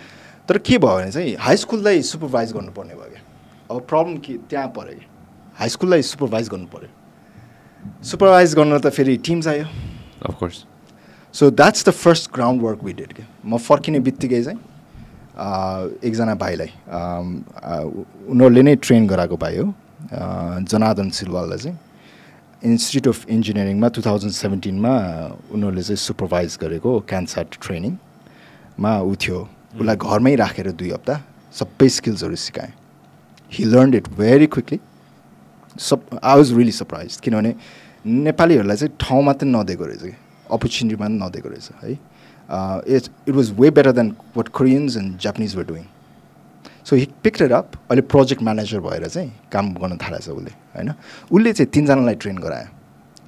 तर 0.49 0.57
के 0.57 0.77
भयो 0.77 0.97
भने 0.97 1.11
चाहिँ 1.11 1.35
हाई 1.39 1.57
स्कुललाई 1.57 2.01
सुपरभाइज 2.05 2.53
गर्नुपर्ने 2.53 2.93
भयो 2.93 3.09
क्या। 3.09 3.21
अब 3.71 3.81
प्रब्लम 3.89 4.17
के 4.21 4.33
त्यहाँ 4.49 4.67
पऱ्यो 4.77 4.93
कि 4.99 5.05
हाई 5.59 5.69
स्कुललाई 5.69 6.01
सुपरभाइज 6.13 6.49
गर्नु 6.49 6.67
पऱ्यो 6.75 6.89
सुपरभाइज 8.05 8.55
गर्न 8.55 8.79
त 8.79 8.89
फेरि 8.93 9.17
टिम 9.25 9.41
चाहियो 9.41 9.65
course. 10.39 10.63
So 11.35 11.49
that's 11.51 11.85
the 11.87 11.91
first 11.91 12.33
groundwork 12.61 12.83
we 12.83 12.93
did 12.93 13.13
क्या। 13.13 13.25
म 13.45 13.57
फर्किने 13.57 13.99
बित्तिकै 14.05 14.43
चाहिँ 14.43 14.59
एकजना 16.05 16.35
भाइलाई 16.35 16.71
उनीहरूले 18.29 18.61
नै 18.61 18.75
ट्रेन 18.75 19.07
गराएको 19.07 19.37
भाइ 19.37 19.57
हो। 19.57 19.73
जनार्दन 20.69 21.09
सिलवाललाई 21.17 21.57
चाहिँ। 21.57 21.77
इन्स्टिट्युट 22.61 23.15
अफ 23.15 23.29
इन्जिनियरिङमा 23.29 23.87
टु 23.95 24.01
थाउजन्ड 24.05 24.33
सेभेन्टिनमा 24.33 24.93
उनीहरूले 25.51 25.83
चाहिँ 25.83 25.97
सुपरभाइज 25.97 26.57
गरेको 26.61 26.99
क्यान्सर 27.09 27.43
ट्रेनिङमा 27.55 28.91
ऊ 28.99 29.15
थियो। 29.15 29.39
उसलाई 29.79 29.95
घरमै 29.95 30.35
राखेर 30.35 30.71
दुई 30.75 30.89
हप्ता 30.91 31.15
सबै 31.55 31.87
स्किल्सहरू 31.89 32.35
सिकाएँ। 32.35 32.73
He 33.51 33.63
learn 33.65 33.93
it 33.95 34.07
very 34.19 34.47
quickly 34.53 34.79
so 35.75 36.19
I 36.23 36.35
was 36.35 36.51
really 36.53 36.71
surprise 36.71 37.15
किनभने 37.23 37.53
नेपालीहरूलाई 38.05 38.77
चाहिँ 38.77 38.93
ठाउँ 38.99 39.23
मात्रै 39.23 39.49
नदिएको 39.49 39.85
रहेछ 39.85 40.03
कि। 40.03 40.15
अपर्च्युनिटी 40.51 40.95
मात्रै 40.99 41.17
नदिएको 41.17 41.49
रहेछ 41.49 41.69
है। 41.83 41.91
It 42.95 43.03
it 43.27 43.35
was 43.35 43.51
way 43.59 43.69
better 43.71 43.91
than 43.91 44.15
what 44.35 44.47
Koreans 44.59 44.97
and 44.97 45.17
Japanese 45.23 45.55
were 45.55 45.63
doing 45.71 45.83
so 46.89 46.95
he 46.95 47.07
it 47.25 47.51
up 47.51 47.71
अहिले 47.75 48.01
प्रोजेक्ट 48.01 48.41
म्यानेजर 48.43 48.79
भएर 48.81 49.07
चाहिँ 49.07 49.29
काम 49.53 49.73
गर्न 49.73 49.97
थालेछ 49.97 50.29
उसले 50.29 50.51
होइन? 50.75 50.93
उसले 51.31 51.53
चाहिँ 51.53 51.69
तिनजनालाई 51.69 52.15
ट्रेन 52.15 52.37
गरायो। 52.37 52.67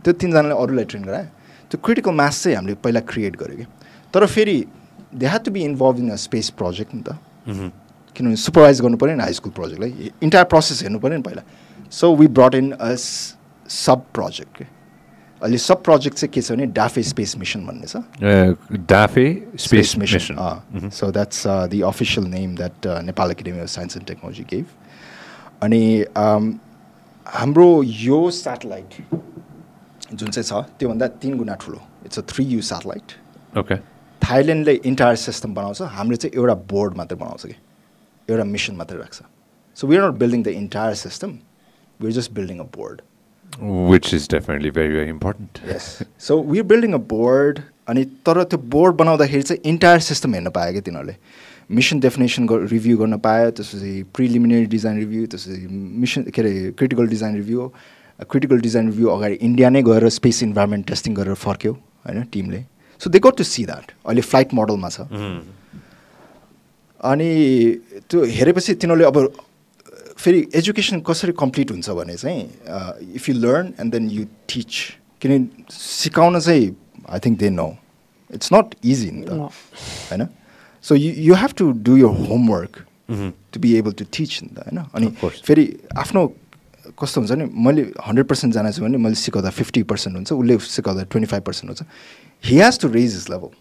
त्यो 0.01 0.14
तिनजनाले 0.14 0.55
अरूलाई 0.57 0.86
ट्रेन 0.86 1.03
गरायो। 1.03 1.26
त्यो 1.70 1.78
क्रिटिकल 1.86 2.12
मास 2.12 2.43
चाहिँ 2.43 2.55
हामीले 2.57 2.76
पहिला 2.82 2.99
क्रिएट 3.05 3.36
गऱ्यो 3.38 3.57
कि। 3.57 3.66
तर 4.14 4.26
फेरि 4.26 4.57
they 5.14 5.26
had 5.26 5.43
to 5.45 5.51
be 5.51 5.62
involve 5.64 5.99
in 5.99 6.09
a 6.09 6.16
space 6.16 6.49
project 6.57 6.95
नि 6.95 7.01
त। 7.05 7.18
किनभने 8.16 8.36
सुपरभाइज 8.36 8.82
गर्नु 8.82 8.97
पऱ्यो 8.97 9.16
नि 9.16 9.22
हाई 9.22 9.34
स्कुल 9.34 9.51
प्रोजेक्टलाई 9.51 10.12
इन्टायर 10.24 10.45
प्रोसेस 10.45 10.82
हेर्नु 10.82 10.99
पऱ्यो 10.99 11.18
नि 11.18 11.24
पहिला। 11.24 11.43
So 11.91 12.16
we 12.16 12.28
brought 12.28 12.55
in 12.55 12.72
a 12.72 12.95
sub 12.95 14.03
project 14.14 14.57
के? 14.57 14.66
अहिले 15.43 15.57
सब 15.57 15.83
प्रोजेक्ट 15.83 16.17
चाहिँ 16.17 16.31
के 16.33 16.41
छ 16.41 16.51
भने 16.51 16.65
डाफे 16.77 17.03
स्पेस 17.03 17.35
मिसन 17.37 17.65
भन्ने 17.65 17.87
छ. 17.87 17.95
Uh, 20.37 20.59
So 20.99 21.11
that's 21.11 21.45
uh, 21.45 21.67
the 21.67 21.81
official 21.81 22.23
name 22.23 22.55
that 22.55 22.85
uh, 22.85 23.01
Nepal 23.01 23.29
Academy 23.31 23.59
of 23.59 23.69
Science 23.69 23.95
and 23.95 24.05
Technology 24.07 24.43
gave. 24.43 24.67
अनि 25.63 26.05
हाम्रो 27.25 27.67
यो 27.83 28.19
सेटेलाइट 28.31 28.89
जुन 30.13 30.29
चाहिँ 30.29 30.43
छ 30.43 30.53
त्योभन्दा 30.79 31.07
तिन 31.21 31.37
गुणा 31.37 31.55
ठुलो। 31.61 31.79
It's 32.05 32.19
a 32.19 32.21
three 32.29 32.45
U 32.45 32.61
satellite 32.69 33.07
Okay. 33.57 33.77
थाइल्यान्डले 34.21 34.73
इन्टायर 34.85 35.15
सिस्टम 35.15 35.53
बनाउँछ। 35.53 35.81
हामीले 35.81 36.17
चाहिँ 36.17 36.33
एउटा 36.37 36.53
बोर्ड 36.71 36.97
मात्रै 36.97 37.17
बनाउँछ 37.19 37.45
कि। 37.45 37.55
एउटा 38.29 38.43
मिसन 38.43 38.75
मात्रै 38.75 38.97
राख्छ। 38.97 39.21
So 39.77 39.87
we 39.87 39.97
are 39.97 40.03
not 40.07 40.17
building 40.19 40.43
the 40.43 40.47
entire 40.47 40.93
system 40.95 41.29
we 41.99 42.07
are 42.07 42.13
just 42.19 42.31
building 42.33 42.57
a 42.59 42.67
board 42.77 43.01
Which 43.59 44.13
is 44.13 44.27
definitely 44.27 44.69
very, 44.69 44.93
very 44.95 45.09
important. 45.09 45.59
Yes 45.67 45.85
so 46.27 46.41
we 46.51 46.61
building 46.71 46.93
a 46.93 46.97
board 47.13 47.59
अनि 47.89 48.03
तर 48.25 48.43
त्यो 48.43 48.59
बोर्ड 48.75 48.95
बनाउँदाखेरि 48.95 49.43
चाहिँ 49.43 49.61
इन्टायर 49.71 49.99
सिस्टम 50.07 50.33
हेर्न 50.33 50.49
पायो 50.57 50.71
क्या 50.71 50.81
तिनीहरूले। 50.81 51.15
मिसन 51.71 51.99
डेफिनेसन 51.99 52.47
रिभ्यू 52.49 52.97
गर्न 52.97 53.17
पायो 53.25 53.51
त्यसपछि 53.57 53.91
प्रिलिमिनरी 54.15 54.65
डिजाइन 54.75 54.97
रिभ्यू 54.99 55.25
त्यसपछि 55.25 55.67
मिसन 56.03 56.23
के 56.35 56.41
अरे 56.41 56.53
critical 56.77 57.07
design 57.07 57.35
review 57.35 57.71
critical 58.31 58.59
design 58.61 58.89
review 58.89 59.07
अगाडि 59.09 59.35
इन्डिया 59.49 59.69
नै 59.69 59.81
गएर 59.83 60.09
स्पेस 60.17 60.43
इन्भाइरोमेन्ट 60.43 60.87
टेस्टिङ 60.87 61.13
गरेर 61.15 61.33
फर्क्यो 61.43 61.73
होइन 62.07 62.23
टिमले 62.33 62.63
so 63.01 63.09
they 63.09 63.19
got 63.27 63.37
to 63.37 63.43
see 63.43 63.65
that 63.65 63.91
अहिले 64.05 64.21
फ्लाइट 64.31 64.53
मोडलमा 64.53 64.89
छ। 64.89 65.07
अनि 67.11 67.29
त्यो 68.09 68.23
हेरेपछि 68.39 68.73
तिनीहरूले 68.73 69.05
अब 69.05 69.17
फेरि 70.22 70.47
एजुकेसन 70.55 70.99
कसरी 71.07 71.34
कम्प्लिट 71.38 71.72
हुन्छ 71.72 71.89
भने 71.97 72.15
चाहिँ 72.17 72.41
if 73.15 73.30
you 73.30 73.36
learn 73.36 73.74
and 73.80 73.91
then 73.91 74.09
you 74.09 74.26
teach 74.53 74.74
किनभने 75.22 75.74
सिकाउन 75.74 76.39
चाहिँ 76.39 76.76
I 77.09 77.19
think 77.26 77.39
they 77.39 77.49
know 77.49 77.69
it's 78.34 78.53
not 78.53 78.76
easy 78.86 79.09
नि 79.11 79.26
त. 79.26 79.32
होइन? 80.11 80.28
So 80.86 80.95
you 80.95 81.11
you 81.28 81.34
have 81.41 81.53
to 81.57 81.72
do 81.88 81.97
your 81.97 82.28
homework 82.30 82.86
to 83.53 83.59
be 83.59 83.74
able 83.78 83.91
to 83.99 84.05
teach 84.17 84.41
नि 84.43 84.49
त 84.55 84.67
होइन? 84.67 84.80
अनि. 84.93 85.07
फेरि 85.47 85.65
आफ्नो 85.97 86.28
कस्तो 86.99 87.22
हुन्छ 87.22 87.32
नि 87.32 87.45
मैले 87.65 87.82
हन्ड्रेड 88.05 88.28
पर्सेन्ट 88.28 88.53
जानेको 88.53 88.76
छु 88.78 88.84
भने 88.84 88.97
मैले 88.97 89.15
सिकाउँदा 89.15 89.49
फिफ्टी 89.57 89.84
पर्सेन्ट 89.89 90.15
हुन्छ 90.17 90.32
उसले 90.32 90.57
सिकाउँदा 90.69 91.03
ट्वेन्टी 91.11 91.30
फाइभ 91.32 91.43
पर्सेन्ट 91.49 91.67
हुन्छ। 91.69 91.82
He 92.43 92.55
has 92.61 92.80
to 92.80 92.88
raise 92.93 93.15
his 93.15 93.26
level 93.30 93.51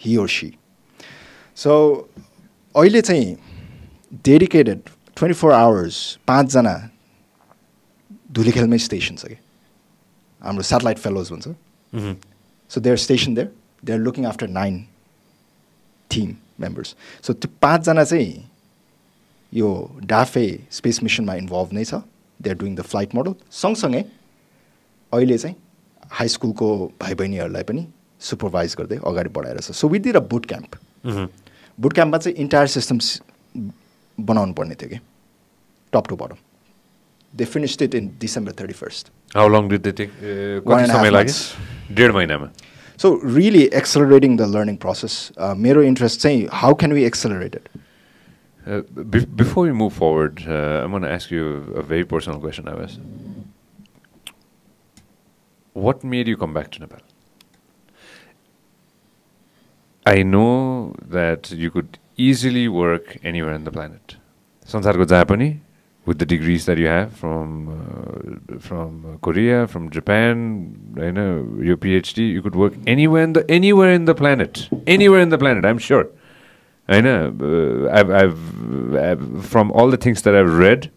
he 0.00 0.16
or 0.16 0.28
she 0.28 0.52
so 1.56 1.72
अहिले 2.74 3.00
चाहिँ 3.02 3.36
डेडिकेटेड 4.12 4.80
ट्वेन्टी 5.16 5.38
फोर 5.38 5.52
आवर्स 5.52 5.96
पाँचजना 6.28 6.74
धुलीखेलमै 8.32 8.78
स्टेसन 8.78 9.16
छ 9.16 9.24
कि? 9.26 9.36
हाम्रो 10.42 10.62
सेटेलाइट 10.62 10.98
फेलोज 10.98 11.30
भन्छ। 11.32 11.48
So 12.70 12.80
they 12.80 12.90
are 12.90 12.96
station 12.96 13.34
there 13.34 13.50
they 13.84 13.92
are 13.92 13.98
looking 13.98 14.26
after 14.26 14.48
nine 14.48 14.84
team 16.10 16.34
members 16.60 16.94
so 17.24 17.32
त्यो 17.32 17.50
पाँचजना 17.62 18.04
चाहिँ 18.04 18.48
यो 19.52 19.68
डाफे 20.04 20.46
स्पेस 20.72 21.02
मिसनमा 21.02 21.34
इन्भल्भ 21.34 21.72
नै 21.72 21.84
छ। 21.84 21.94
They 22.40 22.50
are 22.50 22.56
doing 22.56 22.74
the 22.76 22.82
flight 22.82 23.14
model 23.14 23.34
सँगसँगै 23.52 24.04
अहिले 25.12 25.38
चाहिँ 25.38 25.56
हाई 26.12 26.28
स्कुलको 26.28 26.68
भाइ 27.00 27.14
बहिनीहरूलाई 27.14 27.62
पनि 27.64 27.86
सुपरभाइज 28.20 28.74
गर्दै 28.78 28.96
अगाडि 29.06 29.30
बढाएर 29.36 29.60
छ। 29.60 29.72
So 29.72 29.88
with 29.88 30.16
a 30.16 30.20
boot 30.32 30.46
camp 30.46 30.70
boot 31.78 31.92
क्याम्पमा 31.92 32.18
चाहिँ 32.18 32.36
इन्टायर 32.36 32.66
सिस्टम 32.76 32.98
बनाउनु 34.17 34.53
पर्ने 34.59 34.75
थियो 34.81 34.89
कि 34.89 34.99
top 35.93 36.07
to 36.09 36.15
bottom 36.23 36.37
they 37.33 37.45
finished 37.55 37.81
it 37.81 37.95
in 37.95 38.11
December 38.21 38.51
thirty 38.61 38.73
first 38.83 39.11
How 39.35 39.45
long 39.53 39.65
did 39.71 39.81
they 39.85 39.91
take? 39.95 40.11
Uh, 40.23 40.61
One 40.71 40.77
कति 40.77 40.83
and 40.83 40.91
a 40.91 40.93
half 40.93 41.01
समय 41.01 41.09
लाग्यो 41.11 41.33
months. 41.33 41.95
डेढ 41.97 42.11
महिनामा 42.15 42.47
so 43.01 43.09
really 43.35 43.63
accelerating 43.79 44.37
the 44.37 44.45
learning 44.55 44.75
process 44.85 45.17
मेरो 45.65 45.81
इन्ट्रेस्ट 45.89 46.19
चाहिँ 46.21 46.47
how 46.61 46.73
can 46.83 46.93
we 46.99 47.03
accelerate 47.11 47.55
it 47.55 47.69
Uh, 48.67 48.77
be- 49.11 49.27
before 49.39 49.61
we 49.65 49.73
move 49.81 49.91
forward, 49.97 50.39
uh, 50.45 50.55
I'm 50.79 50.95
going 50.95 51.03
to 51.03 51.11
ask 51.17 51.29
you 51.33 51.43
a 51.81 51.83
very 51.91 52.05
personal 52.13 52.39
question, 52.45 52.65
Abbas. 52.71 52.95
What 55.75 56.03
made 56.13 56.31
you 56.31 56.39
come 56.41 56.55
back 56.57 56.67
to 56.73 56.81
Nepal? 56.81 57.05
I 60.05 60.23
know 60.23 60.95
that 61.17 61.49
you 61.51 61.69
could 61.77 61.97
easily 62.16 62.68
work 62.68 63.18
anywhere 63.22 63.54
on 63.54 63.64
the 63.64 63.70
planet. 63.70 64.16
संसारको 64.66 65.04
जहाँ 65.04 65.24
पनि 65.26 65.58
with 66.04 66.18
the 66.18 66.26
degrees 66.26 66.66
that 66.66 66.78
you 66.78 66.86
have 66.86 67.12
from 67.12 67.68
uh, 67.68 68.58
from 68.58 69.18
Korea, 69.22 69.66
from 69.66 69.90
Japan, 69.90 70.76
you 70.96 71.12
know, 71.12 71.46
your 71.60 71.76
PhD, 71.76 72.28
you 72.28 72.42
could 72.42 72.56
work 72.56 72.74
anywhere 72.86 73.22
in 73.22 73.34
the 73.34 73.44
anywhere 73.48 73.92
in 73.92 74.06
the 74.06 74.14
planet, 74.14 74.68
anywhere 74.86 75.20
in 75.20 75.28
the 75.28 75.38
planet. 75.38 75.64
I'm 75.64 75.78
sure. 75.78 76.08
I 76.88 77.00
know. 77.00 77.32
Uh, 77.40 78.14
I've, 78.20 79.46
from 79.46 79.70
all 79.70 79.88
the 79.90 79.96
things 79.96 80.22
that 80.22 80.34
I've 80.34 80.58
read, 80.58 80.90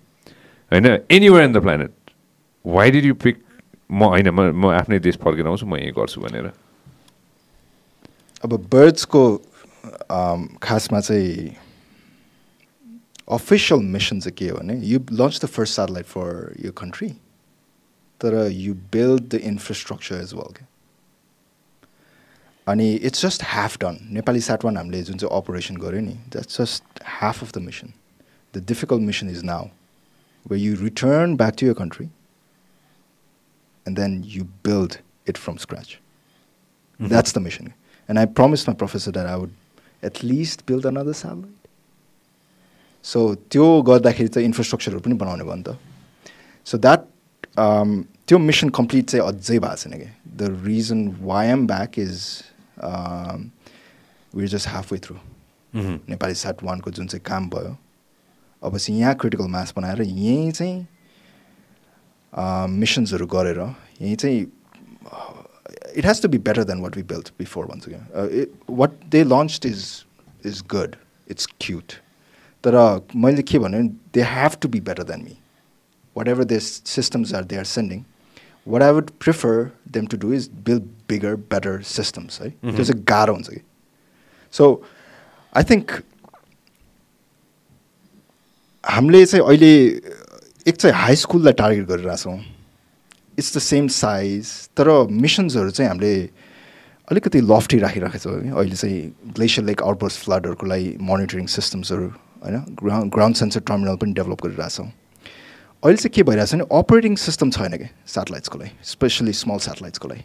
I 0.72 0.80
know 0.80 1.00
anywhere 1.10 1.44
in 1.44 1.52
the 1.52 1.62
planet. 1.62 1.94
Why 2.64 2.90
did 2.90 3.06
you 3.06 3.14
pick? 3.14 3.38
म 3.90 4.04
होइन 4.10 4.30
म 4.30 4.42
म 4.58 4.74
आफ्नै 4.74 5.00
देश 5.00 5.18
फर्केर 5.22 5.46
आउँछु 5.48 5.66
म 5.66 5.78
यहीँ 5.78 5.94
गर्छु 5.94 6.22
भनेर 6.22 6.52
अब 8.44 8.54
बर्ड्सको 8.74 9.22
um, 9.30 9.55
खासमा 10.62 11.00
चाहिँ 11.00 11.56
अफिसियल 13.38 13.82
मिसन 13.96 14.20
चाहिँ 14.20 14.36
के 14.38 14.50
हो 14.50 14.58
भने 14.58 14.78
you 14.88 15.00
launch 15.12 15.40
the 15.44 15.48
first 15.56 15.76
satellite 15.76 16.06
for 16.06 16.56
your 16.66 16.72
country 16.82 17.10
तर 18.22 18.36
you 18.52 18.74
build 18.94 19.28
the 19.36 19.42
infrastructure 19.52 20.16
as 20.16 20.34
well 20.34 20.54
के 20.58 20.66
अनि 22.68 22.92
it's 22.96 23.26
just 23.26 23.44
half 23.46 23.78
done 23.82 23.98
Nepali 24.18 24.42
Sat 24.42 24.66
one 24.66 24.78
हामीले 24.78 25.02
जुन 25.10 25.18
चाहिँ 25.18 25.38
अपरेसन 25.38 25.78
गऱ्यो 25.86 26.02
नि 26.02 26.18
that's 26.36 26.62
just 26.62 27.04
half 27.22 27.44
of 27.44 27.58
the 27.58 27.62
mission 27.70 27.94
the 28.54 28.66
difficult 28.68 29.02
mission 29.14 29.30
is 29.30 29.44
now 29.54 29.68
way 30.46 30.60
you 30.60 30.76
return 30.84 31.36
back 31.38 31.56
to 31.60 31.66
your 31.68 31.74
country 31.82 32.10
and 33.86 33.96
then 33.96 34.24
you 34.24 34.46
build 34.64 35.00
it 35.26 35.38
from 35.38 35.58
scratch. 35.58 36.00
That's 37.00 37.32
the 37.34 37.40
mission. 37.40 37.74
And 38.10 38.20
I 38.20 38.26
promised 38.26 38.68
my 38.68 38.74
professor 38.74 39.12
that 39.12 39.28
I 39.28 39.36
would 39.36 39.54
at 40.04 40.24
least 40.24 40.66
build 40.66 40.86
another 40.86 41.14
satellite. 41.14 41.52
So 43.06 43.36
त्यो 43.52 43.82
गर्दाखेरि 43.88 44.30
चाहिँ 44.30 44.46
इन्फ्रास्ट्रक्चरहरू 44.48 45.00
पनि 45.00 45.16
बनाउने 45.22 45.44
भयो 45.44 45.56
नि 45.56 45.64
त। 45.64 45.78
So 46.68 46.78
that 46.78 47.02
त्यो 48.28 48.38
मिसन 48.40 48.70
कम्प्लिट 48.80 49.06
चाहिँ 49.10 49.26
अझै 49.28 49.60
भएको 49.60 49.76
छैन 49.76 49.94
कि? 50.00 50.10
The 50.38 50.42
reason 50.66 51.08
why 51.22 51.48
I'm 51.48 51.68
back 51.68 52.00
is 52.00 52.20
we're 54.36 54.48
just 54.50 54.68
half 54.68 54.92
way 54.92 55.00
through 55.06 55.16
Nepali 55.76 56.36
Sat 56.36 56.64
वानको 56.64 56.92
जुन 56.92 57.08
चाहिँ 57.08 57.24
काम 57.26 57.50
भयो 57.50 57.78
अब 58.64 58.78
चाहिँ 58.78 59.00
यहाँ 59.00 59.16
क्रिटिकल 59.22 59.48
मास 59.52 59.74
बनाएर 59.78 60.02
यहीँ 60.02 60.52
चाहिँ 60.52 60.88
मिसन्सहरू 62.80 63.26
गरेर 63.28 63.60
यहीँ 64.02 64.16
चाहिँ 64.16 64.46
it 65.96 66.06
has 66.06 66.22
to 66.22 66.30
be 66.30 66.38
better 66.40 66.64
than 66.64 66.82
what 66.82 66.98
we 66.98 67.04
built 67.06 67.30
before 67.40 67.66
भन्छु 67.66 67.92
क्या 67.92 68.46
what 68.76 69.04
they 69.12 69.24
launch 69.26 69.60
is 69.66 69.86
is 70.46 70.62
good 70.72 70.96
it's 71.28 71.48
cute 71.62 71.94
तर 72.64 72.78
मैले 73.18 73.42
के 73.44 73.60
भने 73.60 73.84
they 74.14 74.22
have 74.30 74.58
to 74.62 74.68
be 74.70 74.80
better 74.82 75.04
than 75.04 75.24
me 75.24 75.38
whatever 76.28 76.44
they 76.46 76.60
systems 76.60 77.34
are 77.34 77.44
they 77.44 77.58
are 77.58 77.66
sending 77.70 78.04
what 78.68 78.84
I 78.84 78.92
would 78.92 79.10
prefer 79.20 79.70
them 79.92 80.06
to 80.08 80.18
do 80.18 80.34
is 80.34 80.50
build 80.66 80.84
bigger 81.10 81.36
better 81.52 81.82
systems 81.88 82.42
है 82.42 82.50
त्यो 82.50 82.84
चाहिँ 82.84 83.04
गाह्रो 83.08 83.34
हुन्छ 83.34 83.50
कि 83.50 83.62
सो 84.54 84.70
आई 85.56 85.64
थिङ्क 85.70 85.92
हामीले 88.84 89.26
चाहिँ 89.26 89.46
अहिले 89.46 89.72
एक 90.66 90.76
चाहिँ 90.76 90.96
हाई 90.96 91.16
स्कुललाई 91.16 91.54
टार्गेट 91.54 91.88
गरिरहेछौँ 91.88 92.38
इट्स 93.40 93.56
द 93.58 93.60
सेम 93.62 93.88
साइज 93.94 94.52
तर 94.78 94.90
मिसन्सहरू 95.12 95.70
चाहिँ 95.70 95.90
हामीले 95.90 96.30
अलिकति 97.12 97.42
लफ्टी 97.42 97.78
राखिरहेको 97.80 98.20
छौँ 98.20 98.42
कि 98.42 98.50
अहिले 98.50 98.76
चाहिँ 98.76 99.00
ग्लेसियर 99.36 99.66
लेक 99.68 99.82
आउटबर्स 99.84 100.18
फ्लडहरूको 100.26 100.66
लागि 100.68 100.96
मोनिटरिङ 101.10 101.46
सिस्टम्सहरू 101.56 102.08
होइन 102.46 102.64
ग्राउन्ड 102.82 103.14
ग्राउन्ड 103.14 103.36
सेन्सर 103.36 103.60
टर्मिनल 103.68 103.96
पनि 104.02 104.14
डेभलप 104.14 104.44
गरिरहेछौँ 104.46 104.88
अहिले 105.84 105.98
चाहिँ 105.98 106.14
के 106.16 106.24
भइरहेछ 106.24 106.54
भने 106.54 106.66
अपरेटिङ 106.80 107.16
सिस्टम 107.24 107.50
छैन 107.58 107.78
कि 107.78 107.90
सेटेलाइट्सको 108.08 108.60
लागि 108.60 108.72
स्पेसली 108.92 109.34
स्मल 109.42 109.58
सेटेलाइट्सको 109.68 110.08
लागि। 110.08 110.24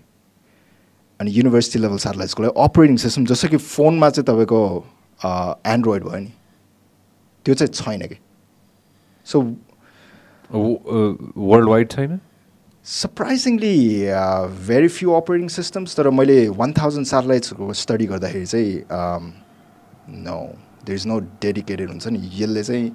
अनि 1.21 1.31
युनिभर्सिटी 1.31 1.79
लेभल 1.79 1.99
सेटेलाइट्सको 1.99 2.43
लागि 2.43 2.53
अपरेटिङ 2.65 2.97
सिस्टम 3.05 3.25
जस्तो 3.33 3.49
कि 3.49 3.57
फोनमा 3.57 4.11
चाहिँ 4.11 4.25
तपाईँको 4.27 4.61
एन्ड्रोइड 5.75 6.05
भयो 6.05 6.21
नि 6.21 6.33
त्यो 7.47 7.55
चाहिँ 7.55 7.73
छैन 7.75 8.07
कि। 8.09 8.17
सो 9.27 9.41
वर्ल्ड 10.51 11.69
वाइड 11.69 11.91
छैन? 11.91 12.21
Surprisingly 12.91 13.77
very 14.69 14.89
few 14.91 15.11
operating 15.15 15.49
systems 15.57 15.97
तर 15.97 16.11
मैले 16.11 16.39
वान 16.61 16.73
थाउजन्ड 16.79 17.07
सेटेलाइट्सको 17.07 17.73
स्टडी 17.81 18.07
गर्दाखेरि 18.13 18.47
चाहिँ 18.47 18.73
no 20.27 20.39
there 20.87 20.97
is 20.99 21.07
no 21.07 21.19
dedicated 21.45 21.89
हुन्छ 21.91 22.07
नि। 22.07 22.19
यसले 22.39 22.63
चाहिँ 22.69 22.91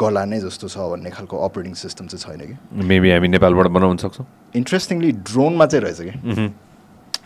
गर्ला 0.00 0.24
नै 0.24 0.38
जस्तो 0.40 0.68
छ 0.68 0.86
भन्ने 0.92 1.10
खालको 1.16 1.36
अपरेटिङ 1.46 1.74
सिस्टम 1.80 2.06
चाहिँ 2.12 2.22
छैन 2.38 2.40
कि। 2.46 2.86
मेबी 2.92 3.10
हामी 3.10 3.28
नेपालबाट 3.28 3.66
बनाउन 3.78 3.96
सक्छौँ। 4.04 4.26
इन्ट्रेस्टिङली 4.62 5.10
ड्रोनमा 5.32 5.66
चाहिँ 5.66 5.84
रहेछ 5.84 6.00
कि। 6.06 6.52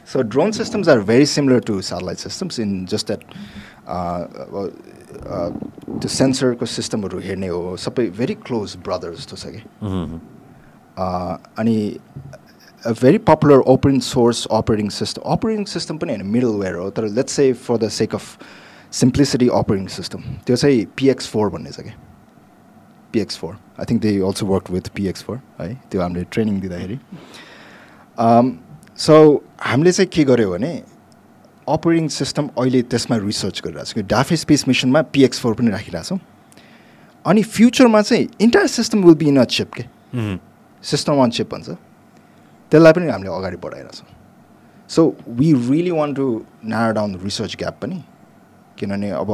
So 0.09 0.23
drone 0.23 0.53
systems 0.57 0.89
are 0.89 1.01
very 1.01 1.27
similar 1.27 1.61
to 1.69 1.83
satellite 1.83 2.19
systems 2.19 2.59
in 2.59 2.87
just 2.87 3.13
that 3.13 3.21
uh, 3.87 4.25
uh, 4.57 5.51
त्यो 6.01 6.09
सेन्सरको 6.09 6.67
सिस्टमहरू 6.79 7.19
हेर्ने 7.29 7.49
हो। 7.53 7.77
सबै 7.85 8.07
भेरी 8.17 8.35
क्लोज 8.49 8.77
ब्रदर 8.89 9.15
जस्तो 9.21 9.37
छ 9.37 9.47
कि। 9.53 9.61
अनि 10.99 11.77
a 12.85 12.93
very 13.01 13.19
popular 13.29 13.59
open 13.75 13.99
source 14.07 14.47
operating 14.53 14.89
system 14.97 15.23
operating 15.33 15.65
system 15.75 15.99
पनि 15.99 16.13
होइन 16.13 16.27
मिडल 16.27 16.55
वेयर 16.61 16.75
हो 16.75 16.91
तर 16.91 17.09
let's 17.19 17.33
say 17.33 17.53
for 17.53 17.77
the 17.77 17.89
sake 17.99 18.15
of 18.15 18.39
simplicity 19.01 19.49
operating 19.55 19.87
system 19.95 20.23
त्यो 20.47 20.57
चाहिँ 20.57 20.85
पिएक्स 20.97 21.29
फोर 21.29 21.51
भन्ने 21.51 21.71
छ 21.71 21.81
कि? 21.81 21.93
PX 23.13 23.39
four 23.39 23.55
I 23.55 23.85
think 23.91 24.03
they 24.03 24.19
also 24.21 24.47
work 24.47 24.71
with 24.71 24.89
PX 24.95 25.23
four 25.23 25.41
है? 25.61 25.75
त्यो 25.91 26.03
हामीले 26.03 26.25
ट्रेनिङ 26.33 26.61
दिँदाखेरि. 26.61 26.99
सो 28.99 29.45
हामीले 29.61 29.93
चाहिँ 29.93 30.09
के 30.15 30.25
गर्यो 30.25 30.51
भने 30.51 30.73
अपरेटिङ 31.67 32.09
सिस्टम 32.09 32.49
अहिले 32.59 32.83
त्यसमा 32.83 33.17
रिसर्च 33.17 33.61
गरिरहेको 33.65 34.01
छ। 34.01 34.05
डाफे 34.11 34.37
स्पेस 34.37 34.69
मिसनमा 34.69 35.03
पिएक्स 35.15 35.41
फोर 35.41 35.55
पनि 35.55 35.71
राखिरहेछौँ 35.71 36.19
अनि 37.25 37.43
फ्युचरमा 37.43 38.03
चाहिँ 38.03 38.29
entire 38.41 38.67
system 38.67 39.05
will 39.05 39.15
be 39.15 39.27
in 39.29 39.37
a 39.41 39.45
chip 39.57 39.73
के? 39.75 39.85
सिस्टम 40.83 41.23
अन 41.23 41.31
चिप 41.31 41.55
भन्छ। 41.55 41.69
त्यसलाई 42.73 42.93
पनि 42.93 43.09
हामीले 43.09 43.31
अगाडि 43.35 43.57
बढाइरहेछौँ 43.57 44.09
so 44.91 45.03
we 45.29 45.53
really 45.53 45.91
want 45.91 46.17
to 46.17 46.27
narrow 46.65 46.93
down 46.95 47.19
research 47.25 47.57
gap 47.59 47.79
पनि। 47.83 48.03
किनभने 48.79 49.11
अब 49.13 49.31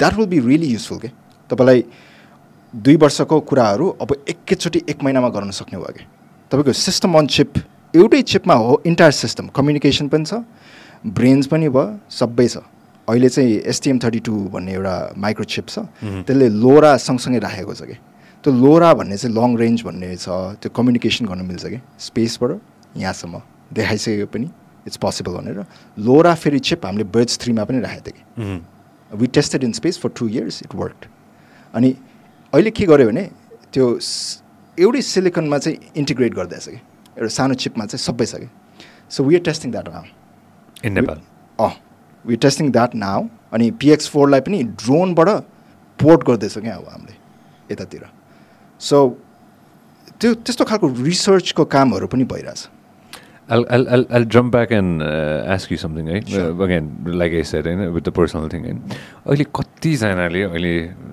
that 0.00 0.14
will 0.14 0.26
be 0.26 0.38
really 0.40 0.66
useful 0.66 0.98
के 0.98 1.08
तपाईँलाई 1.50 1.84
दुई 2.74 2.96
वर्षको 2.96 3.40
कुराहरू 3.40 3.88
अब 4.02 4.14
एकैचोटि 4.28 4.82
एक 4.88 5.02
महिनामा 5.04 5.28
गर्न 5.28 5.50
सक्ने 5.50 5.78
भयो 5.78 5.92
कि 5.92 6.04
तपाईँको 6.50 6.72
सिस्टम 6.74 7.18
अन 7.18 7.26
चिप 7.26 7.52
एउटै 7.94 8.22
चिपमा 8.22 8.54
हो 8.54 8.82
इन्टायर 8.86 9.12
सिस्टम 9.12 9.46
कम्युनिकेसन 9.56 10.08
पनि 10.08 10.24
छ 10.24 10.42
ब्रेन्स 11.06 11.46
पनि 11.46 11.68
भयो 11.68 11.84
सबै 12.10 12.48
छ। 12.48 12.56
अहिले 13.08 13.28
चाहिँ 13.28 13.52
एसटिएम 13.70 13.98
थर्टी 14.02 14.20
टू 14.26 14.34
भन्ने 14.52 14.72
एउटा 14.72 14.94
माइक्रोचिप 15.16 15.68
छ। 15.68 15.78
त्यसले 16.26 16.48
लोरा 16.48 16.96
सँगसँगै 16.98 17.38
राखेको 17.38 17.74
छ 17.74 17.82
कि 17.82 17.96
त्यो 18.46 18.54
लोरा 18.54 18.92
भन्ने 18.94 19.16
चाहिँ 19.18 19.34
लङ 19.34 19.56
रेन्ज 19.58 19.82
भन्ने 19.82 20.14
छ 20.16 20.28
त्यो 20.62 20.70
कम्युनिकेसन 20.70 21.26
गर्न 21.26 21.42
मिल्छ 21.46 21.66
कि? 21.66 21.78
स्पेसबाट 21.98 22.50
यहाँसम्म। 22.96 23.40
देखाइसकेको 23.74 24.26
पनि 24.30 24.46
इट्स 24.86 24.96
पोसिबल 25.02 25.32
भनेर। 25.34 25.58
लोरा 25.98 26.34
फेरि 26.38 26.58
चिप 26.62 26.86
हामीले 26.86 27.04
ब्रिज 27.10 27.38
थ्रीमा 27.42 27.64
पनि 27.66 27.80
राखेको 27.82 28.06
थियौँ 28.06 28.58
कि? 28.58 29.16
We 29.18 29.26
tested 29.34 29.64
in 29.64 29.72
space 29.74 29.98
for 29.98 30.10
two 30.14 30.28
years 30.28 30.62
it 30.62 30.74
work 30.78 31.08
अनि 31.74 31.90
अहिले 32.52 32.70
के 32.70 32.86
गर्यो 32.86 33.06
भने 33.10 33.24
त्यो 33.74 33.86
एउटै 34.78 35.02
सिलिकनमा 35.02 35.58
चाहिँ 35.58 35.78
इन्टिग्रेट 35.96 36.34
गर्दैछ 36.34 36.68
कि? 36.68 36.78
एउटा 37.18 37.28
सानो 37.38 37.54
चिपमा 37.66 37.86
चाहिँ 37.90 37.98
सबै 37.98 38.26
छ 38.26 38.46
कि? 38.46 38.48
So 39.10 39.24
we 39.24 39.34
are 39.34 39.42
testing 39.50 39.72
that 39.72 39.88
now 39.88 40.04
in 40.86 40.92
Nepal 41.02 41.18
अँ। 41.58 41.72
वी 42.24 42.36
टेस्टिङ 42.46 42.70
द्याट 42.70 42.94
नाउ 42.94 43.26
अनि 43.52 43.70
पिएक्स 43.82 44.08
फोरलाई 44.14 44.40
पनि 44.46 44.62
ड्रोनबाट 44.84 45.28
पोर्ट 45.98 46.26
गर्दैछ 46.28 46.58
क्या 46.58 46.76
अब 46.76 46.88
हामीले 46.92 47.14
यतातिर। 47.74 48.06
सो 48.80 49.18
त्यो 50.20 50.34
त्यस्तो 50.34 50.64
खालको 50.64 50.88
रिसर्चको 51.04 51.64
कामहरू 51.76 52.06
पनि 52.06 52.24
भइरहेछ 52.24 52.68
I'll, 53.48 53.64
I'll, 53.70 53.88
I'll, 53.88 54.06
I'll 54.10 54.24
jump 54.24 54.50
back 54.50 54.72
and 54.72 55.02
uh, 55.02 55.44
ask 55.46 55.70
you 55.70 55.76
something, 55.76 56.06
right? 56.06 56.28
Sure. 56.28 56.50
Uh, 56.50 56.64
again, 56.64 56.98
like 57.06 57.32
I 57.32 57.42
said, 57.42 57.64
होइन 57.64 57.92
with 57.92 58.02
the 58.02 58.10
personal 58.10 58.48
thing, 58.48 58.64
होइन 58.66 58.80
अहिले 59.24 59.44
कतिजनाले 59.58 60.42
अहिले 60.48 60.72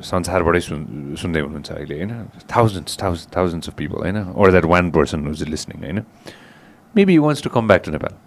संसारबाटै 0.10 0.62
सुन् 0.68 0.86
सुन्दै 1.24 1.42
हुनुहुन्छ 1.46 1.70
अहिले 1.78 2.00
होइन 2.00 2.14
thousands 2.54 2.98
thousand 3.04 3.36
thousands 3.36 3.70
of 3.70 3.76
people 3.82 4.02
होइन 4.06 4.18
or 4.34 4.50
that 4.56 4.66
one 4.66 4.90
person 4.98 5.28
who's 5.28 5.46
listening, 5.48 5.86
होइन 5.86 6.02
maybe 6.96 7.14
he 7.14 7.20
wants 7.20 7.46
to 7.46 7.54
come 7.58 7.68
back 7.68 7.84
to 7.84 7.92
Nepal. 7.92 8.18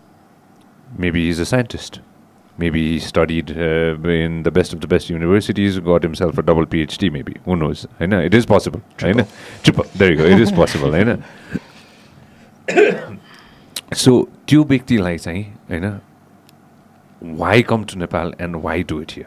Maybe 1.07 1.27
he's 1.27 1.41
a 1.41 1.49
scientist. 1.53 1.99
Maybe 2.59 2.83
he 2.91 2.99
studied 3.07 3.51
uh, 3.51 4.09
in 4.17 4.43
the 4.45 4.51
best 4.59 4.73
of 4.75 4.81
the 4.81 4.89
best 4.93 5.11
universities, 5.11 5.79
got 5.89 6.03
himself 6.03 6.39
a 6.39 6.43
double 6.43 6.67
PhD, 6.75 7.11
maybe. 7.17 7.35
Who 7.45 7.57
knows? 7.63 7.87
I 8.01 8.07
know, 8.07 8.21
it 8.29 8.35
is 8.35 8.47
possible. 8.53 8.81
होइन 9.03 9.25
Triple. 9.63 9.87
There 9.95 10.11
you 10.13 10.17
go. 10.23 10.25
It 10.37 10.41
is 10.47 10.53
possible. 10.61 10.91
होइन 10.99 11.19
so 13.95 14.13
त्यो 14.49 14.65
व्यक्तिलाई 14.71 15.19
चाहिँ 15.19 15.43
होइन 15.71 15.85
why 17.41 17.63
come 17.73 17.85
to 17.91 17.99
Nepal 17.99 18.33
and 18.41 18.57
why 18.65 18.83
do 18.93 19.01
it 19.03 19.13
here 19.17 19.27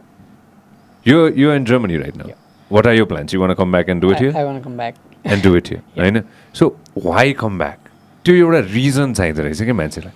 you 1.06 1.27
you 1.43 1.53
in 1.56 1.65
Germany 1.65 1.97
right 1.97 2.18
now 2.18 2.30
what 2.72 2.88
are 2.88 2.93
your 2.93 3.06
plans 3.11 3.34
you 3.34 3.41
want 3.41 3.53
come 3.60 3.72
back 3.72 3.89
and 3.89 4.01
do 4.01 4.11
it 4.11 4.18
I, 4.18 4.19
I 4.19 4.23
here 4.23 4.45
want 4.47 4.61
to 4.61 4.65
come 4.69 4.77
back. 4.81 4.95
And 5.26 5.43
do 5.43 5.56
it 5.56 5.69
here 5.69 6.01
होइन 6.01 6.22
so 6.60 6.76
why 7.06 7.34
come 7.43 7.57
back 7.60 7.89
त्यो 8.26 8.35
एउटा 8.35 8.60
reason 8.73 9.14
चाहिँदो 9.14 9.41
रहेछ 9.43 9.61
क्या 9.64 9.73
मान्छेलाई 9.73 10.14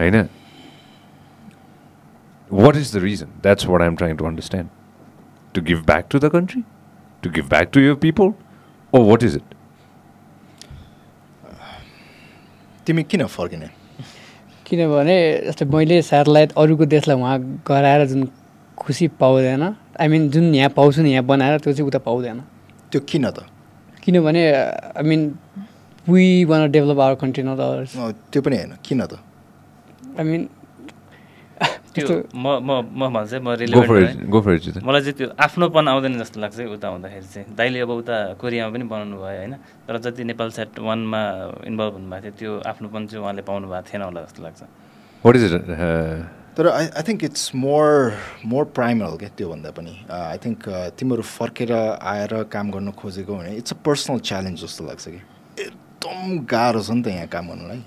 होइन 0.00 0.28
what 2.54 2.76
is 2.76 2.94
the 2.96 3.02
reason 3.02 3.26
that's 3.42 3.66
what 3.66 3.82
I'm 3.82 3.96
trying 3.96 4.16
to 4.16 4.24
understand 4.24 4.68
to 5.54 5.62
give 5.62 5.84
back 5.86 6.06
to 6.10 6.18
the 6.18 6.28
country 6.32 6.62
to 7.22 7.30
give 7.30 7.48
back 7.48 7.70
to 7.74 7.80
your 7.80 7.94
people 8.06 8.32
oh 8.92 9.04
what 9.10 9.22
is 9.22 9.36
it 9.36 9.54
तिमी 12.86 13.02
किन 13.10 13.24
फर्किने? 13.26 13.68
किनभने 14.66 15.16
जस्तै 15.46 15.64
मैले 15.74 16.00
सेटेलाइट 16.02 16.52
अरूको 16.58 16.84
देशलाई 16.94 17.16
उहाँ 17.16 17.38
गराएर 17.68 18.06
जुन 18.08 18.28
खुसी 18.78 19.08
पाउँदैन 19.20 19.62
आई 20.00 20.08
मिन 20.08 20.28
जुन 20.30 20.54
यहाँ 20.54 20.70
पाउँछु 20.76 21.02
नि 21.02 21.10
यहाँ 21.12 21.24
बनाएर 21.24 21.58
त्यो 21.60 21.72
चाहिँ 21.72 21.88
उता 21.88 21.98
पाउँदैन। 22.04 22.40
त्यो 22.92 23.00
किन 23.08 23.30
त? 23.30 23.46
किनभने 24.02 24.42
I 24.52 25.04
mean 25.08 25.20
we 26.08 26.44
want 26.44 26.70
develop 26.70 27.00
our 27.00 27.14
country 27.22 27.42
not 27.44 27.58
ours 27.58 27.96
अँ, 27.96 28.12
त्यो 28.32 28.42
पनि 28.42 28.56
होइन। 28.56 28.72
किन 28.84 29.00
त? 29.06 29.18
आई 30.18 30.24
मिन 30.24 30.48
त्यो 31.94 32.06
म 32.34 32.46
म 32.60 32.70
म 32.90 33.02
भन्छु 33.14 33.38
म 33.40 33.48
रिलेभेन्ट. 33.62 34.82
मलाई 34.82 35.00
चाहिँ 35.00 35.16
त्यो 35.18 35.28
आफ्नोपन 35.46 35.84
आउँदैन 35.88 36.14
जस्तो 36.22 36.38
लाग्छ 36.42 36.58
उता 36.76 36.88
हुँदाखेरि 36.94 37.26
चाहिँ। 37.34 37.46
दाइले 37.54 37.78
अब 37.86 37.90
उता 38.02 38.16
कोरियामा 38.42 38.70
पनि 38.74 38.84
बनाउनु 38.90 39.16
भयो 39.16 39.38
होइन। 39.38 39.54
तर 39.86 39.94
जति 40.02 40.22
नेपाल 40.30 40.48
सेट 40.58 40.78
वानमा 40.82 41.20
इन्भल्भ 41.70 41.94
हुनुभएको 41.98 42.22
थियो 42.24 42.34
त्यो 42.38 42.50
आफ्नोपन 42.70 43.06
चाहिँ 43.06 43.22
उहाँले 43.22 43.42
पाउनु 43.42 43.66
भएको 43.70 43.86
थिएन 43.88 44.02
होला 44.02 44.20
जस्तो 44.26 44.42
लाग्छ। 44.42 44.62
Is 45.24 45.52
it? 45.52 45.64
Uh, 45.64 46.28
तर 46.56 46.68
I 46.68 46.86
I 46.86 47.02
think 47.02 47.24
it's 47.24 47.54
more 47.54 48.12
more 48.46 48.64
primal 48.76 49.16
क्या 49.18 49.28
त्योभन्दा 49.38 49.70
पनि। 49.74 49.94
आई 50.10 50.38
थिङ्क 50.44 50.60
तिमीहरू 50.98 51.22
फर्केर 51.22 51.72
आएर 51.72 52.32
काम 52.52 52.70
गर्न 52.70 52.90
खोजेको 52.92 53.32
भने 53.34 53.56
इट्स 53.58 53.72
अ 53.72 53.76
पर्सनल 53.86 54.18
च्यालेन्ज 54.28 54.60
जस्तो 54.62 54.84
लाग्छ 54.86 55.04
कि। 55.08 55.20
एकदम 55.64 56.46
गाह्रो 56.46 56.80
छ 56.82 56.90
नि 56.90 57.02
त 57.02 57.06
यहाँ 57.08 57.26
काम 57.32 57.44
गर्नुलाई। 57.48 57.80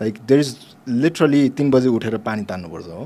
लाइक 0.00 0.14
देयर 0.28 0.40
इज 0.40 0.50
लिटरली 0.88 1.48
तिन 1.56 1.70
बजी 1.70 1.88
उठेर 1.88 2.16
पानी 2.26 2.42
तान्नुपर्छ 2.50 2.86
हो। 2.86 3.04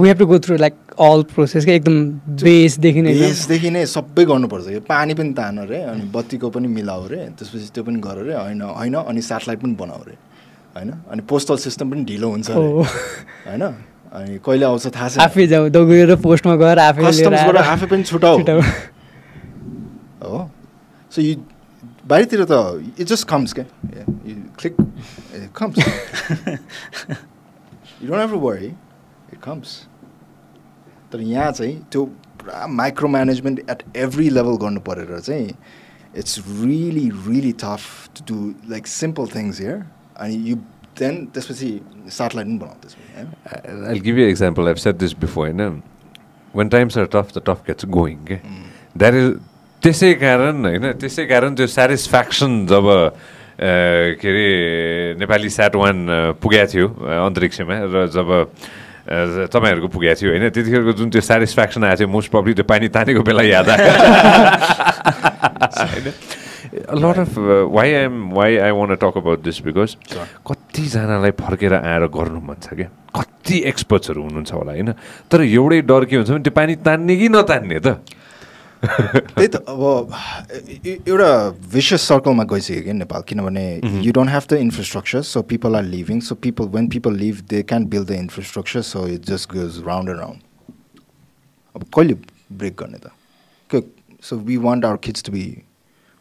We 0.00 0.08
have 0.08 0.18
to 0.18 0.26
go 0.26 0.38
through 0.38 0.56
like 0.56 0.74
all 1.00 1.22
process 1.34 1.66
एकदम 1.68 1.96
बेसदेखि 2.42 3.02
नै 3.02 3.14
बेसदेखि 3.20 3.70
नै 3.70 3.84
सबै 3.86 4.24
गर्नुपर्छ 4.24 4.66
कि 4.66 4.80
पानी 4.90 5.14
पनि 5.14 5.32
तान 5.34 5.58
रे 5.68 5.80
अनि 5.84 6.04
बत्तीको 6.14 6.50
पनि 6.50 6.68
मिलाऊ 6.68 7.06
रे 7.08 7.20
त्यसपछि 7.38 7.68
त्यो 7.74 7.82
पनि 7.84 7.98
गर 8.00 8.18
रे 8.24 8.34
होइन 8.34 8.62
होइन 8.62 8.94
अनि 8.94 9.20
सेटेलाइट 9.22 9.58
पनि 9.62 9.74
बनाऊ 9.80 10.02
रे 10.06 10.16
होइन 10.76 10.90
अनि 10.90 11.22
पोस्टल 11.30 11.56
सिस्टम 11.64 11.90
पनि 11.90 12.04
ढिलो 12.04 12.28
हुन्छ 12.30 12.50
हो। 12.50 12.82
होइन 13.46 13.62
अनि 13.62 14.38
कहिले 14.46 14.64
आउँछ 14.66 14.86
थाहा 14.96 15.08
छैन। 15.08 15.20
आफै 15.24 15.46
जाउँ 15.46 15.70
दौडेर 15.70 16.14
पोस्टमा 16.22 16.54
गएर 16.56 16.78
आफै 16.78 17.02
आफै 17.64 17.86
पनि 17.86 18.02
छुटाऊ। 18.04 18.36
हो। 20.22 20.38
सो 21.12 21.22
यु 21.22 21.34
बाहिरतिर 22.06 22.44
त 22.50 22.52
इट 22.98 23.06
जस्ट 23.06 23.28
कम्स 23.28 23.52
क्या 23.52 23.64
you 24.26 24.34
click 24.58 24.76
comes 25.56 25.78
you 28.02 28.08
don't 28.08 28.20
have 28.20 28.30
to 28.30 28.38
worry 28.38 28.66
it 28.66 29.40
comes 29.44 29.80
तर 31.12 31.20
यहाँ 31.20 31.52
चाहिँ 31.52 31.76
त्यो 31.92 32.04
पुरा 32.40 32.66
micro 32.66 33.08
management 33.08 33.70
at 33.70 33.82
every 33.96 34.28
level 34.30 34.56
गर्नु 34.62 34.80
परेर 34.90 35.18
चाहिँ 35.20 35.48
it's 36.18 36.38
really 36.48 37.08
really 37.28 37.52
tough 37.64 38.08
to 38.16 38.34
do 38.34 38.54
like 38.70 38.86
simple 38.86 39.26
things 39.34 39.60
here 39.60 39.84
अनि 40.20 40.36
यु 40.50 40.56
देन 40.98 41.24
त्यसपछि 41.34 41.70
सेटेलाइट 42.08 42.46
पनि 42.46 42.58
बनाऊ 42.58 42.74
त्यसपछि 42.82 43.16
होइन 43.16 43.32
I'll 43.88 43.98
give 43.98 44.18
you 44.18 44.24
an 44.24 44.30
example. 44.30 44.68
I've 44.68 44.80
said 44.80 44.98
this 44.98 45.12
before. 45.14 45.46
You 45.48 45.54
know, 45.54 45.82
when 46.54 46.70
times 46.70 46.96
are 46.96 47.06
tough, 47.06 47.32
the 47.32 47.40
tough 47.40 47.64
gets 47.64 47.84
त्यसै 49.84 50.12
कारण 50.16 50.64
होइन 50.64 50.86
त्यसै 50.96 51.24
कारण 51.28 51.54
त्यो 51.54 51.66
सेटिस्फ्याक्सन 51.68 52.52
जब 52.72 52.86
के 54.18 54.28
अरे 54.32 54.48
नेपाली 55.20 55.48
स्याट 55.52 55.74
वान 55.76 55.98
पुगेको 56.40 56.66
थियो 56.72 56.86
अन्तरिक्षमा 57.28 57.76
र 57.92 58.08
जब 58.08 58.28
तपाईँहरूको 59.52 59.88
पुगेको 59.92 60.16
थियो 60.20 60.30
होइन 60.32 60.48
त्यतिखेरको 60.48 60.92
जुन 60.98 61.08
त्यो 61.12 61.20
सेटिस्फ्याक्सन 61.20 61.84
आएको 61.84 62.00
थियो 62.00 62.08
मोस्ट 62.16 62.28
प्रब्लली 62.32 62.54
त्यो 62.56 62.64
पानी 62.64 62.88
तानेको 62.96 63.22
बेला 63.28 63.42
याद 63.44 63.68
आयो। 63.76 63.92
Lot 66.74 67.18
of 67.20 67.32
why 67.76 67.88
I'm 67.94 68.16
why 68.32 68.56
I 68.64 68.72
want 68.72 68.96
talk 68.96 69.14
about 69.20 69.38
this 69.44 69.60
because 69.68 69.90
कतिजनालाई 70.48 71.32
फर्केर 71.44 71.74
आएर 71.84 72.08
गर्नु 72.08 72.40
मन 72.40 72.56
छ 72.64 72.72
क्या? 72.72 72.88
कति 73.14 73.56
एक्सपर्ट्सहरू 73.70 74.20
हुनुहुन्छ 74.22 74.52
होला 74.52 74.72
होइन? 74.72 74.90
तर 75.28 75.38
एउटै 75.44 75.80
डर 75.84 76.04
के 76.08 76.16
हुन्छ 76.16 76.30
भने 76.30 76.42
त्यो 76.42 76.54
पानी 76.56 76.74
तान्ने 76.80 77.14
कि 77.20 77.28
नतान्ने 77.28 77.78
त? 77.84 78.00
त्यही 79.34 79.48
त 79.48 79.56
अब 79.68 79.82
एउटा 81.08 81.30
विशेष 81.74 82.00
सर्कलमा 82.00 82.44
गइसक्यो 82.52 82.82
कि 82.84 82.92
नेपाल 82.92 83.22
किनभने 83.28 83.66
you 84.04 84.12
don't 84.12 84.30
have 84.30 84.46
the 84.50 84.58
infrastructure 84.60 85.22
so 85.32 85.42
people 85.50 85.76
are 85.76 85.84
living 85.84 86.20
so 86.28 86.34
people 86.46 86.64
when 86.76 86.88
people 86.94 87.16
live 87.16 87.40
they 87.50 87.62
can 87.62 87.84
build 87.94 88.08
the 88.08 88.12
infrastructure 88.24 88.82
so 88.92 89.06
it 89.08 89.26
just 89.30 89.52
goes 89.54 89.82
round 89.86 90.10
and 90.10 90.20
round 90.20 90.40
अब 91.76 91.84
कहिले 91.94 92.14
ब्रेक 92.52 92.76
गर्ने 92.80 92.98
त? 92.98 93.10
So 94.22 94.36
we 94.36 94.56
want 94.56 94.84
our 94.84 94.96
kids 95.04 95.22
to 95.24 95.32
be 95.32 95.44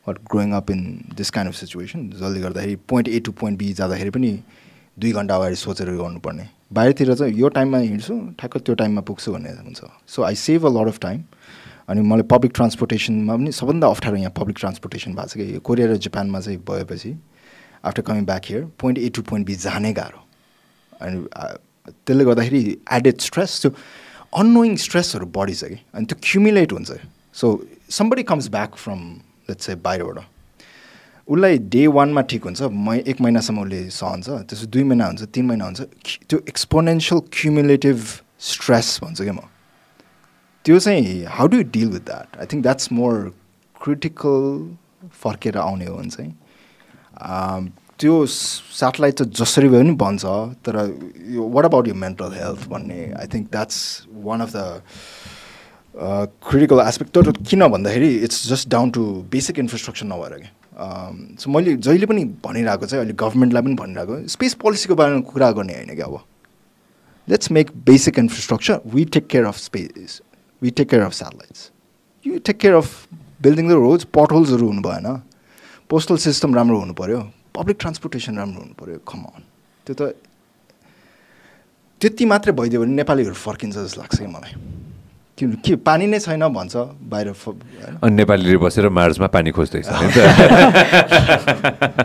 what 0.08 0.18
growing 0.32 0.52
up 0.54 0.72
in 0.72 0.80
this 1.18 1.30
kind 1.30 1.52
of 1.52 1.56
situation 1.60 2.10
जसले 2.10 2.40
गर्दाखेरि 2.42 2.76
point 2.90 3.08
A 3.10 3.20
to 3.20 3.32
point 3.32 3.60
B 3.60 3.72
जाँदाखेरि 3.74 4.10
पनि 4.10 4.32
दुई 5.00 5.12
घन्टा 5.12 5.36
अगाडि 5.36 5.56
सोचेर 5.56 5.90
गर्नुपर्ने। 5.90 6.48
बाहिरतिर 6.74 7.14
चाहिँ 7.16 7.34
यो 7.40 7.48
टाइममा 7.56 7.78
हिँड्छु 7.78 8.14
ठ्याक्क 8.40 8.58
त्यो 8.58 8.76
टाइममा 8.76 9.02
पुग्छु 9.08 9.32
भन्ने 9.34 9.50
हुन्छ। 9.50 9.82
So 10.08 10.24
I 10.24 10.36
save 10.36 10.66
a 10.66 10.70
lot 10.70 10.88
of 10.88 11.00
time 11.02 11.24
अनि 11.90 12.02
मलाई 12.02 12.24
पब्लिक 12.32 12.52
ट्रान्सपोर्टेसनमा 12.56 13.36
पनि 13.36 13.52
सबभन्दा 13.52 13.88
अप्ठ्यारो 13.88 14.18
यहाँ 14.18 14.34
पब्लिक 14.38 14.58
ट्रान्सपोर्टेसन 14.60 15.14
भएको 15.16 15.28
छ 15.28 15.38
कि 15.38 15.60
कोरिया 15.68 15.88
र 15.88 15.98
जापानमा 16.00 16.40
चाहिँ 16.40 16.60
भएपछि 16.70 17.12
after 17.86 18.02
coming 18.08 18.26
back 18.26 18.44
here 18.50 18.64
point 18.80 18.98
A 19.00 19.10
to 19.16 19.22
point 19.22 19.48
B 19.48 19.56
जाने 19.68 19.94
गाह्रो। 19.94 20.20
अनि 21.02 21.18
त्यसले 22.08 22.24
गर्दाखेरि 22.26 22.62
एडेड 22.98 23.18
स्ट्रेस 23.20 23.62
त्यो 23.62 23.72
अनोइङ 24.40 24.76
स्ट्रेसहरू 24.80 25.26
बढी 25.36 25.54
छ 25.54 25.64
कि। 25.72 25.78
अनि 25.94 26.06
त्यो 26.06 26.18
क्युमुलेट 26.24 26.72
हुन्छ। 26.72 26.92
So 27.36 27.46
somebody 27.92 28.24
comes 28.24 28.48
back 28.56 28.76
from 28.80 29.00
let's 29.50 29.66
चाहिँ 29.66 29.82
बाहिरबाट 29.84 30.18
उसलाई 31.28 31.58
डे 31.74 31.86
वानमा 31.88 32.22
ठिक 32.32 32.44
हुन्छ 32.44 32.62
म 32.72 32.94
एक 33.04 33.22
महिनासम्म 33.22 33.62
उसले 33.62 33.90
सहन्छ 33.92 34.30
त्यसो 34.50 34.66
दुई 34.72 34.84
महिना 34.84 35.06
हुन्छ 35.08 35.24
तिन 35.36 35.46
महिना 35.46 35.66
हुन्छ। 35.66 35.82
त्यो 36.30 36.40
एक्सपोनेन्सियल 36.50 37.20
क्युमुलेटिभ 37.32 37.98
स्ट्रेस 38.40 39.00
भन्छु 39.04 39.24
क्या 39.24 39.34
म। 39.34 39.40
त्यो 40.66 40.80
चाहिँ 40.80 41.24
how 41.30 41.48
do 41.48 41.62
deal 41.72 41.90
with 41.90 42.06
that 42.08 42.38
I 42.40 42.46
think 42.54 42.64
that's 42.64 42.92
more 42.92 43.14
critical 43.76 44.44
फर्केर 45.24 45.58
आउने 45.58 45.86
हो 45.86 45.96
भने 45.98 46.10
चाहिँ 46.10 46.32
um, 46.32 47.72
त्यो 48.00 48.26
सेटेलाइट 48.26 49.22
त 49.22 49.24
जसरी 49.40 49.70
भए 49.70 49.82
पनि 49.82 49.96
भन्छ 49.96 50.26
तर 50.66 50.76
यो 51.36 51.48
वाट 51.50 51.66
अबाउट 51.66 51.88
यो 51.88 51.94
मेन्टल 51.96 52.32
हेल्थ 52.34 52.68
भन्ने? 52.70 53.00
I 53.20 53.28
think 53.34 53.48
that's 53.52 53.78
one 54.24 54.42
of 54.42 54.52
the 54.56 54.82
critical 56.50 56.80
aspect 56.88 57.14
तर 57.16 57.32
किन 57.50 57.68
भन्दाखेरि 57.68 58.10
it's 58.24 58.48
just 58.50 58.70
down 58.70 58.92
to 58.92 59.06
basic 59.32 59.60
infrastructure 59.60 60.06
नभएर 60.06 60.38
क्या 60.40 61.38
सो 61.40 61.52
मैले 61.52 61.74
जहिले 61.78 62.06
पनि 62.06 62.24
भनिरहेको 62.46 62.86
चाहिँ 62.86 63.04
अहिले 63.04 63.16
गभर्मेन्टलाई 63.20 63.64
पनि 63.64 63.76
भनिरहेको 63.76 64.28
स्पेस 64.36 64.54
पोलिसीको 64.64 64.96
बारेमा 64.96 65.22
कुरा 65.32 65.52
गर्ने 65.60 65.74
होइन 65.74 65.96
क्या 65.96 66.06
अब। 66.06 66.20
Let's 67.28 67.52
make 67.52 67.72
basic 67.86 68.20
infrastructure 68.20 68.82
we 68.96 69.06
take 69.14 69.28
care 69.28 69.46
of 69.46 69.58
space 69.60 70.22
we 70.64 70.70
take 70.80 70.90
care 70.90 71.04
of 71.04 71.14
satellites 71.14 71.70
you 72.26 72.40
take 72.46 72.58
care 72.58 72.74
of 72.74 72.90
building 73.42 73.68
the 73.70 73.72
roads 73.84 74.04
पट 74.18 74.32
होल्सहरू 74.32 74.68
हुनु 74.68 74.82
भएन. 74.82 75.08
पोस्टल 75.90 76.18
सिस्टम 76.28 76.56
राम्रो 76.56 76.80
हुनु 76.80 76.94
पऱ्यो 77.00 77.20
पब्लिक 77.56 77.78
ट्रान्सपोर्टेसन 77.80 78.38
राम्रो 78.38 78.62
हुनु 78.62 78.74
पऱ्यो 78.84 78.98
खमन 79.08 79.42
त्यो 79.88 79.96
त 80.00 80.14
त्यति 82.02 82.26
मात्रै 82.26 82.54
भइदियो 82.54 82.82
भने 82.82 82.94
नेपालीहरू 82.94 83.34
फर्किन्छ 83.34 83.76
जस्तो 83.78 84.02
लाग्छ 84.02 84.20
कि 84.20 84.26
मलाई. 84.28 84.54
किन? 85.38 85.52
के 85.66 85.76
पानी 85.88 86.06
नै 86.08 86.20
छैन 86.20 86.48
भन्छ 86.54 86.76
बाहिर 87.12 87.28
अनि 88.04 88.16
नेपालीले 88.16 88.58
बसेर 88.64 88.90
मार्चमा 88.98 89.28
पानी 89.36 89.52
खोज्दैछ 89.58 89.88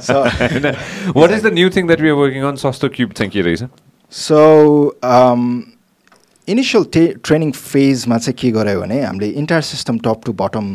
So- 0.08 0.24
what 1.16 1.30
is 1.30 1.42
the 1.46 1.52
new 1.58 1.70
thing 1.76 1.86
that 1.86 2.00
we 2.00 2.08
are 2.08 2.14
working 2.20 2.42
on 2.50 2.56
सस्तो 2.62 2.88
क्युब 2.96 3.12
चाहिँ 3.18 3.30
के 3.32 3.40
रहेछ? 3.42 3.62
सो 4.12 4.40
इनिसियल 6.52 6.84
टे 6.92 7.06
ट्रेनिङ 7.24 7.50
फेजमा 7.52 8.18
चाहिँ 8.18 8.36
के 8.40 8.50
गऱ्यो 8.56 8.80
भने 8.80 9.00
हामीले 9.04 9.28
entire 9.42 9.62
system 9.70 9.98
top 10.04 10.20
to 10.26 10.32
bottom 10.42 10.66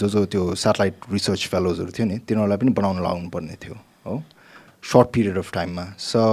जो 0.00 0.08
जो 0.14 0.24
त्यो 0.32 0.54
सेटेलाइट 0.64 1.12
रिसर्च 1.12 1.46
फेलोजहरू 1.52 1.92
थियो 1.98 2.06
नि 2.06 2.18
तिनीहरूलाई 2.28 2.58
पनि 2.64 2.70
बनाउन 2.80 3.02
लाउनु 3.02 3.28
पर्ने 3.36 3.56
थियो 3.64 3.76
हो 4.06 4.22
सर्ट 4.92 5.08
पिरियड 5.14 5.38
अफ 5.38 5.52
टाइममा 5.54 5.86
सो 6.08 6.24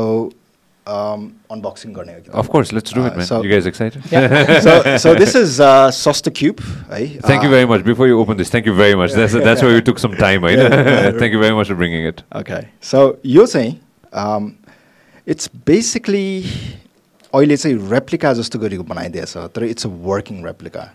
अनबक्सिङ 0.85 1.93
गर्ने 1.93 2.13
Uh, 4.11 4.19
uh, 4.81 4.97
Uh. 12.31 12.43
So 12.91 13.01
यो 13.25 13.45
चाहिँ 13.55 13.73
um, 14.13 14.51
it's 15.27 15.47
basically 15.73 16.27
अहिले 17.37 17.57
चाहिँ 17.57 17.89
रेप्लिका 17.91 18.33
जस्तो 18.39 18.59
गरेको 18.59 18.83
बनाइदिएछ 18.93 19.37
तर 19.55 19.63
it's 19.63 19.85
a 19.85 19.89
working 20.11 20.43
replica. 20.45 20.89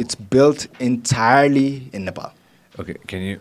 It's 0.00 0.16
built 0.32 0.82
entirely 0.82 1.66
in 1.94 2.02
Nepal 2.02 2.30
Okay, 2.74 2.94
can 3.10 3.20
you 3.24 3.38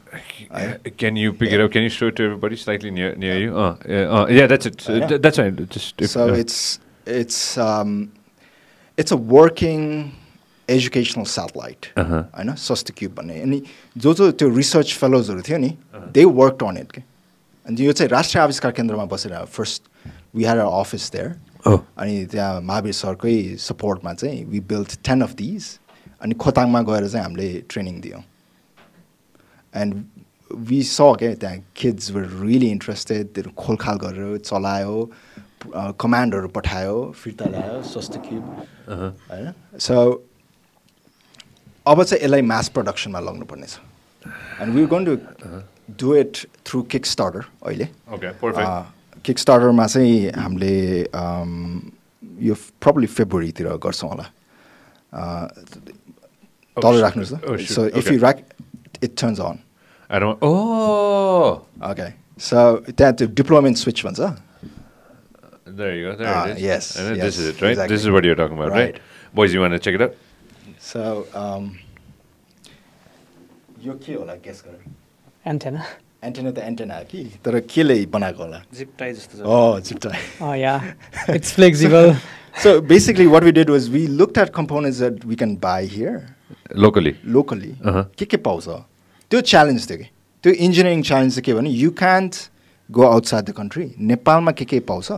can 1.02 1.16
you 1.16 1.30
pick 1.42 1.54
it 1.58 1.62
up? 1.66 1.70
Can 1.74 1.84
you 1.84 1.92
show 1.98 2.08
it 2.12 2.16
to 2.16 2.24
everybody 2.30 2.58
slightly 2.62 2.90
near 2.96 3.12
near 3.16 3.36
you? 3.42 3.52
Uh, 3.66 3.68
yeah, 3.92 4.16
uh, 4.16 4.26
yeah, 4.38 4.48
that's 4.54 4.70
it. 4.70 4.82
Uh, 4.90 4.96
yeah. 4.96 5.06
Th- 5.12 5.20
that's 5.26 5.40
right. 5.42 5.62
Just 5.76 6.02
so 6.14 6.24
uh, 6.24 6.34
it's 6.42 6.58
it's 7.20 7.38
um, 7.66 7.94
it's 8.98 9.16
a 9.18 9.20
working 9.36 9.86
educational 10.70 11.24
satellite 11.36 11.88
Uh-huh. 12.04 12.20
होइन 12.36 12.54
सस्तो 12.66 12.94
cube 12.98 13.14
भन्ने 13.16 13.40
अनि 13.42 13.62
जो 14.04 14.14
जो 14.20 14.30
त्यो 14.42 14.50
research 14.58 14.94
फेलोजहरू 15.04 15.42
थियो 15.48 15.58
नि 15.64 15.72
they 16.18 16.26
work 16.42 16.64
on 16.64 16.78
it 16.78 16.92
के 16.92 17.02
अनि 17.66 17.86
यो 17.86 17.92
चाहिँ 18.02 18.10
राष्ट्रिय 18.12 18.44
आविष्कार 18.44 18.72
केन्द्रमा 18.82 19.06
बसेर 19.16 19.38
first 19.56 19.82
we 20.36 20.44
had 20.44 20.58
or 20.58 20.80
office 20.82 21.12
there 21.16 21.32
Oh. 21.32 21.51
अनि 21.68 22.26
त्यहाँ 22.32 22.62
महावीर 22.62 22.94
सरकै 22.94 23.36
सपोर्टमा 23.60 24.14
चाहिँ 24.14 24.44
we 24.46 24.60
build 24.72 24.92
ten 25.06 25.22
of 25.22 25.34
these 25.42 25.64
अनि 26.22 26.34
खोताङमा 26.42 26.82
गएर 26.90 27.08
चाहिँ 27.08 27.26
हामीले 27.26 27.50
ट्रेनिङ 27.70 28.00
दियौँ। 28.02 28.22
एन्ड 29.74 30.04
वी 30.70 30.82
स 30.84 31.02
क्या 31.20 31.34
त्यहाँ 31.42 31.58
किड्स 31.76 32.12
वर 32.12 32.24
रियली 32.42 32.70
इन्ट्रेस्टेड 32.70 33.28
त्यो 33.36 33.52
खोलखाल 33.58 33.98
गरेर 33.98 34.38
चलायो 34.40 34.98
कमान्डहरू 36.02 36.48
पठायो 36.58 36.96
फिर्ता 37.16 37.46
ल्यायो 37.50 37.82
सस्तो 37.88 38.20
क्युब 38.20 38.44
होइन? 38.90 39.54
सो 39.80 39.96
अब 41.86 42.04
चाहिँ 42.04 42.24
यसलाई 42.24 42.42
मास 42.52 42.70
प्रडक्सनमा 42.76 43.20
लग्नुपर्ने 43.20 43.68
छ 43.68 43.80
and 44.62 44.74
we 44.76 44.86
gone 44.94 45.06
to 45.06 45.16
do 46.02 46.16
it 46.16 46.38
through 46.66 46.82
kickstarter 47.06 47.46
अहिले। 47.66 47.88
ओके 48.14 48.32
किक 49.26 49.40
स्टार्टरमा 49.40 49.86
चाहिँ 49.88 50.30
हामीले 50.38 50.76
um, 51.16 51.52
यो 52.42 52.54
प्रब्लली 52.82 53.08
फेब्रुअरीतिर 53.18 53.68
गर्छौँ 53.88 54.10
होला 54.10 54.28
Uh, 55.12 55.48
Oh, 56.78 56.82
तल. 56.84 57.02
राख्नुहोस् 57.04 57.34
Oh. 57.44 57.58
So 57.76 57.86
if. 58.00 58.12
You 58.12 58.20
rack 58.20 58.38
it 59.04 59.16
turns 59.22 59.40
on 59.42 59.58
I 60.10 60.20
don't. 60.24 60.40
Oh, 60.44 61.52
okay 61.90 62.08
so 62.48 62.62
त्यहाँ 62.96 63.14
त्यो 63.20 63.28
डिप्लोमेन्ट 63.40 63.78
स्विच 63.78 64.04
भन्छ 64.06 64.20
there 65.80 65.96
you 65.96 66.06
go. 66.06 66.16
There 66.20 66.28
Ah, 66.28 66.46
it 66.48 66.58
is. 66.58 66.64
yes, 66.64 66.88
And 67.00 67.08
then 67.10 67.16
yes, 67.18 67.26
this 67.26 67.38
is 67.40 67.48
it, 67.50 67.62
right? 67.62 67.72
exactly. 67.72 67.96
This 67.96 68.06
is 68.06 68.10
what 68.16 68.26
you're 68.28 68.36
talking 68.40 68.58
about, 68.60 68.72
right? 68.72 68.96
Right. 68.96 69.02
Boys, 69.40 69.54
you 69.54 69.62
want 69.62 69.74
to 69.76 69.80
check 69.80 69.96
it 70.00 70.02
out? 70.06 70.16
So 70.88 71.04
um, 71.42 71.70
यो 73.86 73.94
के 74.06 74.14
होला 74.14 74.34
guess 74.48 74.64
गर 74.68 75.50
antenna 75.52 75.84
antenna 76.24 76.52
त 76.52 76.58
antenna 76.58 76.96
हो 76.98 77.04
कि 77.12 77.24
तर 77.46 77.60
केले 77.70 78.06
बनाएको 78.06 78.44
होला? 78.44 78.62
जिप 78.74 78.90
टाई 79.00 79.14
जस्तो. 79.14 80.54
Yeah 80.56 80.76
it's 81.30 81.54
flexible 81.54 82.16
so 82.62 82.82
basically, 82.82 83.28
what 83.28 83.46
we 83.46 83.52
did 83.54 83.70
was 83.70 83.90
we 83.90 84.08
looked 84.08 84.38
at 84.38 84.50
components 84.56 84.98
that 85.00 85.24
we 85.24 85.36
can 85.42 85.56
buy 85.56 85.86
here. 85.86 86.36
Locally. 86.76 87.14
locally. 87.24 87.70
Uh-huh. 87.82 88.04
के 88.18 88.26
के 88.26 88.38
पाउँछ? 88.38 88.68
त्यो 89.32 89.42
च्यालेन्ज 89.42 89.90
थियो 89.90 89.98
कि? 89.98 90.08
त्यो 90.44 90.54
इन्जिनियरिङ 90.66 91.02
च्यालेन्ज 91.10 91.34
चाहिँ 91.34 91.44
के 91.46 91.54
भने 91.54 91.70
you 91.70 91.92
can't 92.02 92.36
go 92.90 93.04
outside 93.08 93.46
the 93.46 93.52
country 93.60 93.86
नेपालमा 94.12 94.52
के 94.52 94.66
के 94.66 94.80
पाउँछ? 94.92 95.12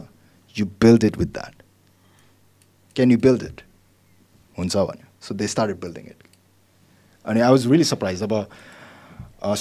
You 0.56 0.66
build 0.86 1.04
it 1.04 1.18
with 1.18 1.28
that 1.38 1.56
can 2.96 3.12
you 3.12 3.18
build 3.26 3.44
it 3.44 3.62
हुन्छ 4.58 4.76
भन्यो। 4.76 5.08
So 5.28 5.36
they 5.36 5.48
started 5.48 5.80
building 5.82 6.06
it 6.06 6.24
अनि 7.26 7.40
आई 7.42 7.50
वाज 7.50 7.68
रियली 7.68 7.84
सरप्राइज 7.84 8.24
अब 8.24 8.34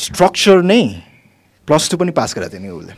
स्ट्रक्चर 0.04 0.62
नै 0.62 0.82
प्लस 1.68 1.90
टू 1.90 1.96
पनि 1.96 2.10
पास 2.12 2.34
गरेको 2.38 2.50
थियो 2.52 2.62
नि 2.62 2.68
उसले 2.78 2.94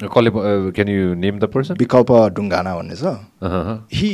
uh, 0.00 0.70
can 0.72 0.88
you 0.88 1.14
name 1.16 1.38
the 1.38 1.48
person? 1.48 1.76
विकल्प 1.78 2.10
ढुङ्गाना 2.36 2.74
भन्ने 2.76 2.96
छ 2.96 3.14
Uh-huh. 3.42 3.76
हि 3.92 4.12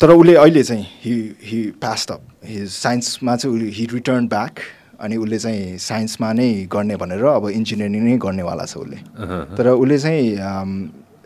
तर 0.00 0.10
उसले 0.10 0.34
अहिले 0.36 0.62
चाहिँ 0.62 0.86
he 1.02 1.14
he 1.44 1.60
passed 1.82 2.10
up 2.10 2.22
he 2.46 2.66
साइन्समा 2.76 3.36
चाहिँ 3.36 3.56
उसले 3.56 3.70
हि 3.78 3.86
रिटर्न 3.92 4.26
ब्याक 4.28 4.58
अनि 5.00 5.16
उसले 5.16 5.38
चाहिँ 5.38 5.78
साइन्समा 5.80 6.32
नै 6.32 6.48
गर्ने 6.72 6.96
भनेर 6.96 7.24
अब 7.32 7.48
इन्जिनियरिङ 7.50 8.02
नै 8.04 8.16
गर्नेवाला 8.26 8.64
छ 8.64 8.76
उसले 8.84 8.96
Uh-huh. 8.96 9.42
तर 9.56 9.68
उसले 9.74 9.98
चाहिँ 9.98 10.24
um, 10.48 10.72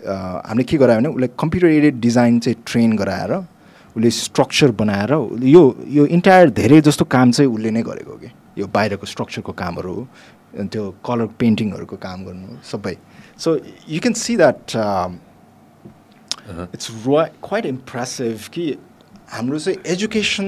uh, 0.04 0.40
हामीले 0.48 0.64
के 0.64 0.76
गरायो 0.78 1.00
भने 1.00 1.08
उसले 1.14 1.28
कम्प्युटर 1.44 1.66
एडेड 1.68 2.00
डिजाइन 2.00 2.38
चाहिँ 2.40 2.56
ट्रेन 2.66 2.96
गराएर 2.96 3.32
उसले 3.96 4.10
स्ट्रक्चर 4.22 4.70
बनाएर 4.80 5.12
यो 5.54 5.62
यो 5.98 6.06
इन्टायर 6.18 6.50
धेरै 6.60 6.80
जस्तो 6.90 7.04
काम 7.16 7.30
चाहिँ 7.38 7.50
उसले 7.52 7.70
नै 7.70 7.82
गरेको 7.90 8.10
हो 8.12 8.16
कि 8.24 8.30
यो 8.59 8.66
बाहिरको 8.66 9.06
स्ट्रक्चरको 9.06 9.52
कामहरू 9.62 9.97
त्यो 10.72 10.82
कलर 11.06 11.26
पेन्टिङहरूको 11.40 11.97
काम 12.02 12.24
गर्नु 12.26 12.48
सबै। 12.72 12.97
So 13.39 13.48
you 13.89 14.01
can 14.01 14.14
see 14.24 14.36
that 14.36 14.64
it's 16.74 16.90
quite 17.44 17.66
impressive 17.66 18.48
कि 18.52 18.64
हाम्रो 19.28 19.59
चाहिँ 19.59 19.78
एजुकेसन 19.93 20.47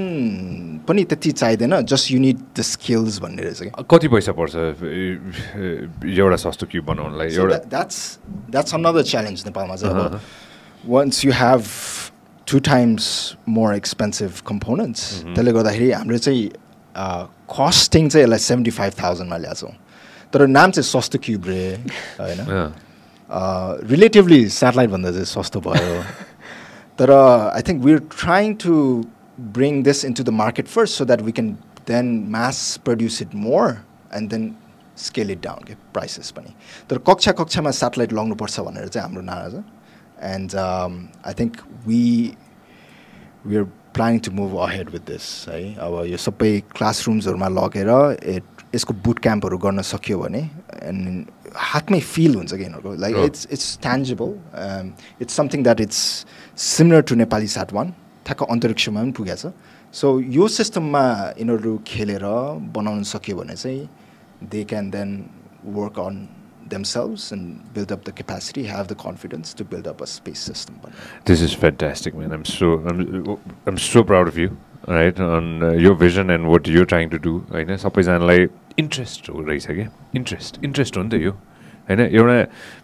पनि 0.89 1.03
त्यति 1.05 1.31
चाहिँदैन 1.31 1.81
जस्ट 1.93 2.11
युनिट 2.11 2.39
द 2.57 2.61
स्किल्स 2.65 3.19
भन्ने 3.21 3.43
रहेछ 3.43 3.61
कि। 3.63 3.71
कति 3.91 4.09
पैसा 4.09 4.33
पर्छ? 4.33 4.55
एउटा 4.57 6.37
सस्तो 6.45 6.67
क्युब 6.73 6.85
बनाउनलाई 6.87 7.29
एउटा 7.37 7.59
that's 7.75 7.99
that's 8.55 8.73
another 8.79 9.05
challenge 9.13 9.45
नेपालमा 9.47 9.77
चाहिँ 9.77 9.95
अब। 9.95 10.21
Once 10.89 11.23
you 11.25 11.33
have 11.33 11.69
two 12.47 12.61
times 12.71 13.37
more 13.47 13.73
expensive 13.75 14.41
components 14.51 15.01
त्यसले 15.25 15.53
गर्दाखेरि 15.53 15.91
हामीले 15.93 16.19
चाहिँ 16.19 16.51
कस्टिङ 16.97 18.09
चाहिँ 18.09 18.25
यसलाई 18.25 18.39
सेभेन्टी 18.39 18.71
फाइभ 18.71 18.93
थाउजन्डमा 19.03 19.37
ल्याएको 19.37 19.67
छौँ। 19.67 19.75
तर 20.33 20.47
नाम 20.47 20.71
चाहिँ 20.71 20.87
सस्तो 20.87 21.19
क्युब 21.19 21.47
रे 21.47 21.63
होइन? 22.21 22.41
रिलेटिभली 23.91 24.49
सेटेलाइटभन्दा 24.51 25.11
चाहिँ 25.11 25.25
सस्तो 25.25 25.61
भयो। 25.61 26.03
तर 26.99 27.11
I 27.11 27.63
think 27.69 27.85
we 27.85 27.93
are 27.93 28.03
trying 28.19 28.55
to 28.65 28.75
bring 29.59 29.83
this 29.83 30.05
into 30.15 30.23
the 30.23 30.29
market 30.43 30.67
first 30.69 30.99
so 30.99 31.05
that 31.05 31.21
we 31.29 31.33
can 31.33 31.51
then 31.89 32.07
mass 32.31 32.81
produce 32.85 33.23
it 33.23 33.35
more 33.35 33.77
and 34.15 34.31
then 34.31 34.55
scale 34.99 35.31
it 35.31 35.43
down 35.43 35.65
के 35.69 35.75
प्राइसेस 35.95 36.31
पनि। 36.37 36.55
तर 36.91 36.99
कक्षा 37.09 37.33
कक्षामा 37.33 37.71
सेटेलाइट 37.81 38.13
लगाउनुपर्छ 38.13 38.61
भनेर 38.61 38.89
चाहिँ 38.89 39.07
हाम्रो 39.07 39.23
नारा 39.23 39.49
छ। 39.49 39.63
And 40.35 40.55
I 40.55 41.35
think 41.41 41.57
we 41.87 42.05
we 43.47 43.57
are 43.57 43.65
planning 43.95 44.19
to 44.25 44.31
move 44.33 44.57
ahead 44.67 44.91
with 44.91 45.05
this 45.07 45.27
है? 45.49 45.61
अब 45.77 45.93
यो 46.07 46.17
सबै 46.17 46.53
क्लासरुम्सहरूमा 46.77 47.49
लगेर 47.59 47.91
एट 48.37 48.45
यसको 48.75 48.95
बुट 49.05 49.19
क्याम्पहरू 49.19 49.59
गर्न 49.59 49.83
सक्यो 49.83 50.19
भने 50.19 50.43
एन्ड 50.83 51.27
हातमै 51.57 52.01
फिल 52.01 52.35
हुन्छ 52.35 52.53
कि 52.55 52.63
यिनीहरूको। 52.63 52.95
Like. 53.03 53.17
It's 53.27 53.47
it's 53.51 53.79
tangible 53.83 54.31
it's 55.23 55.35
something 55.37 55.63
that 55.63 55.81
it's 55.81 56.01
similar 56.71 57.03
to 57.11 57.15
Nepali 57.23 57.49
साट 57.57 57.73
वान 57.73 57.93
ठ्याक्क 58.27 58.43
अन्तरिक्षमा 58.51 59.01
पनि 59.03 59.13
पुगेको 59.19 59.51
छ। 59.51 59.53
सो 59.95 60.07
यो 60.21 60.47
सिस्टममा 60.49 61.05
यिनीहरू 61.39 61.73
खेलेर 61.87 62.25
बनाउन 62.75 63.03
सक्यो 63.13 63.37
भने 63.37 63.55
चाहिँ 63.57 63.89
they 64.51 64.63
can 64.71 64.91
then 64.91 65.11
work 65.67 65.99
on 65.99 66.17
themselves 66.71 67.31
and 67.33 67.45
build 67.75 67.93
up 67.93 68.05
the 68.05 68.13
capacity, 68.13 68.65
have 68.65 68.89
the 68.89 68.99
confidence 69.05 69.55
to 69.61 69.65
build 69.65 69.87
up 69.87 70.01
a 70.01 70.07
space 70.07 70.41
system. 70.51 70.81
This 71.25 71.43
is 71.43 71.55
fantastic, 71.67 72.15
man. 72.15 72.33
I'm 72.33 72.45
so 72.45 72.73
I'm, 72.87 73.39
I'm 73.67 73.79
so 73.79 74.05
proud 74.05 74.29
of 74.29 74.39
you. 74.39 74.57
Right 74.89 75.19
on 75.21 75.63
uh, 75.63 75.71
your 75.73 75.95
vision 75.95 76.31
and 76.31 76.49
what 76.49 76.67
you're 76.67 76.87
trying 76.93 77.11
to 77.15 77.19
do. 77.19 77.33
होइन 77.53 77.77
सबैजनालाई 77.77 78.47
interest 78.79 79.31
रहेछ 79.31 79.67
क्या 79.67 79.89
interest 80.17 80.65
interest 80.65 80.97
हो 80.97 81.03
नि 81.03 81.11
त 81.11 81.21
यो 81.23 81.33
होइन 81.91 82.01
एउटा 82.01 82.37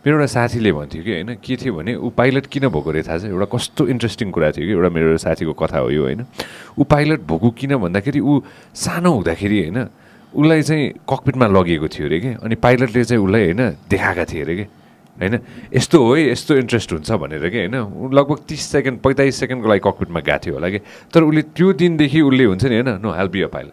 मेरो 0.06 0.16
एउटा 0.16 0.26
साथीले 0.34 0.72
भन्थ्यो 0.72 1.02
कि 1.02 1.12
होइन 1.12 1.34
के 1.46 1.56
थियो 1.56 1.74
भने 1.74 1.94
ऊ 1.96 2.10
पाइलट 2.20 2.46
किन 2.52 2.68
भएको 2.68 2.90
अरे 2.90 3.02
थाहा 3.08 3.18
छ 3.18 3.24
एउटा 3.32 3.46
कस्तो 3.54 3.86
इन्ट्रेस्टिङ 3.94 4.30
कुरा 4.36 4.50
थियो 4.56 4.66
कि 4.66 4.72
एउटा 4.76 4.90
मेरो 4.96 5.16
साथीको 5.24 5.52
कथा 5.62 5.78
हो 5.78 5.90
यो 5.90 6.02
होइन 6.04 6.24
ऊ 6.78 6.84
पाइलट 6.84 7.20
भएको 7.32 7.50
किन 7.60 7.76
भन्दाखेरि 7.86 8.20
ऊ 8.20 8.40
सानो 8.84 9.10
हुँदाखेरि 9.16 9.58
होइन 9.62 9.78
उसलाई 10.36 10.62
चाहिँ 10.62 10.88
ककपिटमा 11.08 11.46
लगिएको 11.48 11.88
थियो 11.88 12.06
अरे 12.06 12.20
कि? 12.20 12.30
अनि 12.44 12.54
पाइलटले 12.56 13.04
चाहिँ 13.04 13.22
उसलाई 13.24 13.44
होइन 13.44 13.62
देखाएका 13.88 14.24
थिए 14.24 14.42
अरे 14.42 14.56
कि? 14.56 14.66
होइन? 15.16 15.38
यस्तो 15.74 15.98
हो 15.98 16.14
है 16.14 16.30
यस्तो 16.30 16.56
इन्ट्रेस्ट 16.56 16.92
हुन्छ 16.92 17.10
भनेर 17.12 17.48
कि 17.48 17.58
होइन? 17.58 17.76
लगभग 18.12 18.38
तिस 18.48 18.62
सेकेन्ड 18.68 19.00
पैँतालिस 19.00 19.40
सेकेन्डको 19.40 19.68
लागि 19.68 19.80
ककपिटमा 19.80 20.20
गएको 20.20 20.38
थियो 20.44 20.54
होला 20.54 20.68
कि? 20.68 20.78
तर 21.12 21.22
उसले 21.22 21.42
त्यो 21.56 21.72
दिनदेखि 21.72 22.20
उसले 22.20 22.44
हुन्छ 22.44 22.64
नि 22.64 22.74
होइन 22.74 23.00
no 23.00 23.10
help 23.12 23.36
a 23.36 23.48
pilot 23.48 23.72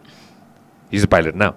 his 0.92 1.04
a 1.04 1.10
pilot 1.10 1.36
now 1.36 1.52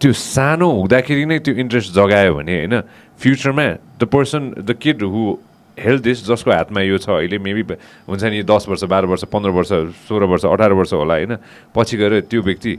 त्यो 0.00 0.12
सानो 0.12 0.68
हुँदाखेरि 0.72 1.24
नै 1.26 1.38
त्यो 1.38 1.54
इन्ट्रेस्ट 1.54 1.92
जगायो 1.92 2.34
भने 2.34 2.56
होइन 2.56 2.80
फ्युचरमा 3.20 3.66
the 4.00 4.04
person 4.08 4.42
the 4.58 4.72
kid 4.80 5.02
who 5.04 5.36
health 5.76 6.02
this 6.02 6.24
जसको 6.26 6.50
हातमा 6.50 6.80
यो 6.80 6.98
छ 6.98 7.08
अहिले 7.10 7.38
मेबी 7.38 7.62
हुन्छ 8.08 8.24
नि 8.24 8.42
दस 8.42 8.64
वर्ष 8.68 8.84
बाह्र 8.84 9.06
वर्ष 9.06 9.24
पन्ध्र 9.28 9.50
वर्ष 9.50 9.72
सोह्र 10.08 10.24
वर्ष 10.24 10.44
अठार 10.44 10.72
वर्ष 10.72 10.92
होला 10.92 11.14
होइन 11.14 11.36
पछि 11.74 11.96
गएर 11.96 12.20
त्यो 12.20 12.42
व्यक्ति 12.42 12.72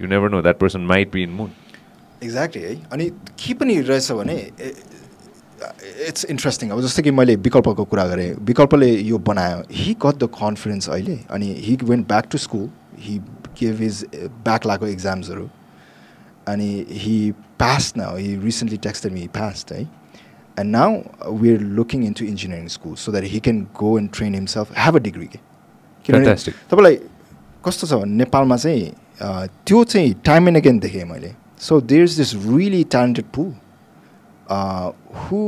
you 0.00 0.08
never 0.08 0.30
know 0.30 0.42
that 0.42 0.58
person 0.58 0.80
might 0.92 1.12
be 1.12 1.22
in 1.22 1.30
moon 1.40 1.50
exactly 2.22 2.62
है 2.62 2.74
अनि 2.92 3.10
के 3.38 3.54
पनि 3.54 3.80
रहेछ 3.80 4.12
भने 4.12 4.36
इट्स 6.08 6.24
इन्ट्रेस्टिङ 6.30 6.70
अब 6.70 6.80
जस्तै 6.82 7.02
कि 7.02 7.10
मैले 7.10 7.36
विकल्पको 7.44 7.84
कुरा 7.90 8.06
गरेँ 8.08 8.32
विकल्पले 8.46 8.90
यो 8.92 9.18
बनायो 9.28 9.62
हि 9.72 9.94
गट 10.04 10.16
द 10.22 10.28
कन्फिडेन्स 10.38 10.88
अहिले 10.90 11.18
अनि 11.30 11.52
he 11.66 11.76
went 11.82 12.08
back 12.08 12.28
to 12.32 12.38
school 12.38 12.68
he 13.00 13.18
give 13.60 13.80
his 13.80 14.04
back 14.44 14.66
लागेको 14.66 14.86
इक्जाम्सहरू 14.86 15.48
अनि 16.48 16.70
हि 17.04 17.16
पास 17.60 17.92
न 17.96 18.08
he 18.16 18.34
recently 18.44 18.78
texted 18.88 19.12
me 19.12 19.26
past 19.36 19.72
है 19.72 19.80
and 19.82 20.70
now 20.70 21.36
we 21.38 21.54
are 21.54 21.60
looking 21.78 22.04
into 22.18 22.24
engineering 22.24 22.68
school 22.76 22.94
so 23.04 23.12
that 23.12 23.24
he 23.32 23.40
can 23.46 23.62
go 23.80 23.98
and 23.98 24.10
train 24.16 24.34
himself 24.34 24.78
have 24.78 24.96
a 24.96 25.02
degree 25.06 25.26
के 25.26 25.38
किनभने. 26.06 26.34
तपाईँलाई 26.70 26.96
कस्तो 27.66 27.86
छ 27.86 28.02
भने 28.02 28.16
नेपालमा 28.16 28.56
चाहिँ 28.56 28.92
त्यो 29.20 29.84
चाहिँ 29.84 30.14
टाइम 30.24 30.48
एन्ड 30.48 30.58
अगेन 30.58 30.78
देखेँ 30.78 31.04
मैले 31.04 31.32
so 31.60 31.80
there 31.80 32.02
is 32.04 32.16
this 32.18 32.34
really 32.34 32.82
talented 32.94 33.26
Pu 33.34 33.42
who 35.20 35.38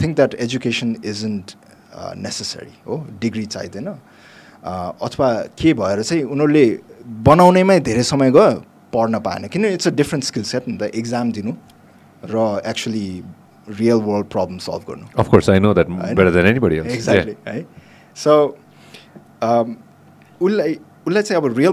think 0.00 0.16
that 0.16 0.34
education 0.46 0.96
isn't 1.04 1.46
necessary 2.16 2.74
हो 2.86 3.06
डिग्री 3.20 3.44
चाहिँदैन। 3.46 3.88
अथवा 5.02 5.28
के 5.58 5.72
भएर 5.74 6.02
चाहिँ 6.02 6.22
उनीहरूले 6.24 6.66
बनाउनेमै 7.26 7.78
धेरै 7.80 8.02
समय 8.04 8.30
गयो 8.30 8.62
पढ्न 8.94 9.18
पाएन। 9.26 9.48
किन 9.48 9.64
it's 9.64 9.88
a 9.88 9.90
different 9.96 10.24
skill 10.24 10.42
set 10.44 10.68
नि 10.68 10.76
त 10.78 10.90
इक्जाम 10.94 11.32
दिनु 11.32 11.52
र 12.30 12.62
actually 12.66 13.08
real 13.78 14.00
world 14.06 14.26
problem 14.26 14.58
solve 14.58 14.82
गर्नु। 14.88 15.06
Of 15.16 15.28
course, 15.30 15.48
I 15.48 15.58
know 15.58 15.72
that 15.74 15.88
होइन? 15.88 16.14
better 16.14 16.30
than 16.30 16.46
anybody 16.46 16.78
else. 16.78 16.92
Exactly 16.94 17.34
है 17.48 17.66
सो 18.16 18.32
उसलाई 20.40 20.74
उसलाई 21.06 21.22
चाहिँ 21.22 21.42
अब 21.42 21.56
रियल 21.58 21.72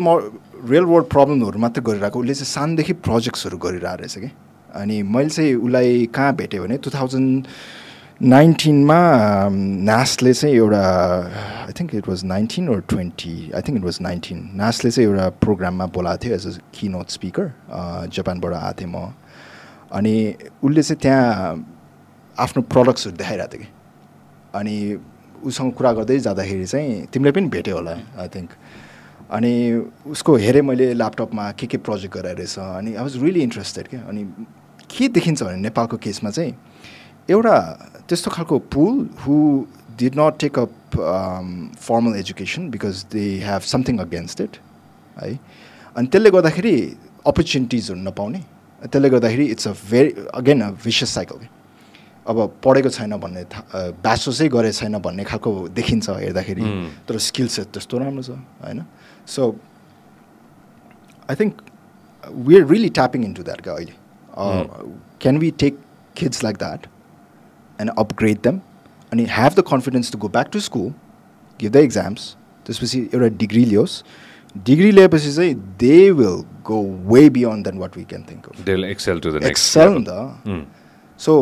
रियल 0.70 0.86
वर्ल्ड 0.90 1.08
प्रब्लमहरू 1.10 1.60
मात्रै 1.60 1.84
गरिरहेको 1.86 2.20
उसले 2.20 2.34
चाहिँ 2.34 2.52
सानदेखि 2.54 2.94
प्रोजेक्ट्सहरू 3.08 3.58
गरिरहेको 3.58 4.02
रहेछ 4.02 4.18
कि। 4.18 4.30
अनि 4.76 5.02
मैले 5.04 5.30
चाहिँ 5.30 5.54
उसलाई 5.56 6.06
कहाँ 6.16 6.36
भेटेँ 6.36 6.60
भने 6.62 6.78
टु 6.78 6.90
थाउजन्ड 6.90 7.48
नाइन्टिनमा 8.22 9.00
नासले 9.90 10.34
चाहिँ 10.34 10.56
एउटा 10.56 10.84
I 11.66 11.74
think 11.80 11.96
it 11.96 12.08
was 12.10 12.24
nineteen 12.26 12.70
or 12.70 12.80
twenty 12.90 13.36
I 13.56 13.62
think 13.62 13.78
it 13.78 13.86
was 13.86 13.98
nineteen 14.02 14.40
नासले 14.56 14.92
चाहिँ 14.92 15.10
एउटा 15.10 15.30
प्रोग्राममा 15.46 15.86
बोलाएको 15.96 16.24
थियो 16.24 16.36
as 16.36 16.48
a 16.48 16.52
Ki 16.74 16.90
note 16.90 17.10
speaker 17.10 17.52
जापानबाट 18.14 18.54
आएको 18.54 18.82
थिएँ 18.82 18.90
म। 18.90 19.14
अनि 19.94 20.16
उसले 20.64 20.84
चाहिँ 20.84 21.00
त्यहाँ 21.02 21.26
आफ्नो 22.38 22.62
प्रडक्ट्सहरू 22.74 23.16
देखाइरहेको 23.18 23.54
थियो 23.54 23.62
कि। 23.62 23.70
अनि 24.60 24.76
उसँग 25.46 25.72
कुरा 25.78 25.92
गर्दै 25.94 26.20
जाँदाखेरि 26.20 26.66
चाहिँ 26.66 27.06
तिमीले 27.14 27.32
पनि 27.32 27.48
भेट्यौ 27.54 27.76
होला 27.78 27.96
आई 28.18 28.28
थिङ्क 28.36 28.50
अनि 29.30 29.54
उसको 30.08 30.36
हेरेँ 30.36 30.62
मैले 30.62 30.94
ल्यापटपमा 30.94 31.52
के 31.60 31.68
के 31.68 31.78
प्रोजेक्ट 31.78 32.14
गराइरहेछ 32.16 32.60
अनि 32.60 32.94
आई 32.95 33.04
वाज 33.04 33.16
रियली 33.24 33.41
इन्ट्रेस्टेड 33.41 33.88
क्या। 33.88 34.02
अनि 34.08 34.24
के 34.91 35.08
देखिन्छ 35.10 35.44
भने 35.44 35.58
नेपालको 35.62 35.98
केसमा 35.98 36.30
चाहिँ 36.30 36.54
एउटा 37.30 37.56
त्यस्तो 38.08 38.32
खालको 38.32 38.60
pool 38.72 39.08
who 39.22 39.36
did 39.99 40.20
not 40.20 40.38
take 40.40 40.60
up 40.60 40.72
formal 41.80 42.16
education 42.20 42.70
because 42.72 43.04
they 43.12 43.26
have 43.44 43.62
something 43.68 43.98
against 43.99 44.41
it 44.41 44.58
है। 45.20 45.34
अनि 45.95 46.08
त्यसले 46.08 46.30
गर्दाखेरि 46.32 46.76
अपर्च्युनिटिजहरू 47.28 47.99
नपाउने। 47.99 48.40
त्यसले 48.82 49.10
गर्दाखेरि 49.10 49.45
it's 49.52 49.68
a 49.68 49.72
very 49.91 50.10
again 50.34 50.62
a 50.62 50.70
vicious 50.84 51.14
cycle 51.14 51.48
अब 52.26 52.38
पढेको 52.64 52.90
छैन 52.90 53.16
भन्ने 53.18 53.44
ब्याचलर्सै 54.04 54.48
गरेको 54.56 54.78
छैन 54.80 54.98
भन्ने 54.99 55.24
खालको 55.24 55.52
देखिन्छ 55.76 56.10
हेर्दाखेरि. 56.10 56.64
तर 57.08 57.18
स्किल 57.28 57.48
सेट 57.48 57.68
त्यस्तो 57.74 57.98
राम्रो 57.98 58.24
छ 58.24 58.30
होइन। 58.64 58.80
So 59.28 59.56
I 61.30 61.36
think 61.36 61.62
we 62.48 62.56
are 62.60 62.66
really 62.68 62.90
tapping 62.99 63.26
into 63.34 63.44
that 63.44 63.62
क्या 63.62 63.74
अहिले 63.74 63.94
can 65.22 65.38
we 65.38 65.52
take 65.60 65.80
kids 66.16 66.44
like 66.44 66.58
that 66.58 66.88
and 67.80 67.91
upgrade 67.98 68.40
them 68.44 68.60
अनि 69.12 69.26
have 69.32 69.60
the 69.60 69.64
confidence 69.68 70.12
to 70.12 70.18
go 70.18 70.30
back 70.30 70.49
to 70.54 70.60
school 70.62 70.90
give 71.60 71.72
the 71.72 71.84
exams 71.90 72.36
त्यसपछि 72.66 72.99
एउटा 73.14 73.28
degree 73.38 73.66
लियोस् 73.66 74.02
डिग्री 74.66 74.91
लिएपछि 74.91 75.32
चाहिँ 75.34 75.54
they 75.80 75.99
will 76.12 76.44
go 76.66 76.82
way 77.14 77.30
beyond 77.30 77.66
than 77.66 77.78
what 77.80 77.98
we 77.98 78.04
can 78.06 78.24
think 78.32 78.48
of 78.49 78.64
They'll 78.66 78.90
excel 78.91 79.20
to 79.26 79.32
the 79.32 79.40
next 79.40 79.49
excel 79.49 79.90
नि 79.90 79.99
level. 79.99 80.08
त 80.08 80.49
Mm. 80.49 80.64
So 81.20 81.34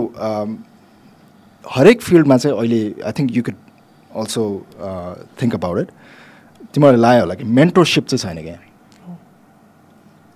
हरेक 1.66 2.02
फिल्डमा 2.02 2.38
चाहिँ 2.38 2.58
अहिले 2.58 2.82
I 3.06 3.12
think 3.12 3.36
you 3.36 3.44
could 3.44 3.56
also 4.16 4.44
think 5.42 5.56
about 5.56 5.80
it 5.80 5.92
तिमीहरूले 6.76 7.02
लाग्यो 7.02 7.22
होला 7.24 7.36
कि? 7.40 7.44
मेन्टरसिप 7.44 8.06
चाहिँ 8.06 8.20
छैन 8.20 8.44
क्या? 8.44 8.60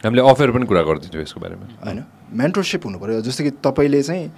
हामीले 0.03 0.21
अफेयर 0.23 0.51
पनि 0.51 0.65
कुरा 0.65 0.81
गरिदिन्छौँ 0.87 1.21
यसको 1.21 1.39
बारेमा। 1.43 1.65
होइन? 1.83 1.99
मेन्टरसिप 2.31 2.85
हुनु 2.85 2.97
पऱ्यो। 2.99 3.21
जस्तो 3.27 3.43
कि 3.43 3.51
तपाईँले 3.59 4.01
चाहिँ 4.03 4.31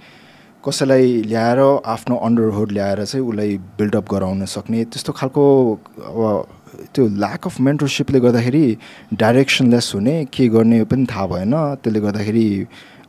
कसैलाई 0.66 1.06
ल्याएर 1.30 1.60
आफ्नो 1.86 2.16
अन्डरहुड 2.16 2.70
ल्याएर 2.72 3.04
चाहिँ 3.04 3.26
उसलाई 3.26 3.50
बिल्डअप 3.78 4.06
गराउन 4.10 4.44
सक्ने 4.46 4.84
त्यस्तो 4.90 5.12
खालको 5.12 5.42
अब 6.10 6.46
त्यो 6.94 7.06
ल्याक 7.06 7.46
अफ 7.46 7.60
मेन्टरसिपले 7.60 8.18
गर्दाखेरि 8.20 8.64
डाइरेक्सनलेस 9.14 9.92
हुने 9.94 10.14
के 10.34 10.48
गर्ने 10.48 10.82
पनि 10.90 11.06
थाहा 11.06 11.26
भएन। 11.26 11.54
त्यसले 11.82 12.00
गर्दाखेरि 12.00 12.46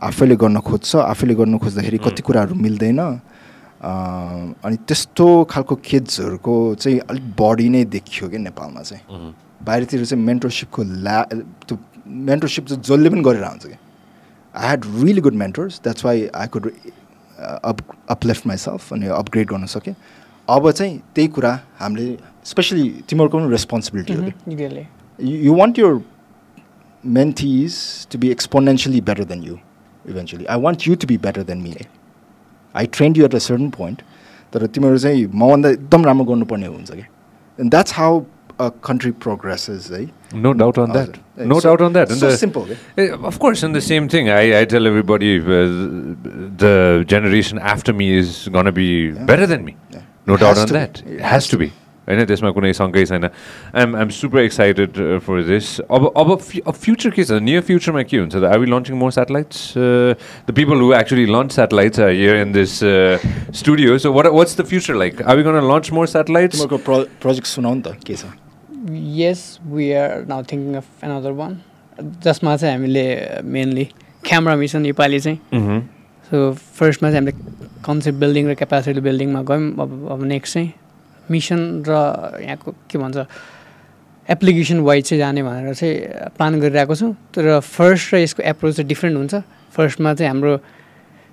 आफैले 0.03 0.35
गर्न 0.35 0.59
खोज्छ। 0.59 0.95
आफैले 0.95 1.35
गर्न 1.35 1.57
खोज्दाखेरि 1.57 1.97
कति 1.97 2.21
कुराहरू 2.21 2.53
मिल्दैन। 2.55 2.99
अनि 3.83 4.77
त्यस्तो 4.87 5.27
खालको 5.51 5.75
किड्सहरूको 5.89 6.53
चाहिँ 6.75 6.99
अलिक 7.09 7.23
बढी 7.39 7.69
नै 7.69 7.83
देखियो 7.95 8.29
क्या 8.29 8.39
नेपालमा 8.39 8.81
चाहिँ. 8.81 9.33
बाहिरतिर 9.63 10.05
चाहिँ 10.05 10.23
मेन्टरसिपको 10.25 10.83
ल्या 10.83 11.21
त्यो 11.67 11.77
मेन्टरसिप 12.29 12.65
चाहिँ 12.67 12.81
जसले 12.83 13.09
पनि 13.09 13.21
गरेर 13.29 13.43
हुन्छ 13.43 13.65
क्या 13.65 13.77
I 14.55 14.65
had 14.67 14.85
really 15.03 15.21
good 15.27 15.33
mentors 15.43 15.79
that's 15.83 16.05
why 16.05 16.27
I 16.35 16.47
could 16.55 16.69
up 17.39 17.77
uplift 18.15 18.47
myself 18.47 18.93
अनि 18.93 19.07
अपग्रेड 19.19 19.47
गर्न 19.49 19.65
सकेँ 19.75 19.95
अब 20.47 20.69
चाहिँ 20.71 20.97
त्यही 21.15 21.27
कुरा 21.35 21.59
हामीले 21.79 22.07
स्पेसली 22.45 22.89
तिमीहरूको 23.09 23.37
पनि 23.39 23.49
रेस्पोन्सिबिलिटी 23.51 24.13
हो 24.13 24.21
कि 24.23 24.55
Exactly. 24.55 24.87
you 25.19 25.53
want 25.59 25.77
your 25.77 26.01
mentees 27.03 28.07
to 28.09 28.17
be 28.17 28.29
exponentially 28.35 29.03
better 29.03 29.25
than 29.25 29.41
you 29.43 29.59
eventually. 30.05 30.47
I 30.47 30.57
want 30.57 30.85
you 30.87 30.95
to 30.95 31.07
be 31.07 31.17
better 31.17 31.43
than 31.43 31.63
I 32.81 32.85
trained 32.97 33.17
you 33.17 33.25
at 33.25 33.33
a 33.33 33.39
certain 33.39 33.71
point. 33.71 34.01
तर 34.53 34.65
तिमीहरू 34.73 34.97
चाहिँ 35.03 35.25
मभन्दा 35.41 35.69
एकदम 35.69 36.05
राम्रो 36.05 36.25
गर्नुपर्ने 36.25 36.67
हुन्छ 36.67 36.91
कि 36.91 37.03
and 37.59 37.69
that's 37.71 37.93
how 37.97 38.19
a 38.61 38.67
country 38.85 39.11
progresses 39.25 39.89
है 39.91 40.05
No 40.43 40.51
doubt 40.59 40.77
on 40.81 40.91
that. 40.97 41.09
हजुर. 41.15 41.47
No 41.51 41.59
So- 41.59 41.69
doubt 41.69 41.81
on 41.87 41.93
that. 41.97 42.11
And 42.13 42.19
so 42.19 42.29
the- 42.29 42.37
simple 42.43 42.65
के 42.69 42.75
Eh, 43.03 43.09
Of 43.31 43.39
course, 43.43 43.63
and 43.67 43.75
the 43.79 43.81
same 43.87 44.07
thing. 44.13 44.29
I, 44.29 44.61
I 44.61 44.65
tell 44.65 44.87
everybody 44.91 45.31
uh, 45.39 45.65
the 46.63 47.03
generation 47.15 47.59
after 47.73 47.93
me 48.01 48.07
is 48.19 48.47
going 48.57 48.65
to 48.65 48.75
be 48.79 48.87
होइन 52.07 52.25
त्यसमा 52.25 52.51
कुनै 52.51 52.73
शङ्कै 52.73 53.05
छैन। 53.05 53.23
I'm 53.79 53.95
I'm 53.95 54.09
super 54.11 54.39
excited 54.39 54.91
for 55.23 55.43
this 55.47 55.79
अब 55.87 56.11
अब 56.17 56.31
अब 56.31 56.73
future 56.73 57.09
के 57.09 57.23
छ? 57.23 57.31
नियर 57.39 57.61
फ्युचरमा 57.63 58.03
के 58.03 58.17
हुन्छ? 58.17 58.35
त 58.35 58.43
are 58.43 58.59
we 58.59 58.67
launching 58.67 58.95
more 58.99 59.11
satellites 59.11 59.73
the 59.77 60.51
people 60.51 60.77
who 60.83 60.93
actually 60.99 61.25
launch 61.31 61.51
satellites 61.51 61.99
here 61.99 62.35
in 62.43 62.51
this 62.53 62.79
studio 63.63 63.97
so 63.97 64.13
what 64.13 64.27
what's 64.35 64.59
the 64.59 64.65
future 64.71 64.95
like 64.99 65.21
are 65.21 65.37
we 65.37 65.43
gonna 65.43 65.59
launch 65.71 65.91
more 65.93 66.07
satellites 66.19 66.65
project 66.69 67.47
सुनाउ 67.47 67.73
नि 67.73 67.81
त 67.81 67.97
के 68.05 68.15
छ? 68.15 68.25
Yes, 69.15 69.59
we 69.71 69.93
are 69.95 70.25
now 70.27 70.41
thinking 70.43 70.75
of 70.75 70.87
another 71.01 71.31
one. 71.33 71.55
जसमा 72.23 72.55
चाहिँ 72.57 72.75
हामीले 72.75 73.05
mainly 73.47 73.85
camera 74.27 74.55
mission 74.59 74.85
योपालि 74.85 75.19
चाहिँ। 75.19 75.79
सो 76.27 76.51
फर्स्टमा 76.79 77.11
चाहिँ 77.11 77.19
हामीले 77.19 77.81
कन्सेप्ट 77.85 78.19
बिल्डिङ 78.19 78.49
र 78.49 78.53
क्यापासिटी 78.59 79.01
बिल्डिङमा 79.07 79.41
गयौँ 79.47 79.71
अब 79.79 80.07
अब 80.11 80.23
नेक्स्ट 80.33 80.53
चाहिँ। 80.53 80.71
मिसन 81.31 81.83
र 81.87 81.91
यहाँको 82.43 82.71
के 82.89 82.97
भन्छ 82.97 83.17
एप्लिकेसन 84.27 84.79
वाइज 84.79 85.03
चाहिँ 85.05 85.19
जाने 85.19 85.43
भनेर 85.43 85.73
चाहिँ 85.73 85.95
प्लान 86.37 86.59
गरिरहेको 86.59 86.95
छौँ। 86.95 87.13
तर 87.35 87.59
फर्स्ट 87.59 88.13
र 88.13 88.17
यसको 88.23 88.43
एप्रोच 88.43 88.75
चाहिँ 88.75 88.87
डिफ्रेन्ट 88.87 89.17
हुन्छ। 89.17 89.33
फर्स्टमा 89.75 90.13
चाहिँ 90.13 90.29
हाम्रो 90.31 90.53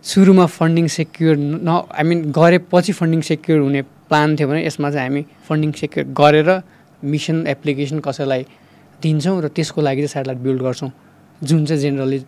सुरुमा 0.04 0.46
फन्डिङ 0.46 0.86
सेक्योर 0.88 1.36
न 1.36 1.68
आई 1.92 2.04
मिन 2.08 2.18
गरेपछि 2.32 2.92
फन्डिङ 2.92 3.20
सेक्योर 3.20 3.58
हुने 3.60 3.82
प्लान 4.08 4.36
थियो 4.36 4.48
भने 4.48 4.66
यसमा 4.66 4.90
चाहिँ 4.90 5.08
हामी 5.08 5.22
फन्डिङ 5.48 5.72
सेक्योर 5.76 6.06
गरेर 6.16 6.48
मिसन 7.04 7.46
एप्लिकेसन 7.46 7.98
कसैलाई 8.00 8.42
दिन्छौँ 9.02 9.40
र 9.42 9.48
त्यसको 9.48 9.80
लागि 9.80 10.00
चाहिँ 10.06 10.12
सेटेलाइट 10.14 10.38
बिल्ड 10.40 10.62
गर्छौँ। 10.62 10.90
जुन 11.40 11.64
चाहिँ 11.66 11.80
जेनरली 11.82 12.18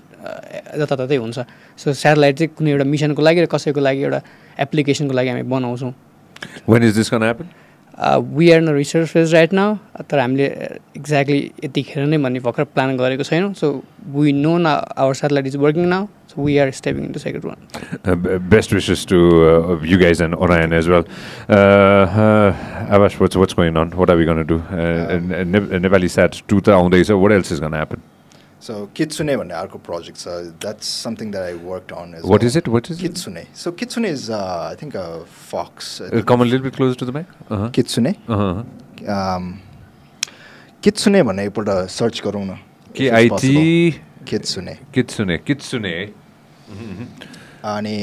जताततै 0.78 1.16
हुन्छ। 1.16 1.38
सो 1.80 1.92
सेटेलाइट 1.92 2.36
चाहिँ 2.38 2.54
कुनै 2.56 2.70
एउटा 2.70 2.84
मिसनको 2.84 3.22
लागि 3.22 3.40
र 3.42 3.46
कसैको 3.48 3.80
लागि 3.80 4.00
एउटा 4.02 4.20
एप्लिकेसनको 4.60 5.12
लागि 5.12 5.28
हामी 5.28 5.42
बनाउँछौँ। 5.48 5.92
When 6.68 6.82
is 6.88 6.94
this 6.96 7.12
gonna 7.14 7.22
happen 7.22 7.48
we 8.36 8.50
are 8.52 8.60
in 8.60 8.68
research 8.74 9.08
phase 9.08 9.34
right 9.34 9.52
now 9.52 9.74
तर 10.10 10.18
हामीले 10.18 10.44
एक्ज्याक्टली 10.96 11.40
यतिखेर 11.64 12.06
नै 12.06 12.18
भन्ने 12.24 12.40
भर्खर 12.46 12.64
प्लान 12.74 12.96
गरेको 12.96 13.22
छैनौँ 13.30 13.52
सो 13.60 13.70
वी 14.16 14.32
नो 14.32 14.56
न 14.58 14.66
our 14.96 15.14
satellite 15.20 15.46
is 15.46 15.56
working 15.64 15.86
now 15.88 16.06
so 16.34 16.44
we 16.44 16.56
are 16.64 16.70
stepping 16.80 17.04
in 17.04 17.12
the 17.12 17.18
second 17.26 17.44
one 17.44 17.68
Uh, 18.10 18.14
b- 18.22 18.38
best 18.52 18.72
wishes 18.74 19.02
to 19.10 19.18
uh, 19.48 19.74
you 19.90 19.98
guys 20.02 20.20
and 20.26 20.34
Orion 20.46 20.72
as 20.78 20.88
well. 20.92 21.04
Uh, 21.48 22.22
uh, 22.22 22.96
Avash, 22.96 23.18
what's 23.22 23.36
what's 23.42 23.58
going 23.60 23.76
on? 23.82 23.92
What 24.00 24.10
are 24.14 24.16
we 24.20 24.26
going 24.30 24.40
to 24.42 24.48
do? 24.54 24.58
Uh, 24.78 24.88
Um, 25.16 25.30
uh, 25.40 25.44
Ne- 25.52 25.80
Nepali 25.84 26.10
Sat 26.16 26.40
2 26.54 26.60
त 26.68 26.74
आउँदैछ 26.78 27.10
what 27.24 27.36
else 27.38 27.52
is 27.58 27.62
going 27.66 27.76
to 27.78 27.84
so 28.66 28.74
Kitsune 28.96 29.36
भन्ने 29.36 29.54
अर्को 29.54 29.78
project 29.86 30.18
छ 30.18 30.34
that's 30.64 30.88
something 31.04 31.30
that 31.32 31.44
I 31.44 31.54
work 31.68 31.92
on 31.98 32.14
What 32.32 32.44
is 32.48 32.56
it? 32.60 32.68
What 32.74 32.90
is 32.90 32.96
it? 32.96 33.02
Kitsune 33.02 33.44
so 33.62 33.72
Kitsune 33.82 34.10
is 34.10 34.30
I 34.30 34.74
think 34.82 34.96
fox 35.50 35.86
Uh, 36.02 36.22
come 36.30 36.44
a 36.44 36.48
little 36.50 36.64
bit 36.68 36.76
closer 36.76 36.98
to 37.02 37.08
the 37.10 37.16
mic. 37.18 37.26
Uh-huh. 37.50 37.70
Kitsune. 37.78 38.12
Kitsune 40.84 41.22
भन्ने 41.22 41.44
एकपल्ट 41.46 41.90
search 41.98 42.22
गरौँ 42.26 42.44
न 42.46 42.58
Kitsune 42.96 44.76
Kitsune. 44.94 45.38
Kitsune. 45.46 45.92
अनि 47.64 47.96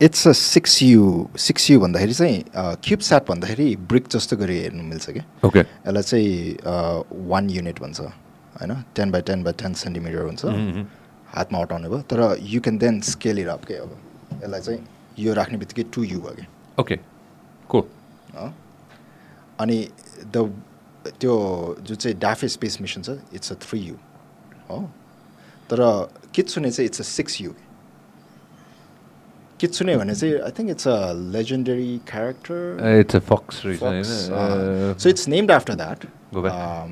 it's 0.00 0.26
a 0.28 0.32
six 0.32 0.82
U 0.82 1.28
six 1.38 1.70
U 1.70 1.80
भन्दाखेरि 1.80 2.14
चाहिँ 2.14 2.44
cube 2.84 3.00
स्याट 3.08 3.28
भन्दाखेरि 3.28 3.74
brick 3.88 4.08
जस्तो 4.12 4.36
गरी 4.36 4.56
हेर्नु 4.58 4.82
मिल्छ 4.82 5.10
क्या. 5.10 5.24
यसलाई 5.86 6.02
चाहिँ 6.02 6.28
वान 7.28 7.50
युनिट 7.50 7.80
भन्छ 7.80 8.00
होइन? 8.60 8.72
Ten 8.94 9.10
by 9.10 9.22
ten 9.30 9.42
by 9.44 9.52
ten 9.62 9.74
centimetre 9.82 10.22
हुन्छ। 10.26 10.44
Mhm. 10.44 10.84
हातमा 11.34 11.58
हटाउने 11.58 11.88
भयो। 11.88 12.00
तर 12.10 12.20
you 12.42 12.60
can 12.60 12.78
then 12.78 13.00
scale 13.12 13.38
it 13.38 13.48
up 13.48 13.64
के 13.64 13.74
अब 13.74 13.90
यसलाई 14.42 14.60
चाहिँ 14.60 14.80
यो 15.18 15.34
राख्ने 15.34 15.58
बित्तिकै 15.58 15.84
टु 15.94 16.04
यु 16.04 16.20
भयो 16.20 16.44
Okay. 16.78 16.98
Cool. 17.70 17.84
हो 18.36 18.52
अनि 19.60 19.78
द 20.36 20.50
त्यो 21.20 21.34
जुन 21.86 21.96
चाहिँ 21.96 22.16
डाफे 22.18 22.48
स्पेस 22.48 22.80
मिसन 22.80 23.02
छ 23.02 23.10
इट्स 23.34 23.52
अ 23.52 23.54
थ्री 23.62 23.78
यु 23.80 23.94
हो? 24.70 24.78
तर 25.70 25.80
किट्सुने 26.34 26.70
चाहिँ 26.70 26.86
it's 26.88 27.00
a 27.00 27.04
six 27.04 27.40
U 27.40 27.52
Kitsune 29.60 29.96
भने 29.96 30.14
चाहिँ 30.14 30.34
I 30.40 30.50
think 30.58 30.70
it's 30.70 30.88
a 30.88 30.96
legendary 31.36 31.90
character 32.10 32.98
it's 33.00 33.16
a 33.16 33.18
fox 33.30 33.56
so 35.02 35.08
it's 35.08 35.28
named 35.28 35.50
after 35.52 35.74
that 35.82 36.06
Go 36.34 36.42
back. 36.42 36.54
Um, 36.54 36.90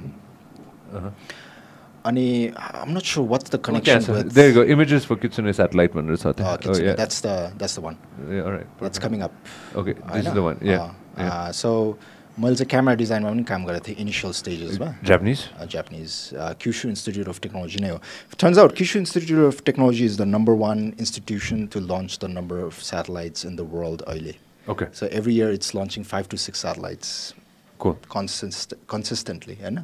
Uh-huh. 0.98 1.10
अनि 2.10 2.26
I'm 2.66 2.92
not 2.96 3.08
sure 3.12 3.24
what's 3.32 3.54
the 3.54 3.58
Okay, 3.58 3.66
connection 3.70 4.04
so 4.08 4.16
with 4.18 4.34
there 4.34 4.48
you 4.50 4.54
go. 4.58 4.64
Images 4.76 5.08
for 5.10 5.16
Kitsune 5.24 5.52
satellite 5.60 5.96
भनेर 5.96 6.16
छ 6.22 6.26
uh, 6.26 6.34
त्यहाँ. 6.40 6.52
Oh, 6.54 6.60
Kitsune. 6.66 6.86
yeah. 6.88 6.94
That's 7.00 7.20
the 7.26 7.34
that's 7.62 7.74
the 7.80 7.86
one. 7.88 7.98
Yeah, 8.28 8.44
all 8.44 8.52
right. 8.58 8.68
That's 8.84 8.98
perfect. 8.98 9.02
coming 9.08 9.26
up. 9.28 9.32
Okay, 9.82 9.94
this 9.94 10.12
होइन? 10.12 10.26
is 10.26 10.38
the 10.38 10.46
one. 10.50 10.62
Yeah. 10.70 10.86
अँ, 10.86 11.24
yeah. 11.24 11.34
अँ, 11.48 11.52
so 11.62 11.72
मैले 12.42 12.54
चाहिँ 12.56 12.68
camera 12.70 12.94
डिजाइनमा 12.98 13.30
पनि 13.30 13.42
काम 13.44 13.64
गरेको 13.66 13.84
थिएँ 13.86 13.96
इनिसियल 14.02 14.32
स्टेजेसमा 14.40 14.88
Japanese? 15.10 15.40
Japanese 15.72 16.12
Kyushu 16.62 16.88
Institute 16.88 17.28
of 17.28 17.40
Technology 17.46 17.80
नै 17.84 17.88
हो 17.90 17.98
turns 18.42 18.58
out 18.62 18.76
Kyushu 18.80 18.98
Institute 18.98 19.40
of 19.46 19.62
Technology 19.70 20.04
is 20.10 20.18
the 20.20 20.26
number 20.34 20.54
one 20.60 20.84
institution 20.98 21.66
to 21.74 21.80
launch 21.88 22.18
the 22.24 22.30
number 22.36 22.62
of 22.66 22.78
satellites 22.90 23.46
in 23.46 23.56
the 23.56 23.68
world 23.74 24.02
अहिले 24.14 24.34
Okay. 24.72 24.86
So 25.00 25.06
every 25.18 25.34
year 25.36 25.52
it's 25.58 25.74
launching 25.76 26.04
five 26.14 26.26
to 26.30 26.36
six 26.46 26.62
satellites 26.68 27.10
Cool. 27.80 27.94
Consist 28.14 28.74
consistently 28.90 29.54
होइन 29.60 29.78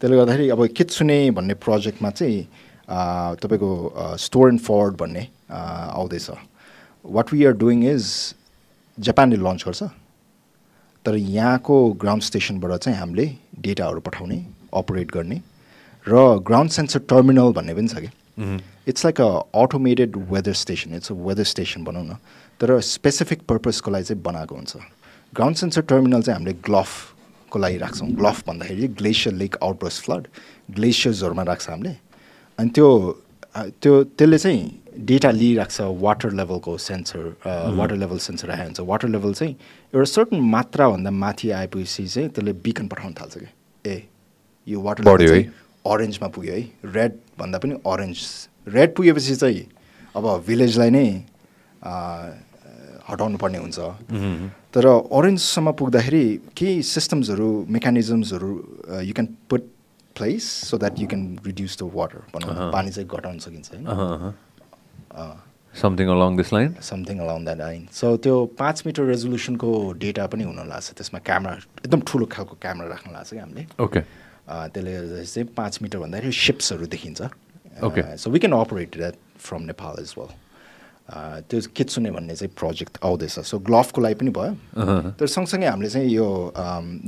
त्यसले 0.00 0.16
गर्दाखेरि 0.16 0.48
अब 0.50 0.66
कित्सुने 0.76 1.18
भन्ने 1.36 1.54
प्रोजेक्टमा 1.64 2.10
चाहिँ 2.10 2.42
तपाईँको 3.42 3.70
store 4.20 4.48
and 4.48 4.60
फर्ड 4.60 4.96
भन्ने 5.00 5.26
आउँदैछ। 5.50 6.30
What 7.04 7.32
we 7.32 7.44
are 7.44 7.52
doing 7.56 7.84
is 7.90 8.04
जापानले 8.98 9.36
launch 9.36 9.64
गर्छ। 9.66 9.82
तर 11.04 11.16
यहाँको 11.16 11.76
ग्राउन्ड 12.02 12.22
स्टेसनबाट 12.22 12.72
चाहिँ 12.82 12.98
हामीले 12.98 13.26
डेटाहरू 13.62 14.00
पठाउने 14.00 14.38
अपरेट 14.74 15.10
गर्ने 15.12 15.40
र 16.06 16.38
ग्राउन्ड 16.46 16.70
सेन्सर 16.70 17.00
टर्मिनल 17.08 17.52
भन्ने 17.52 17.74
पनि 17.74 17.88
छ 17.88 17.96
कि. 18.04 18.10
It's 18.88 19.04
like 19.04 19.20
a 19.20 19.28
automated 19.62 20.16
weather 20.30 20.52
station 20.52 20.94
it's 20.96 21.12
a 21.12 21.14
weather 21.14 21.44
station 21.44 21.84
भनौँ 21.84 22.04
न। 22.04 22.16
तर 22.60 22.80
स्पेसिफिक 22.80 23.42
पर्पजको 23.48 23.90
लागि 23.90 24.04
चाहिँ 24.04 24.22
बनाएको 24.22 24.54
हुन्छ। 24.54 24.76
ग्राउन्ड 25.32 25.56
सेन्सर 25.56 25.82
टर्मिनल 25.88 26.22
चाहिँ 26.22 26.38
हामीले 26.38 26.54
ग्लफको 27.56 27.64
लागि 27.64 27.76
राख्छौँ। 27.78 28.08
ग्लफ 28.16 28.42
भन्दाखेरि 28.46 28.88
ग्लेसियर 29.00 29.34
लेक 29.34 29.56
आउटबर्स 29.62 30.00
फ्लड 30.04 30.26
ग्लेसियर्सहरूमा 30.76 31.42
राख्छ 31.42 31.68
हामीले। 31.70 31.96
अनि 32.58 32.68
त्यो 32.70 32.88
त्यो 33.80 33.92
त्यसले 34.16 34.38
चाहिँ 34.38 34.60
डेटा 35.00 35.30
लिइरहेको 35.30 35.72
छ 35.72 35.80
वाटर 36.00 36.30
लेभलको 36.36 36.76
सेन्सर 36.76 37.24
वाटर 37.76 37.96
लेभल 37.96 38.18
सेन्सर 38.20 38.50
आएको 38.50 38.64
हुन्छ 38.64 38.80
वाटर 38.80 39.08
लेभल 39.08 39.32
चाहिँ 39.32 39.54
एउटा 39.92 40.04
सर्टन 40.04 40.40
मात्राभन्दा 40.40 41.10
माथि 41.10 41.50
आएपछि 41.50 42.06
चाहिँ 42.06 42.28
त्यसले 42.36 42.52
बिकन 42.52 42.86
पठाउन 42.92 43.12
थाल्छ 43.16 43.34
कि 43.36 43.48
ए 43.84 43.96
यो 44.68 44.80
वाटर 44.80 45.02
बढ्यो 45.04 45.32
है। 45.32 45.42
अरेन्जमा 45.84 46.28
पुग्यो 46.28 46.52
है। 46.52 46.62
रेड 46.92 47.12
भन्दा 47.38 47.58
पनि 47.58 47.74
अरेन्ज 47.86 48.16
रेड 48.68 48.94
पुगेपछि 48.96 49.34
चाहिँ 49.36 49.64
अब 50.16 50.24
भिलेजलाई 50.46 50.90
नै 50.90 51.06
हटाउनु 53.08 53.36
पर्ने 53.38 53.58
हुन्छ. 53.58 53.78
तर 54.76 54.86
अरेन्जसम्म 55.18 55.72
पुग्दाखेरि 55.80 56.24
केही 56.60 56.82
सिस्टम्सहरू 56.84 57.48
मेकानिजम्सहरू 57.76 58.50
you 59.08 59.12
can 59.16 59.28
put 59.50 59.62
place 60.16 60.44
so 60.68 60.78
that 60.84 61.00
you 61.00 61.06
can 61.08 61.22
reduce 61.46 61.76
the 61.80 61.90
water 61.96 62.20
भनौँ। 62.34 62.70
पानी 62.72 62.90
चाहिँ 62.92 63.08
घटाउन 63.08 63.38
सकिन्छ 63.48 63.72
होइन. 63.74 63.86
Something 65.74 66.08
along 66.12 66.36
this 66.40 66.50
line? 66.56 66.70
Something 66.90 67.18
around 67.20 67.44
that 67.48 67.58
line 67.58 67.86
so 67.92 68.16
त्यो 68.24 68.34
पाँच 68.58 68.82
मिटर 68.86 69.02
रेजोल्युसनको 69.12 69.70
डेटा 70.04 70.26
पनि 70.32 70.44
हुन 70.44 70.60
लाग्छ 70.68 70.92
त्यसमा 71.00 71.18
क्यामेरा 71.24 71.54
एकदम 71.84 72.00
ठुलो 72.08 72.26
खालको 72.36 72.54
क्यामेरा 72.62 72.88
राख्न 72.94 73.12
लाग्छ 73.12 73.30
कि 73.32 73.38
हामीले 73.38 73.66
Okay. 73.86 74.02
अँ, 74.48 74.68
त्यसले 74.72 74.92
गर्दा 74.92 75.24
चाहिँ 75.24 75.48
पाँच 75.56 75.78
मिटर 75.82 75.98
भन्दाखेरि 76.04 76.32
सिप्सहरू 76.44 76.86
देखिन्छ 76.96 77.20
Okay. 77.88 78.04
So 78.16 78.30
we 78.30 78.38
can 78.44 78.52
operate 78.60 78.96
that 78.96 79.16
from 79.46 79.62
Nepal 79.72 80.02
as 80.02 80.14
well 80.18 80.30
त्यो 81.06 81.60
किच 81.76 81.98
भन्ने 81.98 82.34
चाहिँ 82.34 82.52
प्रोजेक्ट 82.58 82.98
आउँदैछ। 83.04 83.38
सो 83.40 83.58
ग्लोफको 83.58 84.00
लागि 84.02 84.14
पनि 84.14 84.30
भयो। 84.30 85.12
तर 85.18 85.26
सँगसँगै 85.26 85.66
हामीले 85.66 85.90
चाहिँ 85.90 86.10
यो 86.10 86.52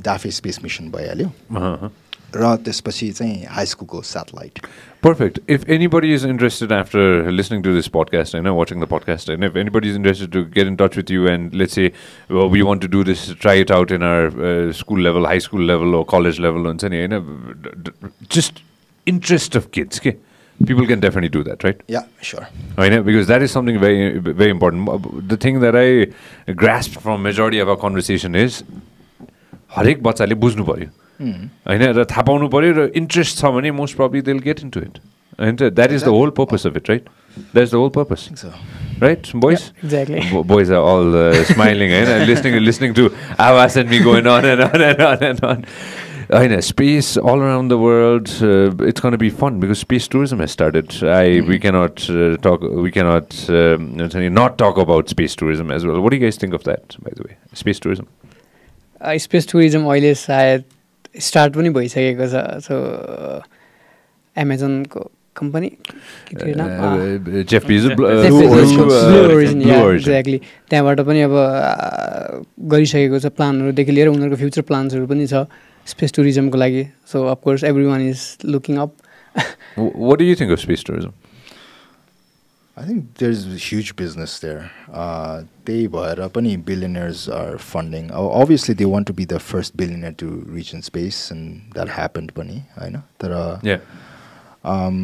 डाफे 0.04 0.30
स्पेस 0.30 0.60
मिसन 0.62 0.90
भइहाल्यो। 0.90 1.90
र 2.36 2.56
त्यसपछि 2.60 3.10
चाहिँ 3.10 3.44
हाई 3.50 3.66
स्कुलको 3.66 4.02
satellite 4.04 4.58
perfect 5.02 5.38
if 5.48 5.68
anybody 5.88 6.12
is 6.14 6.24
interested 6.26 6.72
after 6.72 7.30
listening 7.30 7.62
to 7.62 7.72
this 7.74 7.88
podcast 7.88 8.34
होइन 8.34 8.48
वाचिङ 8.48 8.80
द 8.80 8.84
पडकास्ट 8.84 9.30
होइन 9.30 9.44
if 9.44 9.56
anybody 9.70 9.88
is 9.90 9.96
interested 9.96 10.30
to 10.32 10.42
get 10.54 10.66
in 10.66 10.76
touch 10.76 10.96
with 10.96 11.10
you 11.10 11.28
and 11.28 11.54
let's 11.54 11.78
uh 11.78 11.92
we 12.30 12.62
want 12.62 12.82
to 12.82 12.88
do 12.88 13.04
this 13.04 13.24
try 13.40 13.60
it 13.60 13.72
out 13.72 13.92
in 13.92 14.02
our 14.02 14.72
school 14.76 15.02
level 15.04 15.26
high 15.26 15.40
school 15.40 15.66
level 15.66 15.94
हो 15.94 16.02
college 16.04 16.40
level 16.40 16.66
हुन्छ 16.66 16.84
नि 16.84 16.96
होइन 16.96 17.84
just 18.32 18.62
interest 19.06 19.56
of 19.56 19.68
kids 19.72 19.98
के 19.98 20.14
people 20.59 20.87
can 20.87 20.99
definitely 20.99 21.29
do 21.29 21.43
that, 21.43 21.63
right? 21.63 21.79
Yeah 21.89 22.03
sure 22.23 22.45
I 22.77 22.89
know 22.89 23.03
because 23.03 23.27
that 23.27 23.45
is 23.47 23.51
something 23.51 23.79
very 23.79 24.19
very 24.41 24.49
important. 24.49 25.29
The 25.33 25.37
thing 25.45 25.59
that 25.65 25.75
I 25.75 26.53
grasped 26.63 26.99
from 27.05 27.23
majority 27.29 27.59
of 27.59 27.69
our 27.69 27.79
conversation 27.85 28.35
is 28.35 28.63
हरेक 29.77 30.03
बच्चाले 30.03 30.35
बुझ्नु 30.45 30.63
पऱ्यो 30.63 30.89
होइन 31.67 31.83
र 31.97 32.05
थाहा 32.11 32.21
पाउनु 32.29 32.47
पऱ्यो 32.55 32.71
र 32.77 32.91
इन्ट्रेस्ट 33.01 33.39
छ 33.39 33.51
भने 33.57 33.71
most 33.81 33.95
probably 33.97 34.21
they'll 34.29 34.39
get 34.47 34.59
into 34.75 34.79
it 34.79 34.97
होइन 35.39 35.55
that 35.61 35.91
is 35.91 36.03
the 36.03 36.13
whole 36.17 36.29
purpose 36.39 36.67
of 36.67 36.77
it 36.77 36.89
right 36.89 37.09
that 37.37 37.63
is 37.63 37.71
the 37.71 37.75
whole 37.83 37.89
purpose 37.99 38.29
so. 38.43 38.51
right 39.03 39.29
boys 39.43 39.63
exactly. 39.85 40.19
Bo- 40.31 40.43
boys 40.49 40.69
are 40.75 40.81
all 40.89 41.15
uh, 41.21 41.43
smiling 41.47 41.93
and 41.95 42.11
listening 42.27 42.53
listening 42.65 42.93
to 42.99 43.05
Awas 43.45 43.75
and 43.81 43.89
me 43.93 43.99
going 44.07 44.27
on 44.33 44.45
and 44.51 44.61
on 44.65 44.83
and 44.89 45.01
on 45.07 45.23
and 45.29 45.41
on 45.51 45.65
होइन 46.34 46.60
space 46.60 47.16
all 47.18 47.40
around 47.40 47.72
the 47.72 47.74
world 47.80 48.26
it's 48.88 49.00
gonna 49.00 49.16
be 49.16 49.30
fun 49.42 49.60
because 49.60 49.76
space 49.76 50.08
tourism 50.12 50.40
has 50.40 50.50
started 50.50 50.86
I 51.08 51.40
we 51.48 51.58
can 51.58 51.76
not 51.76 51.94
talk 52.46 52.58
we 52.84 52.90
can 52.90 53.06
not 53.06 53.28
हुन्छ 54.00 54.16
नि 54.16 54.28
not 54.30 54.52
talk 54.62 54.74
about 54.80 55.04
space 55.08 55.36
tourism 55.40 55.66
as 55.72 55.84
well 55.84 56.00
what 56.06 56.12
you 56.14 56.20
guys 56.20 56.42
think 56.42 56.54
of 56.54 56.64
that 56.64 56.84
by 57.04 57.12
the 57.18 57.20
way 57.28 57.32
space 57.58 57.80
tourism 57.82 58.04
space 59.26 59.44
tourism 59.52 59.82
अहिले 59.84 60.12
सायद 60.14 60.64
start 61.28 61.54
पनि 61.54 61.70
भइसकेको 61.70 62.26
छ। 62.26 62.34
So 62.64 62.74
एमाजोनको 64.36 65.00
कम्पनीली 65.36 65.76
त्यहाँबाट 70.70 70.98
पनि 71.00 71.20
अब 71.22 71.34
uh, 71.38 72.44
गरिसकेको 72.72 73.18
छ 73.18 73.26
प्लानहरूदेखि 73.38 73.92
लिएर 73.92 74.08
उनीहरूको 74.08 74.36
फ्युचर 74.36 74.62
प्लान्सहरू 74.70 75.06
पनि 75.06 75.26
छ। 75.26 75.34
स्पेस 75.94 76.12
टुरिज्मको 76.16 76.58
लागि 76.58 76.84
so 77.12 77.24
of course 77.34 77.64
everyone 77.86 78.08
is 78.08 78.26
looking 78.44 78.76
up 78.86 78.96
Wh- 79.78 79.96
what 80.08 80.18
do 80.20 80.24
you 80.28 80.34
think 80.38 80.52
of 80.54 80.60
space 80.60 80.82
tourism 80.90 81.12
I 82.76 82.82
think 82.88 83.06
there's 83.20 83.40
a 83.52 83.56
huge 83.62 83.88
business 84.00 84.34
there. 84.42 84.60
Uh, 85.04 85.36
त्यही 85.66 85.86
भएर 85.94 86.20
पनि 86.34 86.56
billionaires 86.68 87.22
are 87.38 87.58
funding. 87.70 88.10
O- 88.20 88.28
Obviously, 88.40 88.74
they 88.80 88.86
want 88.92 89.08
to 89.10 89.14
be 89.20 89.24
the 89.32 89.40
first 89.46 89.76
billionaire 89.80 90.12
to 90.20 90.28
reach 90.58 90.70
in 90.76 90.84
space, 90.88 91.18
and 91.34 91.74
that 91.78 91.88
happened 91.96 92.34
पनि 92.36 92.58
होइन 92.76 92.96
तर 93.24 93.34
yeah 93.70 93.80
um, 94.74 95.00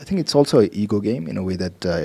I 0.00 0.04
think 0.10 0.20
it's 0.24 0.38
also 0.42 0.60
an 0.60 0.70
ego 0.84 1.00
game 1.08 1.26
in 1.34 1.42
a 1.42 1.44
way 1.48 1.56
that 1.64 1.86
uh, 1.86 1.96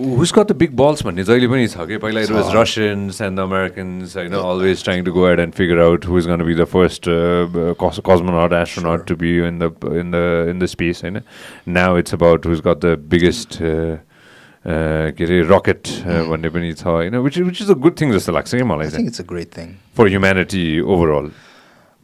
Who's 0.00 0.32
got 0.32 0.48
the 0.48 0.54
big 0.54 0.74
balls 0.80 1.02
भन्ने 1.02 1.24
जहिले 1.28 1.48
पनि 1.52 1.66
छ 1.68 1.86
कि 1.88 1.96
पहिला 2.04 2.20
it 2.26 2.30
was 2.36 2.50
छ। 2.50 2.54
Russians 2.56 3.20
and 3.26 3.40
the 3.40 3.44
Americans 3.44 4.14
होइन 4.16 4.34
always 4.42 4.82
trying 4.88 5.04
to 5.08 5.12
go 5.16 5.24
ahead 5.26 5.42
and 5.44 5.54
figure 5.54 5.80
out 5.86 6.04
who's 6.04 6.26
going 6.26 6.38
to 6.38 6.48
be 6.50 6.54
the 6.60 6.66
first 6.74 7.08
uh, 7.08 7.74
cos- 7.82 8.00
cosmonaut 8.10 8.52
astronaut 8.60 9.00
Sure. 9.00 9.08
to 9.10 9.16
be 9.16 9.32
in 9.48 9.58
the 9.58 9.70
in 10.02 10.10
the 10.16 10.24
in 10.52 10.62
the 10.64 10.68
space 10.68 11.02
होइन 11.06 11.20
now 11.66 11.88
it's 12.02 12.16
about 12.20 12.48
who's 12.50 12.62
got 12.68 12.80
the 12.86 12.96
biggest 13.16 13.60
uh, 13.60 13.98
uh, 14.64 15.10
के 15.18 15.24
अरे 15.24 15.42
uh, 15.44 16.24
भन्ने 16.30 16.50
पनि 16.56 16.72
छ 16.72 16.86
होइन 16.86 17.20
which 17.28 17.38
which 17.50 17.60
is 17.60 17.70
a 17.70 17.78
good 17.86 17.96
thing 17.96 18.12
जस्तो 18.12 18.32
लाग्छ 18.32 18.54
कि 18.54 18.60
I 18.60 18.68
मलाई 18.72 19.06
it's 19.06 19.20
a 19.20 19.28
great 19.34 19.50
thing. 19.60 19.76
for 19.94 20.08
humanity 20.08 20.80
overall 20.80 21.30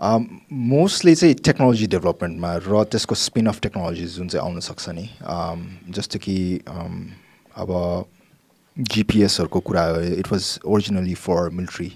mostly 0.01 1.15
चाहिँ 1.15 1.35
टेक्नोलोजी 1.35 1.87
डेभलपमेन्टमा 1.93 2.57
र 2.69 2.85
त्यसको 2.93 3.15
स्पिन 3.15 3.47
अफ 3.47 3.61
टेक्नोलोजी 3.61 4.07
जुन 4.17 4.29
चाहिँ 4.29 4.45
आउन 4.49 4.61
सक्छ 4.61 4.89
नि 4.89 5.09
um, 5.35 5.63
जस्तो 5.97 6.19
कि 6.19 6.37
um, 6.69 6.99
अब 7.57 7.71
जिपिएसहरूको 8.77 9.61
कुरा 9.69 9.85
it 10.21 10.33
was 10.33 10.59
originally 10.65 11.15
for 11.27 11.51
military 11.59 11.89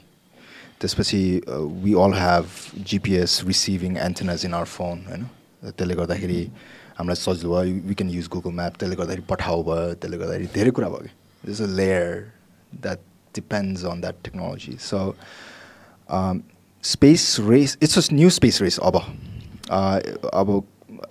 त्यसपछि 0.81 1.23
we 1.85 1.95
all 2.05 2.15
have 2.19 2.47
GPS 2.91 3.41
receiving 3.47 3.97
antennas 4.07 4.45
in 4.45 4.55
our 4.55 4.67
phone 4.77 5.05
होइन? 5.09 5.25
त्यसले 5.65 5.95
गर्दाखेरि 5.95 6.43
हामीलाई 6.99 7.17
सजिलो 7.17 7.51
भयो। 7.55 7.81
We 7.89 7.95
can 7.95 8.11
use 8.11 8.29
Google 8.37 8.53
map 8.61 8.77
त्यसले 8.81 8.97
गर्दाखेरि 8.97 9.27
पठाउ 9.31 9.63
भयो 9.63 9.95
त्यसले 9.95 10.19
गर्दाखेरि 10.19 10.47
धेरै 10.55 10.71
कुरा 10.79 10.89
भयो। 10.89 11.09
कि 11.09 11.49
this 11.49 11.61
a 11.63 11.67
layer 11.83 12.07
that 12.73 12.99
depends 13.35 13.85
on 13.85 14.01
that 14.01 14.25
technology 14.25 14.77
so 14.81 14.99
space 16.85 17.39
race 17.47 17.73
it's 17.87 17.97
a 18.01 18.03
new 18.19 18.31
space 18.35 18.59
race 18.65 18.79
abba 18.89 19.01
uh, 19.71 20.01
abba 20.33 20.55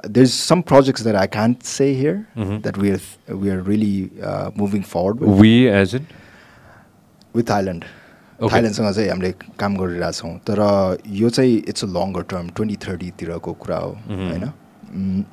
there's 0.04 0.34
some 0.34 0.62
projects 0.64 1.04
that 1.04 1.16
i 1.16 1.28
can't 1.28 1.64
say 1.64 1.94
here 1.94 2.18
Mhm. 2.36 2.62
that 2.68 2.78
we 2.78 2.92
are 2.92 3.02
we 3.44 3.50
are 3.56 3.62
really 3.62 4.10
uh, 4.24 4.50
moving 4.56 4.84
forward 4.84 5.20
with, 5.20 5.40
we 5.42 5.54
as 5.70 5.94
in 5.94 6.06
with 7.36 7.46
thailand 7.54 7.84
Okay. 8.42 8.50
थाइल्यान्डसँग 8.54 8.94
चाहिँ 8.96 9.10
हामीले 9.10 9.32
काम 9.60 9.76
गरिरहेछौँ 9.78 10.30
तर 10.50 10.60
यो 11.22 11.30
चाहिँ 11.38 11.58
it's 11.68 11.84
a 11.84 11.88
longer 11.98 12.22
term 12.34 12.50
twenty 12.56 12.76
थर्टीतिरको 12.88 13.54
कुरा 13.66 13.78
हो 13.78 13.92
Mhm. 14.10 14.30
होइन 14.30 14.52
Mm, 14.90 15.26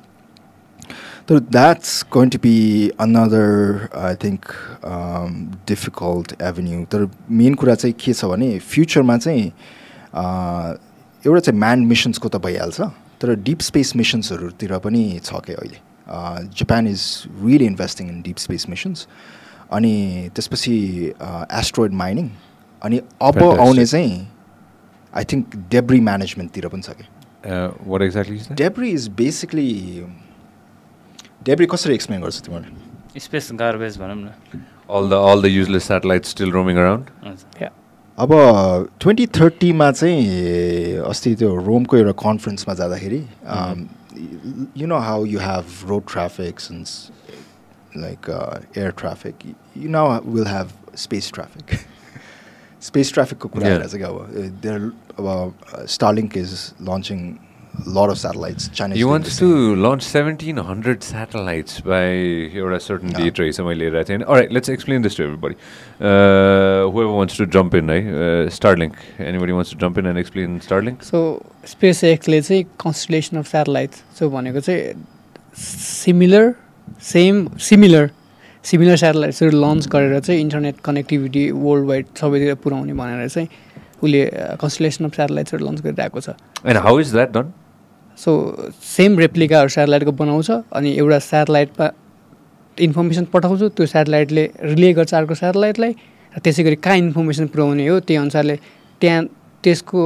So 1.29 1.37
that's 1.53 2.03
going 2.15 2.29
to 2.33 2.39
be 2.43 2.91
another, 3.05 3.89
I 3.93 4.13
think, 4.15 4.45
um, 4.91 5.33
difficult 5.71 6.33
avenue. 6.49 6.85
तर 6.91 7.09
मेन 7.39 7.55
कुरा 7.63 7.75
चाहिँ 7.75 7.93
के 8.03 8.13
छ 8.13 8.25
भने 8.31 8.47
फ्युचरमा 8.59 9.17
चाहिँ 9.25 9.51
uh, 10.13 10.77
एउटा 11.25 11.39
चाहिँ 11.39 11.59
म्यान्ड 11.59 11.87
मिसन्सको 11.87 12.29
त 12.29 12.41
भइहाल्छ 12.45 12.79
तर 13.21 13.33
डिप 13.47 13.59
स्पेस 13.61 13.95
मिसन्सहरूतिर 13.95 14.77
पनि 14.85 15.03
छ 15.23 15.41
क्या 15.45 15.55
अहिले। 15.57 15.79
Japan 16.59 16.87
is 16.87 17.01
really 17.43 17.65
investing 17.65 18.09
in 18.09 18.21
deep 18.21 18.37
space 18.45 18.69
missions. 18.69 19.07
अनि 19.71 19.93
त्यसपछि 20.35 20.77
एस्ट्रोइड 21.59 21.93
माइनिङ। 22.03 22.29
अनि 22.81 22.97
अब. 23.21 23.43
आउने 23.43 23.85
चाहिँ 23.85 24.27
आई 25.13 25.23
थिङ्क 25.33 25.55
डेब्री 25.71 25.99
म्यानेजमेन्टतिर 26.09 26.67
पनि 26.67 26.81
छ 26.81 26.89
क्या? 27.01 27.07
डेब्री 28.63 28.89
इज 28.91 29.07
बेसिकली 29.17 29.69
डेब्री 31.45 31.65
कसरी 31.73 31.93
एक्सप्लेन 31.93 32.21
गर्छ 32.21 32.41
तिमीहरूले? 32.45 33.19
स्पेस 33.19 33.49
गार्बेज 33.59 33.97
भनौँ 33.99 34.15
न। 34.15 34.31
All 34.89 35.05
the 35.11 35.17
all 35.27 35.41
the 35.43 35.49
useless 35.51 35.85
satellites 35.91 36.29
still 36.33 36.51
roaming 36.55 36.77
around. 36.77 37.07
अब 38.17 38.31
ट्वेन्टी 39.01 39.25
थर्टीमा 39.37 39.91
चाहिँ 39.91 40.97
अस्ति 41.05 41.33
त्यो 41.39 41.49
रोमको 41.65 41.97
एउटा 41.97 42.11
कन्फरेन्समा 42.21 42.73
जाँदाखेरि 42.73 43.21
you 44.81 44.87
know 44.87 44.97
how 45.07 45.25
you 45.25 45.39
have 45.39 45.65
road 45.89 46.03
traffic 46.11 46.59
like 47.97 48.29
air 48.77 48.91
traffic 48.97 49.45
you 49.77 49.89
now 49.89 50.19
will 50.33 50.47
have 50.47 50.71
space 51.03 51.31
traffic 51.33 51.77
space 52.87 53.13
ट्राफिकको 53.13 53.49
कुरा 53.49 53.77
चाहिँ 53.85 54.03
अब? 54.05 54.17
देयर 54.63 54.91
अब 55.19 55.85
Starlink 55.89 56.37
is 56.37 56.51
launching 56.89 57.19
lot 57.87 58.09
of 58.09 58.17
satellites 58.17 58.69
China 58.77 58.95
He 58.95 59.03
wants 59.09 59.37
to 59.41 59.47
launch 59.85 60.05
1700 60.09 61.03
satellites 61.07 61.79
by 61.89 62.01
a 62.77 62.79
certain 62.87 63.11
Yeah. 63.13 63.19
date, 63.23 63.41
right? 63.43 63.55
Somebody 63.57 63.79
later, 63.81 63.99
I 64.01 64.03
think. 64.09 64.25
All 64.27 64.39
right, 64.41 64.51
let's 64.57 64.71
explain 64.75 65.05
this 65.07 65.15
to 65.19 65.23
everybody. 65.27 65.57
Uh, 65.99 66.89
whoever 66.95 67.11
wants 67.17 67.37
to 67.41 67.47
jump 67.57 67.77
in, 67.81 67.91
right? 67.93 68.07
Uh, 68.23 68.49
Starlink. 68.57 68.97
Anybody 69.31 69.57
wants 69.59 69.73
to 69.75 69.77
jump 69.85 69.97
in 70.03 70.09
and 70.13 70.23
explain 70.23 70.59
Starlink? 70.69 71.03
सो 71.11 71.21
स्पेस 71.73 72.03
एक्सले 72.13 72.41
चाहिँ 72.41 72.63
constellation 72.85 73.37
of 73.37 73.47
satellite 73.51 74.01
सो 74.19 74.29
भनेको 74.37 74.59
चाहिँ 74.69 75.05
similar 75.65 76.53
same 77.13 77.47
similar 77.69 78.09
similar 78.71 78.95
सेटेलाइट्सहरू 78.97 79.57
launch 79.61 79.87
गरेर 79.95 80.19
चाहिँ 80.19 80.41
इन्टरनेट 80.41 80.79
कनेक्टिभिटी 80.85 81.49
वर्ल्ड 81.51 81.87
वाइड 81.87 82.05
सबैतिर 82.21 82.53
पुऱ्याउने 82.63 82.93
भनेर 83.01 83.27
चाहिँ 83.29 83.47
उसले 84.03 84.25
कन्सलेसन 84.61 85.05
अफ 85.05 85.15
सेटेलाइट्सहरू 85.21 85.65
लन्च 85.67 85.81
गरिरहेको 85.87 86.21
छ 86.27 86.35
And 86.65 86.77
how 86.87 86.97
is 87.05 87.11
that 87.19 87.31
done? 87.37 87.53
So 88.17 88.33
same 88.87 89.19
रेप्लिकाहरू 89.19 89.69
सेटेलाइटको 89.69 90.11
बनाउँछ 90.13 90.51
अनि 90.71 90.93
एउटा 90.95 91.19
सेटेलाइटमा 91.21 91.89
इन्फर्मेसन 92.77 93.25
पठाउँछ 93.33 93.63
त्यो 93.71 93.85
सेटेलाइटले 93.87 94.49
रिले 94.63 94.93
गर्छ 94.93 95.13
अर्को 95.13 95.35
सेटेलाइटलाई 95.35 95.93
र 96.33 96.39
त्यसै 96.39 96.63
गरी 96.63 96.75
कहाँ 96.77 96.97
इन्फर्मेसन 96.97 97.47
पुऱ्याउने 97.47 97.87
हो 97.87 97.99
त्यही 97.99 98.19
अनुसारले 98.19 98.55
त्यहाँ 99.01 99.23
त्यसको 99.63 100.03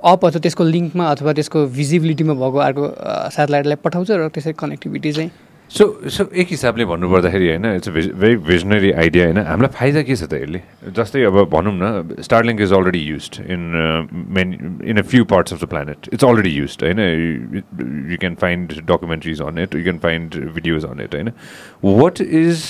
अप 0.00 0.24
अथवा 0.24 0.40
त्यसको 0.40 0.64
लिङ्कमा 0.66 1.04
अथवा 1.10 1.32
त्यसको 1.32 1.66
भिजिबिलिटीमा 1.72 2.34
भएको 2.34 2.58
अर्को 2.60 2.84
सेटेलाइटलाई 3.30 3.76
पठाउँछ 3.84 4.10
र 4.12 4.28
त्यसरी 4.28 4.52
कनेक्टिभिटी 4.54 5.12
चाहिँ 5.12 5.30
सो 5.70 5.84
सो 6.08 6.24
एक 6.30 6.48
हिसाबले 6.50 6.84
भन्नुपर्दाखेरि 6.86 7.48
होइन 7.48 7.64
इट्स 7.66 7.88
भेरी 7.88 8.36
भिजनरी 8.46 8.90
आइडिया 9.02 9.24
होइन। 9.24 9.38
हामीलाई 9.46 9.72
फाइदा 9.74 10.02
के 10.02 10.16
छ 10.16 10.24
त 10.30 10.38
यसले? 10.42 10.60
जस्तै 10.94 11.22
अब 11.26 11.38
भनौँ 11.50 11.72
न 11.74 12.22
Starlink 12.22 12.60
is 12.60 12.72
already 12.72 13.02
use 13.02 13.40
in 13.50 13.62
many 14.38 14.54
in 14.90 14.96
a 14.98 15.02
few 15.02 15.24
parts 15.32 15.52
of 15.52 15.64
the 15.64 15.68
planet 15.74 16.08
it's 16.12 16.24
already 16.24 16.50
use 16.50 16.76
होइन? 16.82 17.00
You 18.12 18.18
can 18.18 18.34
find 18.40 18.72
documentaries 18.90 19.40
on 19.42 19.58
it 19.58 19.74
you 19.74 19.82
can 19.82 19.98
find 20.06 20.34
videos 20.54 20.84
on 20.84 21.00
it 21.04 21.14
होइन? 21.14 21.32
What 21.84 22.20
is 22.20 22.64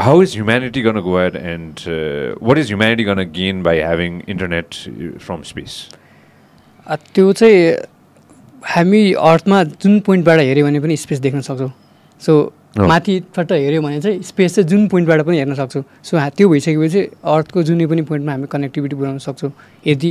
how 0.00 0.22
is 0.22 0.34
humanity 0.34 0.82
gonna 0.82 1.00
go 1.08 1.18
and 1.20 1.80
what 2.42 2.58
is 2.58 2.66
humanity 2.66 3.04
gonna 3.04 3.24
gain 3.32 3.62
by 3.62 3.80
having 3.80 4.20
internet 4.28 4.74
from 5.18 5.42
space 5.50 5.74
त्यो 7.14 7.32
चाहिँ 7.32 7.74
हामी 8.64 9.12
अर्थमा 9.12 9.62
जुन 9.82 10.00
पोइन्टबाट 10.06 10.38
हेऱ्यो 10.40 10.64
भने 10.66 10.80
पनि 10.80 10.96
स्पेस 10.96 11.18
देख्न 11.20 11.40
सक्छौँ। 11.40 11.70
सो। 12.22 12.52
माथिबाट 12.78 13.52
हेऱ्यो 13.52 13.82
भने 13.82 14.00
चाहिँ 14.00 14.22
स्पेस 14.22 14.54
चाहिँ 14.54 14.68
जुन 14.68 14.86
पोइन्टबाट 14.88 15.20
पनि 15.26 15.38
हेर्न 15.38 15.54
सक्छौँ। 15.54 15.82
सो 16.02 16.18
त्यो 16.36 16.48
भइसकेपछि 16.48 17.00
अर्थको 17.24 17.62
जुनै 17.62 17.86
पनि 17.86 18.02
पोइन्टमा 18.02 18.32
हामी 18.32 18.46
कनेक्टिभिटी 18.52 18.96
पुऱ्याउन 18.96 19.18
सक्छौँ। 19.18 19.50
यदि 19.86 20.10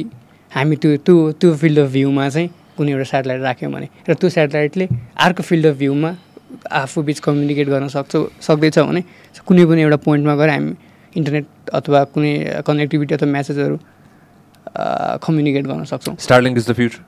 हामी 0.51 0.75
त्यो 0.75 0.97
त्यो 1.05 1.31
त्यो 1.39 1.55
फिल्ड 1.57 1.79
अफ 1.79 1.91
भ्यूमा 1.91 2.29
चाहिँ 2.29 2.49
कुनै 2.77 2.91
एउटा 2.91 3.03
सेटेलाइट 3.03 3.41
राख्यौँ 3.41 3.71
भने 3.71 3.87
र 4.09 4.13
त्यो 4.13 4.29
सेटेलाइटले 4.29 4.87
अर्को 5.25 5.43
फिल्ड 5.43 5.65
अफ 5.65 5.75
भ्यूमा 5.77 6.11
आफू 6.71 7.01
बिच 7.01 7.19
कम्युनिकेट 7.19 7.67
गर्न 7.69 7.87
सक्छौँ 7.87 8.23
सक्दैछ 8.41 8.79
भने 8.79 9.01
कुनै 9.47 9.65
पनि 9.65 9.81
एउटा 9.81 9.97
पोइन्टमा 10.05 10.35
गएर 10.35 10.49
हामी 10.49 10.73
इन्टरनेट 11.15 11.45
अथवा 11.73 12.03
कुनै 12.13 12.33
कनेक्टिभिटी 12.67 13.13
अथवा 13.15 13.29
म्यासेजहरू 13.31 13.77
कम्युनिकेट 15.25 15.65
गर्न 15.65 15.83
सक्छौँ। 15.87 16.15
Starlink 16.19 16.57
is 16.57 16.69
the 16.69 16.73
future 16.73 16.99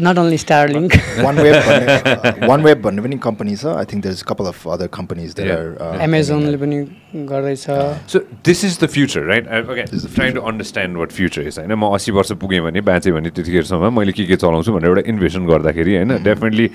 not 0.00 0.18
only 0.18 0.38
Starlink 0.38 0.92
OneWeb 1.38 2.48
OneWeb 2.62 2.80
भन्ने 2.82 3.02
पनि 3.02 3.16
कम्पनी 3.26 3.56
छ. 3.56 3.66
I 3.66 3.84
think 3.92 4.06
is 4.06 4.22
couple 4.28 4.46
of 4.46 4.66
other 4.68 4.86
companies 4.98 5.34
there 5.36 6.00
एमाजोनले 6.06 6.56
पनि 6.62 6.78
गर्दैछ 7.14 7.66
So 8.12 8.20
this 8.42 8.62
is 8.64 8.78
the 8.78 8.88
future, 8.88 9.24
right? 9.26 9.46
I, 9.48 9.58
okay, 9.72 9.84
trying 10.14 10.34
to 10.34 10.42
understand 10.42 10.98
what 10.98 11.12
future 11.12 11.40
is. 11.50 11.58
होइन 11.58 11.72
म 11.78 11.88
अस्सी 11.94 12.12
वर्ष 12.12 12.32
पुगेँ 12.42 12.60
भने 12.60 12.80
बाँचेँ 12.88 13.12
भने 13.12 13.30
त्यतिखेरसम्म 13.30 13.92
मैले 13.98 14.12
के 14.12 14.24
के 14.26 14.36
चलाउँछु 14.36 14.72
भनेर 14.72 14.88
एउटा 14.90 15.02
इन्भेसन 15.12 15.46
गर्दाखेरि 15.46 15.94
होइन 15.96 16.22
definitely 16.24 16.66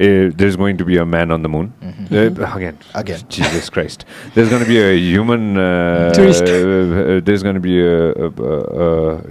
there 0.00 0.48
is 0.48 0.56
going 0.56 0.76
to 0.76 0.84
be 0.84 0.96
a 0.96 1.04
man 1.04 1.30
on 1.34 1.42
the 1.42 1.46
moon 1.56 1.66
again 2.10 2.74
Again. 3.02 3.20
Jesus 3.34 3.68
Christ 3.74 4.06
there 4.34 4.46
is 4.46 4.52
gonna 4.54 4.64
be 4.68 4.76
a 4.78 4.86
human. 5.10 5.42
There 6.16 7.34
is 7.34 7.42
gonna 7.44 7.58
be 7.66 7.78
a 7.80 8.30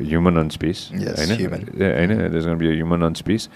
human 0.03 0.37
on 0.43 0.49
space 0.59 0.89
Yes, 0.93 1.19
होइन. 1.19 1.53
होइन 1.79 2.17
there 2.17 2.37
is 2.37 2.47
gonna 2.47 2.57
be 2.57 2.67
a 2.67 2.75
human 2.75 3.01
on 3.09 3.13
space 3.23 3.49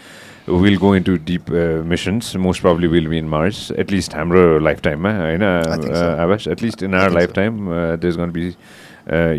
will 0.48 0.78
go 0.78 0.96
in 0.96 1.04
to 1.04 1.16
deep 1.28 1.50
missions 1.88 2.36
most 2.46 2.62
probably 2.62 2.88
will 2.88 3.08
be 3.08 3.18
in 3.18 3.28
Mars 3.30 3.72
at least 3.80 4.16
हाम्रो 4.16 4.60
life 4.60 4.82
टाइममा 4.84 5.12
होइन. 5.18 5.44
आवाज 5.44 6.48
at least 6.52 6.84
in 6.84 6.92
I 6.92 6.94
our 6.96 7.06
think 7.06 7.18
life. 7.18 7.34
Time 7.36 8.08
is 8.08 8.18
gonna 8.18 8.32
be 8.32 8.54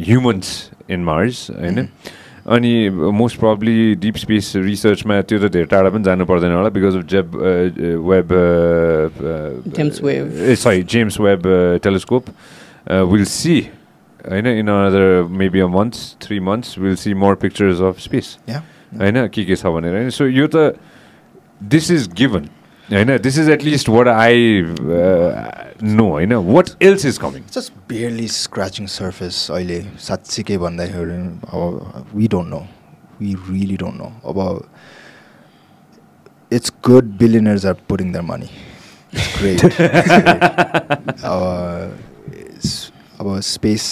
humans 0.09 0.71
in 0.91 1.05
Mars 1.05 1.51
होइन. 1.51 1.89
अनि 2.45 2.89
most 3.21 3.39
probably 3.41 3.95
deep 4.01 4.17
space 4.17 4.53
रिसर्चमा 4.57 5.21
त्यो 5.29 5.39
त 5.39 5.53
धेरै 5.53 5.67
टाढा 5.67 5.91
पनि 5.91 6.05
जानु 6.05 6.25
पर्दैन 6.29 6.53
होला 6.53 6.69
बिकज 6.73 6.97
अफ 6.97 7.05
जेब 7.13 7.37
Webb 8.09 8.29
James 9.77 10.01
Webb. 10.05 10.29
Sorry 10.63 10.83
James 10.93 11.21
Webb 11.21 11.43
telescope 11.83 12.25
will 13.13 13.25
see 13.25 13.57
होइन 14.31 14.47
in 14.47 14.69
another 14.69 15.29
maybe 15.41 15.61
a 15.61 15.67
months 15.69 16.17
three 16.23 16.41
months 16.41 16.79
will 16.79 16.97
see 16.97 17.15
more 17.25 17.35
pictures 17.45 17.81
of 17.89 18.01
space 18.01 18.37
होइन 18.51 19.27
के 19.29 19.45
के 19.45 19.57
छ 19.57 19.67
भनेर 19.77 19.97
होइन 19.97 20.11
सो 20.11 20.27
यो 20.27 20.47
त 20.47 20.77
दिस 21.61 21.91
इज 21.91 22.09
गिभन 22.17 22.49
होइन 22.89 23.17
this 23.23 23.39
is 23.39 23.49
at least 23.51 23.89
what 23.89 24.09
I 24.09 24.63
know 25.83 26.09
होइन 26.11 26.35
what 26.49 26.71
else 26.83 27.07
is 27.07 27.19
coming 27.19 27.43
just 27.55 27.73
barely 27.89 28.29
scratching 28.31 28.87
surface 28.95 29.47
अहिले 29.51 29.81
साँच्चीकै 30.01 30.59
भन्दाखेरि 30.59 31.17
अब 31.53 32.07
we 32.15 32.29
don't 32.29 32.49
know 32.51 32.67
we 33.21 33.35
really 33.49 33.77
don't 33.77 33.97
know 33.99 34.13
अब 34.25 34.69
it's 36.53 36.73
good 36.85 37.17
billionaires 37.19 37.67
are 37.67 37.75
putting 37.89 38.13
their 38.13 38.23
money 38.23 38.49
अब 43.15 43.41
space 43.45 43.85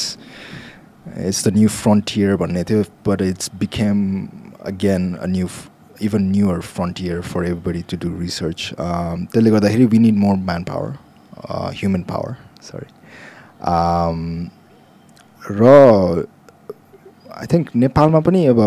it's 1.18 1.46
the 1.46 1.52
new 1.56 1.68
frontier 1.68 2.36
भन्ने 2.36 2.64
थियो 2.64 2.82
but 3.08 3.22
it's 3.22 3.50
became 3.60 3.98
again 4.66 5.14
a 5.14 5.26
new 5.26 5.46
even 6.08 6.22
newer 6.30 6.60
frontier 6.60 7.20
for 7.20 7.44
everybody 7.46 7.82
to 7.90 7.96
do 8.02 8.18
research 8.20 8.70
त्यसले 8.78 9.50
गर्दाखेरि 9.50 9.84
we 9.94 9.98
need 9.98 10.16
more 10.18 10.36
man 10.50 10.62
power 10.72 10.88
human 11.78 12.02
power 12.10 12.36
sorry 12.70 12.88
र 15.50 16.26
I 17.36 17.46
think 17.52 17.68
नेपालमा 17.76 18.20
पनि 18.20 18.44
अब 18.46 18.58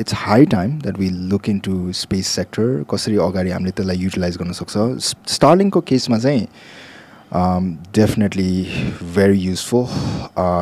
it's 0.00 0.14
high 0.16 0.46
time 0.46 0.78
that 0.80 0.98
we 0.98 1.08
look 1.30 1.48
in 1.48 1.58
to 1.66 1.92
space 2.00 2.26
sector 2.36 2.84
कसरी 2.90 3.16
अगाडि 3.24 3.50
हामीले 3.50 3.70
त्यसलाई 3.70 3.96
युटिलाइज 3.98 4.36
गर्न 4.38 4.52
सक्छ. 4.58 4.76
स्टार्लिङको 5.34 5.80
केसमा 5.88 6.18
चाहिँ 6.18 6.46
definitely 7.94 8.52
very 9.16 9.38
useful 9.38 9.84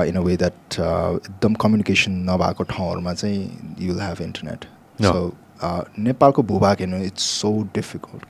in 0.09 0.17
a 0.17 0.21
way 0.23 0.37
that 0.37 0.81
एकदम 0.81 1.55
कम्युनिकेसन 1.63 2.13
नभएको 2.31 2.63
ठाउँहरूमा 2.73 3.13
चाहिँ 3.15 3.41
you 3.81 3.93
will 3.93 4.03
have 4.03 4.21
internet. 4.23 4.65
So 5.03 5.33
नेपालको 5.63 6.43
भूभाग 6.43 6.77
हेर्नु 6.81 6.99
इट्स 7.05 7.25
सो 7.41 7.51
डिफिकल्ट 7.75 8.25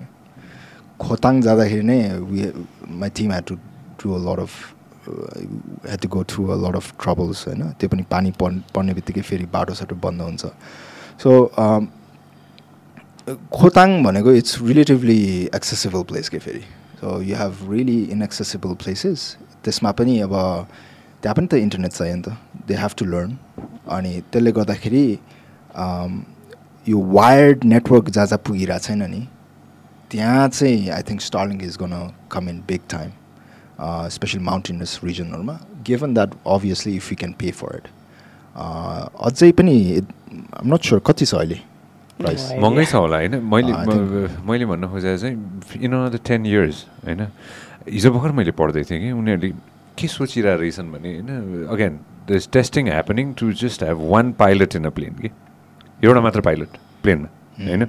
खोताङ 1.01 1.41
जाँदाखेरि 1.43 1.83
नै 1.83 2.01
we 2.31 2.41
my 3.01 3.11
team 3.17 3.31
had 3.33 3.45
to 3.49 3.55
do 4.03 4.15
a 4.15 4.19
lot 4.27 4.39
of 4.41 4.53
had 5.09 6.01
to 6.01 6.09
go 6.09 6.25
through 6.31 6.47
a 6.49 6.57
lot 6.65 6.77
of 6.77 6.93
troubles 7.03 7.47
होइन? 7.49 7.63
त्यो 7.79 7.89
पनि 7.89 8.03
पानी 8.11 8.31
पर् 8.41 8.59
पर्ने 8.75 8.95
बित्तिकै 8.95 9.23
फेरि 9.31 9.47
बाटो 9.53 9.75
साटो 9.75 9.97
बन्द 10.05 10.21
हुन्छ। 10.23 10.45
सो 11.23 11.31
खोताङ 13.53 14.03
भनेको 14.05 14.33
इट्स 14.41 14.61
रिलेटिभली 14.63 15.21
एक्सेसिबल 15.55 16.03
प्लेस 16.11 16.29
के 16.29 16.39
फेरि? 16.39 16.65
So 17.01 17.21
you 17.23 17.37
have 17.37 17.55
really 17.71 17.99
inaccessible 18.17 18.75
places 18.83 19.37
त्यसमा 19.65 19.91
पनि 20.01 20.19
अब 20.25 20.35
त्यहाँ 21.23 21.35
पनि 21.37 21.47
त 21.47 21.55
इन्टरनेट 21.67 21.93
चाहियो 21.93 22.17
नि 22.17 22.23
त। 22.23 22.29
दे 22.69 22.75
हेभ 22.75 22.93
टु 22.99 23.05
लर्न 23.05 23.37
अनि 23.97 24.13
त्यसले 24.33 24.53
गर्दाखेरि 24.53 25.05
um, 25.77 26.13
यो 26.89 26.99
वायर्ड 27.15 27.65
नेटवर्क 27.65 28.09
जहाँ 28.11 28.27
जहाँ 28.27 28.41
पुगिरहेको 28.47 28.85
छैन 28.87 29.03
नि 29.11 29.27
त्यहाँ 30.11 30.49
चाहिँ 30.49 30.89
I 30.91 31.03
think 31.11 31.21
Starlink 31.21 31.63
is 31.63 31.77
gonna 31.83 31.95
come 32.33 32.49
in 32.49 32.63
big 32.69 32.81
time 32.91 33.11
specially 34.11 34.41
mountainous 34.45 35.01
रिजनहरूमा 35.05 35.59
given 35.87 36.15
that 36.15 36.31
obviously 36.55 36.95
if 36.97 37.11
you 37.13 37.17
can 37.19 37.33
pay 37.41 37.51
for 37.61 37.77
it 37.77 37.89
अझै 38.57 39.51
पनि 39.59 39.75
आम 39.99 40.75
नट 40.75 40.83
स्योर 40.85 41.01
कति 41.07 41.27
छ 41.27 41.35
अहिले 41.35 41.59
प्राइस 42.21 42.49
महँगै 42.59 42.85
छ 42.85 42.95
होला 42.95 43.17
होइन? 43.17 43.35
मैले 43.53 43.73
म- 43.73 44.49
मैले 44.49 44.67
भन्न 44.67 44.89
खोजेको 44.93 45.19
चाहिँ 45.19 45.83
इन 45.85 45.93
द 46.11 46.21
टेन 46.27 46.47
इयर्स 46.47 46.85
होइन? 47.05 47.21
हिजो 47.91 48.11
भर्खर 48.13 48.33
मैले 48.39 48.51
पढ्दै 48.61 48.83
थिएँ 48.91 49.01
कि 49.01 49.11
उनीहरूले 49.13 49.51
के 49.99 50.07
सोचिरहेको 50.09 50.61
रहेछन् 50.63 50.91
भने 50.93 51.13
होइन? 51.15 51.67
Again 51.69 51.99
the 52.29 52.31
is 52.41 52.49
testing 52.53 52.89
happening 52.89 53.33
to 53.39 53.53
just 53.63 53.83
have 53.83 53.99
one 54.11 54.33
pilot 54.41 54.77
in 54.77 54.85
a 54.85 54.91
plane 54.99 55.15
कि? 55.23 55.31
एउटा 56.05 56.21
मात्र 56.21 56.41
पाइलट 56.41 56.71
प्लेनमा 57.03 57.29
होइन? 57.59 57.83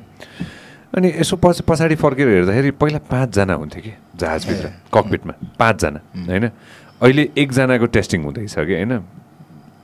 अनि 0.97 1.07
यसो 1.19 1.35
पछि 1.37 1.63
पछाडि 1.67 1.95
फर्केर 1.95 2.27
हेर्दाखेरि 2.27 2.71
पहिला 2.81 2.99
पाँचजना 3.09 3.53
हुन्थ्यो 3.53 3.81
कि 3.81 3.93
जहाजभित्र 4.17 4.67
ककपिटमा 4.93 5.33
पाँचजना 5.59 5.99
होइन? 6.29 6.45
अहिले 7.01 7.29
एकजनाको 7.37 7.85
टेस्टिङ 7.95 8.23
हुँदैछ 8.23 8.55
कि 8.55 8.73
होइन? 8.73 8.97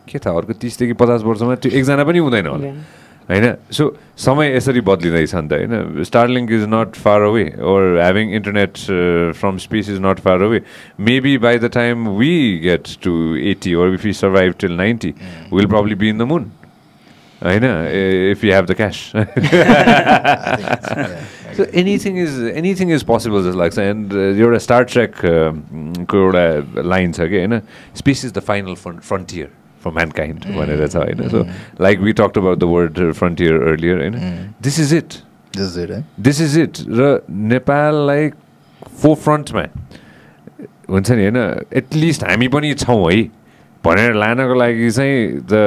के 0.10 0.20
थाहा 0.20 0.38
अर्को 0.38 0.54
तिसदेखि 0.62 0.94
पचास 0.98 1.22
वर्षमा 1.22 1.56
त्यो 1.62 1.72
एकजना 1.78 2.04
पनि 2.04 2.20
हुँदैन 2.26 2.48
होला 2.48 2.72
होइन? 3.30 3.46
सो 3.72 3.84
समय 4.18 4.56
यसरी 4.56 4.82
बद्लिँदैछ 4.90 5.36
नि 5.36 5.48
त 5.48 5.54
होइन? 5.54 6.04
Starlink 6.04 6.52
is 6.52 6.66
not 6.70 6.96
far 7.06 7.22
away 7.30 7.46
or 7.62 7.82
having 8.02 8.34
internet 8.36 8.74
from 9.38 9.58
space 9.62 9.90
is 9.90 10.00
not 10.02 10.20
far 10.26 10.42
away 10.50 10.62
maybe 11.00 11.38
by 11.46 11.58
the 11.58 11.70
time 11.74 12.10
we 12.18 12.34
get 12.66 12.90
to 13.04 13.14
eighty 13.54 13.74
or 13.74 13.94
if 13.94 14.06
you 14.06 14.14
survive 14.26 14.54
till 14.60 14.78
ninety 14.78 15.14
will 15.54 15.68
probably 15.74 15.96
be 15.96 16.10
in 16.10 16.18
the 16.18 16.30
moon 16.34 16.52
होइन 17.44 17.64
if 18.32 18.44
you 18.44 18.54
have 18.54 18.66
the 18.66 18.74
cash 18.74 19.12
so 21.58 21.64
anything 21.82 22.18
is 22.20 22.40
anything 22.56 22.92
is 22.94 23.04
possible 23.04 23.44
जस्तो 23.44 23.60
लाग्छ 23.60 23.78
and 23.80 24.14
एउटा 24.14 24.58
star 24.60 24.84
ट्रेकको 24.86 26.18
एउटा 26.18 26.84
line 26.86 27.12
छ 27.12 27.28
कि 27.30 27.38
होइन 27.38 27.60
space 27.96 28.26
is 28.26 28.34
the 28.34 28.40
final 28.50 28.76
frontier 28.76 29.50
for 29.84 29.92
mankind 30.18 30.46
भनेर 30.56 30.88
छ 30.88 30.96
होइन 30.96 31.30
so 31.30 31.46
like 31.82 32.00
we 32.00 32.14
talk 32.22 32.38
about 32.38 32.60
the 32.60 32.72
word 32.72 33.12
frontier 33.14 33.62
earlier 33.68 34.02
होइन 34.02 34.16
this 34.62 34.80
is 34.80 34.94
it 34.94 35.20
this 36.20 36.42
is 36.42 36.58
it 36.60 36.84
र 36.92 37.12
नेपाललाई 37.52 38.30
फोर 39.02 39.16
फ्रन्टमा 39.18 39.66
हुन्छ 40.90 41.12
नि 41.12 41.24
होइन 41.24 41.38
एटलिस्ट 41.74 42.24
हामी 42.24 42.48
पनि 42.48 42.74
छौँ 42.76 43.02
है 43.04 43.22
भनेर 43.86 44.14
लानको 44.16 44.54
लागि 44.60 44.90
चाहिँ 44.92 45.28
the 45.52 45.62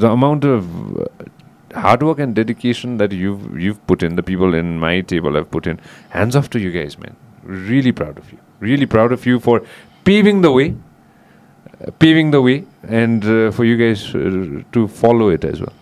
the 0.00 0.04
amount 0.10 0.46
of 0.46 1.76
hard 1.76 2.02
work 2.02 2.20
and 2.20 2.34
dedication 2.36 2.96
that 2.98 3.12
you 3.12 3.38
you 3.66 3.74
put 3.88 4.02
in 4.02 4.16
the 4.16 4.20
people 4.30 4.54
in 4.58 4.76
my 4.78 5.02
table 5.14 5.36
have 5.36 5.46
put 5.52 5.66
in 5.68 5.78
hands 6.14 6.36
off 6.36 6.50
to 6.52 6.58
you 6.58 6.72
guys 6.72 6.96
man 7.00 7.16
really 7.70 7.92
proud 8.02 8.18
of 8.18 8.32
you 8.32 8.66
really 8.68 8.86
proud 8.94 9.12
of 9.12 9.26
you 9.26 9.38
for 9.48 9.58
paving 10.06 10.42
the 10.42 10.54
way 10.56 10.72
paving 11.98 12.30
the 12.30 12.40
way 12.42 12.66
and 12.84 13.24
uh, 13.24 13.50
for 13.50 13.64
you 13.64 13.76
guys 13.76 14.14
uh, 14.14 14.62
to 14.72 14.86
follow 14.88 15.28
it 15.30 15.44
as 15.44 15.60
well. 15.60 15.72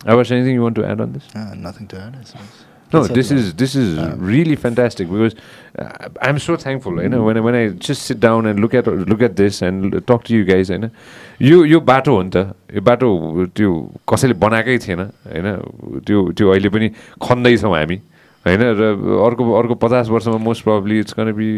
Avash, 0.00 0.30
anything 0.30 0.54
you 0.54 0.62
want 0.62 0.76
to 0.76 0.84
add 0.84 1.00
on 1.00 1.12
this? 1.12 1.28
Uh, 1.34 1.54
nothing 1.54 1.88
No, 2.94 3.02
this 3.08 3.30
is 3.30 3.52
this 3.54 3.74
is 3.74 3.98
Um, 3.98 4.24
really 4.30 4.56
fantastic 4.56 5.10
because 5.10 5.34
uh, 5.78 6.08
I'm 6.22 6.38
so 6.38 6.56
thankful. 6.56 7.02
You 7.02 7.08
know, 7.08 7.22
when 7.24 7.36
I, 7.36 7.40
when 7.40 7.54
I 7.54 7.62
just 7.88 8.02
sit 8.02 8.20
down 8.20 8.46
and 8.46 8.60
look 8.60 8.74
at 8.74 8.86
look 9.12 9.22
at 9.22 9.36
this 9.36 9.60
and 9.62 10.06
talk 10.06 10.24
to 10.24 10.34
you 10.34 10.44
guys, 10.44 10.70
होइन 10.70 10.90
यो 11.42 11.64
यो 11.64 11.80
बाटो 11.82 12.16
हो 12.16 12.22
नि 12.22 12.30
त 12.30 12.54
यो 12.74 12.80
बाटो 12.80 13.08
त्यो 13.56 13.70
कसैले 14.08 14.34
बनाएकै 14.38 14.78
थिएन 14.86 15.00
होइन 15.28 15.48
त्यो 16.06 16.20
त्यो 16.32 16.50
अहिले 16.52 16.68
पनि 16.68 16.88
खन्दैछौँ 17.22 17.74
हामी 17.74 17.98
होइन 18.44 18.62
र 18.78 18.82
अर्को 19.26 19.52
अर्को 19.58 19.74
पचास 19.80 20.08
वर्षमा 20.08 20.38
most 20.44 20.64
probably 20.64 20.98
it's 21.00 21.12
gonna 21.18 21.32
be 21.32 21.48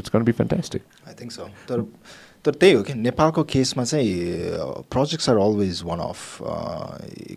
it's 0.00 0.10
gonna 0.10 0.22
be 0.24 0.32
fantastic 0.32 0.82
I 1.08 1.14
think 1.20 1.32
so 1.32 1.48
तर 1.68 1.84
तर 2.44 2.52
त्यही 2.60 2.74
हो 2.74 2.82
कि 2.82 2.94
नेपालको 2.98 3.42
केसमा 3.46 3.84
चाहिँ 3.84 4.86
projects 4.90 5.28
are 5.30 5.36
always 5.38 5.82
one 5.86 6.00
of 6.00 6.38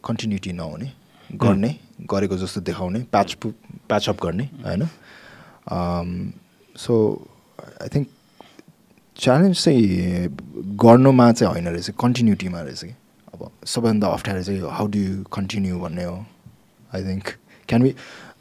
continuity 0.07 0.51
नहुने 0.61 0.91
गर्ने 1.41 1.76
गरेको 2.10 2.38
जस्तो 2.38 2.62
देखाउने 2.62 2.99
प्याच 3.12 3.34
प्याचअप 3.90 4.18
गर्ने 4.24 4.49
होइन? 4.66 4.84
सो 6.76 6.94
आई 7.82 7.88
थिङ्क 7.95 8.07
च्यालेन्ज 9.16 9.64
चाहिँ 9.64 10.28
गर्नुमा 10.76 11.32
चाहिँ 11.32 11.52
होइन 11.53 11.68
रहेछ 11.68 11.90
कन्टिन्युटीमा 11.99 12.62
रहेछ 12.62 12.84
कि? 12.84 12.94
अब 13.34 13.49
सबैभन्दा 13.66 14.07
अप्ठ्यारो 14.07 14.44
चाहिँ 14.44 14.62
हाउ 14.72 14.88
डु 14.88 14.99
यु 14.99 15.24
कन्टिन्यू 15.34 15.80
भन्ने 15.80 16.03
हो 16.03 16.18
I 16.95 17.03
think 17.03 17.26
can 17.70 17.82
be 17.84 17.94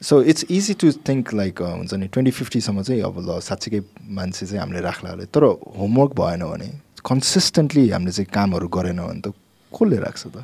so 0.03 0.23
it's 0.23 0.45
easy 0.51 0.75
to 0.75 0.91
think 1.09 1.35
like 1.35 1.63
हुन्छ 1.63 1.95
नि 1.95 2.07
ट्वेन्टी 2.07 2.31
फिफ्टीसम्म 2.31 2.83
चाहिँ 2.83 3.03
अब 3.03 3.19
ल 3.29 3.39
साँच्चीकै 3.41 3.81
मान्छे 4.11 4.47
चाहिँ 4.47 4.61
हामीले 4.61 4.81
राख्ला 4.81 5.11
अरे 5.11 5.27
तर 5.27 5.45
होमवर्क 5.79 6.13
भएन 6.21 6.43
भने 6.45 6.69
कन्सिस्टेन्टली 7.05 7.89
हामीले 7.91 8.13
चाहिँ 8.13 8.29
कामहरू 8.35 8.69
गरेन 8.69 9.01
भने 9.03 9.21
त 9.21 9.35
कसले 9.73 9.97
राख्छ 9.99 10.23
त? 10.27 10.37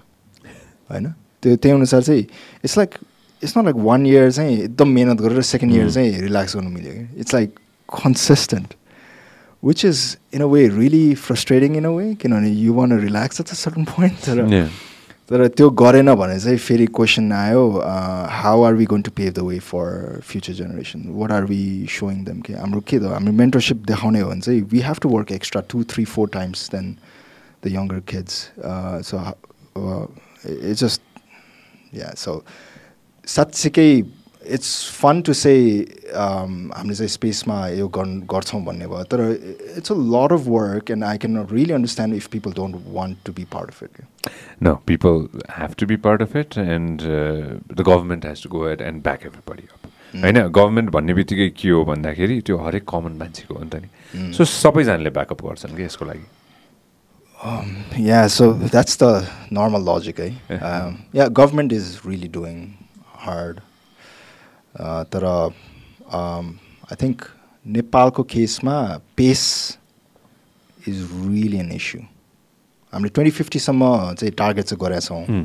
होइन? 0.90 1.06
त्यो 1.42 1.56
त्यही 1.56 1.74
अनुसार 1.74 2.02
चाहिँ 2.02 2.20
it's 2.64 2.76
like 2.78 2.94
it's 3.42 3.56
not 3.58 3.64
like 3.64 3.76
one 3.76 4.06
year 4.06 4.30
चाहिँ 4.32 4.58
एकदम 4.58 4.88
मिहिनेत 4.88 5.20
गरेर 5.20 5.42
सेकेन्ड 5.42 5.74
इयर 5.74 5.90
चाहिँ 5.90 6.20
रिल्याक्स 6.20 6.56
गर्नु 6.56 6.70
मिल्यो। 6.70 6.92
कि 6.92 7.20
it's 7.20 7.34
like 7.34 7.54
consistent 7.88 8.74
which 9.64 9.84
is 9.84 10.16
in 10.34 10.42
a 10.42 10.46
way 10.46 10.68
really 10.68 11.14
frustrating 11.14 11.76
in 11.76 11.84
a 11.84 11.90
way 11.90 12.14
किनभने 12.14 12.50
you 12.50 12.74
want 12.74 12.98
relax 13.00 13.40
at 13.40 13.48
a 13.48 13.54
certain 13.54 13.84
point 13.84 14.18
तर 14.28 14.68
तर 15.30 15.46
त्यो 15.48 15.68
गरेन 15.70 16.14
भने 16.14 16.38
चाहिँ 16.40 16.58
फेरि 16.58 16.86
क्वेसन 16.86 17.32
आयो 17.32 17.66
how 18.42 18.62
are 18.62 18.74
we 18.74 18.84
going 18.84 19.02
to 19.02 19.10
pave 19.16 19.34
the 19.34 19.42
way 19.48 19.58
for 19.58 20.20
future 20.26 20.52
generation 20.52 21.04
what 21.08 21.32
are 21.32 21.44
we 21.44 21.60
showing 21.98 22.24
them 22.24 22.40
के 22.40 22.52
हाम्रो 22.52 22.80
के 22.86 22.98
त 22.98 23.12
हाम्रो 23.12 23.32
मेन्टरसिप 23.32 23.84
देखाउने 23.86 24.20
हो 24.20 24.30
भने 24.30 24.40
चाहिँ 24.40 24.62
we 24.72 24.80
have 24.80 24.96
to 25.02 25.08
work 25.08 25.32
extra 25.32 25.62
two 25.70 25.82
three 25.92 26.04
four 26.14 26.28
times 26.32 26.68
than 26.72 26.94
the 27.64 27.72
younger 27.74 28.00
kids 28.10 28.34
so 29.10 29.22
it's 30.46 30.80
just 30.80 31.02
yeah 31.98 32.14
so 32.16 32.42
साँच्चीकै 33.26 33.90
इट्स 34.56 34.70
फन 35.00 35.20
टु 35.22 35.32
से 35.34 35.52
हामीले 36.14 36.94
चाहिँ 36.94 37.08
स्पेसमा 37.08 37.56
यो 37.68 37.88
गर् 37.96 38.14
गर्छौँ 38.32 38.62
भन्ने 38.64 38.86
भयो 38.92 39.04
तर 39.12 39.20
it's 39.78 39.92
a 39.92 39.96
lot 40.16 40.32
of 40.32 40.46
work 40.46 40.90
and 40.90 41.04
I 41.04 41.18
can 41.24 41.38
not 41.38 41.52
really 41.52 41.72
understand 41.74 42.16
if 42.16 42.26
people 42.36 42.52
don't 42.56 42.76
want 42.94 43.18
to 43.26 43.32
be 43.32 43.44
part 43.52 43.70
of 43.70 43.82
it 43.82 43.90
people 44.86 45.28
have 45.58 45.74
to 45.76 45.86
be 45.86 45.96
part 45.96 46.22
of 46.22 46.34
it, 46.34 46.56
and 46.56 47.02
uh, 47.02 47.58
the 47.78 47.84
government 47.84 48.24
has 48.24 48.40
to 48.40 48.48
go 48.48 48.64
ahead 48.64 48.80
and 48.80 49.02
back 49.02 49.24
everybody 49.28 49.64
up. 49.74 49.86
होइन 50.14 50.38
government 50.56 50.90
भन्ने 50.90 51.14
बित्तिकै 51.14 51.48
के 51.56 51.68
हो 51.68 51.84
भन्दाखेरि 51.84 52.40
त्यो 52.46 52.56
हरेक 52.64 52.84
common 52.88 53.12
मान्छेको 53.18 53.54
हो 53.54 53.64
नि 53.64 53.70
त 53.70 53.82
नि। 53.84 54.32
सो 54.36 54.44
सबैजनाले 54.44 55.10
ब्याकअप 55.18 55.42
गर्छन् 55.46 55.76
कि 55.76 55.82
यसको 55.82 56.04
लागि। 56.04 56.26
Yeah, 57.96 58.26
so 58.28 58.52
that's 58.52 58.96
the 58.96 59.26
normal 59.50 59.80
logic, 59.80 60.18
eh? 60.20 60.32
Um, 60.58 61.04
yeah, 61.12 61.28
government 61.28 61.72
is 61.72 62.04
really 62.04 62.28
doing 62.28 62.76
hard. 63.06 63.62
Uh, 64.78 65.04
तर 65.04 65.52
um, 66.12 66.58
I 66.90 66.94
think 66.94 67.24
नेपालको 67.66 68.22
केसमा 68.32 68.76
pace 69.16 69.40
is 70.88 71.00
really 71.12 71.58
an 71.58 71.72
issue 71.72 72.00
हामीले 72.92 73.08
ट्वेन्टी 73.16 73.30
फिफ्टीसम्म 73.38 73.90
चाहिँ 74.20 74.32
टार्गेट 74.38 74.64
चाहिँ 74.64 74.80
गरेका 74.80 75.00
छौँ 75.06 75.24
Hmm. 75.26 75.44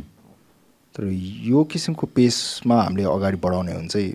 तर 0.96 1.08
यो 1.48 1.64
किसिमको 1.72 2.08
पेसमा 2.16 2.76
हामीले 2.82 3.04
अगाडि 3.14 3.38
बढाउने 3.44 3.72
हो 3.72 3.80
भने 3.80 3.88
चाहिँ 3.88 4.12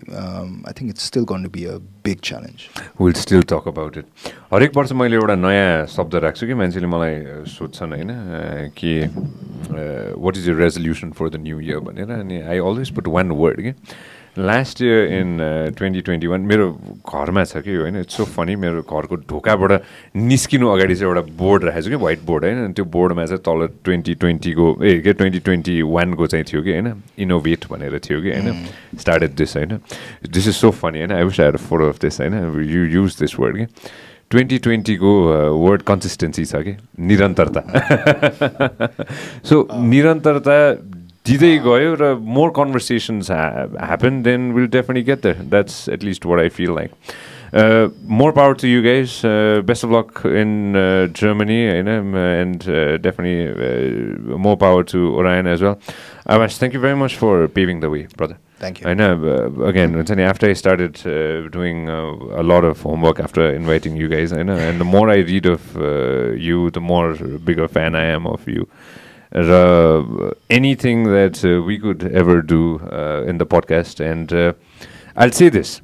I 0.67 0.73
think 0.73 0.89
it's 0.89 1.05
still 1.07 1.23
gonna 1.31 1.49
be 1.49 1.65
a 1.65 1.75
big 2.05 2.19
challenge 2.23 2.67
will 3.01 3.13
still 3.21 3.41
talk 3.51 3.67
about 3.67 3.97
it 3.97 4.05
हरेक 4.53 4.77
वर्ष 4.77 4.91
मैले 4.97 5.15
एउटा 5.15 5.35
नयाँ 5.35 5.85
शब्द 5.95 6.15
राख्छु 6.25 6.47
कि 6.47 6.53
मान्छेले 6.61 6.87
मलाई 6.87 7.45
सोध्छन् 7.53 7.93
होइन 7.93 8.11
कि 8.77 8.93
what 10.25 10.37
is 10.37 10.49
your 10.49 10.55
resolution 10.63 11.11
for 11.19 11.29
the 11.29 11.41
new 11.43 11.59
year 11.59 11.79
भनेर 11.85 12.11
अनि 12.17 12.41
I 12.41 12.59
always 12.59 12.95
put 12.95 13.07
one 13.17 13.31
word 13.43 13.61
कि? 13.61 13.73
Last 14.37 14.81
year 14.81 15.11
in 15.13 15.37
twenty 15.77 16.01
twenty 16.01 16.27
one 16.27 16.41
मेरो 16.47 16.69
घरमा 17.03 17.43
छ 17.43 17.57
कि 17.57 17.75
होइन? 17.75 17.97
इट्स 17.99 18.17
सो 18.17 18.25
फनी 18.25 18.55
मेरो 18.55 18.81
घरको 18.81 19.15
ढोकाबाट 19.29 19.71
निस्किनु 20.15 20.67
अगाडि 20.71 20.95
चाहिँ 20.95 21.07
एउटा 21.07 21.21
बोर्ड 21.37 21.63
राखेको 21.63 21.81
छु 21.81 21.89
कि 21.89 21.95
व्हाइट 21.95 22.21
बोर्ड 22.25 22.45
होइन? 22.45 22.73
त्यो 22.73 22.85
बोर्डमा 22.85 23.25
चाहिँ 23.25 23.41
तल 23.45 23.67
ट्वेन्टी 23.83 24.13
ट्वेन्टीको 24.15 24.67
ए 24.83 24.97
के 25.03 25.13
ट्वेन्टी 25.13 25.39
ट्वेन्टी 25.39 25.81
वानको 25.81 26.27
चाहिँ 26.27 26.45
थियो 26.51 26.61
कि 26.63 26.71
होइन? 26.71 26.93
इनोभेट 27.19 27.65
भनेर 27.71 27.99
थियो 27.99 28.21
कि 28.21 28.31
होइन? 28.31 28.65
स्टार्टेड 28.99 29.35
दिस 29.35 29.57
होइन? 29.57 29.79
दिस 30.31 30.47
इज 30.47 30.55
सो 30.55 30.71
फनी 30.79 30.99
होइन? 30.99 31.11
I 31.11 31.23
wish 31.23 31.39
I 31.39 31.51
photo 31.67 31.89
of 31.89 31.99
this 32.01 32.21
होइन? 32.21 32.33
यु 32.71 32.85
युज 33.01 33.17
दिस 33.19 33.39
वर्ड 33.39 33.57
कि 33.57 33.65
ट्वेन्टी 34.31 34.57
ट्वेन्टीको 34.63 35.11
वर्ड 35.59 35.81
कन्सिस्टेन्सी 35.81 36.45
छ 36.45 36.55
कि 36.63 36.75
निरन्तरता 37.03 37.61
सो 39.43 39.67
निरन्तरता 39.75 40.55
दिँदै 41.25 41.57
गयो 41.61 41.89
र 41.95 42.05
more 42.17 42.49
conversations 42.51 43.29
happen 43.31 44.21
then 44.23 44.51
will 44.53 44.67
definitely 44.69 45.03
get 45.05 45.21
the 45.21 45.49
that's 45.49 45.77
at least 45.91 46.25
what 46.25 46.39
I 46.39 46.49
feel 46.51 46.71
like 46.75 46.91
more 48.11 48.31
power 48.31 48.53
to 48.55 48.67
you 48.67 48.81
guys 48.81 49.21
best 49.65 49.85
of 49.85 49.91
luck 49.91 50.21
in 50.25 50.53
Germany 51.13 51.59
होइन 51.63 51.87
and 51.87 52.63
definitely 53.03 54.35
more 54.37 54.55
power 54.57 54.83
to 54.91 55.01
Orion 55.11 55.47
as 55.47 55.63
well 55.63 55.75
आवास 56.29 56.59
thank 56.59 56.75
you 56.75 56.81
very 56.81 56.99
much 56.99 57.17
for 57.17 57.45
paving 57.55 57.81
the 57.81 57.91
way 57.93 58.01
brother 58.17 58.39
thank 58.61 58.81
you 58.81 58.87
होइन 58.87 59.67
again 59.67 59.95
हुन्छ 59.95 60.11
नि 60.11 60.23
after 60.25 60.47
I 60.47 60.53
started 60.55 60.97
doing 61.53 61.85
a 61.89 62.41
lot 62.43 62.69
of 62.69 62.85
homework 62.85 63.21
after 63.21 63.53
inviting 63.53 63.97
you 63.97 64.09
guys 64.09 64.33
होइन 64.33 64.49
and 64.49 64.79
the 64.79 64.89
more 64.89 65.11
I 65.11 65.29
read 65.29 65.47
of 65.49 65.77
you 66.47 66.69
the 66.69 66.85
more 66.89 67.15
bigger 67.45 67.67
fan 67.77 67.95
I 67.95 68.13
am 68.15 68.25
of 68.33 68.49
you 68.49 68.65
र 69.35 70.33
anything 70.51 71.05
that 71.05 71.45
we 71.67 71.77
could 71.77 72.03
ever 72.13 72.41
do 72.53 72.63
in 73.29 73.37
the 73.37 73.47
podcast 73.51 74.01
and 74.01 74.33
I'll 75.17 75.29
say 75.29 75.49
this 75.49 75.79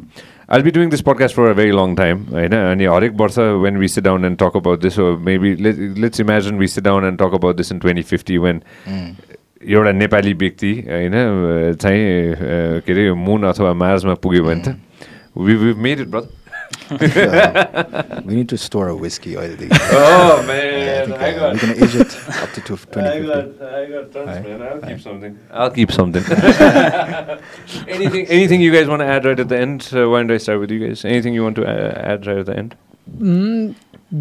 I'll 0.50 0.64
be 0.64 0.72
doing 0.72 0.92
this 0.92 1.02
podcast 1.02 1.34
for 1.34 1.46
a 1.52 1.54
very 1.54 1.72
long 1.72 1.94
time. 1.96 2.20
होइन 2.32 2.54
अनि 2.56 2.86
हरेक 2.86 3.14
वर्ष 3.22 3.38
when 3.64 3.80
we 3.82 3.88
sit 3.94 4.04
down 4.04 4.28
and 4.28 4.38
talk 4.40 4.54
about 4.56 4.80
this, 4.82 4.98
or 4.98 5.18
maybe 5.18 5.50
let, 5.58 5.82
let's 6.04 6.20
imagine 6.20 6.58
we 6.58 6.68
sit 6.68 6.86
down 6.86 7.08
and 7.08 7.20
talk 7.20 7.34
about 7.34 7.58
this 7.58 7.72
in 7.72 7.82
2050 7.82 8.38
when 8.46 8.62
एउटा 9.64 9.92
नेपाली 9.92 10.34
व्यक्ति 10.34 10.72
होइन 10.88 11.14
चाहिँ 11.82 12.02
के 12.88 12.94
अरे 12.94 13.12
मुन 13.26 13.44
अथवा 13.44 13.74
मार्समा 13.74 14.14
पुग्यो 14.24 14.44
भने 14.44 14.62
त 14.68 14.76
we 15.38 15.56
we 15.56 15.74
made 15.84 16.00
it 16.00 16.08
brother 16.08 16.37
we 16.90 18.36
need 18.36 18.50
to 18.50 18.58
store 18.66 18.88
a 18.90 18.96
whiskey 19.04 19.34
अहिलेदेखि 19.36 19.80
Oh 19.94 20.04
Yeah, 20.08 20.34
I 20.34 20.46
man, 20.50 21.08
think 21.10 21.22
I 21.22 21.32
uh, 21.32 21.40
got 21.40 21.54
we 21.54 21.60
can 21.64 21.72
age 21.86 21.96
it 22.04 22.16
up 22.44 22.52
to 22.58 22.62
2050. 22.62 23.02
I 23.02 23.20
got, 23.30 23.48
I 23.80 23.86
got 23.94 24.06
tons, 24.14 24.28
Right. 24.28 24.46
man. 24.48 24.62
I'll 24.70 24.82
keep 24.90 25.02
something. 25.08 25.34
I'll 25.64 25.74
keep 25.80 25.92
something. 25.92 26.24
anything, 27.88 28.26
anything 28.28 28.62
you 28.62 28.72
guys 28.78 28.88
want 28.88 29.02
to 29.02 29.10
add 29.16 29.26
right 29.26 29.40
at 29.40 29.50
the 29.50 29.60
end? 29.66 29.90
Uh, 29.94 30.08
why 30.10 30.22
don't 30.22 30.32
I 30.32 30.38
start 30.38 30.60
with 30.60 30.72
you 30.72 30.80
guys? 30.86 31.04
Anything 31.06 31.34
you 31.34 31.44
want 31.44 31.56
to 31.62 31.66
uh, 31.66 32.14
add 32.14 32.26
right 32.28 32.40
at 32.46 32.48
the 32.52 32.58
end? 32.64 32.76
Mm, 33.20 33.74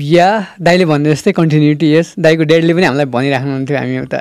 yeah 0.02 0.28
दाइले 0.66 0.84
भन्ने 0.90 1.10
जस्तै 1.14 1.32
continuity 1.32 1.88
यस 1.94 2.14
दाइको 2.26 2.44
ड्याडीले 2.50 2.74
पनि 2.74 2.86
हामीलाई 2.86 3.06
भनिराख्नुहुन्थ्यो 3.16 3.76
हामी 3.78 3.94
एउटा 4.02 4.20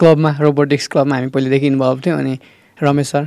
क्लबमा 0.00 0.30
robotics 0.40 0.86
क्लबमा 0.94 1.16
हामी 1.16 1.28
पहिलेदेखि 1.36 1.66
इन्भल्भ 1.66 2.02
थियौँ 2.06 2.18
अनि 2.18 2.34
रमेश 2.82 3.08
सर 3.14 3.24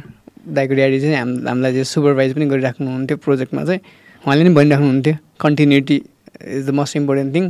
दाइको 0.48 0.74
ड्याडी 0.76 1.00
चाहिँ 1.02 1.16
हाम 1.16 1.30
हामीलाई 1.48 1.72
चाहिँ 1.72 1.86
सुपरभाइज 1.86 2.34
पनि 2.36 2.46
गरिराख्नुहुन्थ्यो 2.46 3.18
प्रोजेक्टमा 3.18 3.64
चाहिँ। 3.66 3.82
उहाँले 4.26 4.44
पनि 4.44 4.54
भनिराख्नुहुन्थ्यो 4.56 5.14
continuity 5.40 5.98
is 6.42 6.66
the 6.68 6.70
most 6.74 6.96
important 6.98 7.36
thing 7.36 7.46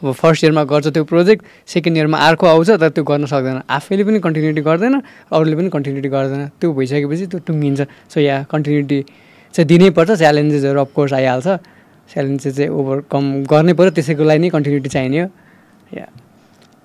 अब 0.00 0.12
फर्स्ट 0.12 0.44
इयरमा 0.44 0.62
गर्छ 0.64 0.86
त्यो 0.96 1.04
प्रोजेक्ट 1.04 1.44
सेकेन्ड 1.68 1.96
इयरमा 1.98 2.18
अर्को 2.28 2.46
आउँछ 2.46 2.70
तर 2.80 2.88
त्यो 2.88 3.04
गर्न 3.04 3.24
सक्दैन। 3.28 3.60
आफैले 3.68 4.04
पनि 4.04 4.18
कन्टिन्युटी 4.24 4.62
गर्दैन 4.64 4.94
अरूले 5.32 5.56
पनि 5.56 5.68
कन्टिन्युटी 5.68 6.08
गर्दैन। 6.08 6.48
त्यो 6.60 6.72
भइसकेपछि 6.72 7.26
त्यो 7.26 7.38
टुङ्गिन्छ। 7.44 7.80
सो 8.08 8.20
या 8.20 8.42
कन्टिन्युटी 8.48 8.98
चाहिँ 9.54 9.66
दिनैपर्छ। 9.68 10.10
च्यालेन्जेसहरू 10.16 10.80
अफकोर्स 10.80 11.12
आइहाल्छ। 11.12 11.48
च्यालेन्जेस 12.08 12.56
चाहिँ 12.56 12.70
ओभरकम 12.70 13.24
गर्नै 13.44 13.72
पऱ्यो 13.76 13.90
त्यसैको 13.92 14.24
लागि 14.24 14.40
नै 14.40 14.48
कन्टिन्युटी 14.56 14.88
चाहिने 14.88 15.20
हो। 15.20 15.28
या 15.92 16.06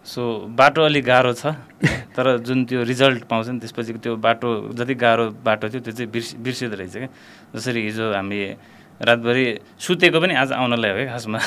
सो 0.06 0.22
बाटो 0.54 0.82
अलिक 0.86 1.04
गाह्रो 1.06 1.34
छ 1.34 1.58
तर 2.14 2.38
जुन 2.46 2.66
त्यो 2.70 2.84
रिजल्ट 2.86 3.24
पाउँछ 3.26 3.48
नि 3.50 3.60
त्यसपछि 3.60 3.94
त्यो 4.06 4.16
बाटो 4.22 4.50
जति 4.78 4.94
गाह्रो 5.02 5.26
बाटो 5.42 5.66
थियो 5.70 5.82
त्यो 5.82 5.94
चाहिँ 5.98 6.10
बिर्स 6.14 6.30
बिर्सिँदो 6.46 6.76
रहेछ 6.78 6.94
क्या। 6.94 7.10
जसरी 7.56 7.82
हिजो 7.90 8.14
हामी 8.14 8.40
रातभरि 9.02 9.46
सुतेको 9.76 10.20
पनि 10.22 10.34
आज 10.40 10.52
आउनलाई 10.56 10.92
हो 10.92 10.98
है 10.98 11.06
खासमा। 11.10 11.40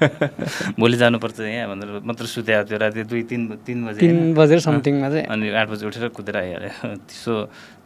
भोलि 0.80 0.96
जानुपर्छ 0.96 1.40
यहाँ 1.40 1.68
भनेर 1.70 2.00
मात्र 2.08 2.24
सुते 2.24 2.52
थियो 2.64 2.78
राति 2.80 3.04
दुई 3.04 3.22
तिन 3.30 3.62
तिन 3.62 3.78
बजे 3.86 4.00
तिन? 4.00 4.34
बजेर 4.34 4.58
समथिङमा 4.64 5.08
चाहिँ। 5.10 5.26
अनि 5.28 5.46
आठ 5.52 5.68
बजी 5.68 5.86
उठेर 5.86 6.08
कुदेर 6.16 6.36
आइहाल्यो। 6.36 6.96
सो 7.04 7.32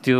त्यो 0.06 0.18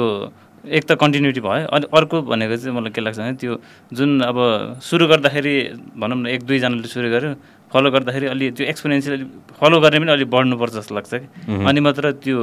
एक 0.69 0.85
त 0.85 0.99
कन्टिन्युटी 1.01 1.41
भयो। 1.41 1.67
अनि 1.71 1.87
अर्को 1.97 2.17
भनेको 2.29 2.57
चाहिँ 2.61 2.75
मलाई 2.77 2.93
के 2.93 3.01
लाग्छ 3.01 3.19
भने 3.19 3.33
त्यो 3.41 3.55
जुन 3.95 4.21
अब 4.27 4.37
सुरु 4.83 5.07
गर्दाखेरि 5.07 5.55
भनौँ 5.97 6.19
न 6.19 6.27
एक 6.35 6.43
दुईजनाले 6.45 6.89
सुरु 6.93 7.09
गर्यो 7.09 7.33
फलो 7.73 7.91
गर्दाखेरि 7.91 8.27
अलि 8.35 8.51
त्यो 8.57 8.67
एक्सपिरियन्सियल 8.73 9.27
फलो 9.61 9.81
गर्ने 9.81 9.99
पनि 10.01 10.13
अलिक 10.13 10.31
बढ्नुपर्छ 10.31 10.73
जस्तो 10.75 10.95
लाग्छ 10.95 11.13
कि 11.15 11.27
अनि 11.69 11.81
मात्र 11.87 12.13
त्यो 12.25 12.39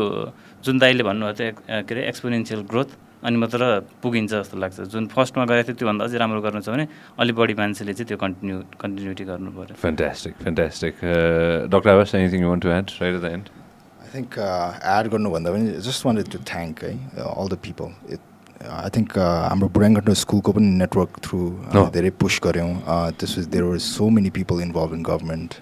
जुन 0.66 0.76
दाइले 0.80 1.04
भन्नुभएको 1.10 1.62
थियो 1.66 1.82
के 1.88 1.94
अरे 1.96 2.02
एक्सपिरियन्सियल 2.12 2.62
ग्रोथ 2.72 2.90
अनि 3.26 3.38
मात्र 3.42 3.62
पुगिन्छ 4.04 4.32
जस्तो 4.32 4.58
लाग्छ 4.64 4.78
जुन 4.94 5.08
फर्स्टमा 5.16 5.46
गरेको 5.50 5.68
थियो 5.68 5.78
त्योभन्दा 5.82 6.06
अझै 6.06 6.18
राम्रो 6.22 6.42
गर्नु 6.46 6.62
छ 6.62 6.70
भने 6.70 6.86
अलिक 7.20 7.36
बढी 7.42 7.54
मान्छेले 7.62 7.94
चाहिँ 7.98 8.08
त्यो 8.10 8.18
कन्टिन्यू 8.24 8.58
कन्टिन्युटी 8.82 9.24
गर्नु 9.32 9.50
पऱ्यो. 9.58 9.76
Uh, 11.02 11.66
Dr. 11.68 11.90
Abbas, 11.90 12.14
anything 12.14 12.42
you 12.42 12.50
want 12.50 12.62
to 12.62 12.72
add 12.72 12.92
right 13.02 13.16
at 13.16 13.22
the 13.22 13.32
end? 13.32 13.50
I 14.06 14.08
think 14.14 14.38
uh, 14.38 14.78
add 14.98 15.10
गर्नुभन्दा 15.16 15.52
पनि 15.52 15.72
जस्ट 15.90 16.06
वान्टेड 16.06 16.32
टु 16.32 16.40
थ्याङ्क 16.52 16.84
है 16.84 16.94
all 17.26 17.48
the 17.50 17.58
people 17.66 17.90
it 18.14 18.20
I 18.68 18.90
think 18.96 19.18
हाम्रो 19.18 19.68
बुढाङ्गट 19.76 20.10
स्कुलको 20.22 20.52
पनि 20.58 20.68
नेटवर्क 20.82 21.20
थ्रु 21.24 21.40
Oh. 21.76 21.86
धेरै 21.94 22.10
पुस 22.22 22.40
गऱ्यौँ 22.44 22.72
त्यस 23.20 23.34
there 23.54 23.64
were 23.66 23.78
so 23.86 24.10
many 24.18 24.30
people 24.38 24.62
involve 24.62 24.94
in 24.94 25.04
government 25.04 25.54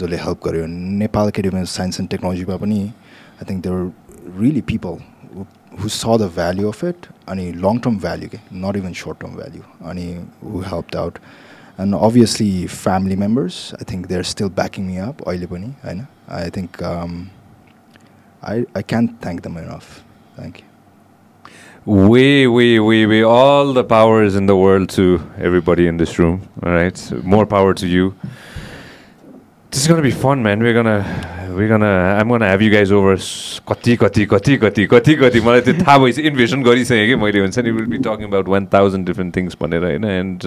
जसले 0.00 0.16
हेल्प 0.24 0.40
गर्यो 0.44 0.66
Nepal 1.02 1.28
academy 1.28 1.60
of 1.60 1.68
science 1.70 2.00
and 2.00 2.10
टेक्नोलोजीमा 2.10 2.56
पनि 2.64 2.80
I 2.82 3.50
think 3.50 3.62
there 3.66 4.40
really 4.40 4.60
people 4.72 4.98
who 5.80 5.88
saw 5.88 6.18
the 6.20 6.30
value 6.36 6.68
of 6.68 6.84
it 6.84 7.08
अनि 7.28 7.50
लङ 7.64 7.78
टर्म 7.86 7.98
भ्याल्यु 8.04 8.28
के 8.34 8.42
not 8.66 8.76
even 8.82 8.92
short 9.00 9.20
term 9.22 9.40
value 9.40 9.62
अनि 9.90 10.06
who 10.44 10.60
help 10.68 10.96
out 10.98 11.18
and 11.80 11.94
obviously 12.02 12.52
family 12.76 13.16
members 13.24 13.64
I 13.74 13.92
think 13.92 14.06
they 14.06 14.22
are 14.22 14.30
still 14.34 14.54
backing 14.60 14.86
me 14.86 14.96
up 15.08 15.26
अहिले 15.26 15.50
पनि 15.56 15.74
होइन 15.82 16.06
I 16.38 16.56
think 16.56 16.84
I, 18.42 18.64
I 18.74 18.82
can't 18.82 19.20
thank 19.20 19.42
them 19.42 19.56
enough. 19.56 20.04
Thank 20.36 20.60
you. 20.60 20.67
Way, 21.87 22.47
way, 22.47 22.79
way, 22.79 23.05
way. 23.05 23.23
All 23.23 23.73
the 23.73 23.83
power 23.83 24.23
is 24.23 24.35
in 24.35 24.45
the 24.45 24.55
world 24.55 24.89
to 24.91 25.05
everybody 25.37 25.87
in 25.87 25.97
this 25.97 26.17
room. 26.17 26.41
All 26.63 26.71
right. 26.71 26.95
So 26.97 27.17
more 27.23 27.45
power 27.45 27.73
to 27.73 27.87
you. 27.87 28.13
This 29.71 29.81
is 29.81 29.87
gonna 29.87 30.01
be 30.01 30.11
fun, 30.11 30.41
man. 30.43 30.61
We're 30.61 30.73
gonna, 30.73 31.03
we're 31.57 31.67
gonna. 31.67 31.89
I'm 32.19 32.29
gonna 32.29 32.47
have 32.47 32.61
you 32.61 32.69
guys 32.69 32.91
over. 32.91 33.13
s- 33.13 33.59
कति 33.67 33.95
कति 33.97 34.25
कति 34.33 34.55
कति 34.63 34.85
कति 34.93 35.15
कति 35.23 35.41
मलाई 35.41 35.61
त्यो 35.67 35.73
थाहा 35.83 35.97
भइसक्यो 36.03 36.29
इन्भेसन 36.31 36.63
गरिसकेँ 36.63 37.07
कि 37.07 37.15
मैले 37.23 37.39
हुन्छ 37.39 37.59
नि 37.59 37.71
will 37.77 37.85
be 37.93 37.97
talking 38.07 38.27
about 38.27 38.47
one 38.53 38.65
thousand 38.73 39.05
different 39.07 39.35
things 39.37 39.57
भनेर 39.61 39.83
होइन 39.83 40.03
and 40.05 40.45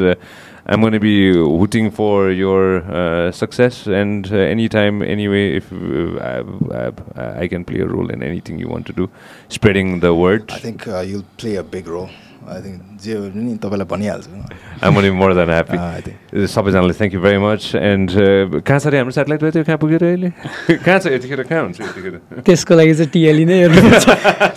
I'm 0.72 0.82
gonna 0.82 0.98
be 1.00 1.14
hooting 1.38 1.90
for 2.00 2.32
your 2.32 3.32
success 3.36 3.84
and 4.02 4.32
any 4.42 4.68
time 4.76 5.04
any 5.04 5.28
way 5.28 5.46
if 5.56 5.74
I 5.74 7.48
can 7.48 7.64
play 7.70 7.82
a 7.82 7.88
role 7.94 8.12
in 8.14 8.24
anything 8.24 8.60
you 8.62 8.70
want 8.70 8.88
to 8.88 8.94
do 8.98 9.08
spreading 9.56 10.00
the 10.00 10.18
word 10.24 10.52
I 10.58 10.62
think 10.68 10.88
uh, 10.88 11.02
you'll 11.12 11.28
play 11.44 11.56
a 11.64 11.66
big 11.78 11.90
role. 11.96 12.12
I 12.50 12.60
think 12.62 13.04
जे 13.04 13.16
हो 13.16 13.22
भने 13.24 13.44
नि 13.44 13.58
तपाईँलाई 13.64 13.88
भनिहाल्छु 13.88 14.30
I'm 14.86 14.98
only 14.98 15.12
more 15.12 15.34
than 15.34 15.50
happy. 15.50 15.78
Ah, 15.78 15.92
I 15.98 16.02
thank 17.02 17.14
you 17.14 17.22
very 17.22 17.38
much 17.38 17.72
and 17.76 18.10
कहाँ 18.68 18.80
छ 18.80 18.88
अरे 18.88 18.98
हाम्रो 18.98 19.12
सेटेलाइट 19.12 19.42
भयो 19.42 19.52
त्यो 19.52 19.64
कहाँ 19.64 19.78
पुग्यो 19.78 19.98
अरे 19.98 20.08
अहिले? 20.08 20.30
कहाँ 20.86 21.00
छ 21.00 21.08
यतिखेर? 21.18 21.44
कहाँ 21.44 21.64
हुन्छ 21.64 21.82
यतिखेर? 21.82 22.20
त्यसको 22.46 22.76
लागि 22.76 22.94
चाहिँ 22.94 23.12
टिएलई 23.14 23.46
नै 23.46 23.62
हेर्नुपर्छ 23.62 24.06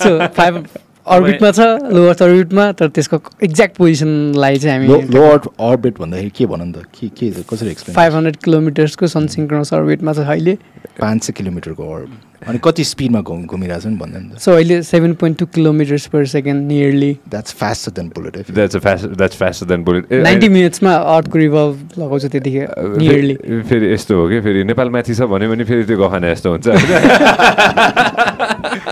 सो 0.03 0.19
फाइभ 0.41 0.65
अर्बिटमा 1.07 1.51
छ 1.51 1.61
लोवर 1.93 2.23
अर्बिटमा 2.25 2.65
तर 2.81 2.89
त्यसको 2.97 3.17
एक्ज्याक्ट 3.45 3.77
पोजिसनलाई 3.77 4.57
चाहिँ 4.59 4.89
लो 4.89 4.95
हामी 4.95 5.15
लो 5.15 5.23
अर्बिट 5.71 5.99
भन्दाखेरि 6.01 6.31
के 6.37 6.47
भनौँ 6.47 6.73
त? 6.73 6.85
के 6.97 7.09
के 7.19 7.31
कसरी 7.51 7.71
एक्सप्लेन 7.71 7.95
फाइभ 7.97 8.15
हन्ड्रेड 8.15 8.37
किलोमिटर्सको 8.45 9.07
सनसिङ्क्रनस 9.17 9.75
अर्बिटमा 9.75 10.13
छ 10.13 10.19
अहिले। 10.25 10.55
पाँच 11.01 11.23
सय 11.25 11.33
किलोमिटरको 11.37 11.83
अर्ब 11.95 12.11
अनि 12.49 12.59
कति 12.65 12.85
स्पिडमा 12.85 13.21
घुम 13.21 13.45
घुमिरहेको 13.45 13.81
छ 13.81 13.87
नि 13.87 13.97
भन्दा 13.97 14.19
नि 14.19 14.29
त 14.35 14.39
सो 14.41 14.53
अहिले 14.53 14.83
seven 14.83 15.13
point 15.21 15.39
two 15.39 15.47
kilometers 15.55 16.07
per 16.13 16.25
second 16.33 16.67
nearly 16.69 17.13
that's 17.29 17.53
faster 17.61 17.93
than 17.97 18.09
bullet 18.17 18.37
है 18.37 18.43
that's 18.55 18.77
fast 18.85 19.05
that's 19.17 19.37
faster 19.37 19.67
than 19.67 19.85
bullet 19.85 20.13
ninety 20.13 20.49
मिनट्समा 20.57 20.93
अर्थको 21.17 21.39
रिभल्भ 21.39 21.75
लगाउँछ 21.99 22.25
त्यतिखेर 22.33 22.67
नियरली 23.01 23.35
फेरि 23.69 23.93
यस्तो 23.93 24.21
हो 24.21 24.29
कि? 24.29 24.41
फेरि 24.41 24.65
नेपाल 24.73 24.89
माथि 24.97 25.15
छ 25.15 25.21
भन्यो 25.33 25.51
भने 25.51 25.65
फेरि 25.65 25.85
त्यो 25.85 25.97
गहना 25.99 26.27
यस्तो 26.33 26.49
हुन्छ। 26.53 26.67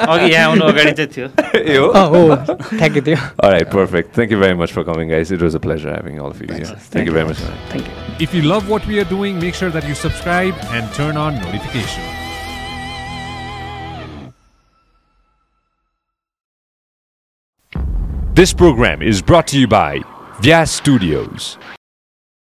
अघि 0.07 0.33
यहाँ 0.33 0.47
आउनु 0.51 0.65
अगाडि 0.73 0.93
चाहिँ 1.01 1.11
थियो 1.17 1.27
ए 1.73 1.77
हो 1.77 2.05
हो 2.15 2.23
ठ्याक्कै 2.79 3.01
त्यो 3.09 3.17
Alright, 3.45 3.71
perfect. 3.75 4.15
Thank 4.19 4.31
you 4.37 4.39
very 4.45 4.57
much 4.63 4.73
for 4.79 4.85
coming, 4.91 5.09
guys. 5.15 5.31
It 5.39 5.43
was 5.49 5.55
a 5.55 5.61
pleasure 5.69 5.93
having 5.95 6.19
all 6.21 6.31
of 6.37 6.41
you 6.43 6.49
Thanks. 6.53 6.69
here. 6.71 6.79
Thank 6.97 7.07
you 7.13 7.15
very 7.19 7.29
much. 7.33 7.43
man. 7.47 7.61
Thank 7.73 7.87
you 7.93 8.27
If 8.29 8.35
you 8.39 8.43
love 8.55 8.69
what 8.75 8.87
we 8.93 8.99
are 9.05 9.09
doing, 9.15 9.39
make 9.47 9.61
sure 9.63 9.71
that 9.79 9.89
you 9.93 9.95
subscribe 10.03 10.67
and 10.79 10.93
turn 11.01 11.23
on 11.27 11.41
notifications. 11.47 12.19
This 18.35 18.53
program 18.55 19.03
is 19.03 19.21
brought 19.23 19.47
to 19.49 19.59
you 19.61 19.67
by 19.69 19.99
Vyas 20.41 20.69
Studios. 20.69 21.59